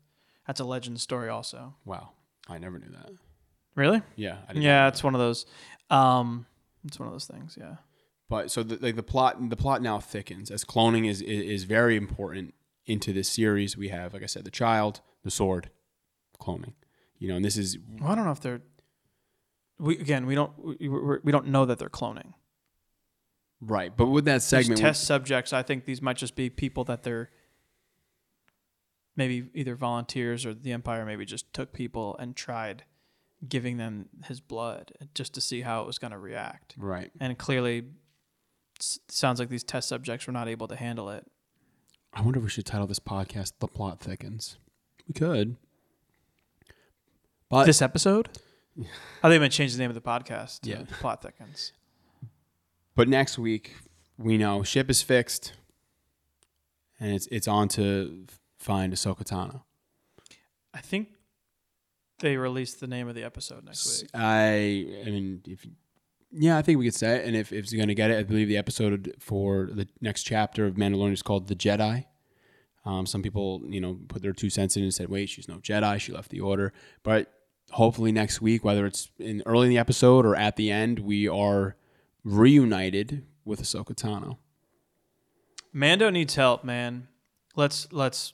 that's 0.47 0.61
a 0.61 0.64
legend 0.64 1.01
story 1.01 1.28
also. 1.28 1.74
Wow, 1.85 2.11
I 2.49 2.59
never 2.59 2.78
knew 2.78 2.91
that. 2.91 3.11
Really? 3.74 4.03
Yeah, 4.16 4.39
I 4.49 4.53
didn't 4.53 4.62
Yeah, 4.62 4.89
it's 4.89 5.03
one 5.03 5.14
of 5.14 5.20
those. 5.20 5.47
Um, 5.91 6.47
it's 6.85 6.99
one 6.99 7.09
of 7.09 7.14
those 7.14 7.26
things. 7.26 7.57
Yeah. 7.59 7.76
But 8.28 8.51
so 8.51 8.62
the, 8.62 8.78
like 8.80 8.97
the 8.97 9.03
plot, 9.03 9.49
the 9.51 9.57
plot 9.57 9.82
now 9.82 9.99
thickens 9.99 10.51
as 10.51 10.64
cloning 10.64 11.09
is, 11.09 11.20
is 11.20 11.43
is 11.43 11.64
very 11.64 11.97
important 11.97 12.55
into 12.87 13.12
this 13.12 13.28
series. 13.28 13.76
We 13.76 13.89
have, 13.89 14.12
like 14.12 14.22
I 14.22 14.26
said, 14.26 14.45
the 14.45 14.51
child, 14.51 15.01
the 15.22 15.30
sword, 15.30 15.70
cloning. 16.41 16.74
You 17.18 17.28
know, 17.28 17.37
and 17.37 17.45
this 17.45 17.57
is 17.57 17.78
Well, 18.01 18.12
I 18.12 18.14
don't 18.14 18.24
know 18.24 18.32
if 18.32 18.41
they're. 18.41 18.62
We 19.78 19.99
again, 19.99 20.26
we 20.26 20.35
don't 20.35 20.53
we, 20.62 20.89
we 20.89 21.32
don't 21.32 21.49
know 21.49 21.64
that 21.64 21.78
they're 21.78 21.89
cloning. 21.89 22.35
Right. 23.61 23.95
But 23.97 24.07
with 24.07 24.25
that 24.27 24.35
These 24.37 24.45
segment, 24.45 24.81
test 24.81 25.05
subjects, 25.05 25.53
I 25.53 25.63
think 25.63 25.85
these 25.85 26.01
might 26.03 26.17
just 26.17 26.37
be 26.37 26.51
people 26.51 26.85
that 26.85 27.03
they're 27.03 27.31
maybe 29.17 29.49
either 29.55 29.75
volunteers 29.77 30.45
or 30.45 30.55
the 30.55 30.73
Empire 30.73 31.05
maybe 31.07 31.25
just 31.25 31.53
took 31.53 31.73
people 31.73 32.17
and 32.19 32.35
tried 32.35 32.85
giving 33.49 33.77
them 33.77 34.09
his 34.27 34.41
blood 34.41 34.93
just 35.15 35.35
to 35.35 35.41
see 35.41 35.61
how 35.61 35.83
it 35.83 35.87
was 35.87 35.99
going 35.99 36.11
to 36.13 36.19
react. 36.19 36.75
right? 36.79 37.11
And 37.21 37.37
clearly, 37.39 37.85
s- 38.81 38.99
sounds 39.09 39.39
like 39.39 39.49
these 39.51 39.65
test 39.65 39.89
subjects 39.89 40.27
were 40.27 40.33
not 40.33 40.49
able 40.49 40.67
to 40.69 40.77
handle 40.77 41.11
it. 41.11 41.27
I 42.13 42.23
wonder 42.23 42.39
if 42.39 42.45
we 42.45 42.51
should 42.51 42.65
title 42.67 42.87
this 42.87 43.01
podcast 43.01 43.53
"The 43.59 43.67
Plot 43.69 44.01
Thickens." 44.01 44.57
We 45.09 45.15
could, 45.15 45.57
but 47.51 47.65
this 47.67 47.83
episode? 47.83 48.29
I 48.79 48.83
think 48.83 48.89
I'm 49.23 49.31
going 49.39 49.51
to 49.51 49.57
change 49.57 49.73
the 49.75 49.79
name 49.79 49.91
of 49.91 49.95
the 49.95 50.01
podcast. 50.01 50.61
To 50.63 50.71
Yeah. 50.71 50.79
The 50.83 50.95
Plot 50.95 51.23
Thickens. 51.23 51.73
But 52.95 53.09
next 53.09 53.38
week 53.38 53.76
we 54.18 54.38
know 54.38 54.62
ship 54.62 54.90
is 54.90 55.03
fixed, 55.03 55.53
and 57.01 57.12
it's 57.12 57.26
it's 57.28 57.49
on 57.49 57.68
to 57.68 58.26
find 58.59 58.92
Ahsoka 58.92 59.24
Tano. 59.24 59.62
I 60.72 60.80
think 60.80 61.09
they 62.20 62.36
released 62.36 62.80
the 62.80 62.86
name 62.86 63.09
of 63.09 63.14
the 63.14 63.24
episode 63.24 63.64
next 63.64 64.03
week. 64.03 64.11
I, 64.14 64.86
I 65.07 65.11
mean, 65.11 65.42
if 65.47 65.66
yeah, 66.36 66.59
I 66.59 66.62
think 66.62 66.78
we 66.78 66.86
could 66.86 66.95
say 66.95 67.16
it. 67.16 67.26
And 67.26 67.36
if, 67.36 67.53
if 67.53 67.64
it's 67.64 67.72
going 67.72 67.88
to 67.88 67.95
get 67.95 68.11
it, 68.11 68.18
I 68.18 68.22
believe 68.24 68.49
the 68.49 68.57
episode 68.57 69.14
for 69.20 69.70
the 69.72 69.86
next 70.01 70.24
chapter 70.24 70.66
of 70.66 70.74
Mandalorian 70.74 71.12
is 71.12 71.22
called 71.22 71.49
"The 71.49 71.55
Jedi." 71.55 72.07
Um, 72.84 73.07
some 73.07 73.22
people, 73.22 73.62
you 73.68 73.80
know, 73.80 73.99
put 74.09 74.20
their 74.20 74.32
two 74.32 74.51
cents 74.51 74.76
in 74.76 74.82
and 74.82 74.92
said, 74.92 75.09
"Wait, 75.09 75.28
she's 75.28 75.49
no 75.49 75.57
Jedi. 75.57 76.01
She 76.01 76.12
left 76.12 76.30
the 76.30 76.40
Order." 76.40 76.72
But 77.03 77.32
hopefully 77.70 78.12
next 78.12 78.40
week, 78.40 78.64
whether 78.64 78.84
it's 78.84 79.11
in 79.18 79.42
early 79.47 79.66
in 79.66 79.70
the 79.70 79.78
episode 79.78 80.26
or 80.26 80.34
at 80.34 80.57
the 80.57 80.70
end, 80.70 80.99
we 80.99 81.28
are 81.28 81.76
reunited 82.25 83.25
with 83.45 83.62
Ahsoka 83.62 83.95
Tano. 83.95 84.39
Mando 85.72 86.11
needs 86.11 86.35
help, 86.37 86.64
man. 86.64 87.09
Let's 87.57 87.93
let's. 87.93 88.33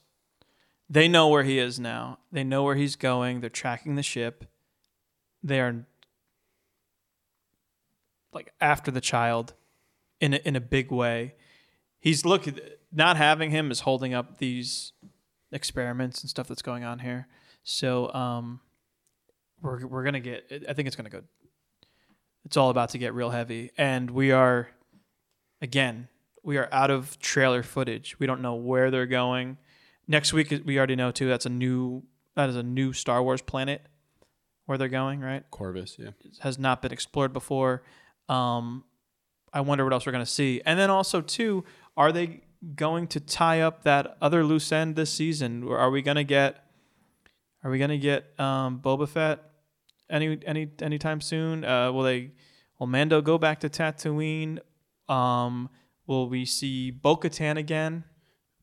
They 0.89 1.09
know 1.09 1.29
where 1.29 1.45
he 1.45 1.59
is 1.59 1.79
now. 1.79 2.19
They 2.33 2.45
know 2.45 2.63
where 2.65 2.75
he's 2.75 2.97
going. 2.97 3.41
They're 3.41 3.51
tracking 3.51 3.95
the 3.95 4.03
ship. 4.03 4.45
They 5.43 5.61
are 5.61 5.87
like 8.33 8.53
after 8.61 8.91
the 8.91 9.01
child 9.01 9.55
in 10.21 10.35
a, 10.35 10.37
in 10.39 10.57
a 10.57 10.61
big 10.61 10.91
way. 10.91 11.35
He's 11.99 12.25
look 12.25 12.47
not 12.93 13.17
having 13.17 13.51
him 13.51 13.71
is 13.71 13.81
holding 13.81 14.15
up 14.15 14.39
these 14.39 14.93
experiments 15.53 16.23
and 16.23 16.31
stuff 16.31 16.49
that's 16.49 16.63
going 16.63 16.85
on 16.85 16.99
here. 17.01 17.29
So 17.63 18.13
um, 18.13 18.61
we're 19.61 19.87
we're 19.87 20.05
gonna 20.05 20.21
get. 20.21 20.65
I 20.69 20.73
think 20.73 20.87
it's 20.87 20.97
gonna 20.97 21.11
go. 21.11 21.23
It's 22.51 22.57
all 22.57 22.71
about 22.71 22.89
to 22.89 22.99
get 22.99 23.15
real 23.15 23.31
heavy, 23.31 23.71
and 23.79 24.11
we 24.11 24.33
are 24.33 24.71
again 25.63 26.09
we 26.43 26.57
are 26.57 26.69
out 26.73 26.91
of 26.91 27.17
trailer 27.21 27.63
footage. 27.63 28.19
We 28.19 28.27
don't 28.27 28.43
know 28.43 28.57
where 28.57 28.91
they're 28.91 29.07
going. 29.07 29.57
Next 30.09 30.33
week 30.33 30.53
we 30.65 30.77
already 30.77 30.97
know 30.97 31.13
too. 31.13 31.29
That's 31.29 31.47
a 31.47 31.49
new 31.49 32.03
that 32.35 32.49
is 32.49 32.57
a 32.57 32.65
new 32.65 32.93
Star 32.93 33.23
Wars 33.23 33.41
planet 33.41 33.83
where 34.67 34.77
they're 34.77 34.89
going. 34.89 35.21
Right, 35.21 35.49
Corvus, 35.53 35.95
yeah. 35.97 36.09
it 36.25 36.39
has 36.41 36.59
not 36.59 36.83
been 36.83 36.91
explored 36.91 37.33
before. 37.33 37.85
Um, 38.29 38.83
I 39.53 39.61
wonder 39.61 39.85
what 39.85 39.93
else 39.93 40.05
we're 40.05 40.11
gonna 40.11 40.27
see. 40.27 40.61
And 40.67 40.77
then 40.77 40.91
also 40.91 41.21
too, 41.21 41.65
are 41.97 42.11
they 42.11 42.41
going 42.75 43.07
to 43.07 43.21
tie 43.21 43.61
up 43.61 43.85
that 43.85 44.17
other 44.21 44.43
loose 44.43 44.73
end 44.73 44.97
this 44.97 45.13
season? 45.13 45.63
Or 45.63 45.79
are 45.79 45.93
we 45.93 46.03
gonna 46.03 46.25
get? 46.25 46.65
Are 47.63 47.71
we 47.71 47.79
gonna 47.79 47.97
get 47.97 48.25
um, 48.41 48.81
Boba 48.81 49.09
Fett 49.09 49.50
any 50.11 50.39
any 50.45 50.69
anytime 50.81 51.21
soon? 51.21 51.65
Uh, 51.65 51.93
will 51.93 52.03
they? 52.03 52.33
Will 52.79 52.87
Mando 52.87 53.21
go 53.21 53.39
back 53.39 53.61
to 53.61 53.69
Tatooine? 53.69 54.59
Um, 55.09 55.69
will 56.07 56.29
we 56.29 56.47
see 56.47 56.91
Bo-Katan 56.91 57.59
again? 57.59 58.05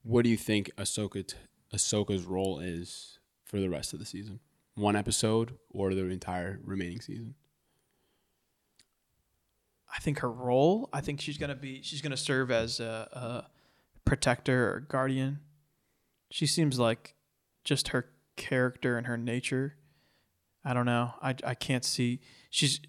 What 0.01 0.23
do 0.23 0.29
you 0.29 0.37
think 0.37 0.71
Ahsoka 0.77 1.27
t- 1.27 1.37
Ahsoka's 1.73 2.25
role 2.25 2.59
is 2.59 3.19
for 3.45 3.59
the 3.59 3.69
rest 3.69 3.93
of 3.93 3.99
the 3.99 4.05
season? 4.05 4.39
One 4.75 4.95
episode 4.95 5.55
or 5.69 5.93
the 5.93 6.05
entire 6.05 6.59
remaining 6.63 7.01
season? 7.01 7.35
I 9.93 9.99
think 9.99 10.19
her 10.19 10.31
role. 10.31 10.89
I 10.93 11.01
think 11.01 11.21
she's 11.21 11.37
gonna 11.37 11.55
be. 11.55 11.81
She's 11.81 12.01
gonna 12.01 12.17
serve 12.17 12.51
as 12.51 12.79
a, 12.79 13.07
a 13.11 13.49
protector 14.05 14.71
or 14.73 14.79
guardian. 14.81 15.39
She 16.29 16.45
seems 16.45 16.77
like 16.77 17.15
just 17.63 17.89
her 17.89 18.09
character 18.35 18.97
and 18.97 19.07
her 19.07 19.17
nature. 19.17 19.75
I 20.65 20.73
don't 20.73 20.85
know. 20.85 21.13
I 21.21 21.35
I 21.43 21.53
can't 21.55 21.85
see. 21.85 22.19
She's 22.49 22.79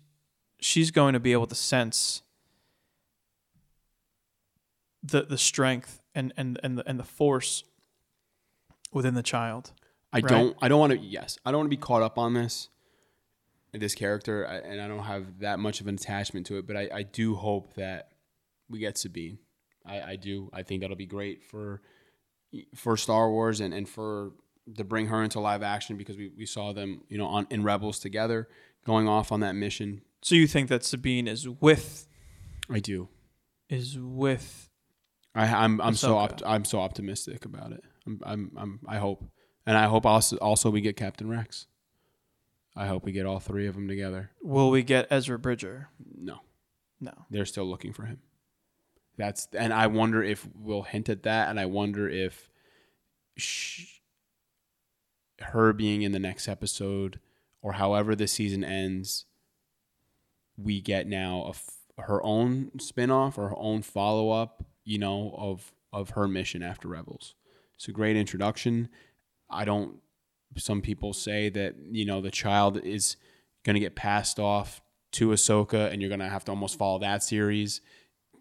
she's 0.60 0.90
going 0.90 1.12
to 1.12 1.20
be 1.20 1.32
able 1.32 1.46
to 1.46 1.54
sense 1.54 2.22
the 5.02 5.22
the 5.22 5.38
strength 5.38 6.00
and 6.14 6.32
and 6.36 6.58
and 6.62 6.78
the, 6.78 6.88
and 6.88 6.98
the 6.98 7.04
force 7.04 7.64
within 8.92 9.14
the 9.14 9.22
child. 9.22 9.72
I 10.12 10.18
Right. 10.18 10.28
don't. 10.28 10.56
I 10.62 10.68
don't 10.68 10.80
want 10.80 10.92
to. 10.94 10.98
Yes, 10.98 11.38
I 11.44 11.50
don't 11.50 11.60
want 11.60 11.70
to 11.70 11.76
be 11.76 11.80
caught 11.80 12.02
up 12.02 12.16
on 12.18 12.32
this, 12.34 12.68
this 13.72 13.94
character, 13.94 14.46
I- 14.48 14.56
and 14.56 14.80
I 14.80 14.88
don't 14.88 15.04
have 15.04 15.40
that 15.40 15.58
much 15.58 15.80
of 15.80 15.86
an 15.86 15.94
attachment 15.96 16.46
to 16.46 16.56
it. 16.58 16.66
But 16.66 16.76
I, 16.76 16.88
I 16.92 17.02
do 17.02 17.34
hope 17.36 17.74
that 17.74 18.12
we 18.70 18.78
get 18.78 18.96
Sabine. 18.98 19.38
I, 19.84 20.00
I 20.12 20.16
do. 20.16 20.50
I 20.52 20.62
think 20.62 20.80
that'll 20.80 20.96
be 20.96 21.06
great 21.06 21.44
for 21.44 21.82
for 22.74 22.96
Star 22.96 23.30
Wars 23.30 23.60
and, 23.60 23.74
and 23.74 23.86
for 23.88 24.32
to 24.76 24.84
bring 24.84 25.06
her 25.06 25.22
into 25.22 25.40
live 25.40 25.62
action 25.62 25.96
because 25.96 26.16
we, 26.16 26.30
we 26.36 26.46
saw 26.46 26.72
them, 26.72 27.02
you 27.08 27.18
know, 27.18 27.26
on 27.26 27.46
in 27.50 27.62
Rebels 27.62 27.98
together, 27.98 28.48
going 28.84 29.08
off 29.08 29.32
on 29.32 29.40
that 29.40 29.54
mission. 29.54 30.02
So 30.22 30.34
you 30.34 30.46
think 30.46 30.68
that 30.68 30.84
Sabine 30.84 31.28
is 31.28 31.48
with 31.48 32.06
I 32.70 32.80
do. 32.80 33.08
is 33.68 33.98
with 33.98 34.68
I, 35.34 35.46
I'm 35.46 35.80
I'm 35.80 35.94
so 35.94 36.16
opt- 36.18 36.42
I'm 36.44 36.64
so 36.64 36.80
optimistic 36.80 37.44
about 37.44 37.72
it. 37.72 37.84
I'm, 38.06 38.20
I'm 38.24 38.52
I'm 38.56 38.80
I 38.88 38.96
hope, 38.98 39.24
and 39.66 39.76
I 39.76 39.84
hope 39.86 40.04
also 40.06 40.36
also 40.38 40.70
we 40.70 40.80
get 40.80 40.96
Captain 40.96 41.28
Rex. 41.28 41.66
I 42.76 42.86
hope 42.86 43.04
we 43.04 43.12
get 43.12 43.26
all 43.26 43.38
three 43.40 43.66
of 43.66 43.74
them 43.74 43.88
together. 43.88 44.30
will 44.42 44.70
we 44.70 44.82
get 44.82 45.06
Ezra 45.10 45.38
Bridger? 45.38 45.88
No, 46.16 46.38
No. 47.00 47.12
they're 47.30 47.44
still 47.46 47.64
looking 47.66 47.92
for 47.92 48.04
him. 48.04 48.18
That's 49.16 49.48
and 49.52 49.72
I 49.72 49.88
wonder 49.88 50.22
if 50.22 50.46
we'll 50.54 50.82
hint 50.82 51.08
at 51.08 51.24
that, 51.24 51.48
and 51.48 51.58
I 51.58 51.66
wonder 51.66 52.08
if 52.08 52.50
sh- 53.36 53.97
her 55.40 55.72
being 55.72 56.02
in 56.02 56.12
the 56.12 56.18
next 56.18 56.48
episode 56.48 57.20
or 57.62 57.72
however 57.72 58.14
the 58.14 58.26
season 58.26 58.64
ends, 58.64 59.26
we 60.56 60.80
get 60.80 61.06
now 61.06 61.44
a 61.46 61.50
f- 61.50 61.76
her 61.98 62.22
own 62.22 62.70
spin-off 62.78 63.38
or 63.38 63.48
her 63.48 63.58
own 63.58 63.82
follow-up, 63.82 64.64
you 64.84 64.98
know, 64.98 65.34
of 65.36 65.72
of 65.92 66.10
her 66.10 66.28
mission 66.28 66.62
after 66.62 66.88
Rebels. 66.88 67.34
It's 67.76 67.88
a 67.88 67.92
great 67.92 68.16
introduction. 68.16 68.88
I 69.50 69.64
don't 69.64 69.96
some 70.56 70.80
people 70.80 71.12
say 71.12 71.48
that, 71.50 71.74
you 71.90 72.04
know, 72.04 72.20
the 72.20 72.30
child 72.30 72.78
is 72.78 73.16
going 73.64 73.74
to 73.74 73.80
get 73.80 73.94
passed 73.94 74.38
off 74.38 74.80
to 75.12 75.28
Ahsoka 75.28 75.90
and 75.90 76.00
you're 76.00 76.08
going 76.08 76.20
to 76.20 76.28
have 76.28 76.44
to 76.44 76.52
almost 76.52 76.78
follow 76.78 76.98
that 76.98 77.22
series 77.22 77.80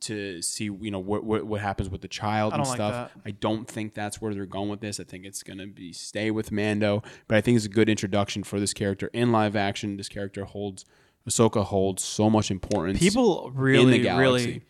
to 0.01 0.41
see, 0.41 0.65
you 0.65 0.91
know, 0.91 0.99
what 0.99 1.23
what, 1.23 1.45
what 1.45 1.61
happens 1.61 1.89
with 1.89 2.01
the 2.01 2.07
child 2.07 2.53
and 2.53 2.63
like 2.63 2.75
stuff. 2.75 3.11
that. 3.13 3.21
I 3.25 3.31
don't 3.31 3.67
think 3.67 3.93
that's 3.93 4.21
where 4.21 4.33
they're 4.33 4.45
going 4.45 4.69
with 4.69 4.81
this. 4.81 4.99
I 4.99 5.03
think 5.03 5.25
it's 5.25 5.43
going 5.43 5.59
to 5.59 5.67
be 5.67 5.93
stay 5.93 6.31
with 6.31 6.51
Mando, 6.51 7.03
but 7.27 7.37
I 7.37 7.41
think 7.41 7.57
it's 7.57 7.65
a 7.65 7.69
good 7.69 7.89
introduction 7.89 8.43
for 8.43 8.59
this 8.59 8.73
character 8.73 9.09
in 9.13 9.31
live 9.31 9.55
action. 9.55 9.97
This 9.97 10.09
character 10.09 10.45
holds 10.45 10.85
Ahsoka 11.27 11.65
holds 11.65 12.03
so 12.03 12.29
much 12.29 12.49
importance. 12.49 12.99
People 12.99 13.51
really, 13.53 13.99
galaxy. 13.99 14.21
really, 14.21 14.63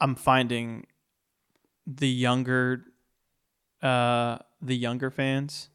I'm 0.00 0.14
finding 0.14 0.86
the 1.86 2.08
younger, 2.08 2.84
uh, 3.82 4.38
the 4.60 4.76
younger 4.76 5.10
fans. 5.10 5.70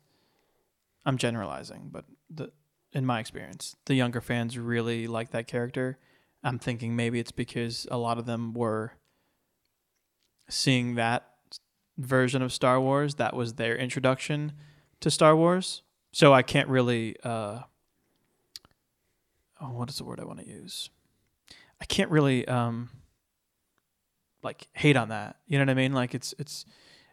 I'm 1.06 1.18
generalizing, 1.18 1.90
but 1.92 2.06
the 2.30 2.52
in 2.94 3.06
my 3.06 3.20
experience, 3.20 3.76
the 3.86 3.96
younger 3.96 4.22
fans 4.22 4.58
really 4.58 5.08
like 5.08 5.32
that 5.32 5.48
character. 5.48 5.98
I'm 6.44 6.60
thinking 6.60 6.96
maybe 6.96 7.20
it's 7.20 7.32
because 7.32 7.88
a 7.92 7.98
lot 7.98 8.18
of 8.18 8.26
them 8.26 8.54
were 8.54 8.94
seeing 10.50 10.96
that 10.96 11.28
version 11.98 12.42
of 12.42 12.54
Star 12.54 12.80
Wars. 12.80 13.16
That 13.16 13.36
was 13.36 13.56
their 13.56 13.76
introduction 13.76 14.54
to 15.00 15.12
Star 15.12 15.36
Wars. 15.36 15.82
So 16.12 16.34
I 16.34 16.42
can't 16.42 16.70
really. 16.70 17.16
Uh, 17.24 17.62
oh, 19.62 19.72
what 19.72 19.90
is 19.90 19.98
the 19.98 20.04
word 20.04 20.20
I 20.20 20.26
want 20.26 20.40
to 20.40 20.48
use? 20.48 20.90
I 21.82 21.86
can't 21.86 22.10
really 22.10 22.48
um 22.48 22.90
like 24.44 24.68
hate 24.74 24.96
on 24.96 25.10
that. 25.10 25.38
You 25.48 25.58
know 25.58 25.64
what 25.64 25.72
I 25.72 25.76
mean? 25.76 25.94
Like 25.94 26.16
it's 26.16 26.34
it's 26.40 26.66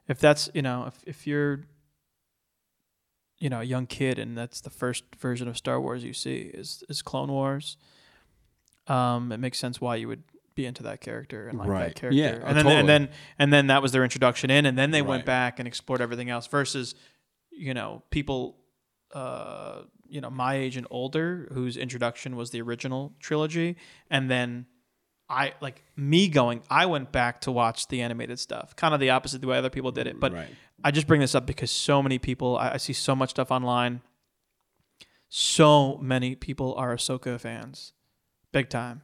if 0.08 0.18
that's 0.20 0.48
you 0.54 0.62
know 0.62 0.84
if 0.86 1.02
if 1.06 1.26
you're 1.26 1.62
you 3.38 3.50
know 3.50 3.60
a 3.60 3.64
young 3.64 3.86
kid 3.86 4.18
and 4.18 4.36
that's 4.36 4.60
the 4.60 4.70
first 4.70 5.04
version 5.18 5.48
of 5.48 5.56
Star 5.56 5.80
Wars 5.80 6.04
you 6.04 6.12
see 6.12 6.50
is 6.54 6.84
is 6.88 7.02
Clone 7.02 7.32
Wars. 7.32 7.76
Um, 8.86 9.32
it 9.32 9.38
makes 9.38 9.58
sense 9.58 9.80
why 9.80 9.96
you 9.96 10.08
would 10.08 10.22
be 10.54 10.66
into 10.66 10.82
that 10.84 11.00
character 11.00 11.48
and 11.48 11.58
like 11.58 11.68
Right. 11.68 11.84
that 11.88 11.94
character. 11.96 12.16
Yeah, 12.16 12.28
and 12.44 12.56
then 12.56 12.64
totally. 12.64 12.76
and 12.76 12.88
then 12.88 13.08
and 13.38 13.52
then 13.52 13.66
that 13.68 13.82
was 13.82 13.92
their 13.92 14.04
introduction 14.04 14.50
in, 14.50 14.66
and 14.66 14.76
then 14.78 14.90
they 14.90 15.02
went 15.02 15.24
back 15.24 15.58
and 15.58 15.66
explored 15.66 16.00
everything 16.00 16.30
else. 16.30 16.46
Versus, 16.46 16.94
you 17.50 17.74
know, 17.74 18.02
people, 18.10 18.56
uh, 19.14 19.82
you 20.06 20.20
know, 20.20 20.30
my 20.30 20.54
age 20.54 20.76
and 20.76 20.86
older 20.90 21.48
whose 21.52 21.76
introduction 21.76 22.36
was 22.36 22.50
the 22.50 22.60
original 22.60 23.14
trilogy, 23.20 23.76
and 24.10 24.30
then 24.30 24.66
I 25.28 25.54
like 25.62 25.82
me 25.96 26.28
going. 26.28 26.62
I 26.70 26.84
went 26.86 27.10
back 27.10 27.40
to 27.42 27.50
watch 27.52 27.88
the 27.88 28.02
animated 28.02 28.38
stuff, 28.38 28.76
kind 28.76 28.92
of 28.92 29.00
the 29.00 29.10
opposite 29.10 29.40
the 29.40 29.46
way 29.48 29.56
other 29.56 29.70
people 29.70 29.90
did 29.90 30.06
it. 30.06 30.20
But 30.20 30.34
Right. 30.34 30.48
I 30.84 30.90
just 30.90 31.06
bring 31.06 31.20
this 31.22 31.34
up 31.34 31.46
because 31.46 31.70
so 31.70 32.02
many 32.02 32.18
people, 32.18 32.58
I, 32.58 32.72
I 32.72 32.76
see 32.76 32.92
so 32.92 33.16
much 33.16 33.30
stuff 33.30 33.50
online. 33.50 34.02
So 35.30 35.96
many 36.02 36.34
people 36.34 36.74
are 36.76 36.94
Ahsoka 36.94 37.40
fans, 37.40 37.93
big 38.54 38.68
time. 38.70 39.02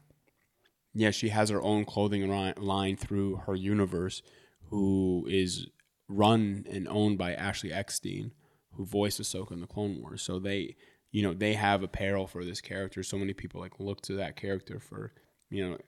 Yeah, 0.94 1.10
she 1.10 1.28
has 1.28 1.50
her 1.50 1.62
own 1.62 1.84
clothing 1.84 2.28
line 2.56 2.96
through 2.96 3.36
her 3.46 3.54
universe, 3.54 4.22
who 4.70 5.26
is 5.28 5.66
run 6.08 6.64
and 6.70 6.88
owned 6.88 7.18
by 7.18 7.34
Ashley 7.34 7.72
Eckstein, 7.72 8.32
who 8.72 8.84
voiced 8.84 9.20
Ahsoka 9.20 9.52
in 9.52 9.60
the 9.60 9.66
Clone 9.66 10.00
Wars. 10.00 10.22
So 10.22 10.38
they, 10.38 10.76
you 11.12 11.22
know, 11.22 11.34
they 11.34 11.54
have 11.54 11.82
apparel 11.82 12.26
for 12.26 12.44
this 12.44 12.60
character. 12.60 13.02
So 13.02 13.18
many 13.18 13.32
people 13.34 13.60
like 13.60 13.78
look 13.78 14.00
to 14.02 14.14
that 14.14 14.36
character 14.36 14.80
for, 14.80 15.12
you 15.50 15.68
know, 15.68 15.78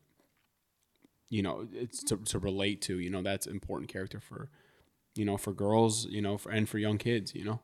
you 1.30 1.42
know, 1.42 1.66
it's 1.72 2.02
to, 2.04 2.16
to 2.18 2.38
relate 2.38 2.82
to. 2.82 2.98
You 2.98 3.10
know, 3.10 3.22
that's 3.22 3.46
important 3.46 3.90
character 3.90 4.20
for, 4.20 4.50
you 5.14 5.24
know, 5.24 5.36
for 5.36 5.52
girls, 5.52 6.06
you 6.06 6.22
know, 6.22 6.36
for, 6.38 6.50
and 6.52 6.68
for 6.68 6.78
young 6.78 6.98
kids. 6.98 7.34
You 7.34 7.44
know, 7.44 7.60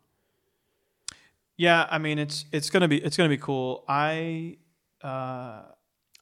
Yeah, 1.57 1.87
I 1.91 1.99
mean 1.99 2.19
it's 2.19 2.47
it's 2.53 2.71
gonna 2.71 2.89
be 2.89 2.99
it's 3.03 3.17
gonna 3.17 3.29
be 3.29 3.37
cool. 3.39 3.85
I 3.89 4.57
uh, 5.03 5.63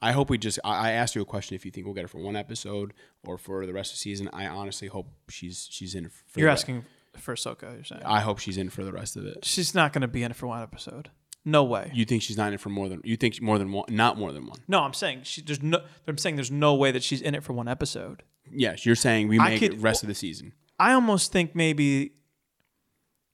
I 0.03 0.13
hope 0.13 0.29
we 0.31 0.39
just. 0.39 0.59
I 0.65 0.89
I 0.89 0.93
asked 0.93 1.15
you 1.15 1.23
a 1.23 1.27
question 1.27 1.55
if 1.55 1.65
you 1.65 1.71
think 1.71 1.87
we'll 1.87 1.95
get 1.95 2.03
her 2.03 2.09
for 2.09 2.21
one 2.21 2.37
episode 2.37 2.93
or 3.25 3.39
for 3.39 3.65
the 3.67 3.73
rest 3.73 3.93
of 3.93 3.97
the 3.97 4.01
season. 4.01 4.29
I 4.33 4.47
honestly 4.47 4.89
hope 4.89 5.07
she's 5.29 5.69
she's 5.71 5.95
in. 5.95 6.11
For 6.27 6.41
you're 6.41 6.49
asking 6.51 6.85
for 7.19 7.35
Ahsoka. 7.35 7.75
You're 7.75 7.85
saying 7.85 8.03
I 8.05 8.21
hope 8.21 8.39
she's 8.39 8.59
in 8.59 8.69
for 8.71 8.85
the 8.85 8.93
rest 8.93 9.17
of 9.17 9.25
it. 9.25 9.45
she's 9.45 9.75
not 9.75 9.93
gonna 9.93 10.09
be 10.09 10.23
in 10.23 10.31
it 10.31 10.37
for 10.37 10.47
one 10.47 10.63
episode. 10.63 11.11
No 11.45 11.63
way. 11.65 11.91
You 11.95 12.05
think 12.05 12.23
she's 12.23 12.37
not 12.37 12.49
in 12.49 12.55
it 12.55 12.61
for 12.61 12.69
more 12.71 12.89
than 12.89 13.01
you 13.05 13.17
think 13.17 13.41
more 13.41 13.59
than 13.59 13.73
one? 13.73 13.87
Not 13.89 14.19
more 14.19 14.33
than 14.33 14.47
one. 14.47 14.59
no, 14.69 14.81
I'm 14.81 14.93
saying 14.93 15.21
she, 15.23 15.41
there's 15.41 15.63
no. 15.63 15.81
I'm 16.07 16.19
saying 16.19 16.37
there's 16.37 16.51
no 16.51 16.75
way 16.75 16.91
that 16.91 17.03
she's 17.03 17.23
in 17.23 17.35
it 17.35 17.43
for 17.45 17.53
one 17.53 17.69
episode. 17.69 18.23
Yes, 18.51 18.85
you're 18.85 18.97
saying 18.97 19.29
we 19.29 19.39
I 19.39 19.51
make 19.51 19.61
could- 19.61 19.75
it 19.75 19.81
rest 19.81 20.03
of 20.03 20.09
the 20.09 20.15
season. 20.15 20.53
I 20.79 20.93
almost 20.93 21.33
think 21.33 21.55
maybe, 21.55 22.13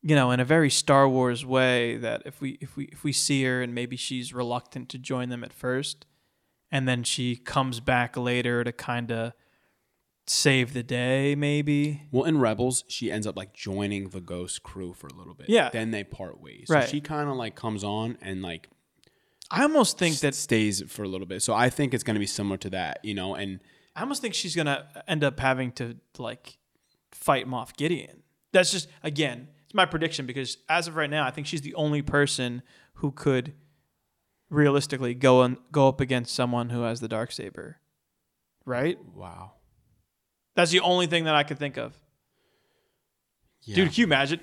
you 0.00 0.14
know, 0.14 0.30
in 0.30 0.40
a 0.40 0.44
very 0.44 0.70
Star 0.70 1.08
Wars 1.08 1.44
way, 1.44 1.96
that 1.96 2.22
if 2.24 2.40
we 2.40 2.58
if 2.60 2.76
we 2.76 2.84
if 2.92 3.02
we 3.02 3.12
see 3.12 3.42
her 3.44 3.62
and 3.62 3.74
maybe 3.74 3.96
she's 3.96 4.32
reluctant 4.32 4.88
to 4.90 4.98
join 4.98 5.28
them 5.28 5.42
at 5.42 5.52
first, 5.52 6.06
and 6.72 6.88
then 6.88 7.04
she 7.04 7.36
comes 7.36 7.78
back 7.78 8.16
later 8.16 8.64
to 8.64 8.72
kind 8.72 9.12
of 9.12 9.32
save 10.26 10.72
the 10.72 10.82
day, 10.82 11.34
maybe. 11.34 12.02
Well, 12.10 12.24
in 12.24 12.38
Rebels, 12.38 12.84
she 12.88 13.12
ends 13.12 13.26
up 13.26 13.36
like 13.36 13.52
joining 13.52 14.08
the 14.08 14.20
Ghost 14.20 14.62
crew 14.62 14.94
for 14.94 15.06
a 15.06 15.14
little 15.14 15.34
bit. 15.34 15.48
Yeah. 15.48 15.68
Then 15.70 15.90
they 15.90 16.02
part 16.02 16.40
ways. 16.40 16.66
Right. 16.68 16.84
So 16.84 16.90
she 16.90 17.00
kind 17.00 17.28
of 17.28 17.36
like 17.36 17.54
comes 17.54 17.84
on 17.84 18.16
and 18.22 18.42
like 18.42 18.68
I 19.50 19.62
almost 19.62 19.98
think 19.98 20.20
that 20.20 20.34
stays 20.34 20.82
for 20.88 21.02
a 21.02 21.08
little 21.08 21.26
bit. 21.26 21.42
So 21.42 21.52
I 21.52 21.68
think 21.68 21.92
it's 21.92 22.02
going 22.02 22.14
to 22.14 22.20
be 22.20 22.26
similar 22.26 22.56
to 22.58 22.70
that, 22.70 23.00
you 23.02 23.12
know. 23.12 23.34
And 23.34 23.60
I 23.94 24.00
almost 24.00 24.22
think 24.22 24.34
she's 24.34 24.56
gonna 24.56 24.86
end 25.06 25.22
up 25.22 25.38
having 25.38 25.72
to 25.72 25.96
like 26.18 26.56
fight 27.10 27.46
Moff 27.46 27.76
Gideon. 27.76 28.22
That's 28.52 28.70
just 28.70 28.88
again, 29.02 29.48
it's 29.64 29.74
my 29.74 29.84
prediction 29.84 30.24
because 30.24 30.56
as 30.68 30.88
of 30.88 30.96
right 30.96 31.10
now, 31.10 31.26
I 31.26 31.30
think 31.30 31.46
she's 31.46 31.60
the 31.60 31.74
only 31.74 32.00
person 32.00 32.62
who 32.94 33.10
could 33.10 33.52
realistically 34.52 35.14
go 35.14 35.42
and 35.42 35.56
go 35.72 35.88
up 35.88 36.00
against 36.00 36.34
someone 36.34 36.68
who 36.70 36.82
has 36.82 37.00
the 37.00 37.08
dark 37.08 37.32
saber. 37.32 37.78
Right? 38.64 38.96
wow, 39.16 39.52
That's 40.54 40.70
the 40.70 40.80
only 40.80 41.08
thing 41.08 41.24
that 41.24 41.34
I 41.34 41.42
could 41.42 41.58
think 41.58 41.76
of. 41.76 41.96
yeah. 43.62 43.74
Dude, 43.76 43.92
can 43.92 44.00
you 44.00 44.04
imagine? 44.06 44.40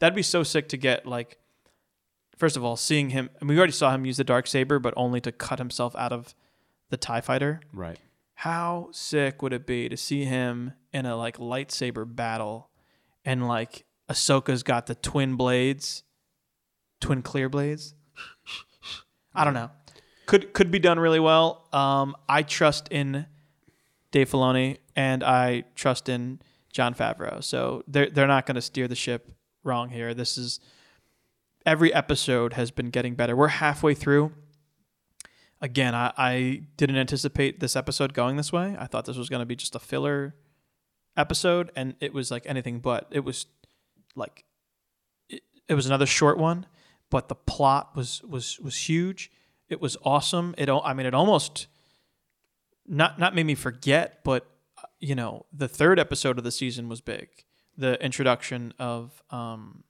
That'd 0.00 0.16
be 0.16 0.22
so 0.22 0.42
sick 0.42 0.68
to 0.70 0.76
get 0.76 1.06
like 1.06 1.38
first 2.36 2.56
of 2.56 2.64
all, 2.64 2.74
seeing 2.74 3.10
him, 3.10 3.28
and 3.38 3.48
we 3.48 3.56
already 3.58 3.72
saw 3.72 3.94
him 3.94 4.06
use 4.06 4.16
the 4.16 4.24
dark 4.24 4.46
saber, 4.46 4.78
but 4.78 4.94
only 4.96 5.20
to 5.20 5.30
cut 5.30 5.58
himself 5.58 5.94
out 5.94 6.10
of 6.10 6.34
the 6.88 6.96
Tie 6.96 7.20
Fighter. 7.20 7.60
Right. 7.72 7.98
How 8.34 8.88
sick 8.92 9.42
would 9.42 9.52
it 9.52 9.66
be 9.66 9.90
to 9.90 9.96
see 9.96 10.24
him 10.24 10.72
in 10.92 11.04
a 11.04 11.14
like 11.16 11.36
lightsaber 11.36 12.04
battle, 12.12 12.70
and 13.24 13.46
like 13.46 13.84
Ahsoka's 14.10 14.62
got 14.62 14.86
the 14.86 14.94
twin 14.96 15.36
blades, 15.36 16.02
twin 17.00 17.22
clear 17.22 17.48
blades. 17.48 17.94
I 19.34 19.44
don't 19.44 19.54
know. 19.54 19.70
Could 20.26 20.52
could 20.52 20.70
be 20.70 20.78
done 20.78 20.98
really 20.98 21.20
well. 21.20 21.68
Um, 21.72 22.16
I 22.28 22.42
trust 22.42 22.88
in 22.90 23.26
Dave 24.10 24.30
Filoni 24.30 24.78
and 24.96 25.24
I 25.24 25.64
trust 25.74 26.08
in 26.08 26.40
Jon 26.72 26.94
Favreau. 26.94 27.42
So 27.42 27.82
they're 27.86 28.10
they're 28.10 28.26
not 28.26 28.46
going 28.46 28.56
to 28.56 28.62
steer 28.62 28.88
the 28.88 28.94
ship 28.94 29.32
wrong 29.64 29.90
here. 29.90 30.14
This 30.14 30.38
is 30.38 30.60
every 31.66 31.92
episode 31.92 32.54
has 32.54 32.70
been 32.70 32.90
getting 32.90 33.14
better. 33.14 33.36
We're 33.36 33.48
halfway 33.48 33.94
through. 33.94 34.32
Again, 35.60 35.94
I, 35.94 36.12
I 36.16 36.62
didn't 36.76 36.96
anticipate 36.96 37.60
this 37.60 37.76
episode 37.76 38.14
going 38.14 38.36
this 38.36 38.52
way. 38.52 38.76
I 38.78 38.86
thought 38.86 39.04
this 39.04 39.18
was 39.18 39.28
going 39.28 39.40
to 39.40 39.46
be 39.46 39.56
just 39.56 39.74
a 39.74 39.78
filler 39.78 40.34
episode, 41.18 41.70
and 41.76 41.94
it 42.00 42.14
was 42.14 42.30
like 42.30 42.44
anything 42.46 42.80
but. 42.80 43.08
It 43.10 43.20
was 43.20 43.46
like 44.14 44.44
it, 45.28 45.42
it 45.68 45.74
was 45.74 45.86
another 45.86 46.06
short 46.06 46.38
one, 46.38 46.66
but 47.10 47.28
the 47.28 47.34
plot 47.34 47.94
was 47.94 48.22
was 48.22 48.58
was 48.60 48.88
huge. 48.88 49.30
It 49.68 49.80
was 49.80 49.96
awesome. 50.04 50.54
It 50.56 50.68
I 50.68 50.94
mean, 50.94 51.06
it 51.06 51.14
almost 51.14 51.66
not 52.86 53.18
not 53.18 53.34
made 53.34 53.46
me 53.46 53.54
forget, 53.54 54.24
but 54.24 54.46
uh, 54.78 54.82
you 54.98 55.14
know, 55.14 55.46
the 55.52 55.68
third 55.68 55.98
episode 55.98 56.38
of 56.38 56.44
the 56.44 56.50
season 56.50 56.88
was 56.88 57.00
big. 57.00 57.28
The 57.76 58.02
introduction 58.02 58.74
of 58.78 59.22
um, 59.30 59.84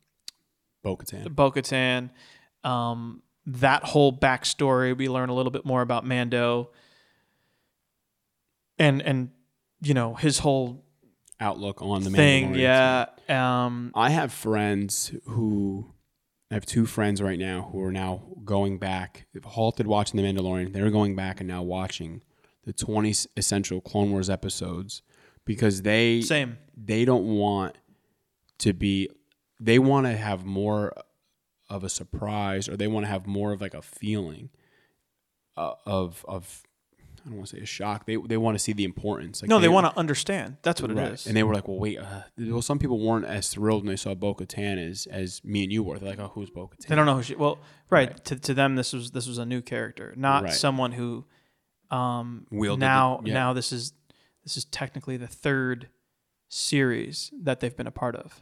Bo 0.82 0.96
Katan. 0.96 1.34
Bo 1.34 1.50
Katan, 1.50 2.10
um, 2.64 3.22
that 3.46 3.84
whole 3.84 4.12
backstory. 4.12 4.96
We 4.96 5.08
learn 5.08 5.28
a 5.28 5.34
little 5.34 5.50
bit 5.50 5.64
more 5.64 5.82
about 5.82 6.06
Mando, 6.06 6.70
and 8.78 9.02
and 9.02 9.30
you 9.80 9.94
know 9.94 10.14
his 10.14 10.38
whole 10.38 10.84
Outlook 11.40 11.80
on 11.80 12.02
the 12.02 12.10
thing. 12.10 12.54
Yeah, 12.54 13.06
um, 13.28 13.92
I 13.94 14.10
have 14.10 14.30
friends 14.30 15.10
who 15.24 15.90
I 16.50 16.54
have 16.54 16.66
two 16.66 16.86
friends 16.86 17.22
right 17.22 17.38
now 17.38 17.68
who 17.70 17.80
are 17.82 17.92
now 17.92 18.22
going 18.44 18.78
back. 18.78 19.26
They've 19.32 19.44
halted 19.44 19.86
watching 19.86 20.20
The 20.20 20.26
Mandalorian. 20.26 20.72
They're 20.72 20.90
going 20.90 21.14
back 21.14 21.40
and 21.40 21.48
now 21.48 21.62
watching 21.62 22.22
the 22.64 22.72
20 22.72 23.14
essential 23.36 23.80
Clone 23.80 24.10
Wars 24.10 24.28
episodes 24.28 25.02
because 25.44 25.82
they 25.82 26.20
same. 26.22 26.58
they 26.76 27.04
don't 27.04 27.24
want 27.24 27.76
to 28.58 28.72
be 28.72 29.08
they 29.58 29.78
want 29.78 30.06
to 30.06 30.16
have 30.16 30.44
more 30.44 30.92
of 31.68 31.84
a 31.84 31.88
surprise 31.88 32.68
or 32.68 32.76
they 32.76 32.88
want 32.88 33.04
to 33.06 33.10
have 33.10 33.26
more 33.26 33.52
of 33.52 33.60
like 33.60 33.74
a 33.74 33.82
feeling 33.82 34.50
uh, 35.56 35.74
of 35.86 36.24
of 36.28 36.62
I 37.24 37.28
don't 37.28 37.36
want 37.38 37.48
to 37.50 37.56
say 37.56 37.62
a 37.62 37.66
shock. 37.66 38.06
They 38.06 38.16
they 38.16 38.36
want 38.36 38.54
to 38.56 38.58
see 38.58 38.72
the 38.72 38.84
importance. 38.84 39.42
Like 39.42 39.48
No, 39.48 39.58
they 39.58 39.68
want 39.68 39.86
to 39.86 39.98
understand. 39.98 40.56
That's 40.62 40.80
what 40.80 40.90
it 40.90 40.98
is. 40.98 41.10
Right. 41.10 41.26
And 41.26 41.36
they 41.36 41.42
were 41.42 41.54
like, 41.54 41.68
well, 41.68 41.78
wait. 41.78 41.98
Uh, 41.98 42.22
well, 42.38 42.62
some 42.62 42.78
people 42.78 42.98
weren't 42.98 43.26
as 43.26 43.48
thrilled 43.48 43.84
when 43.84 43.92
they 43.92 43.96
saw 43.96 44.14
Bo 44.14 44.34
Katan 44.34 44.78
as, 44.90 45.06
as 45.06 45.42
me 45.44 45.64
and 45.64 45.72
you 45.72 45.82
were. 45.82 45.98
They're 45.98 46.10
like, 46.10 46.18
oh, 46.18 46.32
who's 46.34 46.50
Bo 46.50 46.68
Katan? 46.68 46.86
They 46.86 46.94
don't 46.94 47.06
know 47.06 47.16
who 47.16 47.22
she. 47.22 47.34
Well, 47.34 47.58
right, 47.90 48.22
To, 48.24 48.36
to 48.36 48.54
them, 48.54 48.76
this 48.76 48.92
was 48.92 49.10
this 49.10 49.26
was 49.26 49.38
a 49.38 49.44
new 49.46 49.60
character, 49.62 50.14
not 50.16 50.44
Right. 50.44 50.52
someone 50.52 50.92
who. 50.92 51.26
Um, 51.90 52.46
Wielded 52.52 52.80
now 52.80 53.20
yeah. 53.24 53.34
now 53.34 53.52
this 53.52 53.72
is 53.72 53.92
this 54.44 54.56
is 54.56 54.64
technically 54.64 55.16
the 55.16 55.26
third 55.26 55.88
series 56.48 57.30
that 57.42 57.60
they've 57.60 57.76
been 57.76 57.86
a 57.86 57.92
part 57.92 58.16
of. 58.16 58.40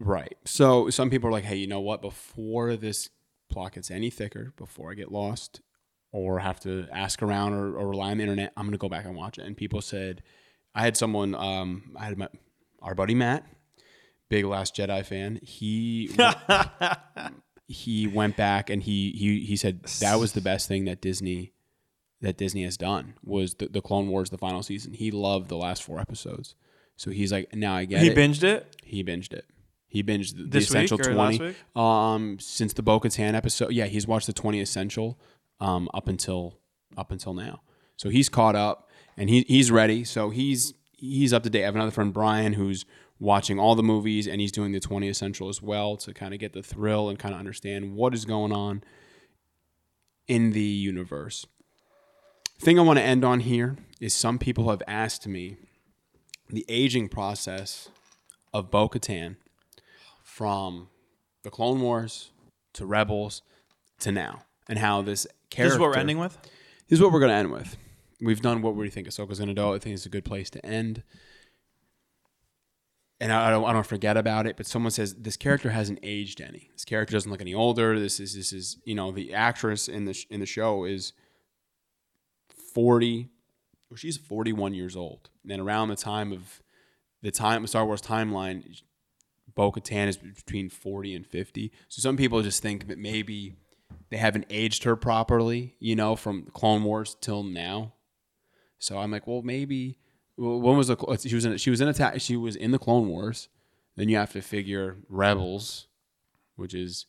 Right. 0.00 0.36
So 0.44 0.90
some 0.90 1.10
people 1.10 1.28
are 1.28 1.32
like, 1.32 1.44
hey, 1.44 1.56
you 1.56 1.66
know 1.66 1.80
what? 1.80 2.02
Before 2.02 2.76
this 2.76 3.10
plot 3.48 3.72
gets 3.74 3.90
any 3.90 4.10
thicker, 4.10 4.52
before 4.56 4.90
I 4.90 4.94
get 4.94 5.12
lost 5.12 5.60
or 6.14 6.38
have 6.38 6.60
to 6.60 6.86
ask 6.92 7.24
around 7.24 7.54
or, 7.54 7.76
or 7.76 7.88
rely 7.88 8.12
on 8.12 8.18
the 8.18 8.22
internet, 8.22 8.52
I'm 8.56 8.66
going 8.66 8.72
to 8.72 8.78
go 8.78 8.88
back 8.88 9.04
and 9.04 9.16
watch 9.16 9.36
it. 9.36 9.46
And 9.46 9.56
people 9.56 9.80
said, 9.80 10.22
I 10.72 10.82
had 10.82 10.96
someone, 10.96 11.34
um, 11.34 11.90
I 11.98 12.04
had 12.04 12.16
my, 12.16 12.28
our 12.80 12.94
buddy 12.94 13.16
Matt, 13.16 13.44
big 14.28 14.44
Last 14.44 14.76
Jedi 14.76 15.04
fan. 15.04 15.40
He 15.42 16.14
he 17.66 18.06
went 18.06 18.36
back 18.36 18.70
and 18.70 18.80
he 18.80 19.10
he 19.10 19.40
he 19.44 19.56
said 19.56 19.82
that 20.00 20.20
was 20.20 20.34
the 20.34 20.40
best 20.40 20.68
thing 20.68 20.84
that 20.84 21.00
Disney 21.00 21.52
that 22.20 22.36
Disney 22.36 22.62
has 22.62 22.76
done 22.76 23.14
was 23.24 23.54
the, 23.54 23.66
the 23.66 23.82
Clone 23.82 24.06
Wars 24.06 24.30
the 24.30 24.38
final 24.38 24.62
season. 24.62 24.92
He 24.92 25.10
loved 25.10 25.48
the 25.48 25.56
last 25.56 25.82
four 25.82 25.98
episodes. 25.98 26.54
So 26.96 27.10
he's 27.10 27.32
like, 27.32 27.52
now 27.56 27.74
I 27.74 27.86
get 27.86 28.02
he 28.02 28.10
it. 28.10 28.16
binged 28.16 28.44
it. 28.44 28.76
He 28.84 29.02
binged 29.02 29.32
it. 29.32 29.46
He 29.88 30.02
binged 30.02 30.36
the, 30.36 30.44
the 30.44 30.58
essential 30.58 30.98
twenty. 30.98 31.54
Um, 31.74 32.38
since 32.40 32.72
the 32.72 32.82
Bo 32.82 33.00
Katan 33.00 33.34
episode, 33.34 33.72
yeah, 33.72 33.86
he's 33.86 34.06
watched 34.06 34.26
the 34.26 34.32
twenty 34.32 34.60
essential, 34.60 35.18
um, 35.60 35.88
up 35.94 36.08
until 36.08 36.58
up 36.96 37.10
until 37.10 37.34
now. 37.34 37.62
So 37.96 38.08
he's 38.08 38.28
caught 38.28 38.56
up 38.56 38.88
and 39.16 39.28
he 39.30 39.44
he's 39.48 39.70
ready. 39.70 40.04
So 40.04 40.30
he's 40.30 40.74
he's 40.92 41.32
up 41.32 41.42
to 41.44 41.50
date. 41.50 41.62
I 41.62 41.66
have 41.66 41.74
another 41.74 41.90
friend 41.90 42.12
Brian 42.12 42.54
who's 42.54 42.84
watching 43.20 43.58
all 43.58 43.74
the 43.74 43.82
movies 43.82 44.26
and 44.26 44.40
he's 44.40 44.52
doing 44.52 44.72
the 44.72 44.80
twenty 44.80 45.08
essential 45.08 45.48
as 45.48 45.62
well 45.62 45.96
to 45.98 46.12
kind 46.12 46.34
of 46.34 46.40
get 46.40 46.52
the 46.52 46.62
thrill 46.62 47.08
and 47.08 47.18
kind 47.18 47.34
of 47.34 47.38
understand 47.38 47.94
what 47.94 48.14
is 48.14 48.24
going 48.24 48.52
on 48.52 48.82
in 50.26 50.52
the 50.52 50.60
universe. 50.60 51.46
Thing 52.58 52.78
I 52.78 52.82
want 52.82 52.98
to 52.98 53.04
end 53.04 53.24
on 53.24 53.40
here 53.40 53.76
is 54.00 54.14
some 54.14 54.38
people 54.38 54.70
have 54.70 54.82
asked 54.86 55.26
me 55.26 55.56
the 56.48 56.64
aging 56.68 57.08
process 57.08 57.88
of 58.52 58.70
Bo 58.70 58.88
Katan 58.88 59.36
from 60.22 60.88
the 61.42 61.50
Clone 61.50 61.80
Wars 61.80 62.30
to 62.74 62.86
Rebels 62.86 63.42
to 64.00 64.12
now, 64.12 64.42
and 64.68 64.78
how 64.78 65.02
this 65.02 65.26
character. 65.54 65.64
This 65.64 65.74
is 65.74 65.80
what 65.80 65.90
we're 65.90 65.98
ending 65.98 66.18
with. 66.18 66.38
This 66.88 66.98
is 66.98 67.02
what 67.02 67.12
we're 67.12 67.20
going 67.20 67.30
to 67.30 67.36
end 67.36 67.52
with. 67.52 67.76
We've 68.20 68.40
done 68.40 68.62
what 68.62 68.76
we 68.76 68.88
think 68.90 69.08
Ahsoka's 69.08 69.38
going 69.38 69.48
to 69.48 69.54
do. 69.54 69.74
I 69.74 69.78
think 69.78 69.94
it's 69.94 70.06
a 70.06 70.10
good 70.10 70.24
place 70.24 70.50
to 70.50 70.64
end. 70.64 71.02
And 73.20 73.32
I 73.32 73.48
I 73.48 73.50
don't, 73.50 73.64
I 73.64 73.72
don't 73.72 73.86
forget 73.86 74.16
about 74.16 74.46
it. 74.46 74.56
But 74.56 74.66
someone 74.66 74.90
says 74.90 75.14
this 75.14 75.36
character 75.36 75.70
hasn't 75.70 75.98
aged 76.02 76.40
any. 76.40 76.70
This 76.72 76.84
character 76.84 77.12
doesn't 77.12 77.30
look 77.30 77.40
any 77.40 77.54
older. 77.54 77.98
This 77.98 78.20
is 78.20 78.34
this 78.34 78.52
is 78.52 78.78
you 78.84 78.94
know 78.94 79.12
the 79.12 79.32
actress 79.32 79.88
in 79.88 80.04
the 80.04 80.14
sh- 80.14 80.26
in 80.30 80.40
the 80.40 80.46
show 80.46 80.84
is 80.84 81.12
forty. 82.74 83.30
Well, 83.88 83.96
she's 83.96 84.16
forty 84.16 84.52
one 84.52 84.74
years 84.74 84.96
old. 84.96 85.30
And 85.48 85.60
around 85.60 85.88
the 85.88 85.96
time 85.96 86.32
of 86.32 86.62
the 87.22 87.30
time 87.30 87.66
Star 87.66 87.86
Wars 87.86 88.02
timeline, 88.02 88.80
Bo 89.54 89.70
Katan 89.70 90.08
is 90.08 90.16
between 90.16 90.68
40 90.68 91.14
and 91.14 91.26
50. 91.26 91.72
So 91.88 92.00
some 92.00 92.16
people 92.16 92.42
just 92.42 92.62
think 92.62 92.88
that 92.88 92.98
maybe 92.98 93.54
they 94.10 94.16
haven't 94.16 94.46
aged 94.50 94.84
her 94.84 94.96
properly, 94.96 95.74
you 95.78 95.96
know, 95.96 96.16
from 96.16 96.44
Clone 96.52 96.84
Wars 96.84 97.16
till 97.20 97.42
now. 97.42 97.92
So 98.78 98.98
I'm 98.98 99.10
like, 99.10 99.26
well, 99.26 99.42
maybe 99.42 99.98
well, 100.36 100.60
when 100.60 100.76
was 100.76 100.88
the 100.88 100.96
she 101.24 101.34
was 101.34 101.44
in 101.44 101.56
she 101.58 101.70
was 101.70 101.80
in 101.80 101.88
attack 101.88 102.20
she 102.20 102.36
was 102.36 102.56
in 102.56 102.70
the 102.70 102.78
Clone 102.78 103.08
Wars. 103.08 103.48
Then 103.96 104.08
you 104.08 104.16
have 104.16 104.32
to 104.32 104.40
figure 104.42 104.96
Rebels, 105.08 105.86
which 106.56 106.74
is 106.74 107.06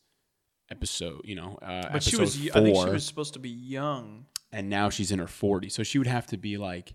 episode, 0.70 1.22
you 1.24 1.36
know, 1.36 1.58
uh, 1.62 1.90
But 1.92 2.04
she 2.04 2.16
was. 2.16 2.36
four, 2.38 2.52
I 2.56 2.64
think 2.64 2.78
she 2.78 2.90
was 2.90 3.06
supposed 3.06 3.34
to 3.34 3.40
be 3.40 3.50
young. 3.50 4.28
and 4.52 4.70
now 4.70 4.90
she's 4.90 5.12
in 5.12 5.20
her 5.20 5.26
40s. 5.26 5.72
So 5.72 5.84
she 5.84 5.98
would 5.98 6.08
have 6.08 6.28
to 6.28 6.38
be 6.38 6.58
like 6.58 6.94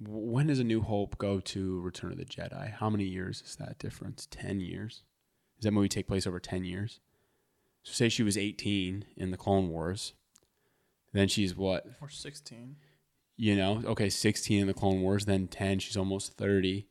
when 0.00 0.48
does 0.48 0.58
A 0.58 0.64
New 0.64 0.82
Hope 0.82 1.16
go 1.18 1.40
to 1.40 1.80
Return 1.80 2.12
of 2.12 2.18
the 2.18 2.24
Jedi? 2.24 2.72
How 2.72 2.90
many 2.90 3.04
years 3.04 3.42
is 3.46 3.56
that 3.56 3.78
difference? 3.78 4.26
10 4.30 4.60
years? 4.60 5.02
Does 5.56 5.64
that 5.64 5.72
movie 5.72 5.88
take 5.88 6.06
place 6.08 6.26
over 6.26 6.40
10 6.40 6.64
years? 6.64 7.00
So 7.84 7.92
say 7.92 8.08
she 8.08 8.22
was 8.24 8.36
18 8.36 9.04
in 9.16 9.30
the 9.30 9.36
Clone 9.36 9.68
Wars. 9.68 10.14
Then 11.12 11.28
she's 11.28 11.54
what? 11.54 11.86
Or 12.00 12.08
sixteen. 12.08 12.76
You 13.36 13.56
know, 13.56 13.82
okay, 13.84 14.08
16 14.10 14.60
in 14.60 14.66
the 14.68 14.74
Clone 14.74 15.00
Wars, 15.02 15.24
then 15.24 15.48
10, 15.48 15.80
she's 15.80 15.96
almost 15.96 16.32
30. 16.36 16.86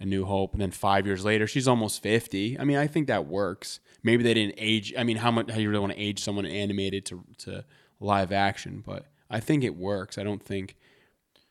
A 0.00 0.04
New 0.04 0.24
Hope, 0.24 0.52
and 0.54 0.60
then 0.60 0.72
five 0.72 1.06
years 1.06 1.24
later, 1.24 1.46
she's 1.46 1.68
almost 1.68 2.02
50. 2.02 2.58
I 2.58 2.64
mean, 2.64 2.76
I 2.76 2.88
think 2.88 3.06
that 3.06 3.26
works. 3.26 3.78
Maybe 4.02 4.24
they 4.24 4.34
didn't 4.34 4.56
age. 4.58 4.92
I 4.98 5.04
mean, 5.04 5.16
how 5.18 5.30
much? 5.30 5.48
How 5.50 5.58
you 5.58 5.70
really 5.70 5.80
want 5.80 5.92
to 5.92 5.98
age 5.98 6.18
someone 6.18 6.44
animated 6.46 7.06
to 7.06 7.24
to 7.38 7.64
live 8.00 8.32
action? 8.32 8.82
But 8.84 9.06
I 9.30 9.38
think 9.38 9.62
it 9.62 9.76
works. 9.76 10.18
I 10.18 10.24
don't 10.24 10.42
think 10.42 10.74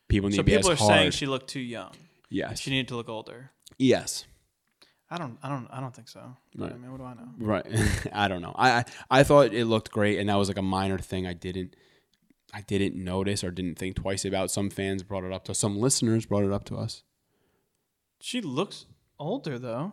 people 0.08 0.28
need 0.28 0.36
So 0.36 0.42
to 0.42 0.44
be 0.44 0.54
people 0.56 0.72
are 0.72 0.76
hard. 0.76 0.88
saying 0.90 1.10
she 1.12 1.24
looked 1.24 1.48
too 1.48 1.58
young. 1.60 1.92
yes, 2.28 2.60
She 2.60 2.70
needed 2.70 2.88
to 2.88 2.96
look 2.96 3.08
older. 3.08 3.50
yes, 3.78 4.26
I 5.14 5.18
don't. 5.18 5.38
I 5.44 5.48
don't. 5.48 5.68
I 5.70 5.78
don't 5.80 5.94
think 5.94 6.08
so. 6.08 6.36
But, 6.56 6.64
I 6.64 6.68
Right. 6.72 6.80
mean, 6.80 6.90
what 6.90 6.98
do 6.98 7.04
I 7.04 7.14
know? 7.14 7.28
right. 7.38 7.66
I 8.12 8.26
don't 8.26 8.42
know. 8.42 8.52
I, 8.56 8.70
I 8.70 8.84
I 9.10 9.22
thought 9.22 9.54
it 9.54 9.66
looked 9.66 9.92
great, 9.92 10.18
and 10.18 10.28
that 10.28 10.34
was 10.34 10.48
like 10.48 10.58
a 10.58 10.62
minor 10.62 10.98
thing 10.98 11.24
I 11.24 11.34
didn't 11.34 11.76
I 12.52 12.62
didn't 12.62 12.96
notice 12.96 13.44
or 13.44 13.52
didn't 13.52 13.78
think 13.78 13.94
twice 13.96 14.24
about. 14.24 14.50
Some 14.50 14.70
fans 14.70 15.02
brought 15.04 15.22
it 15.22 15.32
up 15.32 15.44
to 15.44 15.52
us. 15.52 15.58
Some 15.58 15.78
listeners 15.78 16.26
brought 16.26 16.42
it 16.44 16.50
up 16.52 16.64
to 16.64 16.76
us. 16.76 17.02
She 18.20 18.40
looks 18.40 18.86
older 19.18 19.56
though. 19.58 19.92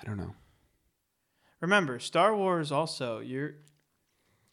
I 0.00 0.04
don't 0.06 0.16
know. 0.16 0.34
Remember, 1.60 1.98
Star 1.98 2.34
Wars 2.34 2.72
also 2.72 3.20
you're 3.20 3.56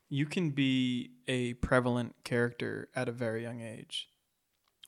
you 0.09 0.25
can 0.25 0.49
be 0.49 1.11
a 1.29 1.53
prevalent 1.55 2.15
character 2.25 2.89
at 2.95 3.07
a 3.07 3.13
very 3.13 3.43
young 3.43 3.61
age. 3.61 4.09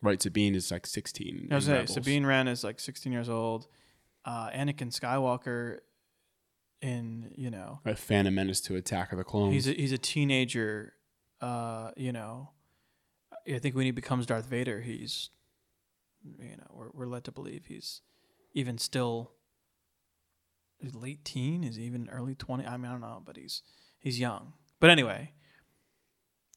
Right, 0.01 0.21
Sabine 0.21 0.53
is 0.53 0.69
like 0.69 0.85
16. 0.85 1.47
I 1.49 1.55
was 1.55 1.65
in 1.69 1.73
saying 1.75 1.87
Sabine 1.87 2.25
Wren 2.25 2.49
is 2.49 2.61
like 2.65 2.81
16 2.81 3.13
years 3.13 3.29
old. 3.29 3.67
Uh, 4.25 4.49
Anakin 4.51 4.97
Skywalker 4.97 5.79
in 6.81 7.31
you 7.35 7.49
know 7.49 7.79
A 7.85 7.95
Phantom 7.95 8.33
Menace 8.33 8.61
to 8.61 8.75
Attack 8.75 9.11
of 9.11 9.17
the 9.17 9.23
Clones. 9.23 9.53
he's 9.53 9.67
a, 9.67 9.73
he's 9.73 9.91
a 9.91 9.97
teenager. 9.97 10.93
Uh, 11.41 11.91
you 11.97 12.11
know, 12.13 12.51
I 13.51 13.59
think 13.59 13.75
when 13.75 13.85
he 13.85 13.91
becomes 13.91 14.25
Darth 14.25 14.45
Vader, 14.45 14.81
he's 14.81 15.29
you 16.39 16.55
know 16.57 16.67
we're 16.71 16.89
we're 16.93 17.05
led 17.07 17.23
to 17.25 17.31
believe 17.31 17.65
he's 17.65 18.01
even 18.53 18.77
still 18.77 19.31
late 20.93 21.23
teen, 21.25 21.63
is 21.63 21.75
he 21.77 21.83
even 21.83 22.09
early 22.09 22.35
twenty. 22.35 22.65
I 22.65 22.77
mean, 22.77 22.87
I 22.87 22.91
don't 22.91 23.01
know, 23.01 23.21
but 23.25 23.37
he's 23.37 23.61
he's 23.99 24.19
young. 24.19 24.53
But 24.79 24.89
anyway, 24.89 25.31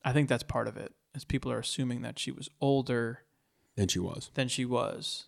I 0.05 0.13
think 0.13 0.29
that's 0.29 0.43
part 0.43 0.69
of 0.69 0.77
it. 0.77 0.93
Is 1.15 1.25
people 1.25 1.51
are 1.51 1.59
assuming 1.61 2.03
that 2.03 2.19
she 2.19 2.31
was 2.31 2.49
older 2.61 3.21
than 3.77 3.89
she 3.89 3.99
was. 3.99 4.31
than 4.35 4.49
she 4.49 4.65
was. 4.65 5.27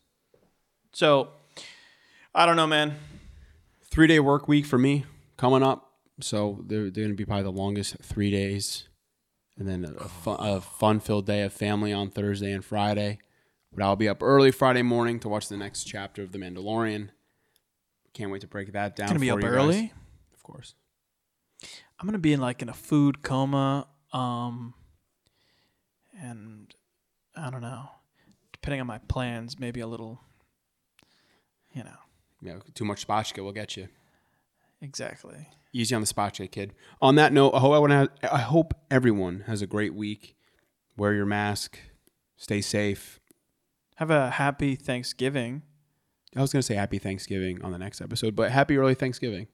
So 0.93 1.31
I 2.35 2.47
don't 2.47 2.57
know, 2.57 2.67
man. 2.67 2.95
Three 3.85 4.07
day 4.07 4.21
work 4.21 4.49
week 4.49 4.67
for 4.67 4.79
me 4.79 5.05
coming 5.37 5.63
up. 5.63 5.93
So 6.21 6.63
they're, 6.67 6.91
they're 6.91 7.05
going 7.05 7.11
to 7.11 7.15
be 7.15 7.25
probably 7.25 7.45
the 7.45 7.51
longest 7.51 7.97
three 8.03 8.31
days. 8.31 8.89
And 9.57 9.69
then 9.69 9.85
a, 9.85 10.05
a 10.05 10.09
fun, 10.09 10.37
a 10.41 10.61
fun 10.61 11.01
filled 11.01 11.27
day 11.27 11.43
of 11.43 11.53
family 11.53 11.93
on 11.93 12.11
Thursday 12.11 12.53
and 12.53 12.65
Friday. 12.65 13.19
But 13.73 13.83
I'll 13.83 13.97
be 13.97 14.09
up 14.09 14.23
early 14.23 14.51
Friday 14.51 14.83
morning 14.83 15.21
to 15.21 15.29
watch 15.29 15.49
the 15.49 15.57
next 15.57 15.85
chapter 15.85 16.23
of 16.23 16.33
The 16.33 16.39
Mandalorian. 16.39 17.11
Can't 18.15 18.31
wait 18.31 18.41
to 18.41 18.47
break 18.47 18.73
that 18.73 18.97
down. 18.97 19.09
Gonna 19.09 19.21
be 19.21 19.31
up 19.31 19.39
you 19.39 19.43
guys. 19.43 19.53
early. 19.53 19.93
Of 20.35 20.43
course. 20.43 20.75
I'm 21.99 22.07
gonna 22.07 22.19
be 22.19 22.33
in 22.33 22.41
like 22.41 22.63
in 22.63 22.69
a 22.69 22.75
food 22.75 23.23
coma. 23.23 23.87
Um, 24.13 24.75
and 26.21 26.75
I 27.37 27.51
don't 27.51 27.61
know. 27.61 27.91
Depending 28.53 28.81
on 28.81 28.87
my 28.87 28.99
plans, 28.99 29.59
maybe 29.59 29.81
a 29.81 29.87
little. 29.87 30.21
You 31.73 31.85
know 31.85 31.99
Yeah, 32.41 32.59
too 32.75 32.85
much 32.85 33.07
spotchka 33.07 33.43
will 33.43 33.53
get 33.53 33.77
you. 33.77 33.89
exactly. 34.81 35.49
Easy 35.73 35.95
on 35.95 36.01
the 36.01 36.07
spotchka, 36.07 36.51
kid. 36.51 36.73
On 37.03 37.15
that 37.17 37.33
note, 37.33 37.53
I 37.53 37.59
hope, 37.61 37.73
everyone 37.75 37.91
has, 37.91 38.09
I 38.33 38.39
hope 38.39 38.75
everyone 38.91 39.45
has 39.47 39.61
a 39.61 39.67
great 39.67 39.95
week. 39.95 40.35
Wear 40.97 41.13
your 41.13 41.27
mask. 41.27 41.79
Stay 42.37 42.61
safe. 42.63 43.21
Have 43.97 44.11
a 44.11 44.31
happy 44.31 44.77
Thanksgiving. 44.77 45.63
I 46.37 46.41
was 46.41 46.53
going 46.53 46.61
to 46.61 46.67
say 46.67 46.75
happy 46.75 46.99
Thanksgiving 46.99 47.63
on 47.63 47.73
the 47.73 47.79
next 47.79 48.01
episode, 48.01 48.35
but 48.35 48.51
happy 48.51 48.77
early 48.77 48.95
Thanksgiving. 48.95 49.49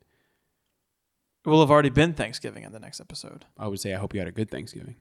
It 1.44 1.48
will 1.48 1.61
have 1.61 1.70
already 1.70 1.90
been 1.90 2.15
Thanksgiving 2.15 2.62
in 2.62 2.73
the 2.73 2.78
next 2.81 3.01
episode. 3.01 3.44
I 3.59 3.66
would 3.69 3.81
say 3.81 3.93
I 3.93 3.98
hope 3.98 4.15
you 4.15 4.20
had 4.20 4.28
a 4.28 4.32
good 4.32 4.51
Thanksgiving. 4.51 4.97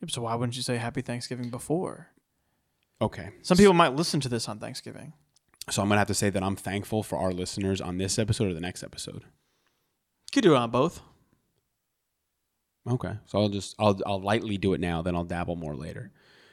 Yep, 0.00 0.10
So 0.10 0.22
why 0.22 0.34
wouldn't 0.34 0.56
you 0.56 0.62
say 0.62 0.76
Happy 0.76 1.00
Thanksgiving 1.02 1.50
before? 1.50 2.08
Okay. 3.00 3.30
Some 3.42 3.56
people 3.56 3.72
might 3.74 3.94
listen 3.94 4.20
to 4.20 4.28
this 4.28 4.48
on 4.48 4.58
Thanksgiving. 4.58 5.12
So 5.70 5.82
I'm 5.82 5.88
going 5.88 5.96
to 5.96 6.00
have 6.00 6.08
to 6.08 6.14
say 6.14 6.30
that 6.30 6.42
I'm 6.42 6.56
thankful 6.56 7.02
for 7.02 7.18
our 7.18 7.32
listeners 7.32 7.80
on 7.80 7.98
this 7.98 8.18
episode 8.18 8.50
or 8.50 8.54
the 8.54 8.60
next 8.60 8.82
episode. 8.82 9.24
Could 10.32 10.42
do 10.42 10.54
it 10.54 10.58
on 10.58 10.70
both. 10.70 11.00
Okay. 12.88 13.14
So 13.26 13.38
I'll 13.38 13.48
just 13.48 13.74
I'll 13.78 13.98
I'll 14.06 14.20
lightly 14.20 14.56
do 14.56 14.72
it 14.74 14.80
now, 14.80 15.02
then 15.02 15.14
I'll 15.14 15.24
dabble 15.24 15.56
more 15.56 15.74
later. 15.74 16.12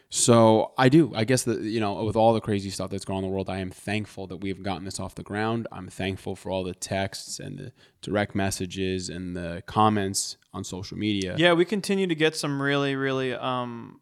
So 0.10 0.72
I 0.77 0.88
do. 0.88 1.11
I 1.15 1.26
guess 1.26 1.44
that 1.44 1.61
you 1.61 1.80
know, 1.80 2.03
with 2.03 2.15
all 2.15 2.34
the 2.34 2.39
crazy 2.39 2.69
stuff 2.69 2.89
that's 2.89 3.06
going 3.06 3.18
on 3.18 3.23
in 3.23 3.30
the 3.30 3.34
world, 3.34 3.49
I 3.49 3.57
am 3.57 3.72
thankful 3.72 4.27
that 4.27 4.38
we've 4.38 4.64
gotten 4.64 4.85
this 4.85 4.99
off 4.99 5.15
the 5.15 5.23
ground. 5.23 5.68
I'm 5.72 5.89
thankful 5.89 6.35
for 6.35 6.49
all 6.49 6.64
the 6.64 6.73
texts 6.73 7.39
and 7.39 7.57
the 7.57 7.72
direct 8.02 8.34
messages 8.34 9.10
and 9.10 9.35
the 9.35 9.64
comments 9.65 10.38
on 10.53 10.64
social 10.64 10.98
media. 10.98 11.35
Yeah, 11.38 11.53
we 11.53 11.65
continue 11.65 12.07
to 12.07 12.15
get 12.15 12.35
some 12.35 12.61
really, 12.61 12.95
really 12.95 13.34
um, 13.34 13.99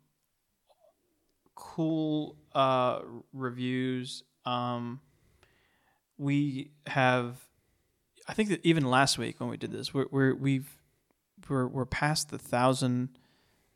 cool 1.55 2.35
uh, 2.53 2.99
reviews. 3.33 4.23
Um, 4.45 5.01
we 6.17 6.71
have, 6.87 7.37
I 8.27 8.33
think 8.33 8.49
that 8.49 8.61
even 8.65 8.85
last 8.85 9.17
week 9.17 9.39
when 9.39 9.49
we 9.49 9.57
did 9.57 9.71
this, 9.71 9.93
we're, 9.93 10.07
we're 10.11 10.35
we've 10.35 10.77
we're 11.49 11.67
we're 11.67 11.85
past 11.85 12.29
the 12.29 12.37
thousand 12.37 13.09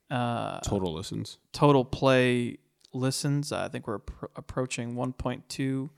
uh, 0.10 0.60
Total 0.62 0.92
listens. 0.94 1.38
total 1.54 1.86
play 1.86 2.58
listens. 2.94 3.52
I 3.52 3.68
think 3.68 3.86
we're 3.88 4.00
appro- 4.00 4.30
approaching 4.36 4.96
1.2 4.96 5.90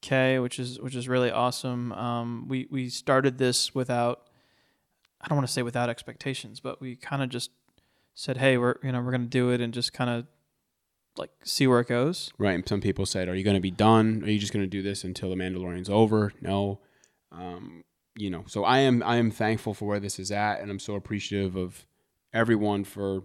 k, 0.00 0.38
which 0.38 0.58
is 0.58 0.80
which 0.80 0.94
is 0.94 1.08
really 1.08 1.30
awesome. 1.30 1.92
Um, 1.92 2.46
we 2.48 2.66
we 2.70 2.88
started 2.88 3.36
this 3.38 3.74
without, 3.74 4.28
I 5.20 5.28
don't 5.28 5.36
want 5.36 5.46
to 5.46 5.52
say 5.52 5.62
without 5.62 5.90
expectations, 5.90 6.60
but 6.60 6.80
we 6.80 6.96
kind 6.96 7.22
of 7.22 7.28
just 7.28 7.50
said, 8.14 8.38
hey, 8.38 8.56
we're 8.56 8.76
you 8.82 8.90
know 8.92 9.00
we're 9.02 9.10
gonna 9.12 9.26
do 9.26 9.50
it 9.50 9.60
and 9.60 9.74
just 9.74 9.92
kind 9.92 10.08
of 10.08 10.26
like 11.16 11.30
see 11.44 11.66
where 11.66 11.80
it 11.80 11.88
goes. 11.88 12.32
Right. 12.38 12.54
And 12.54 12.68
some 12.68 12.80
people 12.80 13.06
said, 13.06 13.28
Are 13.28 13.34
you 13.34 13.44
going 13.44 13.56
to 13.56 13.60
be 13.60 13.70
done? 13.70 14.22
Are 14.24 14.30
you 14.30 14.38
just 14.38 14.52
going 14.52 14.64
to 14.64 14.70
do 14.70 14.82
this 14.82 15.04
until 15.04 15.30
the 15.30 15.36
Mandalorian's 15.36 15.90
over? 15.90 16.32
No. 16.40 16.80
Um, 17.30 17.84
you 18.14 18.30
know, 18.30 18.44
so 18.46 18.64
I 18.64 18.78
am 18.78 19.02
I 19.02 19.16
am 19.16 19.30
thankful 19.30 19.74
for 19.74 19.86
where 19.86 20.00
this 20.00 20.18
is 20.18 20.30
at, 20.30 20.60
and 20.60 20.70
I'm 20.70 20.78
so 20.78 20.94
appreciative 20.94 21.56
of 21.56 21.86
everyone 22.32 22.84
for 22.84 23.22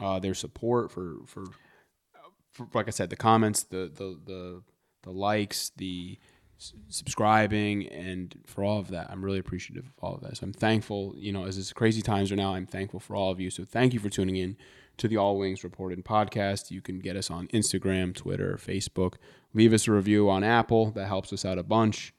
uh, 0.00 0.18
their 0.18 0.34
support, 0.34 0.90
for, 0.90 1.16
for 1.26 1.44
for 2.52 2.68
like 2.72 2.88
I 2.88 2.90
said, 2.90 3.10
the 3.10 3.16
comments, 3.16 3.64
the 3.64 3.90
the 3.94 4.18
the, 4.24 4.62
the 5.02 5.10
likes, 5.10 5.70
the 5.76 6.18
subscribing, 6.88 7.86
and 7.88 8.34
for 8.46 8.64
all 8.64 8.78
of 8.78 8.88
that. 8.88 9.10
I'm 9.10 9.22
really 9.22 9.38
appreciative 9.38 9.84
of 9.84 9.92
all 10.02 10.14
of 10.14 10.22
that. 10.22 10.38
So 10.38 10.44
I'm 10.44 10.54
thankful. 10.54 11.14
You 11.16 11.32
know, 11.32 11.44
as 11.44 11.58
it's 11.58 11.72
crazy 11.72 12.00
times 12.00 12.32
are 12.32 12.36
now, 12.36 12.54
I'm 12.54 12.66
thankful 12.66 13.00
for 13.00 13.14
all 13.14 13.30
of 13.30 13.40
you. 13.40 13.50
So 13.50 13.64
thank 13.64 13.92
you 13.92 14.00
for 14.00 14.08
tuning 14.08 14.36
in 14.36 14.56
to 14.98 15.08
the 15.08 15.16
All 15.16 15.38
Wings 15.38 15.62
Reported 15.64 16.04
podcast. 16.04 16.70
You 16.70 16.80
can 16.80 16.98
get 16.98 17.16
us 17.16 17.30
on 17.30 17.48
Instagram, 17.48 18.14
Twitter, 18.14 18.58
Facebook. 18.62 19.14
Leave 19.54 19.72
us 19.72 19.88
a 19.88 19.92
review 19.92 20.28
on 20.30 20.42
Apple. 20.44 20.90
That 20.92 21.06
helps 21.06 21.32
us 21.32 21.44
out 21.44 21.58
a 21.58 21.62
bunch. 21.62 22.12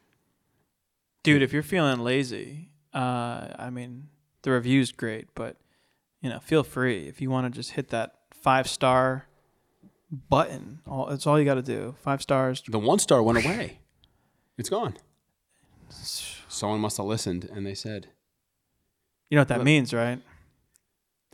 Dude, 1.24 1.42
if 1.42 1.52
you're 1.54 1.64
feeling 1.64 2.00
lazy, 2.00 2.70
uh, 2.94 3.48
I 3.58 3.70
mean, 3.72 4.08
the 4.44 4.52
review's 4.52 4.92
great, 4.92 5.28
but 5.36 5.58
you 6.22 6.30
know, 6.30 6.40
feel 6.40 6.64
free 6.64 7.08
if 7.08 7.22
you 7.22 7.30
want 7.30 7.52
to 7.52 7.58
just 7.58 7.72
hit 7.72 7.90
that 7.90 8.14
five 8.32 8.68
star 8.68 9.26
button. 10.30 10.80
All 10.88 11.08
that's 11.08 11.28
all 11.28 11.38
you 11.38 11.46
got 11.46 11.56
to 11.56 11.62
do. 11.62 11.96
Five 12.02 12.22
stars. 12.22 12.64
The 12.68 12.80
one 12.80 13.00
star 13.00 13.22
went 13.24 13.44
away. 13.46 13.80
It's 14.60 14.70
gone. 14.70 14.96
Someone 15.90 16.80
must 16.80 16.98
have 16.98 17.06
listened 17.06 17.48
and 17.54 17.64
they 17.64 17.76
said 17.76 18.08
You 19.30 19.36
know 19.36 19.42
what 19.42 19.50
that 19.50 19.64
means, 19.64 19.94
right? 19.94 20.20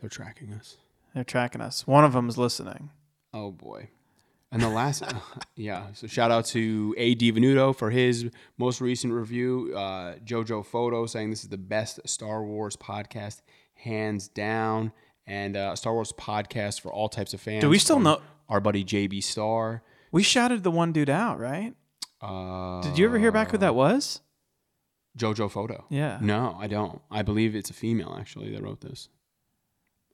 they're 0.02 0.10
tracking 0.10 0.52
us. 0.52 0.76
They're 1.14 1.24
tracking 1.24 1.62
us. 1.62 1.86
One 1.88 2.04
of 2.04 2.14
them 2.14 2.30
is 2.30 2.38
listening. 2.38 2.90
Oh 3.34 3.52
boy. 3.52 3.90
And 4.52 4.62
the 4.62 4.70
last, 4.70 5.04
yeah. 5.56 5.88
So 5.94 6.06
shout 6.08 6.30
out 6.30 6.46
to 6.48 6.94
A. 6.98 7.16
Venuto 7.16 7.76
for 7.76 7.90
his 7.90 8.30
most 8.58 8.82
recent 8.82 9.12
review. 9.14 9.74
Uh, 9.76 10.16
Jojo 10.24 10.64
Photo 10.66 11.06
saying 11.08 11.32
this 11.32 11.44
is 11.44 11.50
the 11.50 11.58
best 11.58 12.00
Star 12.08 12.44
Wars 12.44 12.76
podcast, 12.76 13.42
hands 13.74 14.28
down. 14.28 14.92
And 15.26 15.56
uh, 15.58 15.76
Star 15.76 15.94
Wars 15.94 16.14
podcast 16.18 16.82
for 16.82 16.92
all 16.94 17.10
types 17.10 17.34
of 17.34 17.42
fans. 17.42 17.62
Do 17.62 17.70
we 17.70 17.80
still 17.80 18.00
know- 18.00 18.22
Our 18.50 18.60
buddy 18.60 18.84
JB 18.84 19.24
Star. 19.24 19.82
We 20.12 20.22
shouted 20.22 20.62
the 20.64 20.70
one 20.72 20.92
dude 20.92 21.10
out, 21.10 21.40
right? 21.40 21.74
Uh, 22.22 22.82
Did 22.82 22.98
you 23.00 23.06
ever 23.06 23.18
hear 23.18 23.32
back 23.32 23.50
who 23.52 23.58
that 23.58 23.74
was? 23.74 24.22
Jojo 25.18 25.50
Photo. 25.50 25.86
Yeah. 25.90 26.20
No, 26.22 26.56
I 26.60 26.68
don't. 26.68 27.02
I 27.10 27.22
believe 27.24 27.56
it's 27.56 27.70
a 27.70 27.74
female 27.74 28.16
actually 28.20 28.52
that 28.54 28.62
wrote 28.62 28.82
this. 28.82 29.10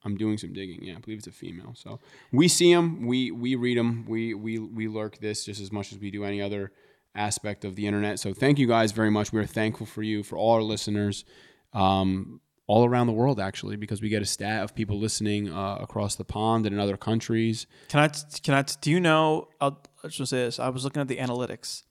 I'm 0.04 0.16
doing 0.16 0.38
some 0.38 0.54
digging. 0.54 0.84
Yeah, 0.84 0.96
I 0.96 1.00
believe 1.00 1.20
it's 1.20 1.28
a 1.28 1.32
female. 1.32 1.74
So 1.76 2.00
we 2.32 2.48
see 2.48 2.74
them, 2.74 3.06
we 3.06 3.32
we 3.32 3.56
read 3.56 3.78
them, 3.78 4.06
we 4.08 4.34
we 4.34 4.58
we 4.60 4.88
lurk 4.88 5.20
this 5.20 5.46
just 5.46 5.62
as 5.62 5.72
much 5.72 5.92
as 5.92 6.00
we 6.00 6.10
do 6.12 6.24
any 6.24 6.42
other 6.42 6.72
aspect 7.16 7.66
of 7.66 7.76
the 7.76 7.86
internet. 7.86 8.20
So 8.20 8.34
thank 8.34 8.60
you 8.60 8.68
guys 8.68 8.92
very 8.92 9.10
much. 9.12 9.34
We're 9.34 9.46
thankful 9.46 9.86
for 9.86 10.04
you, 10.04 10.24
for 10.24 10.38
all 10.38 10.54
our 10.54 10.62
listeners, 10.62 11.26
um, 11.74 12.40
all 12.68 12.86
around 12.86 13.08
the 13.08 13.14
world 13.14 13.40
actually, 13.40 13.76
because 13.76 14.02
we 14.02 14.10
get 14.10 14.22
a 14.22 14.26
stat 14.26 14.64
of 14.64 14.74
people 14.74 14.98
listening 15.00 15.52
uh, 15.52 15.78
across 15.82 16.16
the 16.16 16.24
pond 16.24 16.66
and 16.66 16.76
in 16.76 16.80
other 16.80 16.98
countries. 16.98 17.68
Can 17.90 18.00
I? 18.00 18.08
Can 18.42 18.54
I? 18.54 18.64
Do 18.80 18.92
you 18.92 19.00
know? 19.00 19.50
I'll, 19.60 19.82
I'll 20.04 20.10
just 20.10 20.30
say 20.30 20.46
this. 20.46 20.60
I 20.60 20.70
was 20.70 20.84
looking 20.84 21.02
at 21.02 21.08
the 21.08 21.18
analytics. 21.18 21.84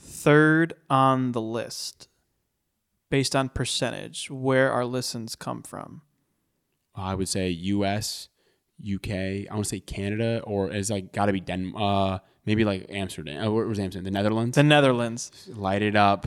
Third 0.00 0.72
on 0.88 1.32
the 1.32 1.42
list, 1.42 2.08
based 3.10 3.36
on 3.36 3.50
percentage, 3.50 4.30
where 4.30 4.72
our 4.72 4.86
listens 4.86 5.36
come 5.36 5.62
from. 5.62 6.02
I 6.98 7.14
would 7.14 7.28
say 7.28 7.48
U.S., 7.50 8.28
U.K. 8.80 9.46
I 9.50 9.54
want 9.54 9.64
to 9.64 9.68
say 9.68 9.80
Canada, 9.80 10.40
or 10.44 10.70
it's 10.70 10.90
like 10.90 11.12
got 11.12 11.26
to 11.26 11.32
be 11.32 11.40
Den. 11.40 11.72
Uh, 11.76 12.18
maybe 12.46 12.64
like 12.64 12.86
Amsterdam. 12.90 13.42
Oh, 13.44 13.52
where 13.52 13.66
was 13.66 13.78
Amsterdam? 13.78 14.04
The 14.04 14.10
Netherlands. 14.10 14.54
The 14.54 14.62
Netherlands, 14.62 15.48
Light 15.52 15.82
it 15.82 15.96
up. 15.96 16.26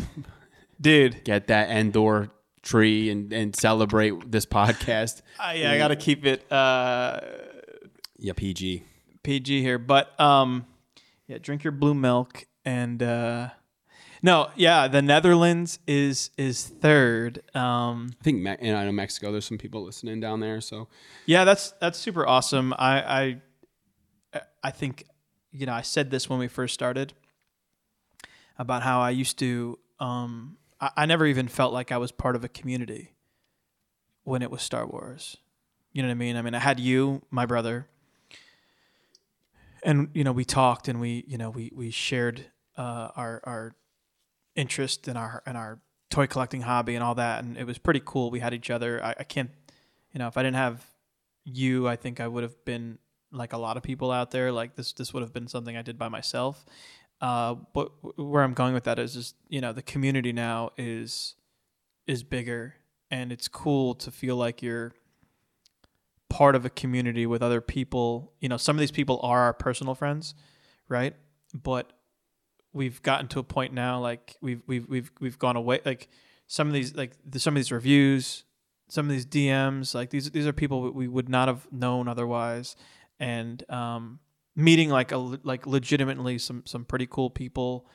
dude. 0.80 1.24
get 1.24 1.48
that 1.48 1.70
Endor 1.70 2.30
tree 2.62 3.10
and, 3.10 3.32
and 3.34 3.56
celebrate 3.56 4.32
this 4.32 4.46
podcast. 4.46 5.22
Uh, 5.40 5.54
yeah, 5.56 5.72
I 5.72 5.78
got 5.78 5.88
to 5.90 5.96
keep 5.96 6.26
it 6.26 6.50
uh, 6.52 7.20
Yeah, 8.18 8.34
PG. 8.36 8.84
PG 9.24 9.62
here, 9.62 9.78
but 9.80 10.20
um, 10.20 10.66
yeah, 11.28 11.38
drink 11.40 11.64
your 11.64 11.72
blue 11.72 11.94
milk 11.94 12.46
and 12.66 13.02
uh, 13.02 13.50
no, 14.22 14.50
yeah, 14.56 14.88
the 14.88 15.02
Netherlands 15.02 15.80
is 15.88 16.30
is 16.38 16.66
third. 16.66 17.42
Um, 17.56 18.12
I 18.20 18.24
think 18.24 18.42
Me- 18.42 18.58
and 18.60 18.78
I 18.78 18.86
know 18.86 18.92
Mexico. 18.92 19.32
There's 19.32 19.46
some 19.46 19.58
people 19.58 19.84
listening 19.84 20.20
down 20.20 20.40
there. 20.40 20.62
So 20.62 20.88
Yeah, 21.26 21.44
that's 21.44 21.72
that's 21.80 21.98
super 21.98 22.26
awesome. 22.28 22.74
I 22.74 23.40
I 24.34 24.42
I 24.64 24.72
think 24.72 25.06
you 25.52 25.66
know 25.66 25.74
I 25.74 25.82
said 25.82 26.12
this 26.12 26.30
when 26.30 26.40
we 26.40 26.48
first 26.48 26.74
started 26.74 27.14
about 28.58 28.84
how 28.84 29.02
I 29.02 29.10
used 29.10 29.40
to 29.40 29.80
um 30.00 30.58
I, 30.80 30.92
I 30.98 31.06
never 31.06 31.26
even 31.26 31.48
felt 31.48 31.74
like 31.74 31.92
I 31.92 31.98
was 31.98 32.12
part 32.12 32.36
of 32.36 32.44
a 32.44 32.50
community 32.50 33.14
when 34.24 34.42
it 34.42 34.52
was 34.52 34.62
Star 34.62 34.86
Wars. 34.86 35.38
You 35.94 36.02
know 36.04 36.08
what 36.08 36.14
I 36.14 36.16
mean? 36.16 36.38
I 36.38 36.42
mean, 36.42 36.54
I 36.56 36.60
had 36.60 36.80
you, 36.80 37.22
my 37.32 37.46
brother, 37.46 37.88
and 39.84 40.10
you 40.14 40.24
know, 40.24 40.32
we 40.32 40.46
talked 40.46 40.88
and 40.88 41.02
we, 41.02 41.26
you 41.28 41.38
know, 41.38 41.50
we 41.50 41.72
we 41.76 41.92
shared 41.92 42.46
uh, 42.78 43.10
our 43.16 43.42
our 43.44 43.72
interest 44.56 45.08
in 45.08 45.18
our 45.18 45.44
in 45.46 45.56
our 45.56 45.80
toy 46.10 46.28
collecting 46.28 46.62
hobby 46.62 46.96
and 46.96 47.04
all 47.04 47.16
that, 47.16 47.44
and 47.44 47.58
it 47.58 47.66
was 47.66 47.78
pretty 47.78 48.02
cool. 48.04 48.30
We 48.30 48.40
had 48.40 48.54
each 48.54 48.70
other. 48.70 49.04
I, 49.04 49.16
I 49.20 49.24
can't, 49.24 49.50
you 50.12 50.20
know, 50.20 50.28
if 50.28 50.38
I 50.38 50.44
didn't 50.44 50.58
have 50.58 50.86
you, 51.44 51.88
I 51.88 51.96
think 51.96 52.20
I 52.20 52.28
would 52.28 52.44
have 52.44 52.64
been 52.66 53.00
like 53.32 53.54
a 53.54 53.58
lot 53.58 53.78
of 53.78 53.84
people 53.84 54.12
out 54.12 54.32
there. 54.32 54.52
Like 54.52 54.76
this, 54.76 54.94
this 54.94 55.14
would 55.14 55.22
have 55.22 55.34
been 55.34 55.48
something 55.48 55.76
I 55.76 55.82
did 55.82 55.98
by 55.98 56.10
myself. 56.10 56.66
Uh, 57.22 57.56
but 57.74 57.92
where 58.18 58.44
I'm 58.44 58.54
going 58.54 58.74
with 58.74 58.84
that 58.86 59.00
is 59.00 59.14
just 59.14 59.36
you 59.48 59.62
know 59.62 59.74
the 59.74 59.82
community 59.82 60.34
now 60.34 60.72
is 60.78 61.36
is 62.08 62.24
bigger, 62.24 62.76
and 63.10 63.32
it's 63.32 63.48
cool 63.48 63.96
to 63.96 64.12
feel 64.12 64.36
like 64.36 64.62
you're 64.62 64.94
part 66.30 66.56
of 66.56 66.66
a 66.66 66.70
community 66.70 67.26
with 67.26 67.42
other 67.42 67.62
people. 67.62 68.34
You 68.40 68.50
know, 68.50 68.58
some 68.58 68.76
of 68.76 68.80
these 68.80 68.92
people 68.92 69.20
are 69.24 69.42
our 69.42 69.54
personal 69.54 69.96
friends, 69.96 70.34
right? 70.90 71.16
But 71.54 71.94
we've 72.74 73.02
gotten 73.02 73.28
to 73.28 73.40
a 73.40 73.44
point 73.44 73.74
now 73.74 74.00
like 74.00 74.38
we've 74.42 74.62
we've 74.68 74.88
we've 74.88 75.12
we've 75.20 75.40
gone 75.40 75.56
away 75.56 75.80
like 75.86 76.08
some 76.48 76.68
of 76.68 76.74
these 76.74 76.96
like 76.96 77.12
the, 77.30 77.40
some 77.40 77.54
of 77.54 77.58
these 77.58 77.72
reviews 77.72 78.44
some 78.92 79.06
of 79.06 79.12
these 79.12 79.26
DMs 79.26 79.96
like 79.96 80.10
these 80.10 80.30
these 80.32 80.46
are 80.46 80.52
people 80.52 80.92
we 80.92 81.08
would 81.08 81.30
not 81.30 81.48
have 81.48 81.66
known 81.72 82.10
otherwise. 82.10 82.76
And 83.22 83.64
um, 83.72 84.20
meeting 84.56 84.90
like 84.90 85.14
a 85.14 85.18
like 85.18 85.66
legitimately 85.66 86.38
some 86.40 86.64
some 86.66 86.84
pretty 86.84 87.08
cool 87.10 87.30
people 87.30 87.88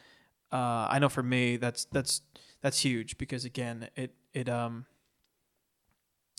uh, 0.51 0.87
I 0.89 0.99
know 0.99 1.11
for 1.11 1.23
me 1.23 1.59
that's 1.59 1.85
that's 1.87 2.23
that's 2.63 2.79
huge 2.79 3.19
because 3.19 3.45
again 3.45 3.91
it 3.95 4.15
it 4.33 4.49
um 4.49 4.87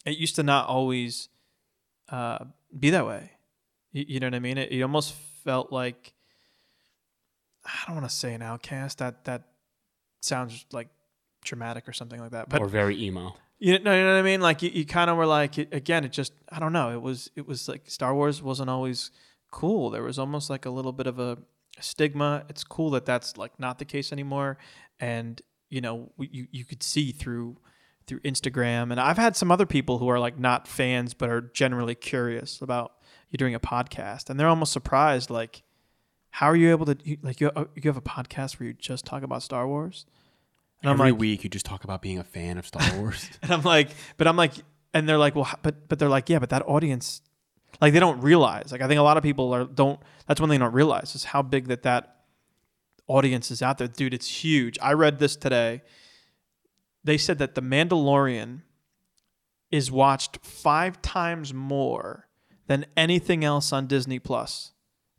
it 0.07 0.17
used 0.17 0.35
to 0.37 0.43
not 0.43 0.67
always 0.67 1.29
uh, 2.09 2.45
be 2.77 2.89
that 2.91 3.05
way. 3.05 3.31
You, 3.91 4.05
you 4.07 4.19
know 4.19 4.27
what 4.27 4.35
I 4.35 4.39
mean? 4.39 4.57
It, 4.57 4.71
it 4.71 4.81
almost 4.81 5.13
felt 5.43 5.71
like 5.71 6.13
I 7.67 7.85
don't 7.85 7.97
want 7.97 8.09
to 8.09 8.15
say 8.15 8.33
an 8.33 8.41
outcast. 8.41 8.99
That 8.99 9.25
that 9.25 9.43
sounds 10.21 10.65
like 10.71 10.87
traumatic 11.43 11.87
or 11.87 11.93
something 11.93 12.19
like 12.19 12.31
that. 12.31 12.49
But 12.49 12.61
or 12.61 12.67
very 12.67 13.01
emo. 13.01 13.35
You 13.59 13.79
know, 13.79 13.95
you 13.95 14.03
know 14.03 14.13
what 14.13 14.19
I 14.19 14.21
mean? 14.21 14.41
Like 14.41 14.61
you, 14.61 14.69
you 14.69 14.85
kind 14.85 15.09
of 15.09 15.17
were 15.17 15.25
like 15.25 15.57
it, 15.57 15.73
again. 15.73 16.03
It 16.03 16.11
just 16.11 16.33
I 16.49 16.59
don't 16.59 16.73
know. 16.73 16.91
It 16.91 17.01
was 17.01 17.29
it 17.35 17.47
was 17.47 17.67
like 17.67 17.89
Star 17.89 18.13
Wars 18.13 18.41
wasn't 18.41 18.69
always 18.69 19.11
cool. 19.51 19.89
There 19.89 20.03
was 20.03 20.19
almost 20.19 20.49
like 20.49 20.65
a 20.65 20.69
little 20.69 20.91
bit 20.93 21.07
of 21.07 21.19
a 21.19 21.37
stigma. 21.79 22.45
It's 22.49 22.63
cool 22.63 22.91
that 22.91 23.05
that's 23.05 23.37
like 23.37 23.59
not 23.59 23.79
the 23.79 23.85
case 23.85 24.11
anymore. 24.11 24.57
And 24.99 25.41
you 25.69 25.81
know, 25.81 26.11
you 26.19 26.47
you 26.51 26.65
could 26.65 26.83
see 26.83 27.11
through 27.11 27.57
through 28.05 28.19
Instagram. 28.21 28.91
And 28.91 28.99
I've 28.99 29.17
had 29.17 29.35
some 29.35 29.51
other 29.51 29.65
people 29.65 29.97
who 29.97 30.07
are 30.07 30.19
like 30.19 30.39
not 30.39 30.67
fans 30.67 31.13
but 31.13 31.29
are 31.29 31.41
generally 31.41 31.95
curious 31.95 32.61
about 32.61 32.93
you 33.29 33.37
doing 33.37 33.55
a 33.55 33.59
podcast, 33.59 34.29
and 34.29 34.39
they're 34.39 34.47
almost 34.47 34.71
surprised 34.71 35.29
like 35.29 35.63
how 36.37 36.45
are 36.51 36.55
you 36.55 36.69
able 36.69 36.85
to 36.85 36.95
like 37.23 37.41
you 37.41 37.49
uh, 37.55 37.65
you 37.73 37.89
have 37.89 37.97
a 37.97 38.01
podcast 38.01 38.59
where 38.59 38.67
you 38.67 38.73
just 38.73 39.05
talk 39.05 39.23
about 39.23 39.41
Star 39.41 39.67
Wars? 39.67 40.05
And 40.83 40.91
Every 40.91 41.07
I'm 41.07 41.11
like, 41.13 41.19
week 41.19 41.43
you 41.43 41.49
just 41.49 41.65
talk 41.65 41.83
about 41.83 42.03
being 42.03 42.19
a 42.19 42.23
fan 42.23 42.59
of 42.59 42.67
Star 42.67 42.83
Wars. 42.99 43.27
and 43.41 43.51
I'm 43.51 43.63
like, 43.63 43.89
but 44.17 44.27
I'm 44.27 44.37
like, 44.37 44.51
and 44.93 45.09
they're 45.09 45.17
like, 45.17 45.33
well, 45.33 45.49
but 45.63 45.89
but 45.89 45.97
they're 45.97 46.07
like, 46.07 46.29
yeah, 46.29 46.37
but 46.37 46.51
that 46.51 46.61
audience, 46.67 47.23
like 47.81 47.91
they 47.91 47.99
don't 47.99 48.21
realize. 48.21 48.71
Like 48.71 48.81
I 48.81 48.87
think 48.87 48.99
a 48.99 49.01
lot 49.01 49.17
of 49.17 49.23
people 49.23 49.51
are 49.51 49.65
don't. 49.65 49.99
That's 50.27 50.39
one 50.39 50.47
thing 50.47 50.59
they 50.59 50.63
don't 50.63 50.75
realize 50.75 51.15
is 51.15 51.23
how 51.23 51.41
big 51.41 51.69
that 51.69 51.81
that 51.81 52.17
audience 53.07 53.49
is 53.49 53.63
out 53.63 53.79
there, 53.79 53.87
dude. 53.87 54.13
It's 54.13 54.43
huge. 54.43 54.77
I 54.79 54.93
read 54.93 55.17
this 55.17 55.35
today. 55.35 55.81
They 57.03 57.17
said 57.17 57.39
that 57.39 57.55
The 57.55 57.63
Mandalorian 57.63 58.61
is 59.71 59.91
watched 59.91 60.45
five 60.45 61.01
times 61.01 61.51
more 61.51 62.27
than 62.67 62.85
anything 62.95 63.43
else 63.43 63.73
on 63.73 63.87
Disney 63.87 64.19
Plus 64.19 64.73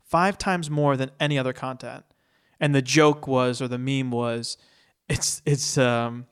five 0.09 0.37
times 0.37 0.69
more 0.69 0.97
than 0.97 1.11
any 1.19 1.37
other 1.37 1.53
content. 1.53 2.03
And 2.59 2.75
the 2.75 2.81
joke 2.81 3.27
was, 3.27 3.61
or 3.61 3.67
the 3.67 3.77
meme 3.77 4.11
was, 4.11 4.57
it's 5.07 5.41
it's 5.45 5.77
um, 5.77 6.25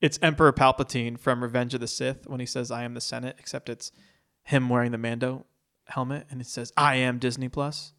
it's 0.00 0.18
Emperor 0.20 0.52
Palpatine 0.52 1.18
from 1.18 1.42
Revenge 1.42 1.74
of 1.74 1.80
the 1.80 1.88
Sith 1.88 2.26
when 2.26 2.40
he 2.40 2.46
says, 2.46 2.70
"I 2.70 2.84
am 2.84 2.94
the 2.94 3.00
Senate," 3.00 3.36
except 3.38 3.68
it's 3.68 3.90
him 4.42 4.68
wearing 4.68 4.92
the 4.92 4.98
Mando 4.98 5.46
helmet, 5.86 6.26
and 6.30 6.40
it 6.40 6.46
says, 6.46 6.72
"I 6.76 6.96
am 6.96 7.18
Disney 7.18 7.48
Plus." 7.48 7.94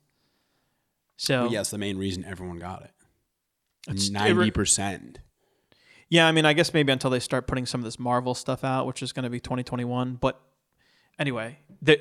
So 1.17 1.43
well, 1.43 1.51
yes, 1.51 1.71
the 1.71 1.77
main 1.77 1.97
reason 1.97 2.23
everyone 2.25 2.59
got 2.59 2.83
it, 2.83 4.11
ninety 4.11 4.51
percent. 4.51 5.19
Yeah, 6.09 6.27
I 6.27 6.31
mean, 6.31 6.45
I 6.45 6.53
guess 6.53 6.73
maybe 6.73 6.91
until 6.91 7.11
they 7.11 7.19
start 7.19 7.47
putting 7.47 7.65
some 7.65 7.81
of 7.81 7.85
this 7.85 7.99
Marvel 7.99 8.33
stuff 8.33 8.63
out, 8.63 8.87
which 8.87 9.03
is 9.03 9.13
going 9.13 9.23
to 9.23 9.29
be 9.29 9.39
2021. 9.39 10.15
But 10.15 10.41
anyway, 11.19 11.59
the 11.83 11.99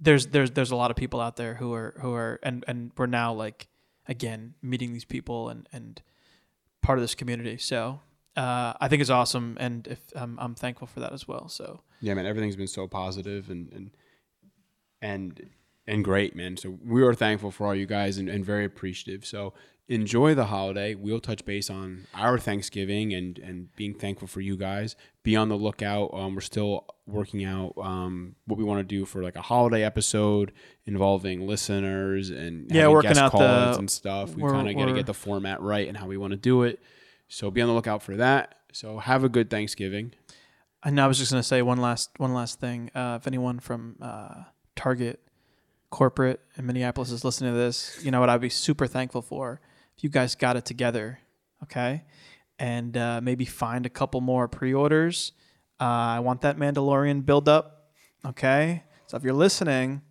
there's 0.00 0.26
there's 0.28 0.50
there's 0.52 0.70
a 0.70 0.76
lot 0.76 0.90
of 0.90 0.96
people 0.96 1.20
out 1.20 1.36
there 1.36 1.54
who 1.54 1.72
are 1.74 1.94
who 2.00 2.14
are 2.14 2.38
and 2.42 2.64
and 2.68 2.92
we're 2.96 3.06
now 3.06 3.32
like 3.32 3.68
again 4.06 4.54
meeting 4.62 4.92
these 4.92 5.04
people 5.04 5.48
and 5.48 5.68
and 5.72 6.02
part 6.82 6.98
of 6.98 7.02
this 7.02 7.14
community. 7.14 7.58
So 7.58 8.00
uh, 8.36 8.74
I 8.80 8.88
think 8.88 9.00
it's 9.00 9.10
awesome, 9.10 9.56
and 9.58 9.86
if 9.88 9.98
um, 10.14 10.38
I'm 10.40 10.54
thankful 10.54 10.86
for 10.86 11.00
that 11.00 11.12
as 11.12 11.26
well. 11.26 11.48
So 11.48 11.80
yeah, 12.00 12.14
man, 12.14 12.26
everything's 12.26 12.56
been 12.56 12.68
so 12.68 12.86
positive 12.86 13.50
and 13.50 13.72
and 13.72 13.90
and 15.02 15.50
and 15.86 16.04
great, 16.04 16.36
man. 16.36 16.56
So 16.56 16.78
we 16.84 17.02
are 17.02 17.14
thankful 17.14 17.50
for 17.50 17.66
all 17.66 17.74
you 17.74 17.86
guys 17.86 18.18
and, 18.18 18.28
and 18.28 18.44
very 18.44 18.64
appreciative. 18.64 19.26
So 19.26 19.54
enjoy 19.88 20.34
the 20.34 20.46
holiday. 20.46 20.94
We'll 20.94 21.18
touch 21.18 21.44
base 21.44 21.68
on 21.70 22.06
our 22.14 22.38
Thanksgiving 22.38 23.12
and 23.12 23.38
and 23.38 23.74
being 23.74 23.94
thankful 23.94 24.28
for 24.28 24.40
you 24.40 24.56
guys. 24.56 24.94
Be 25.28 25.36
on 25.36 25.50
the 25.50 25.56
lookout. 25.56 26.14
Um, 26.14 26.34
we're 26.34 26.40
still 26.40 26.86
working 27.06 27.44
out 27.44 27.74
um, 27.76 28.34
what 28.46 28.56
we 28.56 28.64
want 28.64 28.78
to 28.78 28.82
do 28.82 29.04
for 29.04 29.22
like 29.22 29.36
a 29.36 29.42
holiday 29.42 29.82
episode 29.82 30.52
involving 30.86 31.46
listeners 31.46 32.30
and 32.30 32.70
yeah, 32.70 32.88
working 32.88 33.18
out 33.18 33.32
the 33.32 33.76
and 33.76 33.90
stuff. 33.90 34.34
We 34.34 34.40
kind 34.40 34.66
of 34.66 34.74
got 34.74 34.86
to 34.86 34.94
get 34.94 35.04
the 35.04 35.12
format 35.12 35.60
right 35.60 35.86
and 35.86 35.98
how 35.98 36.06
we 36.06 36.16
want 36.16 36.30
to 36.30 36.38
do 36.38 36.62
it. 36.62 36.80
So 37.28 37.50
be 37.50 37.60
on 37.60 37.68
the 37.68 37.74
lookout 37.74 38.02
for 38.02 38.16
that. 38.16 38.54
So 38.72 38.96
have 38.96 39.22
a 39.22 39.28
good 39.28 39.50
Thanksgiving. 39.50 40.12
And 40.82 40.98
I 40.98 41.06
was 41.06 41.18
just 41.18 41.30
gonna 41.30 41.42
say 41.42 41.60
one 41.60 41.76
last 41.76 42.08
one 42.16 42.32
last 42.32 42.58
thing. 42.58 42.90
Uh, 42.94 43.18
if 43.20 43.26
anyone 43.26 43.60
from 43.60 43.96
uh, 44.00 44.44
Target 44.76 45.20
corporate 45.90 46.40
in 46.56 46.64
Minneapolis 46.64 47.10
is 47.10 47.22
listening 47.22 47.52
to 47.52 47.58
this, 47.58 48.00
you 48.02 48.10
know 48.10 48.20
what 48.20 48.30
I'd 48.30 48.40
be 48.40 48.48
super 48.48 48.86
thankful 48.86 49.20
for 49.20 49.60
if 49.94 50.04
you 50.04 50.08
guys 50.08 50.36
got 50.36 50.56
it 50.56 50.64
together, 50.64 51.18
okay, 51.64 52.04
and 52.58 52.96
uh, 52.96 53.20
maybe 53.22 53.44
find 53.44 53.86
a 53.86 53.90
couple 53.90 54.20
more 54.20 54.48
pre-orders. 54.48 55.32
Uh, 55.80 55.84
I 55.84 56.20
want 56.20 56.40
that 56.42 56.56
Mandalorian 56.56 57.24
build 57.24 57.48
up, 57.48 57.92
okay. 58.24 58.82
So 59.06 59.16
if 59.16 59.22
you're 59.22 59.32
listening, 59.32 60.02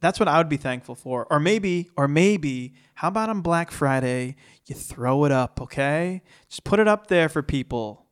that's 0.00 0.18
what 0.18 0.28
I 0.28 0.38
would 0.38 0.48
be 0.48 0.56
thankful 0.56 0.94
for. 0.94 1.26
Or 1.30 1.40
maybe, 1.40 1.90
or 1.96 2.08
maybe, 2.08 2.74
how 2.94 3.08
about 3.08 3.28
on 3.28 3.40
Black 3.40 3.70
Friday, 3.70 4.36
you 4.66 4.74
throw 4.74 5.24
it 5.24 5.32
up, 5.32 5.60
okay? 5.60 6.22
Just 6.48 6.64
put 6.64 6.80
it 6.80 6.88
up 6.88 7.06
there 7.06 7.28
for 7.28 7.42
people. 7.42 8.06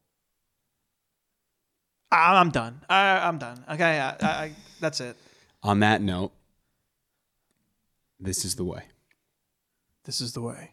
I'm 2.11 2.51
done. 2.51 2.81
I, 2.89 3.29
am 3.29 3.39
done. 3.39 3.65
Okay, 3.71 4.01
I, 4.01 4.17
I, 4.21 4.53
that's 4.81 5.01
it. 5.01 5.17
On 5.63 5.81
that 5.81 6.01
note, 6.01 6.33
this 8.19 8.45
is 8.45 8.55
the 8.55 8.65
way. 8.65 8.85
This 10.05 10.21
is 10.21 10.33
the 10.33 10.41
way. 10.41 10.71